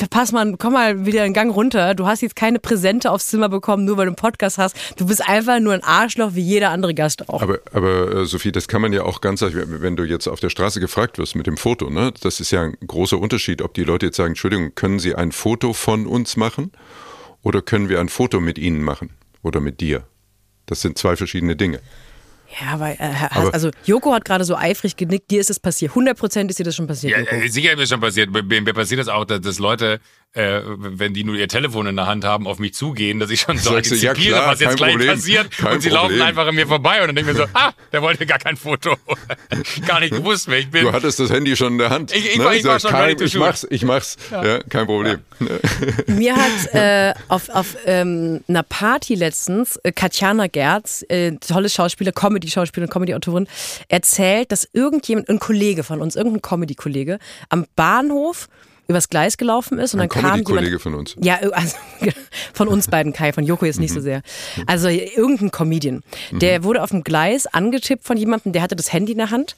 pass 0.10 0.32
mal, 0.32 0.55
komm 0.57 0.74
mal 0.74 1.05
wieder 1.05 1.24
einen 1.24 1.34
Gang 1.34 1.53
runter. 1.53 1.95
Du 1.95 2.07
hast 2.07 2.22
jetzt 2.22 2.36
keine 2.36 2.60
Präsente 2.60 3.12
aufs 3.12 3.28
Zimmer 3.28 3.49
bekommen, 3.49 3.84
nur 3.86 3.97
weil 3.97 4.05
du 4.05 4.12
einen 4.12 4.16
Podcast 4.16 4.57
hast. 4.57 4.76
Du 4.97 5.05
bist 5.07 5.28
einfach 5.28 5.60
nur 5.60 5.74
ein 5.74 5.84
Arschloch 5.84 6.32
wie 6.36 6.41
jeder 6.41 6.70
andere 6.70 6.93
Gast 6.93 7.28
auch. 7.30 7.41
Aber, 7.41 7.60
aber 7.74 8.16
äh, 8.22 8.26
Sophie, 8.26 8.51
das 8.53 8.68
kann 8.70 8.82
man 8.82 8.93
ja 8.93 9.03
auch 9.03 9.20
ganz, 9.22 9.41
wenn 9.43 9.95
du 9.97 10.03
jetzt 10.03 10.28
auf 10.28 10.39
der 10.39 10.49
Straße 10.49 10.80
gefragt 10.80 11.18
wirst 11.18 11.36
mit 11.36 11.45
dem 11.47 11.57
Foto, 11.57 11.89
ne, 11.89 12.14
das 12.22 12.39
ist 12.39 12.51
ja 12.51 12.62
ein 12.62 12.78
großer 12.88 13.18
Unterschied, 13.20 13.62
ob 13.62 13.74
die 13.74 13.84
Leute 13.84 14.05
jetzt 14.05 14.16
sagen, 14.16 14.30
Entschuldigung, 14.30 14.74
können 14.76 14.99
Sie 14.99 15.14
ein 15.14 15.32
Foto 15.34 15.74
von 15.74 16.07
uns 16.07 16.38
machen 16.38 16.72
oder 17.44 17.62
können 17.62 17.90
wir 17.90 18.00
ein 18.00 18.10
Foto 18.10 18.40
mit 18.40 18.58
Ihnen 18.58 18.82
machen 18.84 19.12
oder 19.42 19.60
mit 19.60 19.80
dir? 19.82 20.04
Das 20.66 20.82
sind 20.82 20.98
zwei 20.98 21.16
verschiedene 21.16 21.56
Dinge. 21.56 21.80
ja, 22.62 22.74
aber, 22.74 22.92
äh, 23.00 23.14
Aber- 23.32 23.54
also 23.54 23.70
Joko 23.86 24.14
hat 24.14 24.26
gerade 24.26 24.44
so 24.44 24.56
eifrig 24.56 24.96
genickt, 24.98 25.30
dir 25.32 25.40
ist 25.40 25.50
es 25.50 25.60
passiert. 25.60 25.94
100% 25.96 26.50
ist 26.50 26.60
dir 26.60 26.64
das 26.64 26.76
schon 26.76 26.88
passiert, 26.88 27.14
Ja, 27.14 27.20
Joko. 27.36 27.48
sicher 27.48 27.72
ist 27.74 27.78
mir 27.78 27.88
schon 27.88 28.02
passiert. 28.02 28.32
Mir, 28.32 28.44
mir 28.44 28.74
passiert 28.74 29.00
das 29.00 29.08
auch, 29.08 29.26
dass, 29.26 29.42
dass 29.42 29.60
Leute, 29.60 30.00
äh, 30.34 30.62
wenn 30.66 31.14
die 31.16 31.24
nur 31.24 31.36
ihr 31.36 31.48
Telefon 31.48 31.88
in 31.88 31.96
der 31.96 32.06
Hand 32.06 32.24
haben, 32.24 32.46
auf 32.46 32.60
mich 32.60 32.74
zugehen, 32.76 33.20
dass 33.20 33.32
ich 33.32 33.42
schon 33.42 33.58
so 33.58 33.72
Sagst 33.72 33.92
ja, 34.02 34.12
antizipiere, 34.12 34.38
klar, 34.40 34.52
was 34.52 34.60
jetzt 34.60 34.78
gleich 34.78 34.92
Problem, 34.92 35.10
passiert. 35.16 35.52
kein 35.52 35.74
und 35.74 35.82
sie 35.82 35.90
Problem. 35.90 36.18
laufen 36.18 36.22
einfach 36.28 36.48
an 36.48 36.56
mir 36.56 36.68
vorbei 36.68 37.02
und 37.02 37.08
dann 37.08 37.16
denke 37.16 37.32
ich 37.32 37.38
mir 37.38 37.44
so, 37.46 37.50
ah, 37.54 37.72
der 37.92 38.02
wollte 38.04 38.26
gar 38.28 38.38
kein 38.38 38.56
Foto. 38.56 38.96
gar 39.88 40.00
nicht 40.00 40.14
gewusst, 40.14 40.48
wer 40.48 40.60
ich 40.60 40.70
bin. 40.70 40.84
Du 40.84 40.92
hattest 40.92 41.20
das 41.20 41.32
Handy 41.32 41.56
schon 41.56 41.74
in 41.74 41.78
der 41.80 41.90
Hand. 41.90 42.16
Ich- 42.16 42.34
ich 42.36 42.40
war- 42.40 42.54
ich 42.54 42.64
war 42.64 42.80
Sag, 42.80 42.92
schon 42.92 43.00
kein, 43.00 43.20
ich 43.22 43.36
mach's, 43.36 43.66
ich 43.70 43.84
mach's. 43.84 44.18
Ja. 44.32 44.60
kein 44.70 44.86
Problem. 44.86 45.20
Mir 46.08 46.36
hat 46.36 46.74
äh, 46.76 47.14
auf, 47.28 47.50
auf 47.50 47.76
ähm, 47.86 48.42
einer 48.48 48.64
Party 48.64 49.16
letztens 49.16 49.78
äh, 49.84 49.92
Katjana 49.92 50.46
Gerz, 50.48 51.04
äh, 51.10 51.32
tolle 51.38 51.70
Schauspieler, 51.70 52.12
Comedy-Schauspielerin, 52.12 52.92
Comedy-Autorin, 52.92 53.48
erzählt, 53.88 54.52
dass 54.52 54.68
irgendjemand, 54.74 55.28
ein 55.30 55.40
Kollege 55.40 55.84
von 55.84 56.02
uns, 56.02 56.16
irgendein 56.16 56.42
Comedy-Kollege, 56.44 57.18
am 57.50 57.66
Bahnhof 57.76 58.48
übers 58.90 59.08
Gleis 59.08 59.38
gelaufen 59.38 59.80
ist 59.80 59.94
und 59.94 60.02
Ein 60.02 60.10
dann 60.10 60.22
kam 60.22 60.32
Comedy-Kollege 60.32 60.66
jemand, 60.66 60.82
von 60.82 60.94
uns. 60.96 61.16
ja, 61.22 61.36
also 61.52 61.78
von 62.54 62.68
uns 62.68 62.88
beiden, 62.88 63.14
Kai, 63.14 63.32
von 63.32 63.46
Joko 63.46 63.66
jetzt 63.66 63.80
nicht 63.80 63.94
so 63.94 64.02
sehr. 64.02 64.22
Also 64.66 64.90
irgendein 64.90 65.52
Comedian. 65.52 66.04
Der 66.32 66.64
wurde 66.64 66.82
auf 66.84 66.90
dem 66.90 67.04
Gleis 67.04 67.46
angetippt 67.48 68.04
von 68.04 68.18
jemandem, 68.18 68.52
der 68.52 68.62
hatte 68.62 68.76
das 68.76 68.92
Handy 68.92 69.12
in 69.14 69.20
der 69.20 69.30
Hand 69.30 69.56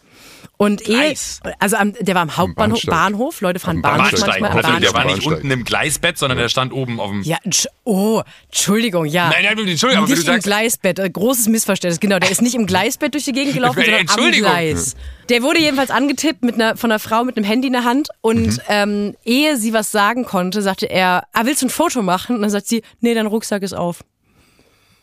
Und 0.61 0.87
eh, 0.87 1.15
also 1.57 1.75
am, 1.75 1.93
der 1.99 2.13
war 2.13 2.21
am 2.21 2.37
Hauptbahnhof, 2.37 2.83
Bahnsteig. 2.83 2.91
Bahnhof, 2.91 3.41
Leute 3.41 3.59
fahren 3.59 3.81
Bahnhof 3.81 4.11
Bahnsteig. 4.11 4.41
manchmal. 4.41 4.63
Also, 4.63 4.79
der 4.79 4.93
war 4.93 5.05
nicht 5.05 5.13
Bahnsteig. 5.15 5.33
unten 5.37 5.49
im 5.49 5.63
Gleisbett, 5.63 6.19
sondern 6.19 6.37
der 6.37 6.49
stand 6.49 6.71
oben 6.71 6.99
auf 6.99 7.09
dem. 7.09 7.23
Ja, 7.23 7.39
oh, 7.83 8.21
Entschuldigung, 8.45 9.05
ja. 9.05 9.29
Nein, 9.29 9.43
nein, 9.43 9.67
Entschuldigung, 9.67 10.05
nicht 10.07 10.27
du 10.27 10.31
im. 10.31 10.39
Gleisbett, 10.39 10.99
äh, 10.99 11.09
großes 11.09 11.47
Missverständnis. 11.47 11.99
Genau, 11.99 12.19
der 12.19 12.29
ist 12.29 12.43
nicht 12.43 12.53
im 12.53 12.67
Gleisbett 12.67 13.15
durch 13.15 13.23
die 13.25 13.31
Gegend 13.31 13.55
gelaufen, 13.55 13.81
sondern 13.83 14.07
am. 14.07 14.31
Gleis. 14.31 14.95
Der 15.29 15.41
wurde 15.41 15.59
jedenfalls 15.61 15.89
angetippt 15.89 16.43
mit 16.43 16.53
einer, 16.53 16.77
von 16.77 16.91
einer 16.91 16.99
Frau 16.99 17.23
mit 17.23 17.37
einem 17.37 17.45
Handy 17.45 17.65
in 17.65 17.73
der 17.73 17.83
Hand 17.83 18.09
und 18.21 18.45
Mhm. 18.45 18.59
ähm, 18.67 19.15
ehe 19.25 19.57
sie 19.57 19.73
was 19.73 19.91
sagen 19.91 20.25
konnte, 20.25 20.61
sagte 20.61 20.85
er, 20.85 21.23
ah, 21.33 21.41
willst 21.45 21.63
du 21.63 21.65
ein 21.65 21.69
Foto 21.71 22.03
machen? 22.03 22.35
Und 22.35 22.43
dann 22.43 22.51
sagt 22.51 22.67
sie, 22.67 22.83
nee, 22.99 23.15
dein 23.15 23.25
Rucksack 23.25 23.63
ist 23.63 23.73
auf. 23.73 24.03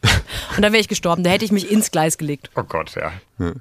und 0.57 0.63
da 0.63 0.71
wäre 0.71 0.79
ich 0.81 0.87
gestorben, 0.87 1.25
da 1.25 1.31
hätte 1.31 1.45
ich 1.45 1.51
mich 1.51 1.69
ins 1.69 1.91
Gleis 1.91 2.17
gelegt. 2.17 2.51
Oh 2.55 2.63
Gott, 2.63 2.95
ja. 2.95 3.11
Äh, 3.45 3.55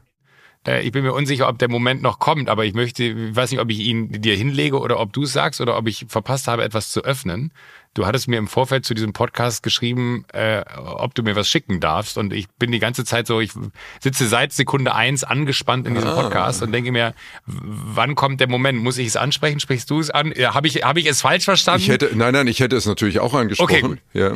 Ich 0.82 0.92
bin 0.92 1.04
mir 1.04 1.14
unsicher, 1.14 1.48
ob 1.48 1.58
der 1.60 1.70
Moment 1.70 2.02
noch 2.02 2.20
kommt, 2.20 2.50
aber 2.50 2.66
ich 2.66 2.74
möchte, 2.74 3.04
ich 3.04 3.36
weiß 3.36 3.52
nicht, 3.52 3.62
ob 3.62 3.70
ich 3.70 3.80
ihn 3.80 4.22
dir 4.22 4.36
hinlege 4.36 4.80
oder 4.80 5.00
ob 5.00 5.14
du 5.14 5.24
es 5.24 5.34
sagst 5.34 5.62
oder 5.62 5.78
ob 5.78 5.88
ich 5.88 6.06
verpasst 6.10 6.48
habe, 6.48 6.64
etwas 6.64 6.92
zu 6.92 7.04
öffnen. 7.04 7.52
Du 7.94 8.06
hattest 8.06 8.28
mir 8.28 8.38
im 8.38 8.48
Vorfeld 8.48 8.86
zu 8.86 8.94
diesem 8.94 9.12
Podcast 9.12 9.64
geschrieben, 9.64 10.24
äh, 10.32 10.62
ob 10.76 11.16
du 11.16 11.24
mir 11.24 11.36
was 11.36 11.50
schicken 11.50 11.80
darfst. 11.80 12.20
Und 12.20 12.32
ich 12.32 12.48
bin 12.60 12.72
die 12.72 12.78
ganze 12.78 13.06
Zeit 13.06 13.26
so, 13.26 13.40
ich 13.40 13.54
sitze 14.00 14.28
seit 14.28 14.54
Sekunde 14.54 14.94
eins 14.94 15.24
angespannt 15.24 15.88
in 15.88 15.96
diesem 15.96 16.12
Podcast 16.12 16.62
und 16.62 16.72
denke 16.72 16.92
mir, 16.92 17.16
wann 17.48 18.14
kommt 18.14 18.40
der 18.40 18.50
Moment? 18.50 18.78
Muss 18.84 19.00
ich 19.00 19.08
es 19.08 19.16
ansprechen? 19.16 19.60
Sprichst 19.60 19.90
du 19.90 20.00
es 20.00 20.12
an? 20.12 20.32
Ja, 20.36 20.54
Habe 20.54 20.68
ich, 20.68 20.84
hab 20.84 20.98
ich 20.98 21.08
es 21.08 21.22
falsch 21.22 21.46
verstanden? 21.46 21.82
Ich 21.82 21.90
hätte, 21.90 22.12
nein, 22.14 22.34
nein, 22.34 22.46
ich 22.46 22.60
hätte 22.60 22.76
es 22.76 22.86
natürlich 22.86 23.20
auch 23.20 23.34
angesprochen. 23.34 23.72
Okay, 23.72 23.82
gut. 23.82 24.00
Ja. 24.14 24.34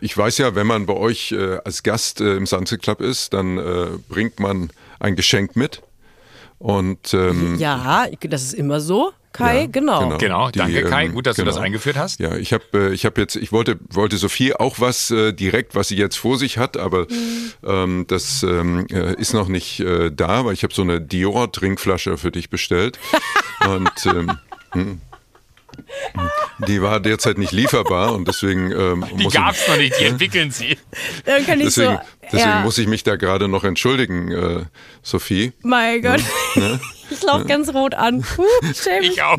Ich 0.00 0.16
weiß 0.16 0.38
ja, 0.38 0.54
wenn 0.54 0.66
man 0.66 0.86
bei 0.86 0.94
euch 0.94 1.32
äh, 1.32 1.58
als 1.62 1.82
Gast 1.82 2.22
äh, 2.22 2.36
im 2.36 2.46
Sunset 2.46 2.80
Club 2.80 3.02
ist, 3.02 3.34
dann 3.34 3.58
äh, 3.58 3.86
bringt 4.08 4.40
man 4.40 4.70
ein 5.04 5.16
Geschenk 5.16 5.54
mit. 5.54 5.82
Und 6.58 7.12
ähm, 7.14 7.56
Ja, 7.58 8.06
das 8.20 8.42
ist 8.42 8.54
immer 8.54 8.80
so, 8.80 9.12
Kai, 9.32 9.62
Ja, 9.62 9.66
genau. 9.66 10.00
genau. 10.00 10.18
genau, 10.18 10.50
Die, 10.50 10.58
danke 10.60 10.84
Kai, 10.84 11.06
ähm, 11.06 11.12
gut, 11.12 11.26
dass 11.26 11.36
du 11.36 11.42
genau. 11.42 11.54
das 11.54 11.62
eingeführt 11.62 11.96
hast. 11.96 12.20
ja, 12.20 12.36
ich 12.36 12.52
habe 12.52 12.64
äh, 12.72 12.94
ich 12.94 13.04
hab 13.04 13.18
jetzt, 13.18 13.34
ich 13.34 13.50
wollte, 13.50 13.78
wollte 13.90 14.16
Sophie 14.16 14.54
auch 14.54 14.78
was 14.78 15.10
äh, 15.10 15.32
direkt, 15.32 15.74
was 15.74 15.88
sie 15.88 15.96
jetzt 15.96 16.16
vor 16.16 16.38
sich 16.38 16.56
hat, 16.56 16.76
aber 16.76 17.06
ähm, 17.64 18.06
das 18.08 18.44
ähm, 18.44 18.86
äh, 18.90 19.14
ist 19.14 19.34
noch 19.34 19.48
nicht 19.48 19.80
äh, 19.80 20.10
da, 20.10 20.44
weil 20.44 20.54
ich 20.54 20.62
habe 20.62 20.72
so 20.72 20.82
eine 20.82 21.00
Dior-Trinkflasche 21.00 22.16
für 22.16 22.30
dich 22.30 22.48
bestellt. 22.48 22.98
Und 23.68 24.06
ähm, 24.06 24.38
hm. 24.72 25.00
Die 26.66 26.82
war 26.82 27.00
derzeit 27.00 27.38
nicht 27.38 27.52
lieferbar 27.52 28.14
und 28.14 28.28
deswegen 28.28 28.70
ähm, 28.70 29.04
Die 29.10 29.24
muss 29.24 29.34
ich, 29.34 29.40
gab's 29.40 29.68
noch 29.68 29.76
nicht, 29.76 29.98
die 29.98 30.04
entwickeln 30.04 30.50
sie. 30.50 30.78
Dann 31.24 31.44
kann 31.44 31.60
ich 31.60 31.66
Deswegen, 31.66 31.94
so, 31.94 32.00
deswegen 32.24 32.40
ja, 32.50 32.60
muss 32.60 32.78
ich 32.78 32.86
mich 32.86 33.02
da 33.02 33.16
gerade 33.16 33.48
noch 33.48 33.64
entschuldigen, 33.64 34.30
äh, 34.30 34.64
Sophie. 35.02 35.52
mein 35.62 36.02
Gott, 36.02 36.20
ich 37.10 37.22
laufe 37.22 37.44
ganz 37.46 37.72
rot 37.72 37.94
an. 37.94 38.24
Mich. 38.62 38.86
Ich 39.02 39.22
auch. 39.22 39.38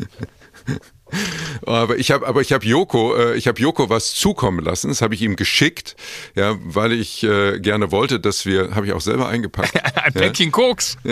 Aber 1.66 1.96
ich 1.98 2.10
habe, 2.10 2.26
aber 2.26 2.40
ich 2.40 2.52
habe 2.52 2.64
Joko, 2.66 3.14
äh, 3.16 3.36
ich 3.36 3.46
habe 3.48 3.60
Joko 3.60 3.88
was 3.88 4.14
zukommen 4.14 4.64
lassen. 4.64 4.88
Das 4.88 5.02
habe 5.02 5.14
ich 5.14 5.22
ihm 5.22 5.36
geschickt, 5.36 5.96
ja, 6.34 6.56
weil 6.60 6.92
ich 6.92 7.22
äh, 7.22 7.58
gerne 7.60 7.90
wollte, 7.92 8.20
dass 8.20 8.46
wir, 8.46 8.74
habe 8.74 8.86
ich 8.86 8.92
auch 8.92 9.00
selber 9.00 9.28
eingepackt. 9.28 9.74
Ein 9.96 10.12
Päckchen 10.12 10.52
Koks. 10.52 10.96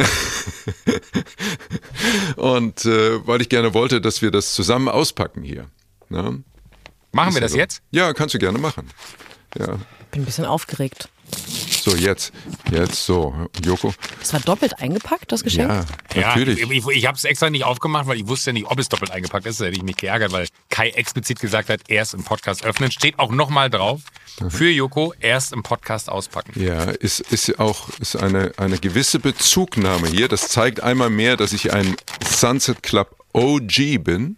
Und 2.37 2.85
äh, 2.85 3.27
weil 3.27 3.41
ich 3.41 3.49
gerne 3.49 3.75
wollte, 3.75 4.01
dass 4.01 4.23
wir 4.23 4.31
das 4.31 4.55
zusammen 4.55 4.89
auspacken 4.89 5.43
hier. 5.43 5.67
Ne? 6.09 6.43
Machen 7.13 7.35
wir 7.35 7.41
das 7.41 7.53
So. 7.53 7.59
jetzt? 7.59 7.83
Ja, 7.91 8.13
kannst 8.13 8.35
du 8.35 8.39
gerne 8.39 8.59
machen. 8.59 8.91
Ja, 9.59 9.79
bin 10.11 10.23
ein 10.23 10.25
bisschen 10.25 10.45
aufgeregt. 10.45 11.09
So 11.85 11.95
jetzt, 11.97 12.33
jetzt 12.71 13.05
so, 13.05 13.35
Joko. 13.63 13.93
Das 14.21 14.33
war 14.33 14.41
doppelt 14.41 14.79
eingepackt, 14.81 15.31
das 15.31 15.45
Geschenk? 15.45 15.71
Ja, 15.71 15.85
natürlich. 16.15 16.59
Ja, 16.61 16.71
ich, 16.71 16.87
ich 16.87 17.07
habe 17.07 17.17
es 17.17 17.25
extra 17.25 17.51
nicht 17.51 17.65
aufgemacht, 17.65 18.07
weil 18.07 18.17
ich 18.17 18.27
wusste 18.27 18.51
ja 18.51 18.55
nicht, 18.55 18.67
ob 18.67 18.79
es 18.79 18.89
doppelt 18.89 19.11
eingepackt 19.11 19.47
ist. 19.47 19.61
Da 19.61 19.67
hätte 19.67 19.77
ich 19.77 19.83
mich 19.83 19.97
geärgert, 19.97 20.33
weil 20.33 20.49
Kai 20.71 20.91
explizit 20.91 21.41
gesagt 21.41 21.69
hat, 21.69 21.81
erst 21.89 22.15
im 22.15 22.25
Podcast 22.25 22.65
öffnen. 22.65 22.91
Steht 22.91 23.19
auch 23.19 23.31
nochmal 23.31 23.71
drauf. 23.71 24.01
Für 24.49 24.69
Joko 24.69 25.15
erst 25.21 25.53
im 25.53 25.63
Podcast 25.63 26.09
auspacken. 26.09 26.61
Ja, 26.61 26.85
ist, 26.85 27.21
ist 27.21 27.61
auch 27.61 27.89
ist 28.01 28.17
eine, 28.17 28.53
eine 28.57 28.79
gewisse 28.79 29.21
Bezugnahme 29.21 30.09
hier. 30.09 30.29
Das 30.29 30.49
zeigt 30.49 30.83
einmal 30.83 31.11
mehr, 31.11 31.37
dass 31.37 31.53
ich 31.53 31.73
ein 31.73 31.97
Sunset 32.25 32.83
Club 32.83 33.17
OG 33.33 34.03
bin. 34.03 34.37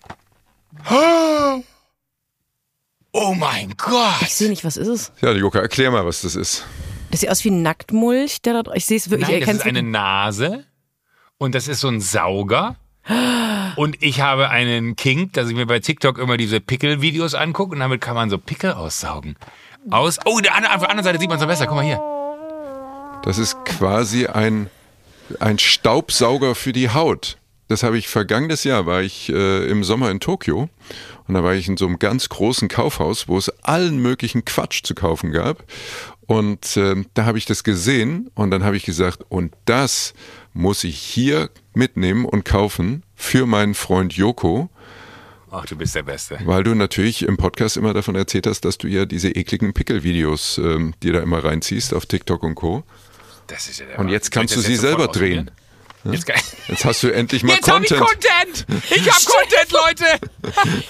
Oh 3.12 3.32
mein 3.34 3.74
Gott! 3.78 4.20
Ich 4.20 4.34
sehe 4.34 4.50
nicht, 4.50 4.64
was 4.64 4.76
ist 4.76 4.88
es? 4.88 5.12
Ja, 5.22 5.32
Joko, 5.32 5.58
erklär 5.58 5.90
mal, 5.90 6.04
was 6.04 6.20
das 6.20 6.36
ist. 6.36 6.64
Das 7.10 7.20
sieht 7.20 7.30
aus 7.30 7.44
wie 7.44 7.50
ein 7.50 7.62
Nacktmulch, 7.62 8.42
der 8.42 8.54
da 8.54 8.62
drauf. 8.62 8.74
Ich 8.76 8.86
sehe 8.86 8.96
es 8.96 9.10
wirklich. 9.10 9.28
Nein, 9.28 9.38
ich 9.40 9.46
das 9.46 9.56
ist 9.56 9.66
eine. 9.66 9.82
Nase 9.82 10.64
und 11.38 11.54
das 11.54 11.68
ist 11.68 11.80
so 11.80 11.88
ein 11.88 12.00
Sauger. 12.00 12.76
Und 13.76 14.02
ich 14.02 14.20
habe 14.20 14.48
einen 14.48 14.96
Kink, 14.96 15.34
dass 15.34 15.48
ich 15.48 15.54
mir 15.54 15.66
bei 15.66 15.78
TikTok 15.80 16.18
immer 16.18 16.36
diese 16.36 16.60
Pickel-Videos 16.60 17.34
angucke 17.34 17.72
und 17.72 17.80
damit 17.80 18.00
kann 18.00 18.14
man 18.14 18.30
so 18.30 18.38
Pickel 18.38 18.72
aussaugen. 18.72 19.36
Aus. 19.90 20.18
Oh, 20.24 20.40
der 20.40 20.54
andere, 20.54 20.74
auf 20.74 20.80
der 20.80 20.90
anderen 20.90 21.04
Seite 21.04 21.20
sieht 21.20 21.28
man 21.28 21.38
es 21.38 21.46
besser. 21.46 21.66
Guck 21.66 21.76
mal 21.76 21.84
hier. 21.84 22.00
Das 23.22 23.38
ist 23.38 23.64
quasi 23.64 24.26
ein, 24.26 24.70
ein 25.40 25.58
Staubsauger 25.58 26.54
für 26.54 26.72
die 26.72 26.90
Haut. 26.90 27.38
Das 27.68 27.82
habe 27.82 27.98
ich 27.98 28.08
vergangenes 28.08 28.62
Jahr, 28.64 28.86
war 28.86 29.02
ich 29.02 29.28
äh, 29.28 29.66
im 29.68 29.82
Sommer 29.82 30.10
in 30.10 30.20
Tokio 30.20 30.68
und 31.26 31.34
da 31.34 31.42
war 31.42 31.54
ich 31.54 31.66
in 31.66 31.76
so 31.76 31.86
einem 31.86 31.98
ganz 31.98 32.28
großen 32.28 32.68
Kaufhaus, 32.68 33.26
wo 33.26 33.36
es 33.36 33.48
allen 33.64 33.98
möglichen 33.98 34.44
Quatsch 34.44 34.84
zu 34.84 34.94
kaufen 34.94 35.32
gab. 35.32 35.64
Und 36.26 36.76
ähm, 36.76 37.06
da 37.14 37.24
habe 37.24 37.38
ich 37.38 37.44
das 37.44 37.62
gesehen 37.62 38.30
und 38.34 38.50
dann 38.50 38.64
habe 38.64 38.76
ich 38.76 38.84
gesagt, 38.84 39.24
und 39.28 39.54
das 39.64 40.12
muss 40.54 40.82
ich 40.84 40.98
hier 40.98 41.50
mitnehmen 41.74 42.24
und 42.24 42.44
kaufen 42.44 43.02
für 43.14 43.46
meinen 43.46 43.74
Freund 43.74 44.12
Joko, 44.14 44.68
Ach, 45.50 45.64
du 45.64 45.76
bist 45.76 45.94
der 45.94 46.02
Beste. 46.02 46.38
weil 46.44 46.64
du 46.64 46.74
natürlich 46.74 47.22
im 47.22 47.36
Podcast 47.36 47.76
immer 47.76 47.94
davon 47.94 48.16
erzählt 48.16 48.46
hast, 48.46 48.62
dass 48.64 48.76
du 48.78 48.88
ja 48.88 49.06
diese 49.06 49.30
ekligen 49.30 49.72
Pickel-Videos 49.72 50.58
ähm, 50.58 50.94
dir 51.02 51.12
da 51.12 51.20
immer 51.20 51.44
reinziehst 51.44 51.94
auf 51.94 52.06
TikTok 52.06 52.42
und 52.42 52.56
Co. 52.56 52.82
Das 53.46 53.68
ist 53.68 53.78
ja 53.78 53.86
der 53.86 53.98
Und 54.00 54.08
jetzt 54.08 54.32
kannst 54.32 54.56
du 54.56 54.60
sie 54.60 54.76
selber 54.76 55.06
drehen. 55.08 55.50
Jetzt, 56.12 56.26
Jetzt 56.68 56.84
hast 56.84 57.02
du 57.02 57.08
endlich 57.08 57.42
mal 57.42 57.54
jetzt 57.54 57.70
habe 57.70 57.84
ich 57.84 57.90
Content. 57.90 58.66
Content! 58.66 58.82
Ich 58.90 59.10
habe 59.10 59.24
Content, 59.24 59.72
Leute! 59.72 60.04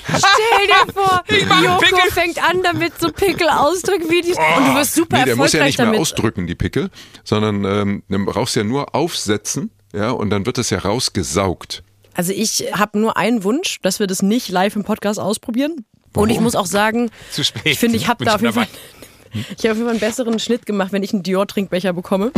Stell 0.07 0.67
dir 0.67 0.93
vor, 0.93 1.25
Joko 1.63 1.79
Pickel. 1.79 2.11
fängt 2.13 2.43
an 2.43 2.63
damit 2.63 2.99
so 3.01 3.11
Pickel-Ausdrückvideos 3.13 4.37
und 4.37 4.67
du 4.69 4.75
wirst 4.75 4.95
super 4.95 5.19
Nee, 5.19 5.25
der 5.25 5.37
muss 5.37 5.53
ja 5.53 5.59
erfolgreich 5.61 5.67
nicht 5.67 5.79
mehr 5.79 5.87
damit. 5.87 6.01
ausdrücken, 6.01 6.47
die 6.47 6.55
Pickel, 6.55 6.91
sondern 7.25 7.65
ähm, 7.65 8.03
dann 8.09 8.25
brauchst 8.25 8.57
du 8.57 8.61
ja 8.61 8.65
nur 8.65 8.95
aufsetzen, 8.95 9.71
ja, 9.95 10.11
und 10.11 10.31
dann 10.31 10.47
wird 10.47 10.59
es 10.59 10.71
ja 10.71 10.79
rausgesaugt. 10.79 11.83
Also 12.15 12.33
ich 12.33 12.73
habe 12.73 12.99
nur 12.99 13.17
einen 13.17 13.45
Wunsch, 13.45 13.79
dass 13.83 13.99
wir 14.01 14.07
das 14.07 14.23
nicht 14.23 14.49
live 14.49 14.77
im 14.77 14.85
Podcast 14.85 15.21
ausprobieren. 15.21 15.85
Und 16.15 16.31
ich 16.31 16.41
muss 16.41 16.55
auch 16.55 16.67
sagen, 16.67 17.11
Zu 17.31 17.45
spät. 17.45 17.63
ich 17.67 17.79
finde, 17.79 17.99
ich 17.99 18.09
habe 18.09 18.25
da 18.25 18.37
auf 18.37 18.41
jeden 18.41 18.55
Fall, 18.55 18.67
ich 19.35 19.41
habe 19.65 19.73
auf 19.73 19.77
jeden 19.77 19.81
Fall 19.81 19.91
einen 19.91 20.01
besseren 20.01 20.39
Schnitt 20.39 20.65
gemacht, 20.65 20.93
wenn 20.93 21.03
ich 21.03 21.13
einen 21.13 21.23
Dior-Trinkbecher 21.23 21.93
bekomme 21.93 22.33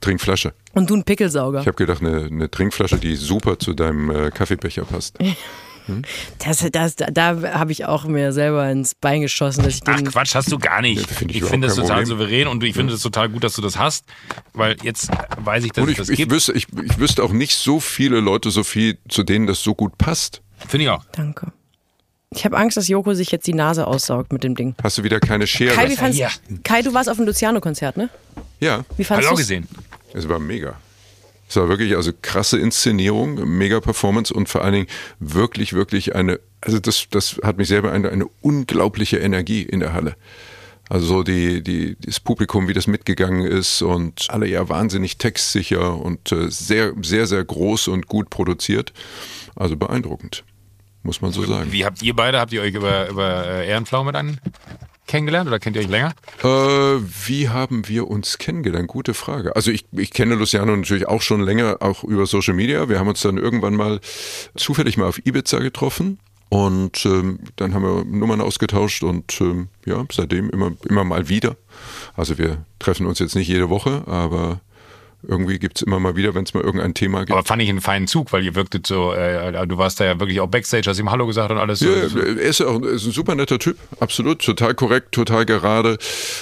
Trinkflasche. 0.00 0.52
und 0.74 0.88
du 0.90 0.94
einen 0.94 1.04
Pickelsauger. 1.04 1.60
Ich 1.60 1.66
habe 1.66 1.76
gedacht, 1.76 2.00
eine, 2.00 2.24
eine 2.26 2.50
Trinkflasche, 2.50 2.98
die 2.98 3.16
super 3.16 3.58
zu 3.58 3.74
deinem 3.74 4.10
äh, 4.10 4.30
Kaffeebecher 4.30 4.84
passt. 4.84 5.16
Das, 6.38 6.64
das, 6.70 6.94
da 6.94 7.06
da 7.10 7.54
habe 7.58 7.72
ich 7.72 7.84
auch 7.84 8.04
mir 8.04 8.32
selber 8.32 8.70
ins 8.70 8.94
Bein 8.94 9.22
geschossen, 9.22 9.64
dass 9.64 9.74
ich 9.76 9.80
Ach. 9.86 10.00
Quatsch, 10.04 10.36
hast 10.36 10.52
du 10.52 10.58
gar 10.58 10.82
nicht. 10.82 11.00
Ja, 11.00 11.06
finde 11.08 11.34
ich 11.34 11.42
ich 11.42 11.48
finde 11.48 11.66
das 11.66 11.74
total 11.74 12.02
Problem. 12.02 12.06
souverän 12.06 12.46
und 12.46 12.62
ich 12.62 12.74
finde 12.76 12.94
es 12.94 13.00
total 13.02 13.28
gut, 13.28 13.42
dass 13.42 13.54
du 13.54 13.62
das 13.62 13.76
hast, 13.76 14.04
weil 14.52 14.76
jetzt 14.84 15.10
weiß 15.38 15.64
ich, 15.64 15.72
dass 15.72 15.82
Und 15.82 15.88
es 15.88 15.92
ich, 15.92 15.96
das 15.98 16.08
ich, 16.10 16.16
gibt. 16.18 16.30
wüsste, 16.30 16.52
ich, 16.52 16.68
ich 16.84 16.98
wüsste 17.00 17.24
auch 17.24 17.32
nicht 17.32 17.56
so 17.56 17.80
viele 17.80 18.20
Leute, 18.20 18.50
Sophie, 18.50 18.98
zu 19.08 19.24
denen 19.24 19.48
das 19.48 19.64
so 19.64 19.74
gut 19.74 19.98
passt. 19.98 20.42
Finde 20.68 20.84
ich 20.84 20.90
auch. 20.90 21.04
Danke. 21.12 21.52
Ich 22.32 22.44
habe 22.44 22.56
Angst, 22.56 22.76
dass 22.76 22.86
Joko 22.86 23.12
sich 23.14 23.32
jetzt 23.32 23.46
die 23.48 23.54
Nase 23.54 23.88
aussaugt 23.88 24.32
mit 24.32 24.44
dem 24.44 24.54
Ding. 24.54 24.76
Hast 24.82 24.98
du 24.98 25.02
wieder 25.02 25.18
keine 25.18 25.48
Schere? 25.48 25.74
Kai, 25.74 25.90
wie 25.90 25.96
fandst, 25.96 26.16
hier. 26.16 26.30
Kai, 26.62 26.80
du 26.82 26.94
warst 26.94 27.08
auf 27.10 27.16
dem 27.16 27.26
Luciano-Konzert, 27.26 27.96
ne? 27.96 28.08
ja, 28.60 28.84
Wie 28.96 29.02
Hast 29.02 29.08
fandst 29.08 29.28
du 29.28 29.32
auch 29.32 29.36
gesehen. 29.36 29.66
es 30.14 30.28
war 30.28 30.38
mega. 30.38 30.78
Es 31.48 31.56
war 31.56 31.68
wirklich 31.68 31.96
also 31.96 32.12
krasse 32.22 32.60
Inszenierung, 32.60 33.58
mega 33.58 33.80
Performance 33.80 34.32
und 34.32 34.48
vor 34.48 34.62
allen 34.62 34.74
Dingen 34.74 34.86
wirklich, 35.18 35.72
wirklich 35.72 36.14
eine, 36.14 36.38
also 36.60 36.78
das, 36.78 37.08
das 37.10 37.40
hat 37.42 37.58
mich 37.58 37.66
selber 37.66 37.90
eine, 37.90 38.10
eine 38.10 38.26
unglaubliche 38.42 39.18
Energie 39.18 39.62
in 39.62 39.80
der 39.80 39.92
Halle. 39.92 40.14
Also 40.88 41.06
so 41.06 41.22
die, 41.24 41.62
die, 41.62 41.96
das 42.00 42.20
Publikum, 42.20 42.68
wie 42.68 42.72
das 42.74 42.86
mitgegangen 42.86 43.44
ist 43.44 43.82
und 43.82 44.26
alle 44.28 44.46
ja 44.46 44.68
wahnsinnig 44.68 45.18
textsicher 45.18 45.96
und 45.96 46.30
äh, 46.30 46.48
sehr, 46.48 46.92
sehr, 47.02 47.26
sehr 47.26 47.44
groß 47.44 47.88
und 47.88 48.06
gut 48.06 48.30
produziert. 48.30 48.92
Also 49.56 49.76
beeindruckend, 49.76 50.44
muss 51.02 51.20
man 51.20 51.32
so 51.32 51.44
sagen. 51.44 51.72
Wie 51.72 51.84
habt 51.84 52.02
ihr 52.02 52.14
beide, 52.14 52.40
habt 52.40 52.52
ihr 52.52 52.62
euch 52.62 52.74
über, 52.74 53.08
über 53.08 53.46
äh, 53.46 53.68
Ehrenpflaume 53.68 54.12
dann 54.12 54.38
kennengelernt 55.06 55.48
oder 55.48 55.58
kennt 55.58 55.76
ihr 55.76 55.82
euch 55.82 55.88
länger? 55.88 56.12
Äh, 56.42 56.46
wie 56.46 57.48
haben 57.48 57.88
wir 57.88 58.08
uns 58.08 58.38
kennengelernt? 58.38 58.86
Gute 58.86 59.12
Frage. 59.12 59.56
Also 59.56 59.70
ich, 59.70 59.86
ich 59.92 60.12
kenne 60.12 60.36
Luciano 60.36 60.74
natürlich 60.76 61.08
auch 61.08 61.22
schon 61.22 61.40
länger, 61.40 61.78
auch 61.80 62.04
über 62.04 62.26
Social 62.26 62.54
Media. 62.54 62.88
Wir 62.88 63.00
haben 63.00 63.08
uns 63.08 63.20
dann 63.20 63.36
irgendwann 63.36 63.74
mal 63.74 64.00
zufällig 64.56 64.96
mal 64.96 65.08
auf 65.08 65.18
Ibiza 65.26 65.58
getroffen 65.58 66.18
und 66.48 67.04
ähm, 67.06 67.40
dann 67.56 67.74
haben 67.74 67.82
wir 67.82 68.04
Nummern 68.04 68.40
ausgetauscht 68.40 69.02
und 69.02 69.40
ähm, 69.40 69.68
ja, 69.84 70.04
seitdem 70.12 70.50
immer, 70.50 70.72
immer 70.88 71.04
mal 71.04 71.28
wieder. 71.28 71.56
Also 72.16 72.38
wir 72.38 72.64
treffen 72.78 73.06
uns 73.06 73.18
jetzt 73.18 73.34
nicht 73.34 73.48
jede 73.48 73.68
Woche, 73.68 74.04
aber 74.06 74.60
irgendwie 75.22 75.58
gibt's 75.58 75.82
immer 75.82 76.00
mal 76.00 76.16
wieder, 76.16 76.34
wenn 76.34 76.44
es 76.44 76.54
mal 76.54 76.62
irgendein 76.62 76.94
Thema 76.94 77.20
gibt. 77.20 77.32
Aber 77.32 77.44
fand 77.44 77.62
ich 77.62 77.68
einen 77.68 77.80
feinen 77.80 78.06
Zug, 78.06 78.32
weil 78.32 78.44
ihr 78.44 78.54
wirktet 78.54 78.86
so, 78.86 79.12
äh, 79.12 79.66
du 79.66 79.78
warst 79.78 80.00
da 80.00 80.04
ja 80.04 80.20
wirklich 80.20 80.40
auch 80.40 80.46
Backstage, 80.46 80.88
hast 80.88 80.98
ihm 80.98 81.10
Hallo 81.10 81.26
gesagt 81.26 81.50
und 81.50 81.58
alles. 81.58 81.80
Ja, 81.80 82.08
so. 82.08 82.18
er 82.18 82.36
ist, 82.36 82.60
auch, 82.62 82.80
ist 82.82 83.06
ein 83.06 83.12
super 83.12 83.34
netter 83.34 83.58
Typ, 83.58 83.76
absolut, 84.00 84.42
total 84.42 84.74
korrekt, 84.74 85.12
total 85.12 85.44
gerade. 85.44 85.98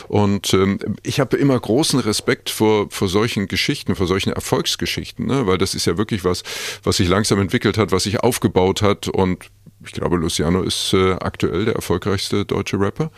Und 0.08 0.52
ähm, 0.54 0.78
ich 1.02 1.20
habe 1.20 1.36
immer 1.36 1.58
großen 1.58 2.00
Respekt 2.00 2.50
vor, 2.50 2.88
vor 2.90 3.08
solchen 3.08 3.48
Geschichten, 3.48 3.96
vor 3.96 4.06
solchen 4.06 4.32
Erfolgsgeschichten, 4.32 5.26
ne? 5.26 5.46
weil 5.46 5.58
das 5.58 5.74
ist 5.74 5.86
ja 5.86 5.98
wirklich 5.98 6.24
was, 6.24 6.42
was 6.82 6.98
sich 6.98 7.08
langsam 7.08 7.40
entwickelt 7.40 7.78
hat, 7.78 7.92
was 7.92 8.04
sich 8.04 8.20
aufgebaut 8.20 8.82
hat 8.82 9.08
und 9.08 9.50
ich 9.84 9.92
glaube, 9.92 10.16
Luciano 10.16 10.62
ist 10.62 10.92
äh, 10.92 11.12
aktuell 11.12 11.64
der 11.64 11.74
erfolgreichste 11.74 12.44
deutsche 12.44 12.80
Rapper. 12.80 13.10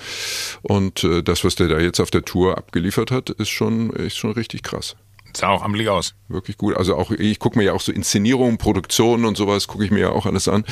Und 0.63 1.05
äh, 1.05 1.23
das, 1.23 1.43
was 1.43 1.55
der 1.55 1.69
da 1.69 1.79
jetzt 1.79 2.01
auf 2.01 2.11
der 2.11 2.25
Tour 2.25 2.59
abgeliefert 2.59 3.11
hat, 3.11 3.31
ist 3.31 3.49
schon, 3.49 3.91
ist 3.91 4.17
schon 4.17 4.33
richtig 4.33 4.63
krass. 4.63 4.95
Sah 5.37 5.49
auch 5.49 5.63
amtlich 5.63 5.89
aus. 5.89 6.15
Wirklich 6.29 6.57
gut. 6.57 6.77
Also 6.77 6.97
auch, 6.97 7.11
ich 7.11 7.39
gucke 7.39 7.59
mir 7.59 7.65
ja 7.65 7.73
auch 7.73 7.81
so 7.81 7.93
Inszenierungen, 7.93 8.59
Produktionen 8.59 9.25
und 9.25 9.37
sowas, 9.37 9.69
gucke 9.69 9.85
ich 9.85 9.91
mir 9.91 10.01
ja 10.01 10.11
auch 10.11 10.27
alles 10.27 10.49
an. 10.49 10.65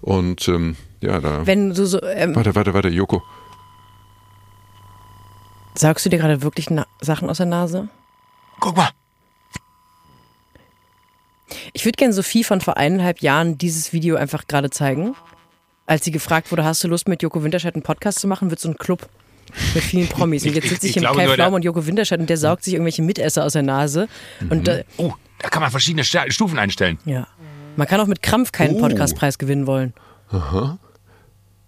Und 0.00 0.48
ähm, 0.48 0.76
ja, 1.00 1.20
da. 1.20 1.46
Wenn 1.46 1.74
du 1.74 1.86
so. 1.86 2.02
Ähm, 2.02 2.34
warte, 2.34 2.54
warte, 2.54 2.74
warte, 2.74 2.88
Joko. 2.88 3.22
Saugst 5.76 6.06
du 6.06 6.10
dir 6.10 6.18
gerade 6.18 6.42
wirklich 6.42 6.70
Na 6.70 6.86
Sachen 7.00 7.28
aus 7.28 7.38
der 7.38 7.46
Nase? 7.46 7.88
Guck 8.60 8.76
mal. 8.76 8.90
Ich 11.72 11.84
würde 11.84 11.96
gerne 11.96 12.12
Sophie 12.12 12.44
von 12.44 12.60
vor 12.60 12.76
eineinhalb 12.76 13.20
Jahren 13.20 13.58
dieses 13.58 13.92
Video 13.92 14.16
einfach 14.16 14.46
gerade 14.46 14.70
zeigen. 14.70 15.14
Als 15.86 16.04
sie 16.04 16.12
gefragt 16.12 16.50
wurde, 16.50 16.64
hast 16.64 16.82
du 16.82 16.88
Lust 16.88 17.08
mit 17.08 17.22
Joko 17.22 17.42
Winterscheid 17.42 17.74
einen 17.74 17.82
Podcast 17.82 18.20
zu 18.20 18.26
machen, 18.26 18.50
wird 18.50 18.60
so 18.60 18.68
ein 18.68 18.78
Club 18.78 19.08
mit 19.74 19.82
vielen 19.84 20.08
Promis. 20.08 20.44
Und 20.46 20.54
jetzt 20.54 20.68
sitze 20.68 20.86
ich, 20.86 20.90
Ich 20.90 20.92
hier 20.94 21.02
mit 21.02 21.10
glaube 21.12 21.28
Kai 21.28 21.34
Pflaume 21.34 21.56
und 21.56 21.64
Joko 21.64 21.86
Winterscheid 21.86 22.18
und 22.20 22.28
der 22.30 22.36
saugt 22.36 22.64
sich 22.64 22.74
irgendwelche 22.74 23.02
Mitesser 23.02 23.44
aus 23.44 23.52
der 23.54 23.62
Nase. 23.62 24.08
Und 24.50 24.66
da, 24.68 24.78
Oh, 24.96 25.12
da 25.40 25.48
kann 25.48 25.62
man 25.62 25.70
verschiedene 25.70 26.04
Stufen 26.04 26.58
einstellen. 26.58 26.98
ja. 27.04 27.26
Man 27.76 27.88
kann 27.88 28.00
auch 28.00 28.06
mit 28.06 28.22
Krampf 28.22 28.52
keinen 28.52 28.76
Oh. 28.76 28.80
Podcastpreis 28.80 29.36
gewinnen 29.36 29.66
wollen. 29.66 29.94
Das 30.30 30.42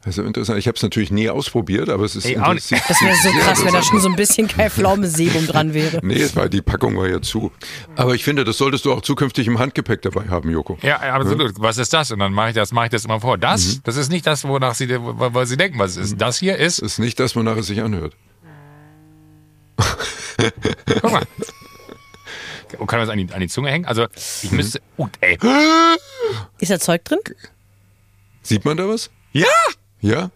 ist 0.07 0.19
interessant. 0.19 0.59
Ich 0.59 0.69
habe 0.69 0.77
es 0.77 0.83
natürlich 0.83 1.11
nie 1.11 1.29
ausprobiert, 1.29 1.89
aber 1.89 2.05
es 2.05 2.15
ist 2.17 2.25
Ey, 2.27 2.39
auch 2.39 2.53
nicht. 2.55 2.71
interessiert. 2.71 2.83
Das 2.89 3.01
wäre 3.03 3.15
so 3.17 3.31
krass, 3.41 3.65
wenn 3.65 3.73
da 3.73 3.83
schon 3.83 4.01
so 4.01 4.09
ein 4.09 4.17
bisschen 4.17 4.47
Kai 4.49 4.71
Pflaume 4.71 5.07
Sebum 5.09 5.47
dran 5.47 5.75
wäre. 5.75 5.99
Nee, 6.03 6.21
es 6.21 6.37
war, 6.37 6.49
die 6.49 6.63
Packung 6.63 6.97
war 6.97 7.09
ja 7.09 7.21
zu. 7.23 7.51
Aber 7.97 8.15
ich 8.15 8.23
finde, 8.25 8.45
das 8.45 8.59
solltest 8.59 8.85
du 8.85 8.93
auch 8.93 9.01
zukünftig 9.03 9.47
im 9.47 9.59
Handgepäck 9.59 10.03
dabei 10.03 10.29
haben, 10.29 10.51
Joko. 10.51 10.79
Ja, 10.83 10.99
absolut. 11.01 11.55
Was 11.59 11.79
ist 11.79 11.93
das? 11.93 12.11
Und 12.13 12.19
dann 12.21 12.33
mache 12.33 12.51
ich 12.51 12.55
das, 12.55 12.73
mache 12.73 12.87
ich 12.87 12.91
das 12.93 13.05
immer 13.05 13.21
vor. 13.21 13.39
Das, 13.39 13.77
Mhm. 13.77 13.81
das 13.85 13.97
ist 13.97 14.11
nicht 14.11 14.27
das, 14.27 14.45
wonach 14.45 14.75
sie, 14.75 14.89
wo 15.01 15.45
sie 15.45 15.57
denken, 15.57 15.79
was 15.79 15.93
es 15.97 16.13
ist. 16.13 16.21
Das 16.21 16.39
hier 16.39 16.57
ist, 16.57 16.83
Das 16.83 16.93
ist 16.93 16.99
nicht 16.99 17.19
das, 17.19 17.35
wonach 17.35 17.57
es 17.57 17.67
sich 17.67 17.81
anhört. 17.83 18.15
guck 21.01 21.13
mal. 21.13 21.23
Und 22.79 22.87
kann 22.89 22.99
man 22.99 23.07
das 23.07 23.13
an 23.13 23.19
die, 23.27 23.33
an 23.33 23.41
die 23.41 23.49
Zunge 23.49 23.71
hängen? 23.71 23.85
Also, 23.87 24.07
ich 24.43 24.51
Mhm. 24.51 24.57
müsste, 24.57 24.81
uh, 24.99 25.09
ey. 25.21 25.39
Ist 26.59 26.71
da 26.71 26.79
Zeug 26.81 27.05
drin? 27.05 27.19
Sieht 28.43 28.65
man 28.65 28.77
da 28.77 28.89
was? 28.89 29.11
Ja! 29.33 29.47
Ja? 30.07 30.31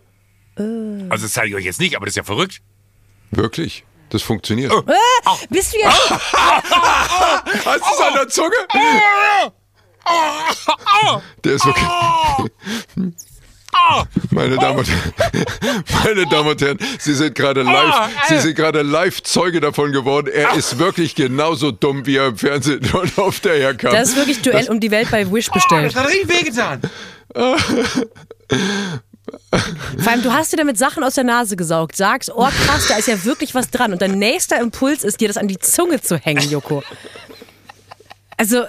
Also, 0.57 1.25
das 1.27 1.33
zeige 1.33 1.49
ich 1.51 1.55
euch 1.55 1.65
jetzt 1.65 1.81
nicht, 1.81 1.97
aber 1.97 2.05
das 2.07 2.13
ist 2.13 2.17
ja 2.17 2.25
verrückt. 2.25 2.61
Wirklich? 3.31 3.85
Das 4.11 4.23
funktioniert. 4.23 4.73
Oh. 4.73 4.83
Bist 5.49 5.73
du 5.73 5.79
jetzt. 5.79 6.11
Hast 6.11 6.27
du 7.65 7.95
es 7.95 8.01
an 8.01 8.15
der 8.15 8.29
Zunge? 8.29 8.51
Der 11.45 11.53
ist 11.53 11.65
wirklich. 11.65 11.87
Meine 14.31 14.57
Damen 14.57 14.79
und 14.79 14.89
Herren, 14.89 15.85
meine 16.05 16.27
Damen 16.27 16.49
und 16.49 16.61
Herren, 16.61 16.79
Sie 16.99 17.15
sind 17.15 17.37
gerade 17.37 17.63
live, 17.63 18.11
Sie 18.29 18.39
sind 18.41 18.57
gerade 18.57 18.83
live 18.83 19.23
Zeuge 19.23 19.61
davon 19.61 19.93
geworden. 19.93 20.27
Er 20.27 20.55
ist 20.55 20.79
wirklich 20.79 21.15
genauso 21.15 21.71
dumm, 21.71 22.05
wie 22.07 22.17
er 22.17 22.27
im 22.29 22.37
Fernsehen 22.37 22.81
und 22.93 23.17
auf 23.19 23.39
der 23.39 23.55
herkam. 23.55 23.93
Das 23.93 24.09
ist 24.11 24.17
wirklich 24.17 24.43
Duell 24.43 24.69
um 24.69 24.81
die 24.81 24.91
Welt 24.91 25.09
bei 25.13 25.31
Wish 25.31 25.51
bestellt. 25.51 25.95
hat 25.95 26.09
richtig 26.09 26.29
wehgetan. 26.29 26.83
Vor 29.99 30.13
allem, 30.13 30.23
du 30.23 30.33
hast 30.33 30.53
dir 30.53 30.57
damit 30.57 30.79
Sachen 30.79 31.03
aus 31.03 31.15
der 31.15 31.25
Nase 31.25 31.57
gesaugt, 31.57 31.97
sagst, 31.97 32.31
oh 32.35 32.49
krass, 32.67 32.87
da 32.89 32.97
ist 32.97 33.09
ja 33.09 33.25
wirklich 33.25 33.55
was 33.55 33.71
dran. 33.71 33.93
Und 33.93 34.03
dein 34.03 34.19
nächster 34.19 34.61
Impuls 34.61 35.05
ist, 35.05 35.21
dir 35.21 35.29
das 35.29 35.37
an 35.37 35.49
die 35.49 35.59
Zunge 35.59 36.01
zu 36.01 36.17
hängen, 36.17 36.49
Joko. 36.49 36.83
Also, 38.37 38.65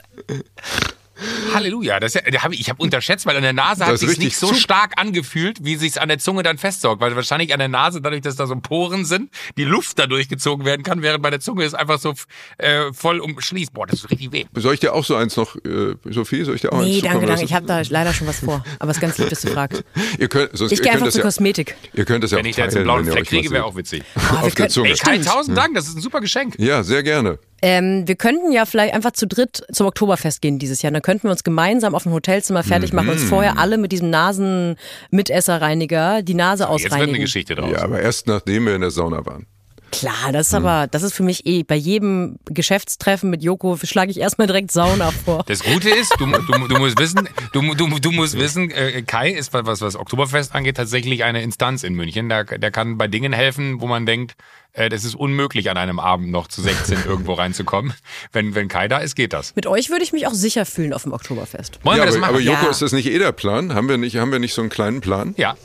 Halleluja. 1.54 2.00
Das 2.00 2.16
ist 2.16 2.24
ja, 2.32 2.44
hab 2.44 2.52
ich 2.54 2.60
ich 2.62 2.70
habe 2.70 2.82
unterschätzt, 2.82 3.26
weil 3.26 3.36
an 3.36 3.44
der 3.44 3.54
Nase 3.54 3.86
hat 3.86 3.94
ist 3.94 4.02
sich 4.02 4.18
nicht 4.18 4.38
so 4.38 4.48
zu- 4.48 4.56
stark 4.56 4.94
angefühlt, 4.98 5.64
wie 5.64 5.76
sich's 5.76 5.98
an 5.98 6.10
der 6.10 6.20
Zunge 6.20 6.44
dann 6.44 6.58
festsaugt. 6.58 7.02
Weil 7.02 7.16
wahrscheinlich 7.16 7.54
an 7.54 7.60
der 7.60 7.68
Nase, 7.68 8.02
dadurch, 8.02 8.22
dass 8.22 8.36
da 8.36 8.48
so 8.48 8.56
Poren 8.56 9.06
sind, 9.06 9.32
die 9.58 9.64
Luft 9.64 9.98
da 10.00 10.08
durchgezogen 10.08 10.66
werden 10.66 10.84
kann, 10.84 11.02
während 11.02 11.24
bei 11.24 11.30
der 11.30 11.40
Zunge 11.40 11.64
es 11.64 11.74
einfach 11.74 12.00
so 12.00 12.14
äh, 12.58 12.92
voll 12.94 13.20
umschließt. 13.20 13.74
Boah, 13.74 13.88
das 13.88 14.00
ist 14.00 14.12
richtig 14.12 14.32
weh. 14.32 14.46
Soll 14.56 14.74
ich 14.76 14.80
dir 14.80 14.94
auch 14.94 15.04
so 15.06 15.16
eins 15.16 15.36
noch, 15.38 15.56
äh, 15.58 15.96
Sophie, 16.10 16.44
soll 16.44 16.56
ich 16.56 16.62
dir 16.62 16.72
auch 16.72 16.78
eins 16.80 16.88
nee, 16.88 16.96
zukommen 17.00 17.14
danke, 17.14 17.28
danke. 17.28 17.46
Ich 17.46 17.54
habe 17.54 17.66
da 17.66 17.82
leider 17.90 18.14
schon 18.14 18.28
was 18.28 18.40
vor. 18.40 18.64
Aber 18.80 18.92
es 18.92 18.98
ist 18.98 19.02
ganz 19.02 19.18
lieb, 19.18 19.30
dass 19.30 19.42
du 19.42 19.48
fragst. 19.50 19.84
Ihr 20.20 20.28
könnt, 20.28 20.58
sonst, 20.58 20.72
Ich 20.72 20.82
gehe 20.82 20.92
einfach 20.92 21.10
zur 21.10 21.20
ja, 21.22 21.26
Kosmetik. 21.26 21.76
ihr 21.94 22.06
könnt 22.06 22.24
das 22.24 22.32
ja 22.32 22.38
Wenn 22.38 22.46
auch 22.46 22.50
ich 22.50 22.56
da 22.56 22.64
jetzt 22.64 22.76
einen 22.76 22.84
blauen 22.86 23.06
Fleck 23.06 23.26
kriege, 23.28 23.50
wäre 23.52 23.66
auch 23.66 23.76
witzig. 23.76 24.04
wir 24.14 24.32
Auf 24.34 24.42
der 24.44 24.52
können- 24.52 24.70
Zunge. 24.70 24.90
Ey, 24.90 24.96
Kai, 24.96 25.18
tausend 25.20 25.58
Dank, 25.58 25.76
das 25.76 25.88
ist 25.88 25.96
ein 25.96 26.02
super 26.02 26.22
Geschenk. 26.22 26.56
Ja, 26.58 26.84
sehr 26.84 27.04
gerne. 27.04 27.40
Ähm, 27.64 28.08
wir 28.08 28.16
könnten 28.16 28.52
ja 28.52 28.66
vielleicht 28.66 28.94
einfach 28.96 29.12
zu 29.12 29.28
dritt 29.28 29.64
zum 29.72 29.86
Oktoberfest 29.88 30.42
gehen 30.42 30.58
dieses 30.60 30.82
Jahr. 30.82 30.92
Dann 30.92 31.02
könnten 31.04 31.24
wir 31.24 31.32
uns 31.32 31.44
gemeinsam 31.44 31.94
auf 31.94 32.04
dem 32.04 32.12
Hotelzimmer 32.12 32.64
fertig 32.64 32.92
machen, 32.94 33.06
Mhm. 33.08 33.12
uns 33.14 33.24
vorher 33.24 33.58
alle 33.60 33.78
mit 33.78 33.92
diesem 33.92 34.10
Nasen-Mitesserreiniger 34.10 36.22
die 36.24 36.34
Nase 36.34 36.64
Jetzt 36.64 36.72
wird 36.84 36.92
eine 36.94 37.02
ausreinigen. 37.02 37.22
Geschichte 37.22 37.56
draus. 37.56 37.72
Ja, 37.72 37.84
aber 37.84 38.02
erst 38.02 38.28
nachdem 38.28 38.66
wir 38.66 38.76
in 38.76 38.82
der 38.82 38.92
Sauna 38.92 39.26
waren. 39.26 39.46
Klar, 39.92 40.32
das 40.32 40.48
ist 40.48 40.54
aber, 40.54 40.88
das 40.88 41.04
ist 41.04 41.14
für 41.14 41.24
mich 41.24 41.46
eh, 41.46 41.64
bei 41.64 41.76
jedem 41.76 42.38
Geschäftstreffen 42.46 43.30
mit 43.30 43.44
Joko 43.44 43.78
schlage 43.84 44.10
ich 44.12 44.20
erstmal 44.20 44.48
direkt 44.48 44.72
Sauna 44.72 45.12
vor. 45.12 45.44
Das 45.48 45.64
Gute 45.64 45.90
ist, 45.90 46.14
du, 46.18 46.26
du, 46.26 46.68
du 46.68 46.78
musst 46.80 46.98
wissen, 47.00 47.28
du, 47.54 47.74
du, 47.76 48.00
du 48.00 48.12
musst 48.12 48.38
wissen, 48.38 48.72
äh, 48.72 49.02
Kai 49.02 49.30
ist, 49.32 49.54
was, 49.54 49.82
was 49.82 49.96
Oktoberfest 49.96 50.56
angeht, 50.56 50.78
tatsächlich 50.78 51.24
eine 51.24 51.42
Instanz 51.42 51.84
in 51.84 51.94
München. 51.94 52.30
Der, 52.30 52.46
der 52.46 52.72
kann 52.72 52.98
bei 52.98 53.08
Dingen 53.08 53.34
helfen, 53.34 53.82
wo 53.82 53.88
man 53.88 54.06
denkt, 54.06 54.36
äh, 54.74 54.88
das 54.90 55.04
ist 55.04 55.16
unmöglich, 55.16 55.70
an 55.70 55.78
einem 55.78 56.00
Abend 56.00 56.32
noch 56.32 56.48
zu 56.48 56.62
16 56.62 57.00
irgendwo 57.06 57.34
reinzukommen. 57.34 57.94
Wenn, 58.32 58.56
wenn 58.56 58.70
Kai 58.70 58.88
da 58.88 59.00
ist, 59.00 59.16
geht 59.16 59.34
das. 59.34 59.56
Mit 59.56 59.68
euch 59.68 59.90
würde 59.90 60.04
ich 60.04 60.14
mich 60.14 60.26
auch 60.28 60.34
sicher 60.34 60.66
fühlen 60.66 60.94
auf 60.94 61.04
dem 61.04 61.12
Oktoberfest. 61.14 61.80
Wollen 61.84 61.98
ja, 61.98 62.04
wir 62.04 62.06
das 62.08 62.16
aber, 62.16 62.22
machen? 62.22 62.36
aber 62.36 62.44
Joko, 62.44 62.66
Ja. 62.66 62.72
ist 62.72 62.82
das 62.82 62.94
nicht 62.94 63.08
eh 63.08 63.20
der 63.20 63.34
Plan? 63.34 63.74
Haben 63.76 63.90
wir 63.90 63.98
nicht, 63.98 64.16
haben 64.18 64.32
wir 64.32 64.40
nicht 64.40 64.54
so 64.54 64.62
einen 64.62 64.70
kleinen 64.70 65.02
Plan? 65.02 65.34
ja. 65.38 65.56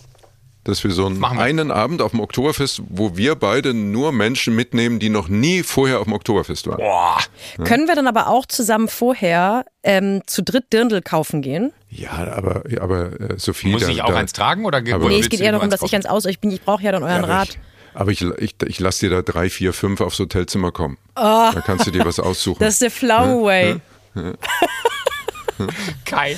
Dass 0.66 0.82
wir 0.82 0.90
so 0.90 1.06
einen, 1.06 1.20
wir. 1.20 1.30
einen 1.30 1.70
Abend 1.70 2.02
auf 2.02 2.10
dem 2.10 2.18
Oktoberfest, 2.20 2.82
wo 2.88 3.16
wir 3.16 3.36
beide 3.36 3.72
nur 3.72 4.10
Menschen 4.10 4.54
mitnehmen, 4.56 4.98
die 4.98 5.08
noch 5.10 5.28
nie 5.28 5.62
vorher 5.62 5.98
auf 6.00 6.04
dem 6.04 6.12
Oktoberfest 6.12 6.66
waren. 6.66 6.78
Boah. 6.78 7.18
Können 7.64 7.86
wir 7.86 7.94
dann 7.94 8.08
aber 8.08 8.26
auch 8.26 8.46
zusammen 8.46 8.88
vorher 8.88 9.64
ähm, 9.84 10.22
zu 10.26 10.42
dritt 10.42 10.72
Dirndl 10.72 11.02
kaufen 11.02 11.40
gehen? 11.40 11.72
Ja, 11.88 12.10
aber, 12.34 12.64
aber 12.80 13.20
äh, 13.20 13.38
Sophie. 13.38 13.68
Muss 13.68 13.82
da, 13.82 13.88
ich 13.90 14.02
auch 14.02 14.08
da, 14.10 14.16
eins 14.16 14.32
tragen 14.32 14.64
oder 14.64 14.78
Aber- 14.78 15.08
Nee, 15.08 15.20
es 15.20 15.28
geht 15.28 15.40
eher 15.40 15.52
darum, 15.52 15.66
eins 15.66 15.70
dass 15.80 15.82
ich 15.82 15.92
ans 15.94 16.06
Aus, 16.06 16.24
ich 16.24 16.40
bin, 16.40 16.50
ich 16.50 16.62
brauche 16.62 16.82
ja 16.82 16.90
dann 16.90 17.04
euren 17.04 17.22
aber 17.24 17.28
Rat. 17.32 17.48
ich, 17.50 17.58
aber 17.94 18.10
ich, 18.10 18.22
ich, 18.22 18.56
ich 18.66 18.80
lasse 18.80 19.06
dir 19.08 19.14
da 19.14 19.22
drei, 19.22 19.48
vier, 19.48 19.72
fünf 19.72 20.00
aufs 20.00 20.18
Hotelzimmer 20.18 20.72
kommen. 20.72 20.98
Oh. 21.14 21.20
Da 21.54 21.62
kannst 21.64 21.86
du 21.86 21.92
dir 21.92 22.04
was 22.04 22.18
aussuchen. 22.20 22.58
Das 22.58 22.74
ist 22.74 22.82
der 22.82 22.90
Flower 22.90 23.44
Way. 23.44 23.80
Kai. 26.04 26.36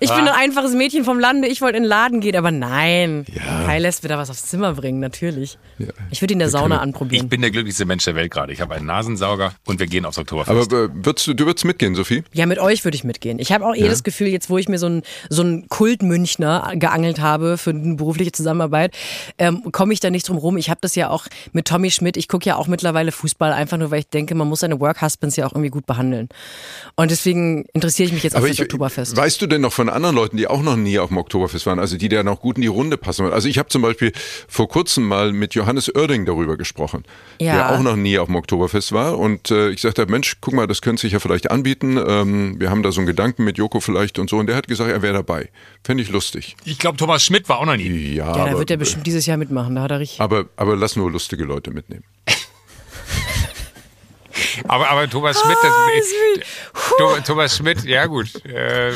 Ich 0.00 0.10
Ah. 0.10 0.16
bin 0.16 0.28
ein 0.28 0.34
einfaches 0.34 0.72
Mädchen 0.72 1.04
vom 1.04 1.18
Lande, 1.18 1.48
ich 1.48 1.60
wollte 1.60 1.76
in 1.76 1.82
den 1.84 1.88
Laden 1.88 2.20
gehen, 2.20 2.36
aber 2.36 2.50
nein. 2.50 3.24
Ja. 3.32 3.64
Kai 3.64 3.78
lässt 3.78 4.04
wieder 4.04 4.18
was 4.18 4.30
aufs 4.30 4.46
Zimmer 4.46 4.74
bringen, 4.74 5.00
natürlich. 5.00 5.58
Ja. 5.78 5.88
Ich 6.10 6.20
würde 6.22 6.32
ihn 6.32 6.36
in 6.36 6.38
der 6.40 6.48
Sauna 6.50 6.76
Ich 6.76 6.80
anprobieren. 6.82 7.28
bin 7.28 7.40
der 7.40 7.50
glücklichste 7.50 7.84
Mensch 7.84 8.04
der 8.04 8.14
Welt 8.14 8.30
gerade. 8.32 8.52
Ich 8.52 8.60
habe 8.60 8.74
einen 8.74 8.86
Nasensauger 8.86 9.52
und 9.66 9.78
wir 9.80 9.86
gehen 9.86 10.04
aufs 10.04 10.18
Oktoberfest. 10.18 10.72
aber 10.72 10.84
äh, 10.84 10.88
würdest 10.92 11.26
du, 11.26 11.34
du 11.34 11.46
würdest 11.46 11.64
mitgehen, 11.64 11.94
Sophie? 11.94 12.24
Ja, 12.32 12.46
mit 12.46 12.58
euch 12.58 12.84
würde 12.84 12.96
ich 12.96 13.04
mitgehen. 13.04 13.38
Ich 13.38 13.52
habe 13.52 13.64
auch 13.66 13.74
eh 13.74 13.88
das 13.88 14.02
Gefühl, 14.02 14.28
jetzt 14.28 14.50
wo 14.50 14.58
ich 14.58 14.68
mir 14.68 14.78
so 14.78 14.86
einen 14.86 15.02
so 15.28 15.42
einen 15.42 15.68
Kultmünchner 15.68 16.72
geangelt 16.76 17.20
habe 17.20 17.58
für 17.58 17.70
eine 17.70 17.94
berufliche 17.96 18.32
Zusammenarbeit, 18.32 18.94
ähm, 19.38 19.62
komme 19.72 19.92
ich 19.92 20.00
da 20.00 20.10
nicht 20.10 20.28
drum 20.28 20.36
rum. 20.38 20.56
Ich 20.56 20.70
habe 20.70 20.78
das 20.82 20.94
ja 20.94 21.10
auch 21.10 21.26
mit 21.52 21.66
Tommy 21.68 21.90
Schmidt. 21.90 22.16
Ich 22.16 22.28
gucke 22.28 22.46
ja 22.48 22.56
auch 22.56 22.66
mittlerweile 22.66 23.12
Fußball, 23.12 23.52
einfach 23.52 23.76
nur, 23.78 23.90
weil 23.90 24.00
ich 24.00 24.08
denke, 24.08 24.34
man 24.34 24.48
muss 24.48 24.60
seine 24.60 24.80
Work-Husbands 24.80 25.36
ja 25.36 25.46
auch 25.46 25.52
irgendwie 25.52 25.70
gut 25.70 25.86
behandeln. 25.86 26.28
Und 26.96 27.10
deswegen 27.10 27.64
interessiere 27.72 28.08
ich 28.08 28.12
mich 28.14 28.22
jetzt 28.26 28.36
Aber 28.36 28.44
auf 28.44 28.50
das 28.50 28.60
Oktoberfest. 28.60 29.16
weißt 29.16 29.40
du 29.40 29.46
denn 29.46 29.60
noch 29.62 29.72
von 29.72 29.88
anderen 29.88 30.14
Leuten, 30.14 30.36
die 30.36 30.46
auch 30.46 30.62
noch 30.62 30.76
nie 30.76 30.98
auf 30.98 31.08
dem 31.08 31.18
Oktoberfest 31.18 31.66
waren, 31.66 31.78
also 31.78 31.96
die 31.96 32.08
da 32.08 32.22
noch 32.22 32.40
gut 32.40 32.56
in 32.56 32.62
die 32.62 32.68
Runde 32.68 32.96
passen? 32.96 33.26
Also 33.32 33.48
ich 33.48 33.58
habe 33.58 33.68
zum 33.68 33.82
Beispiel 33.82 34.12
vor 34.48 34.68
kurzem 34.68 35.04
mal 35.08 35.32
mit 35.32 35.54
Johannes 35.54 35.88
Oerding 35.94 36.26
darüber 36.26 36.56
gesprochen, 36.56 37.04
Ja. 37.40 37.54
der 37.54 37.70
auch 37.76 37.82
noch 37.82 37.96
nie 37.96 38.18
auf 38.18 38.26
dem 38.26 38.36
Oktoberfest 38.36 38.92
war 38.92 39.18
und 39.18 39.50
äh, 39.50 39.70
ich 39.70 39.80
sagte, 39.80 40.06
Mensch, 40.06 40.36
guck 40.40 40.54
mal, 40.54 40.66
das 40.66 40.82
könnte 40.82 41.00
sich 41.02 41.12
ja 41.12 41.18
vielleicht 41.18 41.50
anbieten. 41.50 41.98
Ähm, 42.06 42.60
wir 42.60 42.70
haben 42.70 42.82
da 42.82 42.92
so 42.92 43.00
einen 43.00 43.06
Gedanken 43.06 43.44
mit 43.44 43.58
Joko 43.58 43.80
vielleicht 43.80 44.18
und 44.18 44.28
so 44.30 44.36
und 44.38 44.46
der 44.46 44.56
hat 44.56 44.68
gesagt, 44.68 44.90
er 44.90 45.02
wäre 45.02 45.14
dabei. 45.14 45.48
Fände 45.84 46.02
ich 46.02 46.10
lustig. 46.10 46.56
ich 46.64 46.78
glaube, 46.78 46.96
Thomas 46.98 47.24
Schmidt 47.24 47.48
war 47.48 47.58
auch 47.58 47.66
noch 47.66 47.76
nie. 47.76 48.14
Ja, 48.14 48.26
ja, 48.26 48.32
da 48.34 48.46
aber, 48.50 48.58
wird 48.58 48.70
er 48.70 48.76
bestimmt 48.76 49.06
dieses 49.06 49.26
Jahr 49.26 49.36
mitmachen. 49.36 49.74
Da 49.76 49.82
hat 49.82 49.90
er 49.90 50.00
richtig. 50.00 50.20
aber, 50.20 50.46
aber 50.56 50.76
lass 50.76 50.96
nur 50.96 51.10
lustige 51.10 51.44
Leute 51.44 51.70
mitnehmen. 51.70 52.04
Aber, 54.68 54.88
aber 54.88 55.08
Thomas 55.08 55.40
Schmidt, 55.40 55.56
das, 55.62 55.72
Tho- 56.98 57.20
Thomas 57.24 57.56
Schmidt, 57.56 57.84
ja 57.84 58.06
gut. 58.06 58.34
Äh, 58.44 58.92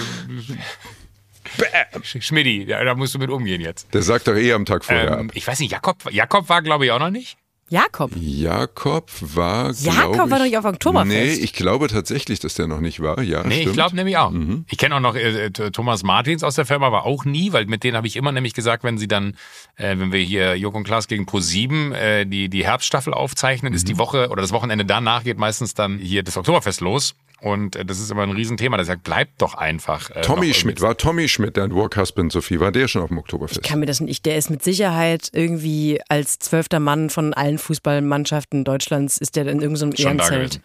Sch- 2.02 2.22
Schmidti, 2.22 2.66
da 2.66 2.94
musst 2.94 3.14
du 3.14 3.18
mit 3.18 3.30
umgehen 3.30 3.60
jetzt. 3.60 3.92
Der 3.92 4.02
sagt 4.02 4.28
doch 4.28 4.34
eh 4.36 4.52
am 4.52 4.64
Tag 4.64 4.84
vorher 4.84 5.10
Ähm, 5.18 5.28
ab. 5.28 5.34
ich 5.34 5.46
weiß 5.46 5.58
nicht, 5.60 5.72
Jakob, 5.72 6.10
Jakob 6.10 6.48
war 6.48 6.62
glaube 6.62 6.84
ich 6.86 6.92
auch 6.92 6.98
noch 6.98 7.10
nicht. 7.10 7.36
Jakob. 7.70 8.10
Jakob 8.16 9.08
war. 9.20 9.72
Jakob 9.72 10.12
ich, 10.12 10.18
war 10.18 10.38
doch 10.38 10.44
nicht 10.44 10.58
auf 10.58 10.64
Oktoberfest. 10.64 11.08
Nee, 11.08 11.32
ich 11.32 11.52
glaube 11.52 11.86
tatsächlich, 11.86 12.40
dass 12.40 12.54
der 12.54 12.66
noch 12.66 12.80
nicht 12.80 12.98
war. 12.98 13.22
Ja, 13.22 13.44
Nee, 13.44 13.54
stimmt. 13.54 13.68
ich 13.68 13.72
glaube 13.74 13.94
nämlich 13.94 14.16
auch. 14.16 14.32
Ich 14.68 14.76
kenne 14.76 14.96
auch 14.96 15.00
noch 15.00 15.14
äh, 15.14 15.46
äh, 15.46 15.50
Thomas 15.50 16.02
Martins 16.02 16.42
aus 16.42 16.56
der 16.56 16.66
Firma, 16.66 16.90
war 16.90 17.06
auch 17.06 17.24
nie, 17.24 17.52
weil 17.52 17.66
mit 17.66 17.84
denen 17.84 17.96
habe 17.96 18.08
ich 18.08 18.16
immer 18.16 18.32
nämlich 18.32 18.54
gesagt, 18.54 18.82
wenn 18.82 18.98
sie 18.98 19.06
dann, 19.06 19.36
äh, 19.76 19.96
wenn 19.98 20.10
wir 20.12 20.18
hier 20.20 20.56
Joko 20.56 20.78
und 20.78 20.84
Klaas 20.84 21.06
gegen 21.06 21.26
Pro7 21.26 21.92
äh, 21.94 22.24
die, 22.26 22.48
die 22.48 22.64
Herbststaffel 22.64 23.14
aufzeichnen, 23.14 23.72
ist 23.72 23.86
die 23.86 23.98
Woche 23.98 24.30
oder 24.30 24.42
das 24.42 24.50
Wochenende 24.50 24.84
danach 24.84 25.22
geht 25.22 25.38
meistens 25.38 25.72
dann 25.72 25.98
hier 25.98 26.24
das 26.24 26.36
Oktoberfest 26.36 26.80
los. 26.80 27.14
Und 27.40 27.76
äh, 27.76 27.84
das 27.84 28.00
ist 28.00 28.10
immer 28.10 28.22
ein 28.22 28.30
Riesenthema. 28.30 28.76
Das 28.76 28.86
sagt, 28.86 29.04
bleibt 29.04 29.40
doch 29.42 29.54
einfach. 29.54 30.10
Äh, 30.10 30.20
Tommy 30.22 30.52
Schmidt, 30.54 30.80
war 30.80 30.96
Tommy 30.96 31.28
Schmidt, 31.28 31.56
dein 31.56 31.74
Workhusband, 31.74 32.32
Sophie, 32.32 32.60
war 32.60 32.72
der 32.72 32.88
schon 32.88 33.02
auf 33.02 33.08
dem 33.08 33.18
Oktoberfest? 33.18 33.62
kann 33.62 33.80
mir 33.80 33.86
das 33.86 34.00
nicht. 34.00 34.26
Der 34.26 34.36
ist 34.36 34.50
mit 34.50 34.62
Sicherheit 34.62 35.30
irgendwie 35.32 36.00
als 36.08 36.38
zwölfter 36.38 36.80
Mann 36.80 37.10
von 37.10 37.34
allen 37.34 37.58
Fußballmannschaften 37.58 38.64
Deutschlands 38.64 39.18
ist 39.18 39.36
der 39.36 39.46
in 39.46 39.60
irgendeinem 39.60 39.92
da 39.92 40.02
Ehrenzelt. 40.02 40.60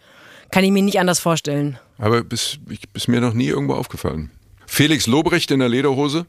Kann 0.50 0.64
ich 0.64 0.70
mir 0.70 0.82
nicht 0.82 1.00
anders 1.00 1.18
vorstellen. 1.18 1.78
Aber 1.98 2.22
bis, 2.22 2.58
ich, 2.68 2.82
ist 2.94 3.08
mir 3.08 3.20
noch 3.20 3.32
nie 3.32 3.48
irgendwo 3.48 3.74
aufgefallen. 3.74 4.30
Felix 4.66 5.06
Lobrecht 5.06 5.50
in 5.50 5.60
der 5.60 5.68
Lederhose? 5.68 6.26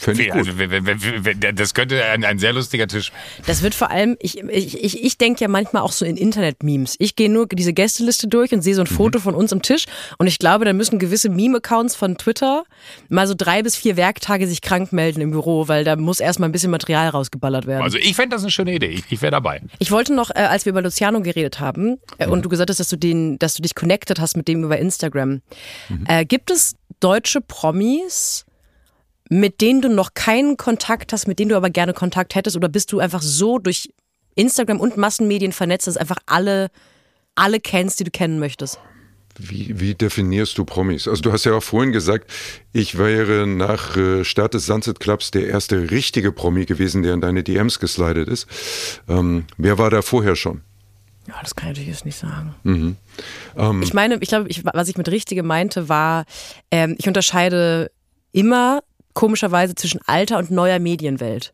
Fände 0.00 0.22
ich 0.22 0.28
gut. 0.30 0.38
also, 0.48 0.58
wenn- 0.58 0.70
wenn- 0.86 0.86
wenn- 1.42 1.56
das 1.56 1.74
könnte 1.74 2.02
ein, 2.04 2.24
ein 2.24 2.38
sehr 2.38 2.52
lustiger 2.52 2.86
Tisch. 2.86 3.12
Das 3.46 3.62
wird 3.62 3.74
vor 3.74 3.90
allem, 3.90 4.16
ich, 4.20 4.38
ich, 4.38 4.82
ich, 4.82 5.04
ich 5.04 5.18
denke 5.18 5.40
ja 5.42 5.48
manchmal 5.48 5.82
auch 5.82 5.92
so 5.92 6.04
in 6.04 6.16
Internet-Memes. 6.16 6.96
Ich 6.98 7.16
gehe 7.16 7.30
nur 7.30 7.46
diese 7.46 7.72
Gästeliste 7.72 8.28
durch 8.28 8.52
und 8.52 8.62
sehe 8.62 8.74
so 8.74 8.80
ein 8.80 8.86
Foto 8.86 9.18
von 9.20 9.34
uns 9.34 9.52
am 9.52 9.62
Tisch 9.62 9.84
und 10.18 10.26
ich 10.26 10.38
glaube, 10.38 10.64
da 10.64 10.72
müssen 10.72 10.98
gewisse 10.98 11.28
Meme-Accounts 11.28 11.94
von 11.94 12.16
Twitter 12.16 12.64
mal 13.08 13.26
so 13.26 13.34
drei 13.36 13.62
bis 13.62 13.76
vier 13.76 13.96
Werktage 13.96 14.46
sich 14.46 14.62
krank 14.62 14.92
melden 14.92 15.20
im 15.20 15.30
Büro, 15.30 15.68
weil 15.68 15.84
da 15.84 15.96
muss 15.96 16.20
erstmal 16.20 16.48
ein 16.48 16.52
bisschen 16.52 16.70
Material 16.70 17.08
rausgeballert 17.10 17.66
werden. 17.66 17.82
Also 17.82 17.98
ich 17.98 18.14
fände 18.16 18.34
das 18.36 18.42
eine 18.42 18.50
schöne 18.50 18.74
Idee. 18.74 18.86
Ich, 18.88 19.04
ich 19.10 19.20
wäre 19.22 19.30
dabei. 19.32 19.60
Ich 19.78 19.90
wollte 19.90 20.14
noch, 20.14 20.30
äh, 20.30 20.38
als 20.40 20.64
wir 20.64 20.70
über 20.70 20.82
Luciano 20.82 21.20
geredet 21.20 21.60
haben 21.60 21.98
äh, 22.18 22.26
und 22.26 22.44
du 22.44 22.48
gesagt 22.48 22.70
hast, 22.70 22.80
dass 22.80 22.88
du 22.88 22.96
den, 22.96 23.38
dass 23.38 23.54
du 23.54 23.62
dich 23.62 23.74
connected 23.74 24.18
hast 24.20 24.36
mit 24.36 24.48
dem 24.48 24.64
über 24.64 24.78
Instagram. 24.78 25.42
Äh, 26.08 26.24
gibt 26.24 26.50
es 26.50 26.74
deutsche 27.00 27.40
Promis, 27.40 28.44
mit 29.30 29.60
denen 29.60 29.80
du 29.80 29.88
noch 29.88 30.12
keinen 30.12 30.56
Kontakt 30.56 31.12
hast, 31.12 31.26
mit 31.26 31.38
denen 31.38 31.50
du 31.50 31.56
aber 31.56 31.70
gerne 31.70 31.94
Kontakt 31.94 32.34
hättest, 32.34 32.56
oder 32.56 32.68
bist 32.68 32.92
du 32.92 32.98
einfach 32.98 33.22
so 33.22 33.58
durch 33.58 33.88
Instagram 34.34 34.80
und 34.80 34.96
Massenmedien 34.96 35.52
vernetzt, 35.52 35.86
dass 35.86 35.96
einfach 35.96 36.18
alle, 36.26 36.68
alle 37.36 37.60
kennst, 37.60 38.00
die 38.00 38.04
du 38.04 38.10
kennen 38.10 38.40
möchtest? 38.40 38.80
Wie, 39.38 39.78
wie 39.78 39.94
definierst 39.94 40.58
du 40.58 40.64
Promis? 40.64 41.06
Also 41.06 41.22
du 41.22 41.32
hast 41.32 41.44
ja 41.44 41.54
auch 41.54 41.62
vorhin 41.62 41.92
gesagt, 41.92 42.28
ich 42.72 42.98
wäre 42.98 43.46
nach 43.46 43.96
äh, 43.96 44.24
Start 44.24 44.54
des 44.54 44.66
Sunset 44.66 44.98
Clubs 44.98 45.30
der 45.30 45.46
erste 45.46 45.92
richtige 45.92 46.32
Promi 46.32 46.66
gewesen, 46.66 47.04
der 47.04 47.14
in 47.14 47.20
deine 47.20 47.44
DMs 47.44 47.78
geslidet 47.78 48.28
ist. 48.28 48.48
Ähm, 49.08 49.44
wer 49.56 49.78
war 49.78 49.90
da 49.90 50.02
vorher 50.02 50.34
schon? 50.34 50.62
Ja, 51.28 51.34
das 51.40 51.54
kann 51.54 51.68
ich 51.68 51.76
natürlich 51.76 51.94
jetzt 51.94 52.04
nicht 52.04 52.18
sagen. 52.18 52.56
ich 53.82 53.94
meine, 53.94 54.18
ich 54.20 54.28
glaube, 54.28 54.48
was 54.74 54.88
ich 54.88 54.96
mit 54.96 55.08
Richtige 55.08 55.44
meinte, 55.44 55.88
war, 55.88 56.24
ähm, 56.72 56.96
ich 56.98 57.06
unterscheide 57.06 57.92
immer 58.32 58.80
komischerweise 59.14 59.74
zwischen 59.74 60.00
alter 60.06 60.38
und 60.38 60.50
neuer 60.50 60.78
Medienwelt. 60.78 61.52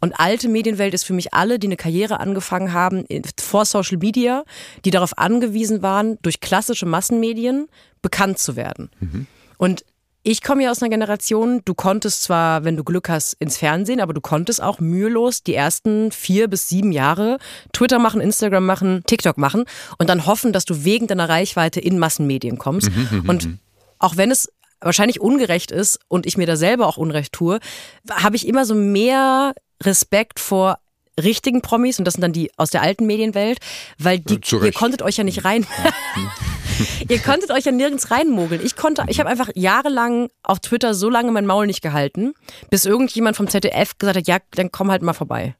Und 0.00 0.18
alte 0.18 0.48
Medienwelt 0.48 0.94
ist 0.94 1.04
für 1.04 1.12
mich 1.12 1.34
alle, 1.34 1.58
die 1.58 1.66
eine 1.66 1.76
Karriere 1.76 2.20
angefangen 2.20 2.72
haben 2.72 3.04
vor 3.40 3.64
Social 3.64 3.98
Media, 3.98 4.44
die 4.84 4.90
darauf 4.90 5.18
angewiesen 5.18 5.82
waren, 5.82 6.16
durch 6.22 6.40
klassische 6.40 6.86
Massenmedien 6.86 7.66
bekannt 8.02 8.38
zu 8.38 8.56
werden. 8.56 8.90
Und 9.58 9.84
ich 10.24 10.40
komme 10.42 10.62
ja 10.62 10.70
aus 10.70 10.80
einer 10.80 10.90
Generation, 10.90 11.62
du 11.64 11.74
konntest 11.74 12.22
zwar, 12.22 12.62
wenn 12.64 12.76
du 12.76 12.84
Glück 12.84 13.08
hast, 13.08 13.34
ins 13.34 13.56
Fernsehen, 13.56 14.00
aber 14.00 14.14
du 14.14 14.20
konntest 14.20 14.62
auch 14.62 14.78
mühelos 14.78 15.42
die 15.42 15.54
ersten 15.54 16.12
vier 16.12 16.46
bis 16.46 16.68
sieben 16.68 16.92
Jahre 16.92 17.38
Twitter 17.72 17.98
machen, 17.98 18.20
Instagram 18.20 18.64
machen, 18.64 19.02
TikTok 19.06 19.36
machen 19.36 19.64
und 19.98 20.08
dann 20.08 20.26
hoffen, 20.26 20.52
dass 20.52 20.64
du 20.64 20.84
wegen 20.84 21.08
deiner 21.08 21.28
Reichweite 21.28 21.80
in 21.80 21.98
Massenmedien 21.98 22.56
kommst. 22.58 22.90
und 23.26 23.58
auch 23.98 24.16
wenn 24.16 24.30
es 24.30 24.48
wahrscheinlich 24.82 25.20
ungerecht 25.20 25.70
ist 25.70 25.98
und 26.08 26.26
ich 26.26 26.36
mir 26.36 26.46
da 26.46 26.56
selber 26.56 26.86
auch 26.86 26.96
Unrecht 26.96 27.32
tue, 27.32 27.60
habe 28.10 28.36
ich 28.36 28.46
immer 28.46 28.64
so 28.64 28.74
mehr 28.74 29.54
Respekt 29.82 30.40
vor 30.40 30.78
richtigen 31.22 31.60
Promis 31.60 31.98
und 31.98 32.04
das 32.04 32.14
sind 32.14 32.22
dann 32.22 32.32
die 32.32 32.50
aus 32.56 32.70
der 32.70 32.82
alten 32.82 33.06
Medienwelt, 33.06 33.58
weil 33.98 34.18
die, 34.18 34.40
Zu 34.40 34.62
ihr 34.62 34.72
konntet 34.72 35.02
euch 35.02 35.16
ja 35.16 35.24
nicht 35.24 35.44
rein. 35.44 35.66
Ihr 37.08 37.18
konntet 37.18 37.50
euch 37.50 37.64
ja 37.64 37.72
nirgends 37.72 38.10
reinmogeln. 38.10 38.64
Ich 38.64 38.76
konnte, 38.76 39.04
ich 39.08 39.20
habe 39.20 39.28
einfach 39.28 39.50
jahrelang 39.54 40.30
auf 40.42 40.58
Twitter 40.60 40.94
so 40.94 41.10
lange 41.10 41.30
mein 41.30 41.46
Maul 41.46 41.66
nicht 41.66 41.82
gehalten, 41.82 42.32
bis 42.70 42.86
irgendjemand 42.86 43.36
vom 43.36 43.46
ZDF 43.46 43.98
gesagt 43.98 44.16
hat, 44.16 44.26
ja, 44.26 44.38
dann 44.52 44.72
komm 44.72 44.90
halt 44.90 45.02
mal 45.02 45.12
vorbei. 45.12 45.54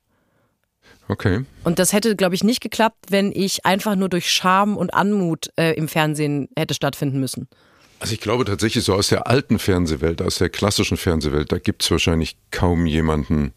Okay. 1.08 1.44
Und 1.64 1.78
das 1.78 1.92
hätte, 1.92 2.16
glaube 2.16 2.34
ich, 2.34 2.44
nicht 2.44 2.60
geklappt, 2.60 3.06
wenn 3.10 3.32
ich 3.32 3.66
einfach 3.66 3.94
nur 3.96 4.08
durch 4.08 4.30
Charme 4.30 4.76
und 4.76 4.94
Anmut 4.94 5.50
äh, 5.56 5.72
im 5.74 5.86
Fernsehen 5.86 6.48
hätte 6.56 6.74
stattfinden 6.74 7.20
müssen. 7.20 7.48
Also 8.02 8.14
ich 8.14 8.20
glaube 8.20 8.44
tatsächlich 8.44 8.82
so 8.82 8.94
aus 8.94 9.10
der 9.10 9.28
alten 9.28 9.60
Fernsehwelt, 9.60 10.22
aus 10.22 10.34
der 10.34 10.48
klassischen 10.48 10.96
Fernsehwelt, 10.96 11.52
da 11.52 11.58
gibt 11.60 11.84
es 11.84 11.90
wahrscheinlich 11.92 12.36
kaum 12.50 12.84
jemanden, 12.86 13.52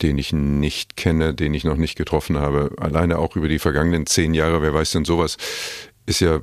den 0.00 0.16
ich 0.16 0.32
nicht 0.32 0.96
kenne, 0.96 1.34
den 1.34 1.54
ich 1.54 1.64
noch 1.64 1.74
nicht 1.76 1.96
getroffen 1.96 2.38
habe. 2.38 2.70
Alleine 2.78 3.18
auch 3.18 3.34
über 3.34 3.48
die 3.48 3.58
vergangenen 3.58 4.06
zehn 4.06 4.32
Jahre, 4.32 4.62
wer 4.62 4.72
weiß 4.72 4.92
denn 4.92 5.04
sowas, 5.04 5.38
ist 6.06 6.20
ja 6.20 6.42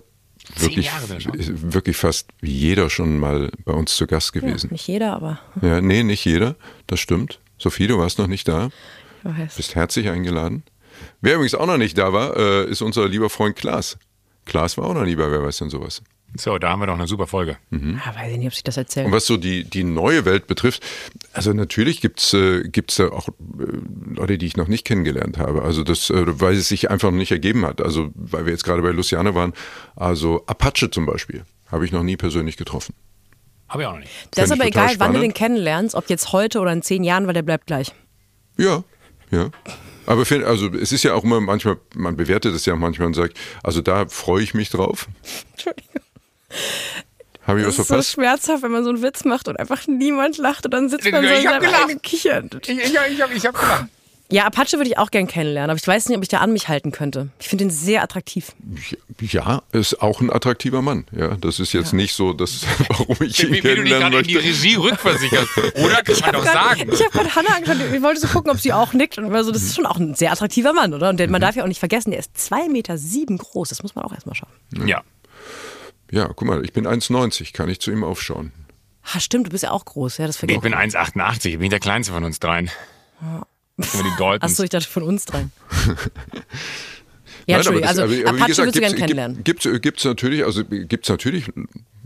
wirklich, 0.58 0.91
ist 1.38 1.72
wirklich 1.72 1.95
fast 1.95 2.28
jeder 2.41 2.90
schon 2.90 3.18
mal 3.18 3.49
bei 3.64 3.72
uns 3.72 3.95
zu 3.95 4.08
Gast 4.08 4.34
gewesen. 4.34 4.70
Nicht 4.70 4.90
jeder, 4.90 5.14
aber 5.14 5.40
Ja, 5.62 5.80
nee, 5.80 6.03
nicht 6.03 6.26
jeder, 6.26 6.58
das 6.88 6.99
stimmt. 6.99 7.40
Sophie, 7.58 7.88
du 7.88 7.98
warst 7.98 8.20
noch 8.20 8.28
nicht 8.28 8.49
da, 8.49 8.72
ich 9.24 9.40
weiß. 9.40 9.56
bist 9.56 9.76
herzlich 9.76 10.10
eingeladen. 10.10 10.64
Wer 11.22 11.36
übrigens 11.36 11.56
auch 11.56 11.66
noch 11.66 11.78
nicht 11.78 11.98
da 11.98 12.12
war, 12.12 12.36
äh, 12.36 12.70
ist 12.70 12.82
unser 12.82 13.08
lieber 13.08 13.30
Freund 13.30 13.56
Klaas. 13.56 13.98
Klaas 14.44 14.78
war 14.78 14.88
auch 14.88 14.94
noch 14.94 15.06
nie 15.06 15.16
bei 15.16 15.32
Wer 15.32 15.41
weiß 15.41 15.60
denn 15.60 15.70
sowas. 15.70 16.02
So, 16.38 16.58
da 16.58 16.70
haben 16.70 16.80
wir 16.80 16.88
doch 16.88 16.94
eine 16.95 17.08
super 17.08 17.28
Folge. 17.28 17.58
Ah, 17.72 18.16
weiß 18.16 18.32
ich 18.32 18.38
nicht, 18.38 18.48
ob 18.48 18.53
sich 18.53 18.64
das 18.64 18.78
Und 18.78 18.84
erzählt. 18.84 19.12
was 19.12 19.26
so 19.26 19.36
die, 19.36 19.64
die 19.66 19.84
neue 19.84 20.24
Welt 20.24 20.48
betrifft, 20.48 20.82
also 21.34 21.52
natürlich 21.53 21.99
gibt's 21.99 22.34
äh, 22.34 22.64
gibt's 22.70 22.95
da 22.95 23.10
auch 23.10 23.28
äh, 23.30 23.34
Leute, 24.16 24.38
die 24.38 24.45
ich 24.45 24.56
noch 24.56 24.68
nicht 24.70 24.86
kennengelernt 24.86 25.38
habe. 25.38 25.62
Also 25.64 25.84
das, 25.84 26.10
äh, 26.10 26.40
weil 26.40 26.56
es 26.56 26.70
sich 26.70 26.90
einfach 26.90 27.12
noch 27.12 27.18
nicht 27.18 27.32
ergeben 27.32 27.66
hat. 27.66 27.82
Also 27.82 28.12
weil 28.16 28.45
wir 28.45 28.53
jetzt 28.53 28.64
gerade 28.64 28.82
bei 28.82 28.91
Luciane 28.91 29.36
waren, 29.36 29.53
also 29.95 30.45
Apache 30.48 30.90
zum 30.90 31.06
Beispiel, 31.06 31.44
habe 31.70 31.86
ich 31.86 31.91
noch 31.91 32.03
nie 32.03 32.16
persönlich 32.18 32.56
getroffen. 32.56 32.94
Habe 33.68 33.84
ich 33.84 33.88
auch 33.88 33.94
noch 33.94 33.99
nicht. 33.99 34.12
Das 34.32 34.45
ist 34.45 34.49
Fänd 34.52 34.62
aber 34.62 34.68
ich 34.70 34.74
total 34.74 34.88
egal, 34.90 34.99
wann 34.99 35.14
du 35.14 35.20
den 35.20 35.32
spannend. 35.32 35.36
kennenlernst, 35.36 35.95
ob 35.95 36.10
jetzt 36.10 36.32
heute 36.34 36.60
oder 36.60 36.72
in 36.72 36.82
zehn 36.82 37.03
Jahren, 37.03 37.28
weil 37.28 37.34
der 37.34 37.41
bleibt 37.44 37.68
gleich. 37.68 37.94
Ja, 38.58 38.84
ja. 39.32 39.49
Aber 40.06 40.26
find, 40.26 40.44
also 40.44 40.68
es 40.74 40.91
ist 40.91 41.03
ja 41.03 41.14
auch 41.14 41.24
immer 41.24 41.40
manchmal, 41.41 41.78
man 41.95 42.16
bewertet 42.18 42.53
es 42.56 42.66
ja 42.66 42.76
manchmal 42.76 43.08
und 43.08 43.14
sagt, 43.14 43.38
also 43.64 43.82
da 43.82 44.08
freue 44.08 44.44
ich 44.44 44.53
mich 44.53 44.70
drauf. 44.70 45.08
Entschuldigung. 45.52 46.02
Habe 47.48 47.61
ich 47.61 47.65
was 47.68 47.76
Das 47.76 47.80
ist 47.82 47.88
so 47.88 47.94
verpasst? 47.94 48.11
schmerzhaft, 48.11 48.64
wenn 48.64 48.72
man 48.72 48.84
so 48.84 48.90
einen 48.91 49.02
Witz 49.02 49.26
macht 49.26 49.48
und 49.48 49.57
einfach 49.60 49.88
niemand 49.88 50.38
lacht 50.38 50.65
und 50.65 50.73
dann 50.73 50.90
sitzt 50.90 51.11
man 51.11 51.23
so 51.23 51.30
Ich 51.34 51.44
in 51.44 51.49
hab 51.49 51.64
seinem 51.64 52.02
Kichern. 52.02 52.49
Ich, 52.64 52.69
ich, 52.69 52.78
ich 52.94 53.22
habe 53.22 53.34
ich 53.34 53.45
hab 53.45 53.60
gelacht. 53.60 53.86
Ja, 54.30 54.45
Apache 54.45 54.78
würde 54.78 54.90
ich 54.90 54.98
auch 54.98 55.11
gern 55.11 55.28
kennenlernen, 55.28 55.72
aber 55.72 55.78
ich 55.78 55.86
weiß 55.86 56.07
nicht, 56.07 56.15
ob 56.15 56.23
ich 56.23 56.30
da 56.30 56.38
an 56.38 56.53
mich 56.53 56.69
halten 56.69 56.94
könnte. 56.94 57.28
Ich 57.41 57.49
finde 57.49 57.65
ihn 57.65 57.69
sehr 57.69 58.02
attraktiv. 58.02 58.53
Ja, 59.19 59.61
ist 59.73 60.02
auch 60.02 60.22
ein 60.22 60.32
attraktiver 60.32 60.82
Mann. 60.82 61.06
Ja, 61.11 61.36
das 61.36 61.60
ist 61.60 61.73
jetzt 61.73 61.91
nicht 61.91 62.14
so, 62.15 62.32
dass, 62.32 62.61
warum 62.88 63.18
ich 63.19 63.44
ihn 63.44 63.49
Wie, 63.49 63.56
wie 63.56 63.60
kennenlernen 63.61 64.11
gerade 64.11 64.19
in 64.19 64.28
die 64.30 64.36
möchte. 64.36 64.49
Regie 64.49 64.76
rückversicherst. 64.76 65.57
Oder 65.84 66.02
kann 66.03 66.15
man 66.22 66.32
doch 66.32 66.45
sagen. 66.45 66.90
Ich 66.94 67.02
habe 67.03 67.11
gerade 67.11 67.36
Hannah 67.36 67.56
angeschaut, 67.56 67.78
ich 67.94 68.02
wollte 68.02 68.22
so 68.22 68.28
gucken, 68.28 68.52
ob 68.52 68.60
sie 68.60 68.72
auch 68.72 68.94
nickt. 68.94 69.18
Und 69.18 69.34
war 69.34 69.44
so, 69.44 69.52
das 69.52 69.64
ist 69.64 69.76
schon 69.76 69.86
auch 69.86 69.98
ein 69.98 70.15
sehr 70.15 70.32
attraktiver 70.32 70.72
Mann, 70.72 70.94
oder? 70.94 71.10
Und 71.10 71.19
man 71.30 71.41
darf 71.41 71.57
ja 71.57 71.64
auch 71.64 71.68
nicht 71.68 71.80
vergessen, 71.80 72.11
der 72.11 72.22
ist 72.22 72.38
zwei 72.38 72.69
Meter 72.69 72.98
sieben 72.98 73.38
groß. 73.38 73.68
Das 73.68 73.84
muss 73.84 73.95
man 73.95 74.06
auch 74.06 74.14
erstmal 74.14 74.36
schauen. 74.36 74.52
Ja. 74.78 74.86
Ja, 74.86 75.02
guck 76.11 76.43
mal, 76.43 76.63
ich 76.65 76.73
bin 76.73 76.85
1,90, 76.88 77.53
kann 77.53 77.69
ich 77.69 77.79
zu 77.79 77.91
ihm 77.91 78.03
aufschauen. 78.03 78.51
Ah, 79.13 79.19
stimmt, 79.19 79.47
du 79.47 79.51
bist 79.51 79.63
ja 79.63 79.71
auch 79.71 79.85
groß. 79.85 80.17
Ja, 80.19 80.27
das 80.27 80.38
vergeht. 80.38 80.57
Ich 80.57 80.61
bin 80.61 80.73
1,88, 80.75 81.45
ich 81.53 81.59
bin 81.59 81.69
der 81.69 81.79
kleinste 81.79 82.13
von 82.13 82.23
uns 82.23 82.39
dreien. 82.39 82.69
Über 83.77 84.03
die 84.03 84.09
Daltons. 84.19 84.43
Achso, 84.51 84.63
ich 84.63 84.69
dachte 84.69 84.88
von 84.88 85.03
uns 85.03 85.25
dreien. 85.25 85.51
Ja, 87.47 87.57
Nein, 87.57 87.65
Entschuldigung, 87.65 87.89
das- 87.89 87.97
also 87.97 88.15
aber- 88.21 88.29
Apache 88.29 88.47
gesagt, 88.49 88.57
würdest 88.67 88.75
du 88.75 88.79
gern 88.81 88.89
gibt's- 88.91 88.99
kennenlernen. 89.01 89.43
Gibt 89.43 89.65
es 89.65 89.81
gibt's 89.81 90.03
natürlich, 90.05 90.45
also 90.45 90.63
gibt's 90.63 91.09
natürlich 91.09 91.51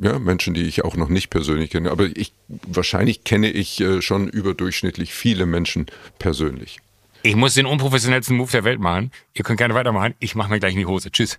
ja, 0.01 0.17
Menschen, 0.17 0.53
die 0.53 0.61
ich 0.63 0.85
auch 0.85 0.95
noch 0.95 1.09
nicht 1.09 1.29
persönlich 1.29 1.71
kenne, 1.71 1.91
aber 1.91 2.05
ich 2.05 2.31
wahrscheinlich 2.47 3.25
kenne 3.25 3.51
ich 3.51 3.81
äh, 3.81 4.01
schon 4.01 4.29
überdurchschnittlich 4.29 5.13
viele 5.13 5.45
Menschen 5.45 5.87
persönlich. 6.19 6.79
Ich 7.21 7.35
muss 7.35 7.53
den 7.53 7.65
unprofessionellsten 7.65 8.37
Move 8.37 8.49
der 8.51 8.63
Welt 8.63 8.79
machen. 8.79 9.11
Ihr 9.33 9.43
könnt 9.43 9.57
gerne 9.57 9.73
weitermachen. 9.73 10.13
Ich 10.19 10.35
mache 10.35 10.49
mir 10.49 10.59
gleich 10.61 10.71
in 10.73 10.79
die 10.79 10.85
Hose. 10.85 11.11
Tschüss. 11.11 11.37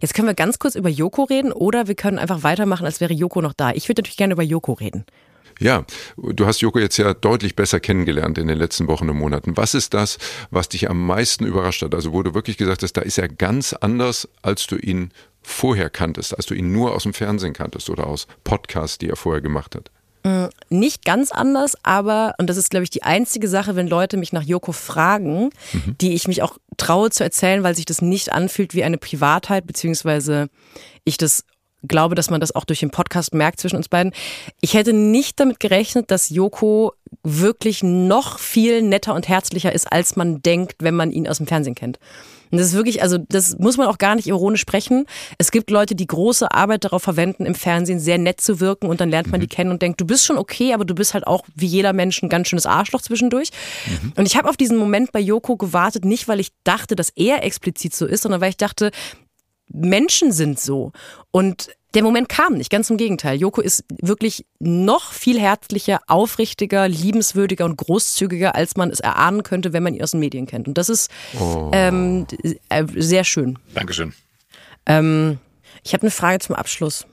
Jetzt 0.00 0.14
können 0.14 0.28
wir 0.28 0.34
ganz 0.34 0.58
kurz 0.58 0.74
über 0.74 0.88
Joko 0.88 1.24
reden 1.24 1.52
oder 1.52 1.88
wir 1.88 1.94
können 1.94 2.18
einfach 2.18 2.42
weitermachen, 2.42 2.86
als 2.86 3.00
wäre 3.00 3.12
Joko 3.12 3.40
noch 3.40 3.52
da. 3.52 3.72
Ich 3.72 3.88
würde 3.88 4.02
natürlich 4.02 4.16
gerne 4.16 4.34
über 4.34 4.42
Joko 4.42 4.72
reden. 4.72 5.04
Ja, 5.60 5.84
du 6.16 6.46
hast 6.46 6.60
Joko 6.60 6.78
jetzt 6.78 6.96
ja 6.96 7.14
deutlich 7.14 7.54
besser 7.54 7.78
kennengelernt 7.78 8.38
in 8.38 8.48
den 8.48 8.58
letzten 8.58 8.88
Wochen 8.88 9.08
und 9.08 9.16
Monaten. 9.16 9.56
Was 9.56 9.74
ist 9.74 9.94
das, 9.94 10.18
was 10.50 10.68
dich 10.68 10.90
am 10.90 11.06
meisten 11.06 11.46
überrascht 11.46 11.82
hat? 11.82 11.94
Also 11.94 12.22
du 12.22 12.34
wirklich 12.34 12.56
gesagt 12.56 12.82
hast, 12.82 12.94
da 12.94 13.02
ist 13.02 13.18
er 13.18 13.28
ganz 13.28 13.72
anders, 13.72 14.28
als 14.42 14.66
du 14.66 14.76
ihn 14.76 15.12
vorher 15.42 15.90
kanntest, 15.90 16.36
als 16.36 16.46
du 16.46 16.54
ihn 16.54 16.72
nur 16.72 16.94
aus 16.94 17.02
dem 17.04 17.14
Fernsehen 17.14 17.52
kanntest 17.52 17.90
oder 17.90 18.06
aus 18.06 18.26
Podcasts, 18.44 18.98
die 18.98 19.08
er 19.08 19.16
vorher 19.16 19.40
gemacht 19.40 19.74
hat. 19.74 19.90
Nicht 20.68 21.04
ganz 21.04 21.32
anders, 21.32 21.76
aber, 21.82 22.34
und 22.38 22.48
das 22.48 22.56
ist, 22.56 22.70
glaube 22.70 22.84
ich, 22.84 22.90
die 22.90 23.02
einzige 23.02 23.48
Sache, 23.48 23.76
wenn 23.76 23.88
Leute 23.88 24.16
mich 24.16 24.32
nach 24.32 24.42
Joko 24.42 24.72
fragen, 24.72 25.50
Mhm. 25.72 25.96
die 26.00 26.14
ich 26.14 26.28
mich 26.28 26.42
auch 26.42 26.58
traue 26.76 27.10
zu 27.10 27.24
erzählen, 27.24 27.62
weil 27.62 27.74
sich 27.76 27.84
das 27.86 28.00
nicht 28.02 28.32
anfühlt 28.32 28.74
wie 28.74 28.84
eine 28.84 28.98
Privatheit, 28.98 29.66
beziehungsweise 29.66 30.48
ich 31.04 31.16
das 31.16 31.44
glaube, 31.86 32.14
dass 32.14 32.30
man 32.30 32.40
das 32.40 32.54
auch 32.54 32.64
durch 32.64 32.78
den 32.80 32.90
Podcast 32.90 33.34
merkt 33.34 33.58
zwischen 33.58 33.74
uns 33.76 33.88
beiden. 33.88 34.12
Ich 34.60 34.74
hätte 34.74 34.92
nicht 34.92 35.40
damit 35.40 35.58
gerechnet, 35.58 36.12
dass 36.12 36.30
Joko 36.30 36.92
wirklich 37.24 37.82
noch 37.82 38.38
viel 38.38 38.82
netter 38.82 39.14
und 39.14 39.28
herzlicher 39.28 39.72
ist, 39.72 39.90
als 39.92 40.14
man 40.14 40.40
denkt, 40.42 40.76
wenn 40.78 40.94
man 40.94 41.10
ihn 41.10 41.26
aus 41.26 41.38
dem 41.38 41.48
Fernsehen 41.48 41.74
kennt. 41.74 41.98
Und 42.52 42.58
das 42.58 42.68
ist 42.68 42.74
wirklich, 42.74 43.02
also 43.02 43.16
das 43.18 43.58
muss 43.58 43.78
man 43.78 43.88
auch 43.88 43.96
gar 43.96 44.14
nicht 44.14 44.28
ironisch 44.28 44.60
sprechen. 44.60 45.06
Es 45.38 45.50
gibt 45.50 45.70
Leute, 45.70 45.94
die 45.94 46.06
große 46.06 46.52
Arbeit 46.52 46.84
darauf 46.84 47.02
verwenden, 47.02 47.46
im 47.46 47.54
Fernsehen 47.54 47.98
sehr 47.98 48.18
nett 48.18 48.42
zu 48.42 48.60
wirken 48.60 48.88
und 48.88 49.00
dann 49.00 49.08
lernt 49.08 49.32
man 49.32 49.40
die 49.40 49.46
kennen 49.46 49.70
und 49.70 49.80
denkt, 49.80 50.00
du 50.00 50.04
bist 50.04 50.26
schon 50.26 50.36
okay, 50.36 50.74
aber 50.74 50.84
du 50.84 50.94
bist 50.94 51.14
halt 51.14 51.26
auch 51.26 51.44
wie 51.54 51.66
jeder 51.66 51.94
Mensch 51.94 52.22
ein 52.22 52.28
ganz 52.28 52.48
schönes 52.48 52.66
Arschloch 52.66 53.00
zwischendurch. 53.00 53.48
Und 54.16 54.26
ich 54.26 54.36
habe 54.36 54.50
auf 54.50 54.58
diesen 54.58 54.76
Moment 54.76 55.12
bei 55.12 55.20
Joko 55.20 55.56
gewartet, 55.56 56.04
nicht 56.04 56.28
weil 56.28 56.40
ich 56.40 56.52
dachte, 56.62 56.94
dass 56.94 57.10
er 57.16 57.42
explizit 57.42 57.94
so 57.94 58.04
ist, 58.04 58.22
sondern 58.22 58.42
weil 58.42 58.50
ich 58.50 58.58
dachte, 58.58 58.90
Menschen 59.72 60.30
sind 60.30 60.60
so. 60.60 60.92
Und 61.30 61.70
der 61.94 62.02
Moment 62.02 62.28
kam 62.28 62.54
nicht, 62.54 62.70
ganz 62.70 62.88
im 62.90 62.96
Gegenteil. 62.96 63.38
Joko 63.38 63.60
ist 63.60 63.84
wirklich 64.00 64.46
noch 64.58 65.12
viel 65.12 65.38
herzlicher, 65.38 66.00
aufrichtiger, 66.06 66.88
liebenswürdiger 66.88 67.64
und 67.64 67.76
großzügiger, 67.76 68.54
als 68.54 68.76
man 68.76 68.90
es 68.90 69.00
erahnen 69.00 69.42
könnte, 69.42 69.72
wenn 69.72 69.82
man 69.82 69.94
ihn 69.94 70.02
aus 70.02 70.12
den 70.12 70.20
Medien 70.20 70.46
kennt. 70.46 70.68
Und 70.68 70.78
das 70.78 70.88
ist 70.88 71.10
ähm, 71.72 72.26
äh, 72.68 72.84
sehr 72.96 73.24
schön. 73.24 73.58
Dankeschön. 73.74 74.14
Ähm, 74.86 75.38
ich 75.82 75.92
habe 75.92 76.02
eine 76.02 76.10
Frage 76.10 76.38
zum 76.38 76.54
Abschluss. 76.54 77.06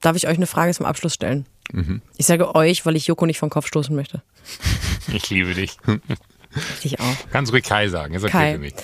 Darf 0.00 0.16
ich 0.16 0.28
euch 0.28 0.36
eine 0.36 0.46
Frage 0.46 0.72
zum 0.74 0.86
Abschluss 0.86 1.14
stellen? 1.14 1.46
Ich 2.16 2.26
sage 2.26 2.54
euch, 2.54 2.86
weil 2.86 2.96
ich 2.96 3.06
Joko 3.06 3.26
nicht 3.26 3.38
vom 3.38 3.50
Kopf 3.50 3.66
stoßen 3.66 3.94
möchte. 3.94 4.22
Ich 5.10 5.30
liebe 5.30 5.54
dich. 5.54 5.78
Ich 6.82 6.98
auch. 6.98 7.16
Kannst 7.30 7.52
ruhig 7.52 7.62
Kai 7.62 7.88
sagen, 7.88 8.14
ist 8.14 8.24
okay 8.24 8.32
Kai. 8.32 8.52
für 8.54 8.58
mich. 8.58 8.74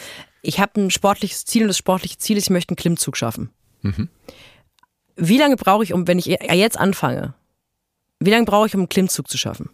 Ich 0.42 0.60
habe 0.60 0.80
ein 0.80 0.90
sportliches 0.90 1.44
Ziel 1.46 1.62
und 1.62 1.68
das 1.68 1.78
sportliche 1.78 2.18
Ziel 2.18 2.36
ist, 2.36 2.44
ich 2.44 2.50
möchte 2.50 2.72
einen 2.72 2.76
Klimmzug 2.76 3.16
schaffen. 3.16 3.50
Wie 5.16 5.38
lange 5.38 5.56
brauche 5.56 5.84
ich, 5.84 5.92
um, 5.92 6.06
wenn 6.08 6.18
ich 6.18 6.26
jetzt 6.26 6.78
anfange, 6.78 7.34
wie 8.20 8.30
lange 8.30 8.44
brauche 8.46 8.66
ich, 8.66 8.74
um 8.74 8.80
einen 8.82 8.88
Klimmzug 8.88 9.28
zu 9.28 9.38
schaffen? 9.38 9.70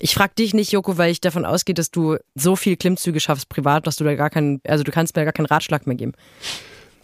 Ich 0.00 0.14
frage 0.14 0.32
dich 0.38 0.54
nicht, 0.54 0.70
Joko, 0.72 0.96
weil 0.96 1.10
ich 1.10 1.20
davon 1.20 1.44
ausgehe, 1.44 1.74
dass 1.74 1.90
du 1.90 2.16
so 2.36 2.54
viel 2.54 2.76
Klimmzüge 2.76 3.18
schaffst 3.18 3.48
privat, 3.48 3.86
dass 3.86 3.96
du 3.96 4.04
da 4.04 4.14
gar 4.14 4.30
keinen, 4.30 4.60
also 4.66 4.84
du 4.84 4.92
kannst 4.92 5.16
mir 5.16 5.24
gar 5.24 5.32
keinen 5.32 5.46
Ratschlag 5.46 5.86
mehr 5.88 5.96
geben. 5.96 6.12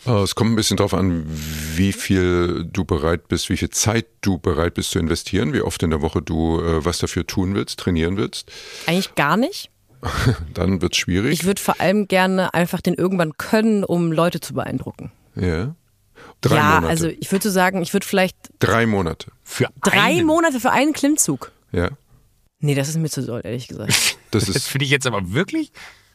Äh, 0.07 0.13
Es 0.23 0.37
kommt 0.37 0.53
ein 0.53 0.57
bisschen 0.57 0.77
darauf 0.77 0.95
an, 0.95 1.25
wie 1.77 1.93
viel 1.93 2.65
du 2.73 2.85
bereit 2.85 3.27
bist, 3.27 3.49
wie 3.51 3.57
viel 3.57 3.71
Zeit 3.71 4.07
du 4.21 4.39
bereit 4.39 4.75
bist 4.75 4.91
zu 4.93 5.01
investieren, 5.01 5.53
wie 5.53 5.61
oft 5.63 5.83
in 5.83 5.91
der 5.91 6.03
Woche 6.03 6.23
du 6.23 6.61
äh, 6.61 6.85
was 6.85 6.99
dafür 6.99 7.27
tun 7.27 7.55
willst, 7.57 7.81
trainieren 7.81 8.17
willst. 8.17 8.53
Eigentlich 8.87 9.17
gar 9.17 9.37
nicht. 9.37 9.71
Dann 10.55 10.81
wird 10.81 10.93
es 10.93 10.99
schwierig. 10.99 11.33
Ich 11.33 11.45
würde 11.47 11.61
vor 11.61 11.81
allem 11.81 12.07
gerne 12.07 12.55
einfach 12.55 12.81
den 12.81 12.95
irgendwann 12.95 13.37
können, 13.39 13.83
um 13.83 14.13
Leute 14.13 14.39
zu 14.41 14.55
beeindrucken. 14.55 15.11
ja. 15.35 15.75
Drei 16.41 16.57
ja, 16.57 16.65
Monate. 16.75 16.89
also 16.89 17.09
ich 17.09 17.31
würde 17.33 17.43
so 17.43 17.51
sagen, 17.51 17.81
ich 17.83 17.93
würde 17.93 18.07
vielleicht 18.07 18.37
Drei 18.59 18.87
Monate. 18.87 19.33
Für 19.43 19.69
drei 19.83 20.01
einen. 20.01 20.27
Monate 20.27 20.61
für 20.61 20.71
einen 20.71 20.93
Klimmzug. 20.93 21.53
Ja. 21.73 21.91
Nee, 22.61 22.75
das 22.75 22.89
ist 22.89 22.97
mir 22.99 23.09
zu 23.11 23.23
doll, 23.25 23.41
ehrlich 23.45 23.69
gesagt. 23.69 23.91
Das 24.31 24.47
Das 24.47 24.49
ist 24.49 24.69
finde 24.69 24.85
ich 24.85 24.91
jetzt 24.91 25.07
aber 25.07 25.33
wirklich. 25.33 25.73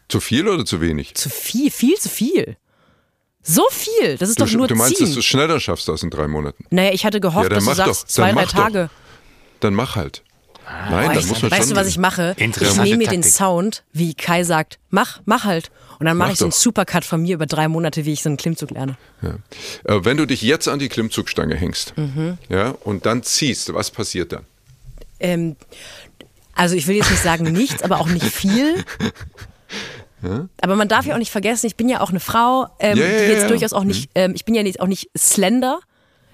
zu 0.07 0.19
viel 0.19 0.47
oder 0.47 0.65
zu 0.65 0.81
wenig? 0.81 1.15
zu 1.15 1.29
viel, 1.29 1.71
viel 1.71 1.95
zu 1.97 2.09
viel. 2.09 2.57
So 3.41 3.63
viel, 3.71 4.17
das 4.17 4.29
ist 4.29 4.39
Du, 4.39 4.45
doch 4.45 4.51
nur 4.51 4.67
du 4.67 4.75
meinst, 4.75 4.97
ziehen. 4.97 5.05
dass 5.05 5.13
du 5.13 5.19
es 5.19 5.25
schneller 5.25 5.59
schaffst 5.59 5.87
als 5.89 6.03
in 6.03 6.09
drei 6.09 6.27
Monaten? 6.27 6.65
naja, 6.71 6.91
ich 6.91 7.05
hatte 7.05 7.21
gehofft, 7.21 7.43
Ja, 7.43 7.49
dann 7.49 7.57
dass 7.57 7.63
du 7.65 7.69
mach 7.69 7.75
sagst, 7.87 8.03
doch, 8.03 8.07
zwei, 8.07 8.27
dann 8.27 8.35
drei 8.35 8.41
mach 8.45 8.51
doch. 8.51 8.63
Tage. 8.63 8.89
Dann 9.61 9.73
mach 9.73 9.95
halt. 9.95 10.23
Oh, 10.65 10.91
Nein, 10.91 11.09
dann 11.09 11.19
ich, 11.19 11.27
muss 11.27 11.41
man 11.41 11.49
weißt 11.51 11.63
schon. 11.63 11.69
du, 11.73 11.75
was 11.81 11.87
ich 11.87 11.97
mache? 11.97 12.35
Ich 12.37 12.77
nehme 12.77 12.97
mir 12.97 13.07
den. 13.07 13.23
Sound, 13.23 13.83
wie 13.93 14.13
Kai 14.13 14.43
sagt, 14.43 14.77
mach, 14.89 15.21
mach 15.25 15.45
halt. 15.45 15.71
Und 15.99 16.05
dann 16.05 16.15
mache 16.17 16.30
Mach 16.30 16.34
ich 16.34 16.39
so 16.39 16.45
einen. 16.45 16.51
Supercut 16.53 17.03
von 17.03 17.21
mir 17.21 17.35
über 17.35 17.45
drei 17.45 17.67
Monate, 17.67 18.05
wie 18.05 18.13
ich 18.13 18.23
so 18.23 18.30
einen 18.30 18.38
Klimmzug 18.38 18.71
lerne. 18.71 18.95
Ja. 19.21 19.35
Äh, 19.84 20.05
wenn 20.05 20.15
du 20.17 20.26
dich 20.26 20.41
jetzt 20.41 20.67
an 20.69 20.80
die 20.80 20.88
Klimmzugstange 20.89 21.55
hängst, 21.55 21.93
Mhm. 21.97 22.38
ja, 22.47 22.69
und 22.84 23.05
dann 23.05 23.21
ziehst, 23.23 23.73
was 23.73 23.91
passiert 23.91 24.31
dann? 24.31 24.43
Ähm, 25.19 25.55
also 26.55 26.76
ich 26.76 26.88
will 26.88 26.95
jetzt 26.95 27.11
nicht 27.11 27.21
sagen 27.21 27.51
nichts, 27.51 27.84
aber 27.84 27.99
auch 27.99 28.07
nicht 28.07 28.26
viel. 28.26 28.84
Aber 30.61 30.76
man 30.76 30.89
darf 30.89 31.05
ja 31.05 31.13
auch 31.13 31.19
nicht 31.19 31.31
vergessen, 31.31 31.65
ich 31.67 31.77
bin 31.77 31.88
ja 31.88 32.01
auch 32.01 32.09
eine 32.09 32.19
Frau, 32.19 32.67
ähm, 32.80 32.97
Ja, 32.97 33.05
ja, 33.05 33.09
die 33.19 33.23
ja, 33.23 33.30
jetzt 33.30 33.41
ja. 33.43 33.47
durchaus 33.47 33.71
auch 33.71 33.85
nicht, 33.85 34.09
ähm, 34.15 34.34
ich 34.35 34.43
bin 34.43 34.53
ja 34.53 34.63
nicht, 34.63 34.81
auch 34.81 34.88
nicht 34.88 35.09
slender. 35.17 35.80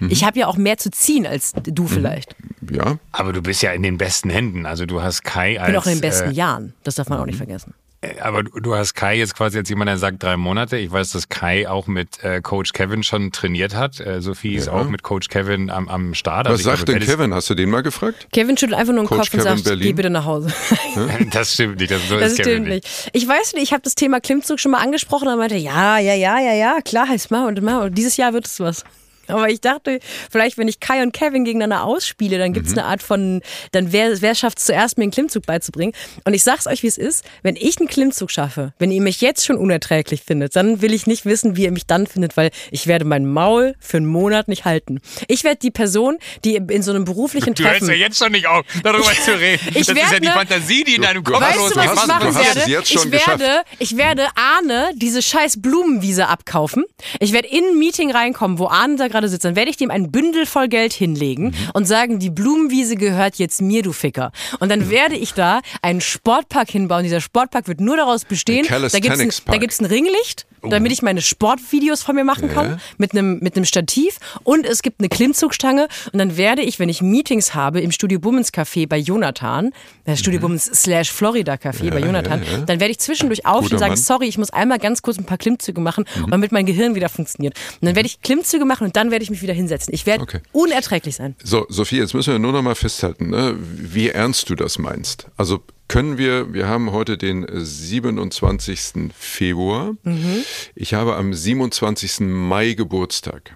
Ich 0.10 0.24
habe 0.26 0.38
ja 0.40 0.48
auch 0.48 0.58
mehr 0.58 0.78
zu 0.78 0.90
ziehen 0.92 1.26
als 1.28 1.54
du 1.64 1.88
vielleicht. 1.88 2.36
Ja, 2.70 2.98
Aber 3.14 3.32
du 3.32 3.42
bist 3.42 3.62
ja 3.62 3.72
in 3.72 3.82
den 3.84 3.98
besten 3.98 4.30
Händen. 4.30 4.66
Also 4.66 4.86
du 4.86 5.02
hast 5.02 5.24
Kai 5.24 5.58
als. 5.60 5.70
Ich 5.70 5.74
bin 5.74 5.82
auch 5.82 5.86
in 5.86 5.94
den 5.94 6.02
besten 6.02 6.32
äh, 6.32 6.34
Jahren. 6.34 6.74
Das 6.84 6.96
darf 6.96 7.08
man 7.10 7.20
auch 7.20 7.26
nicht 7.26 7.38
vergessen. 7.38 7.74
Aber 8.22 8.44
du 8.44 8.76
hast 8.76 8.94
Kai 8.94 9.18
jetzt 9.18 9.36
quasi 9.36 9.58
als 9.58 9.70
jemand, 9.70 9.90
der 9.90 9.98
sagt 9.98 10.24
drei 10.24 10.38
Monate. 10.38 10.78
Ich 10.78 10.92
weiß, 10.92 11.12
dass 11.12 11.30
Kai 11.30 11.68
auch 11.70 11.88
mit 11.88 12.24
äh, 12.24 12.42
Coach 12.42 12.74
Kevin 12.74 13.04
schon 13.04 13.32
trainiert 13.32 13.76
hat. 13.76 14.00
Äh, 14.00 14.22
Sophie 14.22 14.56
ist 14.56 14.70
auch 14.70 14.90
mit 14.90 15.04
Coach 15.04 15.28
Kevin 15.30 15.70
am, 15.70 15.88
am 15.88 16.14
Start. 16.14 16.48
was 16.48 16.60
ich 16.60 16.66
sagt 16.66 16.86
glaube, 16.86 17.00
denn 17.00 17.08
Kevin? 17.08 17.34
Hast 17.34 17.50
du 17.50 17.56
den 17.56 17.70
mal 17.70 17.84
gefragt? 17.84 18.28
Kevin 18.32 18.58
schüttelt 18.58 18.80
einfach 18.80 18.94
nur 18.94 19.04
den 19.04 19.08
Coach 19.08 19.32
Kopf 19.32 19.34
und 19.34 19.42
sagt, 19.42 19.64
Berlin? 19.64 19.88
geh 19.88 19.94
bitte 19.94 20.10
nach 20.10 20.26
Hause. 20.26 20.54
Das 21.32 21.54
stimmt 21.54 21.80
nicht. 21.80 21.92
Das, 21.92 22.08
so 22.08 22.20
Das 22.20 22.34
ist 22.34 22.38
Kevin 22.38 22.54
stimmt 22.54 22.68
nicht. 22.68 23.10
Ich 23.14 23.28
weiß 23.28 23.54
nicht, 23.54 23.64
ich 23.64 23.74
habe 23.74 23.84
das 23.84 23.96
Thema 23.96 24.20
Klimmzug 24.20 24.60
schon 24.60 24.72
mal 24.72 24.82
angesprochen 24.82 25.28
und 25.28 25.34
er 25.34 25.38
meinte, 25.38 25.58
ja, 25.58 25.98
ja, 26.00 26.14
ja, 26.14 26.40
ja, 26.40 26.54
ja, 26.54 26.82
klar, 26.82 27.08
heißt 27.08 27.32
mal 27.32 27.48
und 27.48 27.62
mal. 27.62 27.86
Und 27.86 27.96
dieses 27.96 28.18
Jahr 28.18 28.34
wird 28.34 28.46
es 28.46 28.60
was. 28.60 28.84
Aber 29.28 29.50
ich 29.50 29.62
dachte, 29.62 30.00
vielleicht, 30.32 30.58
wenn 30.58 30.68
ich 30.68 30.80
Kai 30.80 31.02
und 31.04 31.14
Kevin 31.14 31.46
gegeneinander 31.46 31.84
ausspiele, 31.84 32.38
dann 32.38 32.50
Mhm. 32.50 32.54
gibt 32.54 32.68
es 32.68 32.74
eine 32.74 32.86
Art 32.86 33.02
von, 33.04 33.42
dann 33.72 33.92
wer, 33.92 34.22
wer 34.22 34.36
schafft 34.36 34.60
es 34.60 34.66
zuerst, 34.66 34.98
mir 34.98 35.04
einen 35.04 35.12
Klimmzug 35.12 35.46
beizubringen. 35.46 35.94
Und 36.26 36.34
ich 36.34 36.44
sag's 36.44 36.68
euch, 36.68 36.84
wie 36.84 36.88
es 36.88 36.98
ist, 36.98 37.26
wenn 37.44 37.56
ich 37.56 37.78
einen 37.80 37.88
Klimmzug 37.88 38.32
schaffe, 38.32 38.74
wenn 38.80 38.92
ihr 38.92 39.02
mich 39.02 39.22
jetzt 39.22 39.46
schon 39.46 39.58
unerträglich 39.58 40.22
findet, 40.24 40.56
dann 40.56 40.82
will 40.82 40.94
ich 40.94 41.08
nicht 41.08 41.26
wissen, 41.26 41.56
wie 41.56 41.64
ihr 41.64 41.72
mich 41.72 41.86
dann 41.86 42.08
findet, 42.08 42.38
weil 42.38 42.52
ich 42.72 42.88
werde 42.88 43.06
mein 43.06 43.26
Maul 43.32 43.76
für 43.80 43.98
einen 43.98 44.06
Monat 44.06 44.48
nicht 44.48 44.66
halten. 44.66 45.02
Ich 45.28 45.44
werde 45.44 45.60
die 45.62 45.72
Person, 45.72 46.18
die 46.44 46.56
in 46.56 46.82
so 46.84 46.92
einem 46.92 47.06
beruflichen 47.06 47.54
Du 47.54 47.64
hörst 47.64 47.80
Treffen... 47.80 47.90
ja 47.90 47.96
jetzt 47.96 48.18
schon 48.18 48.32
nicht 48.32 48.48
auf, 48.48 48.66
darüber 48.84 49.04
zu 49.24 49.32
reden. 49.40 49.62
Ich 49.76 49.88
das 49.88 49.96
ist 49.96 50.02
ja 50.04 50.12
werde- 50.12 50.22
die 50.26 50.32
Fantasie, 50.32 50.84
die 50.84 50.96
in 50.96 51.02
deinem 51.02 51.24
Du- 51.24 51.32
Kopf 51.32 51.40
du- 51.42 51.46
Weißt 51.46 51.58
los 51.58 51.70
du, 51.74 51.76
was 51.80 51.86
ich 52.02 52.08
machen 52.08 52.28
du 52.28 52.36
werde? 52.36 52.72
jetzt 52.72 52.92
schon 52.92 53.08
ich 53.08 53.12
werde, 53.12 53.38
geschafft. 53.38 53.66
ich 53.80 53.98
werde 53.98 54.28
Arne 54.36 54.92
diese 54.96 55.22
scheiß 55.22 55.62
Blumenwiese 55.62 56.28
abkaufen. 56.28 56.86
Ich 57.20 57.34
werde 57.34 57.48
in 57.48 57.64
ein 57.64 57.80
Meeting 57.80 58.12
reinkommen, 58.12 58.58
wo 58.60 58.68
Arne 58.68 58.96
da 58.96 59.08
gerade 59.16 59.30
sitzt. 59.30 59.46
Dann 59.46 59.56
werde 59.56 59.70
ich 59.72 59.78
dem 59.78 59.90
ein 59.92 60.12
Bündel 60.12 60.46
voll 60.46 60.68
Geld 60.68 60.94
hinlegen 60.94 61.46
Mhm. 61.46 61.54
und 61.74 61.86
sagen, 61.86 62.20
die 62.20 62.30
Blumenwiese 62.30 62.96
gehört 62.96 63.36
jetzt 63.38 63.62
mir, 63.62 63.82
du 63.82 63.92
Ficker. 63.94 64.32
Und 64.60 64.70
dann 64.70 64.90
werde 64.90 65.16
ich 65.16 65.34
da 65.34 65.62
einen 65.82 66.02
Sportpark 66.02 66.70
hinbauen. 66.70 67.04
Dieser 67.04 67.22
Sportpark 67.22 67.68
wird 67.68 67.80
nur 67.82 67.98
daraus 67.98 68.26
bestehen. 68.26 68.66
Ein 68.70 68.82
Da 68.82 68.98
ein, 69.14 69.18
Park. 69.30 69.42
da 69.46 69.58
gibt's 69.58 69.80
ein 69.80 69.86
Ringlicht, 69.86 70.46
damit 70.70 70.92
ich 70.92 71.02
meine 71.02 71.22
Sportvideos 71.22 72.02
von 72.02 72.16
mir 72.16 72.24
machen 72.24 72.50
kann. 72.50 72.66
Ja. 72.72 72.78
Mit 72.98 73.12
einem, 73.14 73.40
mit 73.40 73.56
einem 73.56 73.66
Stativ. 73.66 74.18
Und 74.44 74.66
es 74.66 74.82
gibt 74.82 75.00
eine 75.00 75.10
Klimmzugstange. 75.10 75.88
Und 76.12 76.20
dann 76.20 76.38
werde 76.38 76.62
ich, 76.64 76.80
wenn 76.80 76.90
ich 76.90 77.02
Meetings 77.02 77.54
habe 77.54 77.82
im 77.82 77.92
Studio 77.92 78.20
Bummens 78.20 78.52
Café 78.54 78.88
bei 78.88 78.98
Jonathan, 78.98 79.72
äh, 80.06 80.16
Studio 80.18 80.40
Bummens 80.40 80.66
slash 80.66 81.12
Florida 81.12 81.54
Café 81.54 81.92
bei 81.92 82.00
Jonathan, 82.00 82.40
Mhm. 82.40 82.46
ja, 82.46 82.52
ja. 82.52 82.58
dann 82.66 82.80
werde 82.80 82.92
ich 82.92 83.00
zwischendurch 83.00 83.46
aufstehen 83.46 83.74
und 83.76 83.80
sagen, 83.80 83.96
sorry, 83.96 84.26
ich 84.28 84.38
muss 84.38 84.50
einmal 84.50 84.80
ganz 84.80 85.02
kurz 85.02 85.18
ein 85.18 85.26
paar 85.26 85.38
Klimmzüge 85.38 85.80
machen, 85.82 86.06
Mhm. 86.18 86.32
damit 86.32 86.52
mein 86.52 86.66
Gehirn 86.66 86.96
wieder 86.96 87.10
funktioniert. 87.10 87.56
Und 87.82 87.86
dann 87.88 87.96
werde 87.96 88.08
ich 88.08 88.22
Klimmzüge 88.22 88.66
machen 88.66 88.86
und 88.86 88.96
dann 88.96 89.05
werde 89.12 89.24
ich 89.24 89.30
mich 89.30 89.42
wieder 89.42 89.54
hinsetzen. 89.54 89.94
Ich 89.94 90.06
werde 90.06 90.24
Okay. 90.24 90.40
unerträglich 90.52 91.16
sein. 91.16 91.36
So, 91.44 91.66
Sophie, 91.70 91.98
jetzt 91.98 92.14
müssen 92.14 92.32
wir 92.34 92.40
nur 92.40 92.52
noch 92.52 92.62
mal 92.62 92.76
festhalten, 92.76 93.30
ne, 93.30 93.56
wie 93.60 94.10
ernst 94.10 94.50
du 94.50 94.56
das 94.56 94.78
meinst. 94.78 95.28
Also 95.38 95.62
können 95.88 96.18
wir, 96.18 96.54
wir 96.54 96.68
haben 96.68 96.92
heute 96.92 97.18
den 97.18 97.46
27. 97.50 99.12
Februar. 99.18 99.94
Mhm. 100.04 100.44
Ich 100.76 100.94
habe 100.94 101.16
am 101.16 101.34
27. 101.34 102.22
Mai 102.22 102.74
Geburtstag. 102.74 103.56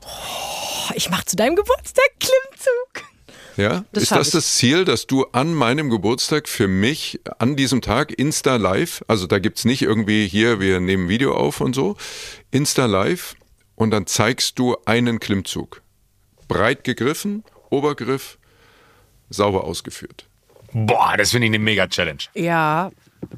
Boah, 0.00 0.94
ich 0.94 1.10
mache 1.10 1.24
zu 1.24 1.36
deinem 1.36 1.56
Geburtstag 1.56 2.04
Klimmzug. 2.20 3.08
Ja? 3.56 3.84
Das 3.92 4.02
ist 4.04 4.12
das 4.12 4.30
das 4.30 4.54
Ziel, 4.56 4.84
dass 4.84 5.06
du 5.06 5.24
an 5.32 5.54
meinem 5.54 5.88
Geburtstag 5.88 6.48
für 6.48 6.66
mich 6.68 7.20
an 7.38 7.56
diesem 7.56 7.80
Tag 7.82 8.12
Insta 8.18 8.56
Live, 8.56 9.04
also 9.06 9.26
da 9.26 9.38
gibt's 9.38 9.64
nicht 9.64 9.82
irgendwie 9.82 10.26
hier, 10.26 10.60
wir 10.60 10.80
nehmen 10.80 11.08
Video 11.08 11.34
auf 11.34 11.60
und 11.60 11.74
so, 11.74 11.96
Insta 12.50 12.86
Live 12.86 13.36
und 13.76 13.90
dann 13.90 14.06
zeigst 14.06 14.58
du 14.58 14.76
einen 14.86 15.20
Klimmzug. 15.20 15.82
Breit 16.48 16.84
gegriffen, 16.84 17.42
Obergriff, 17.70 18.38
sauber 19.30 19.64
ausgeführt. 19.64 20.26
Boah, 20.72 21.14
das 21.16 21.30
finde 21.30 21.46
ich 21.46 21.50
eine 21.50 21.58
mega 21.58 21.86
Challenge. 21.86 22.18
Ja, 22.34 22.90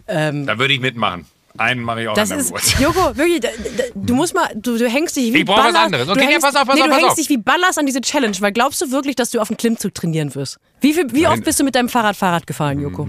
ähm, 0.08 0.46
Da 0.46 0.58
würde 0.58 0.74
ich 0.74 0.80
mitmachen. 0.80 1.26
Einen 1.58 1.82
mache 1.82 2.02
ich 2.02 2.08
auch 2.08 2.14
Das 2.14 2.30
ist. 2.30 2.50
Joko, 2.78 3.16
wirklich, 3.16 3.40
da, 3.40 3.48
da, 3.78 3.84
du 3.94 4.14
musst 4.14 4.34
mal, 4.34 4.50
du, 4.54 4.76
du 4.76 4.90
hängst 4.90 5.16
dich 5.16 5.32
wie 5.32 5.38
Ich 5.38 5.44
brauch 5.46 5.56
was 5.56 5.72
Ballers- 5.72 5.84
anderes. 5.86 6.06
du 6.06 6.12
Okay, 6.12 6.24
ja, 6.24 6.28
hängst, 6.32 6.42
pass 6.44 6.54
auf, 6.56 6.66
pass 6.66 6.74
nee, 6.74 6.82
auf, 6.82 6.86
du 6.88 6.90
pass 6.92 6.98
hängst 7.00 7.10
auf. 7.12 7.16
dich 7.16 7.28
wie 7.30 7.36
Ballers 7.38 7.78
an 7.78 7.86
diese 7.86 8.02
Challenge, 8.02 8.36
weil 8.40 8.52
glaubst 8.52 8.82
du 8.82 8.90
wirklich, 8.90 9.16
dass 9.16 9.30
du 9.30 9.40
auf 9.40 9.48
dem 9.48 9.56
Klimmzug 9.56 9.94
trainieren 9.94 10.34
wirst? 10.34 10.58
Wie, 10.82 10.92
viel, 10.92 11.06
wie 11.14 11.22
Nein. 11.22 11.32
oft 11.32 11.44
bist 11.44 11.58
du 11.58 11.64
mit 11.64 11.74
deinem 11.74 11.88
Fahrrad 11.88 12.14
Fahrrad 12.16 12.46
gefahren, 12.46 12.78
Joko? 12.80 13.08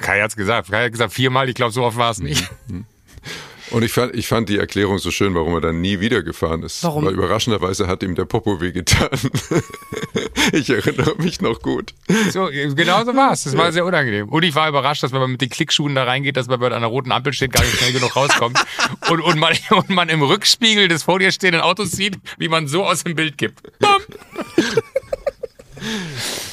Kai 0.00 0.20
hat's 0.20 0.36
gesagt. 0.36 0.70
Kai 0.70 0.84
hat 0.84 0.92
gesagt 0.92 1.14
viermal. 1.14 1.48
Ich 1.48 1.54
glaube, 1.54 1.72
so 1.72 1.84
oft 1.84 1.96
war 1.96 2.10
es 2.10 2.18
nicht. 2.18 2.50
Und 3.72 3.82
ich 3.82 3.92
fand, 3.92 4.14
ich 4.14 4.26
fand 4.26 4.48
die 4.48 4.58
Erklärung 4.58 4.98
so 4.98 5.10
schön, 5.10 5.34
warum 5.34 5.54
er 5.54 5.62
dann 5.62 5.80
nie 5.80 6.00
wieder 6.00 6.22
gefahren 6.22 6.62
ist. 6.62 6.84
Warum? 6.84 7.06
Weil 7.06 7.14
überraschenderweise 7.14 7.86
hat 7.86 8.02
ihm 8.02 8.14
der 8.14 8.26
Popo 8.26 8.60
wehgetan. 8.60 9.08
ich 10.52 10.68
erinnere 10.68 11.14
mich 11.16 11.40
noch 11.40 11.60
gut. 11.62 11.94
So, 12.30 12.48
genau 12.50 13.04
so 13.04 13.16
war 13.16 13.32
es. 13.32 13.44
Das 13.44 13.56
war 13.56 13.72
sehr 13.72 13.86
unangenehm. 13.86 14.28
Und 14.28 14.42
ich 14.42 14.54
war 14.54 14.68
überrascht, 14.68 15.02
dass 15.02 15.12
wenn 15.12 15.20
man 15.20 15.32
mit 15.32 15.40
den 15.40 15.48
Klickschuhen 15.48 15.94
da 15.94 16.04
reingeht, 16.04 16.36
dass 16.36 16.48
man 16.48 16.60
bei 16.60 16.70
einer 16.70 16.86
roten 16.86 17.12
Ampel 17.12 17.32
steht, 17.32 17.52
gar 17.52 17.62
nicht 17.62 17.78
schnell 17.78 17.92
genug 17.92 18.14
rauskommt. 18.14 18.58
Und, 19.10 19.20
und, 19.20 19.38
man, 19.38 19.54
und 19.70 19.90
man 19.90 20.08
im 20.08 20.22
Rückspiegel 20.22 20.88
des 20.88 21.02
vor 21.02 21.18
dir 21.18 21.32
stehenden 21.32 21.60
Autos 21.60 21.90
sieht, 21.92 22.18
wie 22.38 22.48
man 22.48 22.68
so 22.68 22.84
aus 22.84 23.04
dem 23.04 23.14
Bild 23.14 23.36
kippt. 23.36 23.60
Bam. 23.78 24.00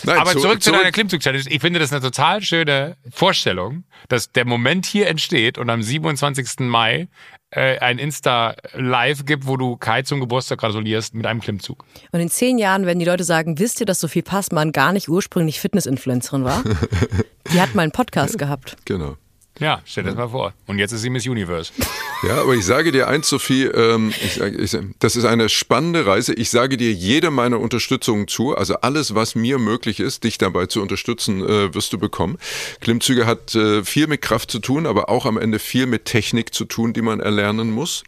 Nein, 0.03 0.17
Aber 0.19 0.31
zu- 0.31 0.39
zurück 0.39 0.61
zu 0.63 0.71
deiner 0.71 0.91
Klimmzug-Challenge. 0.91 1.43
Ich 1.47 1.61
finde 1.61 1.79
das 1.79 1.91
eine 1.91 2.01
total 2.01 2.41
schöne 2.41 2.97
Vorstellung, 3.11 3.83
dass 4.07 4.31
der 4.31 4.45
Moment 4.45 4.85
hier 4.85 5.07
entsteht 5.07 5.57
und 5.57 5.69
am 5.69 5.81
27. 5.83 6.59
Mai 6.67 7.07
äh, 7.51 7.79
ein 7.79 7.97
Insta-Live 7.97 9.25
gibt, 9.25 9.47
wo 9.47 9.57
du 9.57 9.75
Kai 9.77 10.03
zum 10.03 10.19
Geburtstag 10.19 10.59
gratulierst 10.59 11.13
mit 11.15 11.25
einem 11.25 11.41
Klimmzug. 11.41 11.83
Und 12.11 12.19
in 12.19 12.29
zehn 12.29 12.57
Jahren 12.57 12.85
werden 12.85 12.99
die 12.99 13.05
Leute 13.05 13.23
sagen, 13.23 13.59
wisst 13.59 13.79
ihr, 13.79 13.85
dass 13.85 13.99
Sophie 13.99 14.21
Passmann 14.21 14.71
gar 14.71 14.93
nicht 14.93 15.09
ursprünglich 15.09 15.59
Fitness-Influencerin 15.59 16.43
war? 16.43 16.63
Die 17.53 17.59
hat 17.59 17.73
mal 17.73 17.81
einen 17.83 17.91
Podcast 17.91 18.37
gehabt. 18.37 18.77
Genau. 18.85 19.15
Ja, 19.59 19.81
stell 19.85 20.03
dir 20.03 20.11
das 20.11 20.17
mal 20.17 20.29
vor. 20.29 20.53
Und 20.67 20.79
jetzt 20.79 20.91
ist 20.91 21.01
sie 21.01 21.09
Miss 21.09 21.27
Universe. 21.27 21.71
Ja, 22.21 22.41
aber 22.41 22.53
ich 22.53 22.65
sage 22.65 22.91
dir 22.91 23.07
eins, 23.07 23.29
Sophie, 23.29 23.63
ähm, 23.63 24.09
ich, 24.09 24.41
ich, 24.41 24.77
das 24.99 25.15
ist 25.15 25.23
eine 25.23 25.47
spannende 25.47 26.05
Reise. 26.05 26.33
Ich 26.33 26.49
sage 26.49 26.75
dir 26.75 26.91
jede 26.91 27.31
meiner 27.31 27.61
Unterstützungen 27.61 28.27
zu. 28.27 28.57
Also 28.57 28.75
alles, 28.81 29.15
was 29.15 29.35
mir 29.35 29.57
möglich 29.57 30.01
ist, 30.01 30.25
dich 30.25 30.37
dabei 30.37 30.65
zu 30.65 30.81
unterstützen, 30.81 31.41
äh, 31.41 31.73
wirst 31.73 31.93
du 31.93 31.97
bekommen. 31.97 32.37
Klimmzüge 32.81 33.25
hat 33.25 33.55
äh, 33.55 33.85
viel 33.85 34.07
mit 34.07 34.21
Kraft 34.21 34.51
zu 34.51 34.59
tun, 34.59 34.85
aber 34.85 35.07
auch 35.07 35.25
am 35.25 35.37
Ende 35.37 35.59
viel 35.59 35.85
mit 35.85 36.03
Technik 36.03 36.53
zu 36.53 36.65
tun, 36.65 36.91
die 36.91 37.01
man 37.01 37.21
erlernen 37.21 37.71
muss. 37.71 38.03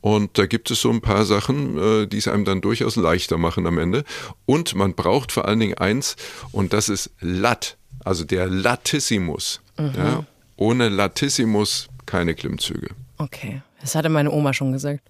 Und 0.00 0.38
da 0.38 0.46
gibt 0.46 0.70
es 0.70 0.80
so 0.80 0.90
ein 0.90 1.00
paar 1.00 1.24
Sachen, 1.24 1.76
äh, 1.76 2.06
die 2.06 2.18
es 2.18 2.28
einem 2.28 2.44
dann 2.44 2.60
durchaus 2.60 2.94
leichter 2.94 3.36
machen 3.36 3.66
am 3.66 3.78
Ende. 3.78 4.04
Und 4.46 4.76
man 4.76 4.94
braucht 4.94 5.32
vor 5.32 5.48
allen 5.48 5.58
Dingen 5.58 5.74
eins, 5.76 6.14
und 6.52 6.72
das 6.72 6.88
ist 6.88 7.10
Lat, 7.20 7.78
also 8.04 8.22
der 8.24 8.46
Latissimus. 8.46 9.60
Ja, 9.76 10.24
ohne 10.60 10.88
Latissimus 10.88 11.88
keine 12.06 12.34
Klimmzüge. 12.34 12.88
Okay, 13.18 13.62
das 13.80 13.94
hatte 13.94 14.08
meine 14.08 14.30
Oma 14.30 14.52
schon 14.54 14.72
gesagt. 14.72 15.00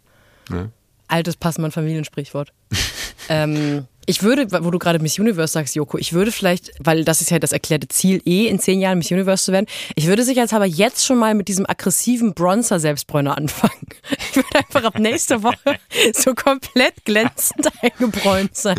Ja. 0.50 0.68
Altes 1.08 1.36
Passmann-Familiensprichwort. 1.36 2.52
ähm, 3.28 3.86
ich 4.06 4.22
würde, 4.22 4.46
wo 4.64 4.70
du 4.70 4.78
gerade 4.78 4.98
Miss 5.00 5.18
Universe 5.18 5.52
sagst, 5.52 5.74
Joko, 5.74 5.98
ich 5.98 6.12
würde 6.12 6.32
vielleicht, 6.32 6.72
weil 6.80 7.04
das 7.04 7.20
ist 7.20 7.30
ja 7.30 7.38
das 7.38 7.52
erklärte 7.52 7.88
Ziel, 7.88 8.22
eh 8.24 8.46
in 8.46 8.58
zehn 8.58 8.80
Jahren 8.80 8.98
Miss 8.98 9.10
Universe 9.10 9.44
zu 9.44 9.52
werden, 9.52 9.66
ich 9.94 10.06
würde 10.06 10.24
sicherheitshalber 10.24 10.66
jetzt 10.66 11.04
schon 11.04 11.18
mal 11.18 11.34
mit 11.34 11.48
diesem 11.48 11.66
aggressiven 11.68 12.32
Bronzer-Selbstbräuner 12.34 13.36
anfangen. 13.36 13.72
Ich 14.32 14.36
würde 14.36 14.58
einfach 14.58 14.84
ab 14.84 14.98
nächster 15.00 15.42
Woche 15.42 15.56
so 16.14 16.34
komplett 16.36 17.04
glänzend 17.04 17.66
eingebräunt 17.82 18.54
sein. 18.56 18.78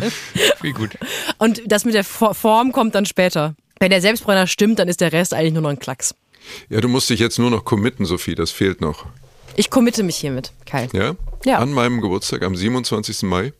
Wie 0.61 0.71
gut. 0.71 0.97
Und 1.39 1.61
das 1.65 1.83
mit 1.83 1.93
der 1.93 2.05
For- 2.05 2.33
Form 2.33 2.71
kommt 2.71 2.95
dann 2.95 3.05
später. 3.05 3.55
Wenn 3.79 3.89
der 3.91 3.99
Selbstbräuner 4.01 4.47
stimmt, 4.47 4.79
dann 4.79 4.87
ist 4.87 5.01
der 5.01 5.11
Rest 5.11 5.33
eigentlich 5.33 5.51
nur 5.51 5.63
noch 5.63 5.69
ein 5.71 5.79
Klacks. 5.79 6.15
Ja, 6.69 6.81
du 6.81 6.87
musst 6.87 7.09
dich 7.09 7.19
jetzt 7.19 7.39
nur 7.39 7.49
noch 7.51 7.65
committen, 7.65 8.05
Sophie, 8.05 8.35
das 8.35 8.51
fehlt 8.51 8.81
noch. 8.81 9.05
Ich 9.55 9.69
committe 9.69 10.03
mich 10.03 10.17
hiermit, 10.17 10.51
Kai. 10.65 10.87
Ja? 10.93 11.15
Ja. 11.45 11.59
An 11.59 11.71
meinem 11.73 12.01
Geburtstag 12.01 12.43
am 12.43 12.55
27. 12.55 13.23
Mai, 13.23 13.53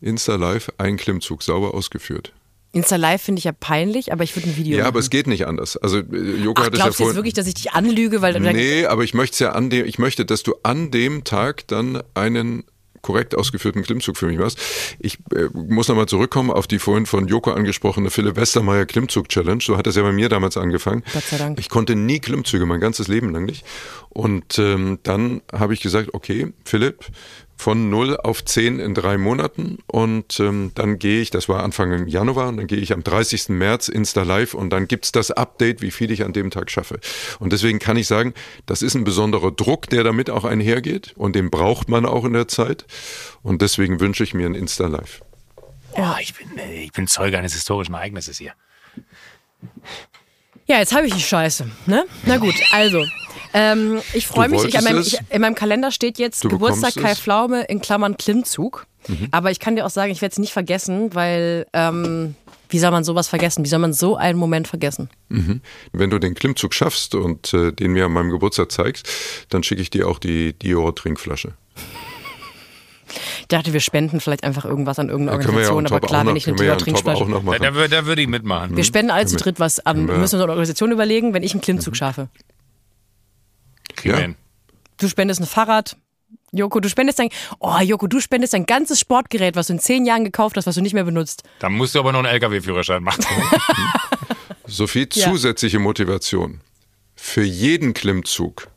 Insta 0.00 0.34
Live, 0.36 0.70
ein 0.78 0.96
Klimmzug 0.96 1.42
sauber 1.42 1.74
ausgeführt. 1.74 2.32
Insta 2.72 2.96
Live 2.96 3.22
finde 3.22 3.38
ich 3.38 3.44
ja 3.44 3.52
peinlich, 3.52 4.12
aber 4.12 4.24
ich 4.24 4.34
würde 4.34 4.48
ein 4.50 4.56
Video 4.56 4.72
Ja, 4.72 4.78
machen. 4.84 4.88
aber 4.88 4.98
es 4.98 5.08
geht 5.08 5.26
nicht 5.28 5.46
anders. 5.46 5.76
Also 5.76 5.98
äh, 5.98 6.02
Joko 6.42 6.60
Ach, 6.62 6.66
hat 6.66 6.72
es 6.74 6.78
ja 6.78 6.84
glaubst 6.84 6.84
du 6.84 6.86
jetzt 6.86 6.96
vorhin. 6.96 7.16
wirklich, 7.16 7.34
dass 7.34 7.46
ich 7.46 7.54
dich 7.54 7.72
anlüge, 7.72 8.20
weil 8.20 8.38
Nee, 8.40 8.86
aber 8.86 9.04
ich 9.04 9.14
möchte 9.14 9.44
ja 9.44 9.52
an 9.52 9.70
dem, 9.70 9.86
ich 9.86 9.98
möchte, 9.98 10.24
dass 10.26 10.42
du 10.42 10.54
an 10.64 10.90
dem 10.90 11.22
Tag 11.24 11.66
dann 11.68 12.02
einen 12.14 12.64
korrekt 13.04 13.36
ausgeführten 13.36 13.82
Klimmzug 13.82 14.16
für 14.16 14.26
mich 14.26 14.38
machst. 14.38 14.58
Ich 14.98 15.18
äh, 15.34 15.48
muss 15.52 15.86
nochmal 15.86 16.06
zurückkommen 16.06 16.50
auf 16.50 16.66
die 16.66 16.80
vorhin 16.80 17.06
von 17.06 17.28
Joko 17.28 17.52
angesprochene 17.52 18.10
Philipp 18.10 18.36
Westermeier 18.36 18.86
Klimmzug 18.86 19.28
Challenge. 19.28 19.62
So 19.62 19.76
hat 19.76 19.86
es 19.86 19.94
ja 19.94 20.02
bei 20.02 20.12
mir 20.12 20.28
damals 20.28 20.56
angefangen. 20.56 21.04
Gott 21.12 21.22
sei 21.22 21.36
Dank. 21.36 21.60
Ich 21.60 21.68
konnte 21.68 21.94
nie 21.94 22.18
Klimmzüge, 22.18 22.66
mein 22.66 22.80
ganzes 22.80 23.06
Leben 23.06 23.30
lang 23.32 23.44
nicht. 23.44 23.64
Und 24.08 24.58
ähm, 24.58 24.98
dann 25.02 25.42
habe 25.52 25.74
ich 25.74 25.80
gesagt, 25.80 26.14
okay, 26.14 26.52
Philipp, 26.64 27.04
von 27.56 27.90
0 27.90 28.16
auf 28.16 28.44
10 28.44 28.80
in 28.80 28.94
drei 28.94 29.16
Monaten 29.16 29.78
und 29.86 30.38
ähm, 30.40 30.72
dann 30.74 30.98
gehe 30.98 31.20
ich, 31.20 31.30
das 31.30 31.48
war 31.48 31.62
Anfang 31.62 32.06
Januar, 32.06 32.48
und 32.48 32.56
dann 32.56 32.66
gehe 32.66 32.78
ich 32.78 32.92
am 32.92 33.02
30. 33.02 33.50
März 33.50 33.88
Insta 33.88 34.22
Live 34.22 34.54
und 34.54 34.70
dann 34.70 34.88
gibt's 34.88 35.12
das 35.12 35.30
Update, 35.30 35.80
wie 35.82 35.90
viel 35.90 36.10
ich 36.10 36.24
an 36.24 36.32
dem 36.32 36.50
Tag 36.50 36.70
schaffe. 36.70 36.98
Und 37.38 37.52
deswegen 37.52 37.78
kann 37.78 37.96
ich 37.96 38.06
sagen, 38.06 38.34
das 38.66 38.82
ist 38.82 38.94
ein 38.94 39.04
besonderer 39.04 39.50
Druck, 39.50 39.88
der 39.88 40.04
damit 40.04 40.30
auch 40.30 40.44
einhergeht 40.44 41.12
und 41.16 41.36
den 41.36 41.50
braucht 41.50 41.88
man 41.88 42.06
auch 42.06 42.24
in 42.24 42.32
der 42.32 42.48
Zeit 42.48 42.86
und 43.42 43.62
deswegen 43.62 44.00
wünsche 44.00 44.24
ich 44.24 44.34
mir 44.34 44.46
ein 44.46 44.54
Insta 44.54 44.86
Live. 44.86 45.22
Ja, 45.96 46.16
ich 46.20 46.34
bin, 46.34 46.58
äh, 46.58 46.82
ich 46.82 46.92
bin 46.92 47.06
Zeuge 47.06 47.38
eines 47.38 47.54
historischen 47.54 47.94
Ereignisses 47.94 48.38
hier. 48.38 48.52
Ja, 50.66 50.78
jetzt 50.78 50.94
habe 50.94 51.06
ich 51.06 51.14
die 51.14 51.20
Scheiße. 51.20 51.66
Ne? 51.86 52.04
Na 52.24 52.38
gut, 52.38 52.54
also. 52.72 53.04
Ähm, 53.52 54.00
ich 54.14 54.26
freue 54.26 54.48
mich. 54.48 54.64
Ich, 54.64 54.74
in, 54.74 54.84
meinem, 54.84 55.00
ich, 55.00 55.18
in 55.30 55.40
meinem 55.40 55.54
Kalender 55.54 55.92
steht 55.92 56.18
jetzt 56.18 56.42
Du 56.44 56.48
Geburtstag 56.48 56.94
Kai 56.94 57.12
es. 57.12 57.18
Mhm. 57.18 57.22
Pflaume 57.22 57.62
in 57.64 57.80
Klammern 57.80 58.16
Klimmzug. 58.16 58.86
Aber 59.32 59.50
ich 59.50 59.60
kann 59.60 59.76
dir 59.76 59.84
auch 59.84 59.90
sagen, 59.90 60.10
ich 60.10 60.22
werde 60.22 60.32
es 60.32 60.38
nicht 60.38 60.54
vergessen, 60.54 61.14
weil 61.14 61.66
ähm, 61.74 62.34
wie 62.70 62.78
soll 62.78 62.90
man 62.90 63.04
sowas 63.04 63.28
vergessen? 63.28 63.64
Wie 63.64 63.68
soll 63.68 63.78
man 63.78 63.92
so 63.92 64.16
einen 64.16 64.38
Moment 64.38 64.66
vergessen? 64.66 65.10
Wenn 65.92 66.10
du 66.10 66.18
den 66.18 66.34
Klimmzug 66.34 66.72
schaffst 66.74 67.14
und 67.14 67.52
äh, 67.52 67.72
den 67.72 67.92
mir 67.92 68.06
an 68.06 68.12
meinem 68.12 68.30
Geburtstag 68.30 68.72
zeigst, 68.72 69.08
dann 69.50 69.62
schicke 69.62 69.82
ich 69.82 69.90
dir 69.90 70.08
auch 70.08 70.18
die 70.18 70.54
Dior 70.54 70.94
Trinkflasche. 70.94 71.52
Ich 73.40 73.48
dachte, 73.48 73.72
wir 73.72 73.80
spenden 73.80 74.20
vielleicht 74.20 74.44
einfach 74.44 74.64
irgendwas 74.64 74.98
an 74.98 75.08
irgendeine 75.08 75.38
ja 75.42 75.46
Organisation, 75.46 75.78
on 75.78 75.86
aber 75.92 76.00
klar, 76.06 76.26
wenn 76.26 76.36
ich 76.36 76.46
eine 76.48 76.64
ja 76.64 76.74
auch 76.74 76.76
Trinkflasche. 76.78 77.24
noch 77.24 77.44
Da, 77.44 77.58
da, 77.58 77.88
da 77.88 78.06
würde 78.06 78.22
ich 78.22 78.28
mitmachen. 78.28 78.76
Wir 78.76 78.84
spenden 78.84 79.10
alle 79.10 79.26
zu 79.26 79.36
dritt 79.36 79.60
was 79.60 79.80
an. 79.84 80.08
Wir- 80.08 80.14
müssen 80.18 80.36
uns 80.36 80.42
eine 80.42 80.50
Organisation 80.52 80.92
überlegen, 80.92 81.34
wenn 81.34 81.42
ich 81.42 81.52
einen 81.52 81.60
Klimmzug 81.60 81.96
schaffe. 81.96 82.28
Ja. 84.02 84.18
Du 84.98 85.08
spendest 85.08 85.40
ein 85.40 85.46
Fahrrad. 85.46 85.96
Joko, 86.52 86.78
du 86.78 86.88
spendest 86.88 87.18
dein, 87.18 87.30
oh 87.58 87.78
Joko, 87.80 88.06
du 88.06 88.20
spendest 88.20 88.52
dein 88.54 88.64
ganzes 88.64 89.00
Sportgerät, 89.00 89.56
was 89.56 89.66
du 89.66 89.72
in 89.72 89.78
zehn 89.80 90.04
Jahren 90.06 90.24
gekauft 90.24 90.56
hast, 90.56 90.66
was 90.66 90.76
du 90.76 90.82
nicht 90.82 90.94
mehr 90.94 91.02
benutzt. 91.02 91.42
Da 91.58 91.68
musst 91.68 91.96
du 91.96 91.98
aber 91.98 92.12
noch 92.12 92.20
einen 92.20 92.28
LKW-Führerschein 92.28 93.02
machen. 93.02 93.24
Sophie, 94.66 95.08
Ja. 95.14 95.30
zusätzliche 95.30 95.78
Motivation. 95.80 96.60
Für 97.16 97.42
jeden 97.42 97.92
Klimmzug, 97.92 98.68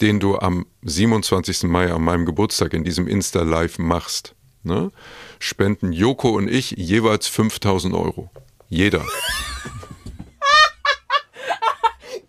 den 0.00 0.20
du 0.20 0.38
am 0.38 0.66
27. 0.82 1.64
Mai, 1.64 1.92
an 1.92 2.02
meinem 2.02 2.26
Geburtstag 2.26 2.72
in 2.74 2.84
diesem 2.84 3.06
Insta-Live 3.06 3.78
machst, 3.78 4.34
ne, 4.62 4.90
spenden 5.38 5.92
Joko 5.92 6.30
und 6.30 6.48
ich 6.48 6.72
jeweils 6.72 7.26
5000 7.26 7.94
Euro. 7.94 8.30
Jeder. 8.68 9.04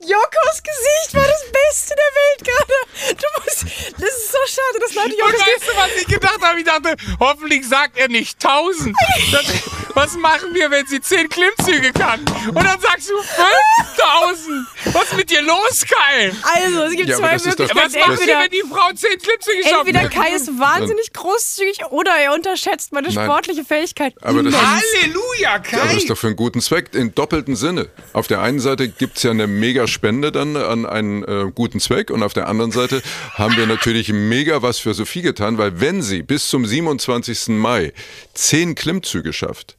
Jokos 0.10 0.64
Gesicht 0.64 1.14
war 1.14 1.28
das 1.28 1.44
Beste 1.52 1.94
der 1.96 2.12
Welt 2.20 2.48
gerade. 2.48 3.16
Du 3.22 3.28
musst, 3.44 3.64
das 4.00 4.10
ist 4.10 4.32
so 4.32 4.38
schade, 4.48 4.80
dass 4.82 4.94
Leute 4.96 5.10
Und 5.10 5.20
Jokos 5.20 5.40
weißt 5.40 5.68
du, 5.68 5.78
was 5.78 6.02
ich 6.02 6.08
gedacht 6.08 6.40
habe? 6.42 6.60
Ich 6.60 6.66
dachte, 6.66 6.96
hoffentlich 7.20 7.68
sagt 7.68 7.98
er 7.98 8.08
nicht 8.08 8.44
1000. 8.44 8.96
Das, 9.32 9.46
was 9.94 10.14
machen 10.18 10.54
wir, 10.54 10.72
wenn 10.72 10.86
sie 10.88 11.00
10 11.02 11.30
Klimmzüge 11.30 11.92
kann? 11.94 12.20
Und 12.48 12.56
dann 12.64 12.80
sagst 12.80 13.10
du 13.10 13.18
5000. 13.22 14.68
Was 14.94 15.04
ist 15.06 15.16
mit 15.18 15.30
dir 15.30 15.42
los, 15.42 15.86
Kai? 15.88 16.32
Also, 16.42 16.84
es 16.84 16.96
gibt 16.96 17.10
Ja, 17.10 17.18
aber 17.18 17.38
zwei 17.38 17.50
Möglichkeiten. 17.50 17.70
Was 17.76 17.94
macht 17.94 17.96
ihr, 17.96 18.06
Entweder, 18.14 18.40
wenn 18.40 18.50
die 18.52 18.64
Frau 18.72 18.92
10 18.94 19.20
Klimmzüge 19.20 19.64
schafft? 19.64 19.76
entweder 19.88 20.10
Kai 20.10 20.32
ist 20.36 20.48
wahnsinnig 20.60 21.14
großzügig 21.14 21.86
oder 21.92 22.12
er 22.16 22.34
unterschätzt 22.34 22.92
meine 22.94 23.10
Nein. 23.10 23.26
sportliche 23.26 23.64
Fähigkeit. 23.64 24.14
Aber 24.22 24.42
das-. 24.44 24.56
Halleluja, 24.56 25.54
Aber 25.56 25.60
das 25.72 25.72
Kai. 25.92 25.98
ist 25.98 26.10
doch 26.10 26.18
für 26.18 26.28
einen 26.28 26.36
guten 26.36 26.62
Zweck, 26.62 26.94
in 26.94 27.14
doppelten 27.14 27.56
Sinne. 27.56 27.90
Auf 28.14 28.28
der 28.28 28.42
einen 28.42 28.60
Seite 28.60 28.88
gibt's 28.90 29.24
ja 29.24 29.32
eine 29.32 29.48
mega 29.48 29.88
Spende 30.00 30.32
dann 30.32 30.56
an 30.56 30.86
einen 30.86 31.26
äh, 31.26 31.52
guten 31.54 31.82
Zweck 31.82 32.10
und 32.10 32.24
auf 32.24 32.32
der 32.32 32.48
anderen 32.48 32.72
Seite 32.72 33.02
haben 33.34 33.58
wir 33.58 33.68
natürlich 33.68 34.14
mega 34.14 34.62
was 34.62 34.80
für 34.80 34.94
Sophie 34.94 35.22
getan, 35.22 35.58
weil 35.58 35.82
wenn 35.82 36.02
sie 36.02 36.24
bis 36.24 36.48
zum 36.48 36.66
27. 36.66 37.50
Mai 37.50 37.92
zehn 38.34 38.76
Klimmzüge 38.76 39.34
schafft, 39.34 39.76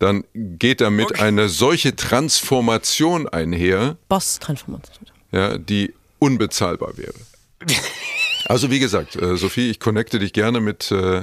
dann 0.00 0.24
geht 0.34 0.80
damit 0.80 1.20
eine 1.20 1.48
solche 1.48 1.94
Transformation 1.94 3.28
einher, 3.28 3.98
Boss-Transformation. 4.08 5.06
ja, 5.30 5.56
die 5.58 5.94
unbezahlbar 6.18 6.96
wäre. 6.98 7.14
Also 8.46 8.72
wie 8.72 8.80
gesagt, 8.80 9.14
äh, 9.14 9.36
Sophie, 9.36 9.70
ich 9.70 9.78
connecte 9.78 10.18
dich 10.18 10.32
gerne 10.32 10.60
mit 10.60 10.90
äh, 10.90 11.22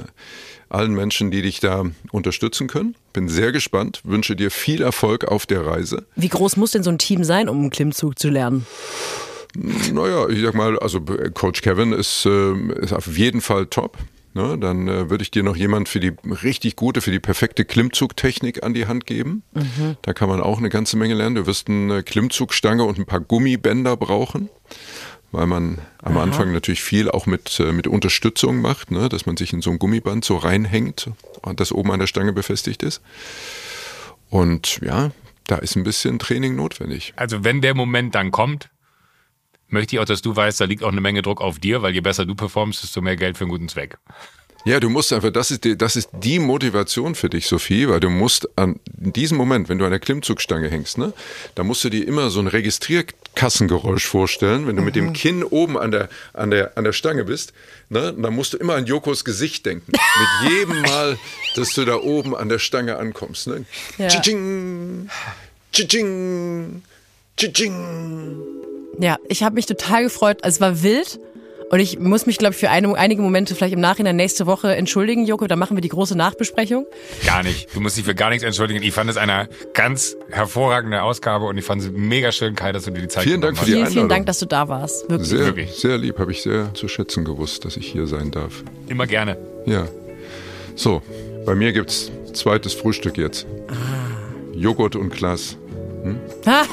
allen 0.70 0.94
Menschen, 0.94 1.30
die 1.30 1.42
dich 1.42 1.60
da 1.60 1.84
unterstützen 2.12 2.68
können. 2.68 2.94
Bin 3.12 3.28
sehr 3.28 3.52
gespannt, 3.52 4.00
wünsche 4.04 4.36
dir 4.36 4.50
viel 4.50 4.82
Erfolg 4.82 5.26
auf 5.26 5.46
der 5.46 5.66
Reise. 5.66 6.06
Wie 6.16 6.28
groß 6.28 6.56
muss 6.56 6.70
denn 6.72 6.82
so 6.82 6.90
ein 6.90 6.98
Team 6.98 7.24
sein, 7.24 7.48
um 7.48 7.58
einen 7.58 7.70
Klimmzug 7.70 8.18
zu 8.18 8.30
lernen? 8.30 8.66
Naja, 9.56 10.28
ich 10.28 10.42
sag 10.42 10.54
mal, 10.54 10.78
also 10.78 10.98
äh, 10.98 11.30
Coach 11.30 11.60
Kevin 11.62 11.92
ist, 11.92 12.24
ähm, 12.24 12.70
ist 12.70 12.92
auf 12.92 13.16
jeden 13.16 13.40
Fall 13.40 13.66
top. 13.66 13.98
Ne, 14.32 14.56
dann 14.60 14.86
äh, 14.86 15.10
würde 15.10 15.22
ich 15.22 15.32
dir 15.32 15.42
noch 15.42 15.56
jemand 15.56 15.88
für 15.88 15.98
die 15.98 16.12
richtig 16.44 16.76
gute, 16.76 17.00
für 17.00 17.10
die 17.10 17.18
perfekte 17.18 17.64
Klimmzugtechnik 17.64 18.62
an 18.62 18.74
die 18.74 18.86
Hand 18.86 19.04
geben. 19.04 19.42
Da 20.02 20.12
kann 20.12 20.28
man 20.28 20.40
auch 20.40 20.58
eine 20.58 20.68
ganze 20.68 20.96
Menge 20.96 21.14
lernen. 21.14 21.34
Du 21.34 21.46
wirst 21.46 21.68
eine 21.68 22.04
Klimmzugstange 22.04 22.84
und 22.84 22.96
ein 22.96 23.06
paar 23.06 23.18
Gummibänder 23.18 23.96
brauchen. 23.96 24.48
Weil 25.32 25.46
man 25.46 25.78
am 26.02 26.16
Aha. 26.16 26.24
Anfang 26.24 26.52
natürlich 26.52 26.82
viel 26.82 27.10
auch 27.10 27.26
mit, 27.26 27.60
äh, 27.60 27.72
mit 27.72 27.86
Unterstützung 27.86 28.60
macht, 28.60 28.90
ne? 28.90 29.08
dass 29.08 29.26
man 29.26 29.36
sich 29.36 29.52
in 29.52 29.62
so 29.62 29.70
ein 29.70 29.78
Gummiband 29.78 30.24
so 30.24 30.36
reinhängt 30.36 31.10
und 31.42 31.60
das 31.60 31.72
oben 31.72 31.92
an 31.92 32.00
der 32.00 32.06
Stange 32.06 32.32
befestigt 32.32 32.82
ist. 32.82 33.00
Und 34.28 34.80
ja, 34.82 35.10
da 35.46 35.56
ist 35.56 35.76
ein 35.76 35.84
bisschen 35.84 36.18
Training 36.18 36.56
notwendig. 36.56 37.12
Also 37.16 37.44
wenn 37.44 37.60
der 37.60 37.74
Moment 37.74 38.14
dann 38.14 38.30
kommt, 38.30 38.70
möchte 39.68 39.96
ich 39.96 40.00
auch, 40.00 40.04
dass 40.04 40.22
du 40.22 40.34
weißt, 40.34 40.60
da 40.60 40.64
liegt 40.64 40.82
auch 40.82 40.92
eine 40.92 41.00
Menge 41.00 41.22
Druck 41.22 41.40
auf 41.40 41.58
dir, 41.58 41.82
weil 41.82 41.94
je 41.94 42.00
besser 42.00 42.26
du 42.26 42.34
performst, 42.34 42.82
desto 42.82 43.00
mehr 43.00 43.16
Geld 43.16 43.38
für 43.38 43.44
einen 43.44 43.50
guten 43.50 43.68
Zweck. 43.68 43.98
Ja, 44.64 44.78
du 44.78 44.90
musst 44.90 45.12
einfach, 45.12 45.30
das 45.30 45.50
ist, 45.50 45.64
die, 45.64 45.76
das 45.76 45.96
ist 45.96 46.10
die 46.12 46.38
Motivation 46.38 47.14
für 47.14 47.30
dich, 47.30 47.46
Sophie, 47.46 47.88
weil 47.88 48.00
du 48.00 48.10
musst 48.10 48.48
an 48.56 48.78
diesem 48.86 49.38
Moment, 49.38 49.68
wenn 49.68 49.78
du 49.78 49.84
an 49.84 49.90
der 49.90 50.00
Klimmzugstange 50.00 50.68
hängst, 50.68 50.98
ne, 50.98 51.12
da 51.54 51.64
musst 51.64 51.82
du 51.84 51.88
dir 51.88 52.06
immer 52.06 52.30
so 52.30 52.40
ein 52.40 52.46
Registrierkassengeräusch 52.46 54.06
vorstellen, 54.06 54.66
wenn 54.66 54.76
du 54.76 54.82
mhm. 54.82 54.86
mit 54.86 54.96
dem 54.96 55.06
mhm. 55.06 55.12
Kinn 55.14 55.44
oben 55.44 55.78
an 55.78 55.90
der, 55.90 56.08
an 56.34 56.50
der, 56.50 56.76
an 56.76 56.84
der 56.84 56.92
Stange 56.92 57.24
bist, 57.24 57.52
ne, 57.88 58.14
dann 58.16 58.34
musst 58.34 58.52
du 58.52 58.58
immer 58.58 58.74
an 58.74 58.86
Jokos 58.86 59.24
Gesicht 59.24 59.64
denken. 59.64 59.92
mit 59.92 60.52
jedem 60.52 60.82
Mal, 60.82 61.18
dass 61.56 61.72
du 61.72 61.84
da 61.84 61.96
oben 61.96 62.36
an 62.36 62.48
der 62.48 62.58
Stange 62.58 62.96
ankommst, 62.96 63.46
ne. 63.46 63.64
Ja. 63.96 64.08
Tsching, 64.08 65.08
tsching, 65.72 66.82
tsching. 67.36 68.36
Ja, 68.98 69.16
ich 69.28 69.42
habe 69.42 69.54
mich 69.54 69.64
total 69.64 70.02
gefreut. 70.02 70.44
Also 70.44 70.56
es 70.56 70.60
war 70.60 70.82
wild. 70.82 71.18
Und 71.70 71.78
ich 71.78 72.00
muss 72.00 72.26
mich, 72.26 72.36
glaube 72.36 72.52
ich, 72.52 72.58
für 72.58 72.68
eine, 72.68 72.92
einige 72.96 73.22
Momente 73.22 73.54
vielleicht 73.54 73.74
im 73.74 73.80
Nachhinein 73.80 74.16
nächste 74.16 74.46
Woche 74.46 74.74
entschuldigen, 74.74 75.24
Joko. 75.24 75.46
Da 75.46 75.54
machen 75.54 75.76
wir 75.76 75.80
die 75.80 75.88
große 75.88 76.16
Nachbesprechung. 76.16 76.84
Gar 77.24 77.44
nicht. 77.44 77.74
Du 77.74 77.80
musst 77.80 77.96
dich 77.96 78.04
für 78.04 78.14
gar 78.16 78.30
nichts 78.30 78.44
entschuldigen. 78.44 78.82
Ich 78.82 78.92
fand 78.92 79.08
es 79.08 79.16
eine 79.16 79.48
ganz 79.72 80.16
hervorragende 80.30 81.02
Ausgabe 81.02 81.46
und 81.46 81.56
ich 81.58 81.64
fand 81.64 81.82
es 81.82 81.90
mega 81.92 82.32
schön, 82.32 82.56
Kai, 82.56 82.72
dass 82.72 82.84
du 82.84 82.90
dir 82.90 83.02
die 83.02 83.08
Zeit 83.08 83.22
Vielen 83.22 83.40
Dank 83.40 83.56
für 83.56 83.66
die 83.66 83.74
Einladung. 83.74 83.92
Vielen 83.92 84.08
Dank, 84.08 84.26
dass 84.26 84.40
du 84.40 84.46
da 84.46 84.68
warst. 84.68 85.08
Wirklich. 85.08 85.28
Sehr, 85.28 85.46
Wirklich. 85.46 85.70
sehr 85.70 85.96
lieb. 85.96 86.18
Habe 86.18 86.32
ich 86.32 86.42
sehr 86.42 86.74
zu 86.74 86.88
schätzen 86.88 87.24
gewusst, 87.24 87.64
dass 87.64 87.76
ich 87.76 87.86
hier 87.86 88.08
sein 88.08 88.32
darf. 88.32 88.64
Immer 88.88 89.06
gerne. 89.06 89.38
Ja. 89.66 89.86
So, 90.74 91.02
bei 91.46 91.54
mir 91.54 91.72
gibt's 91.72 92.10
zweites 92.32 92.74
Frühstück 92.74 93.16
jetzt. 93.16 93.46
Ah. 93.68 93.74
Joghurt 94.56 94.96
und 94.96 95.10
Glas. 95.10 95.56
Hm? 96.02 96.18
Ah. 96.46 96.64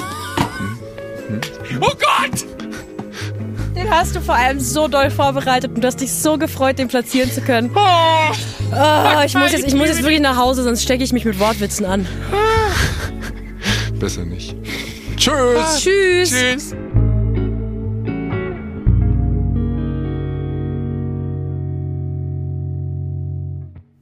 Hm? 1.27 1.41
Hm? 1.69 1.81
Oh 1.81 1.91
Gott! 1.91 2.56
Hast 3.89 4.15
du 4.15 4.21
vor 4.21 4.35
allem 4.35 4.59
so 4.59 4.87
doll 4.87 5.09
vorbereitet 5.09 5.71
und 5.73 5.81
du 5.81 5.87
hast 5.87 6.01
dich 6.01 6.11
so 6.11 6.37
gefreut, 6.37 6.77
den 6.77 6.87
platzieren 6.87 7.31
zu 7.31 7.41
können. 7.41 7.71
Oh, 7.73 7.79
oh 8.71 9.21
ich, 9.25 9.33
muss 9.33 9.51
jetzt, 9.51 9.67
ich 9.67 9.75
muss 9.75 9.87
jetzt 9.87 10.03
wirklich 10.03 10.19
nach 10.19 10.37
Hause, 10.37 10.63
sonst 10.63 10.83
stecke 10.83 11.03
ich 11.03 11.13
mich 11.13 11.25
mit 11.25 11.39
Wortwitzen 11.39 11.85
an. 11.85 12.05
Besser 13.99 14.25
nicht. 14.25 14.55
Tschüss. 15.15 15.79
Tschüss. 15.79 16.29
Tschüss. 16.29 16.75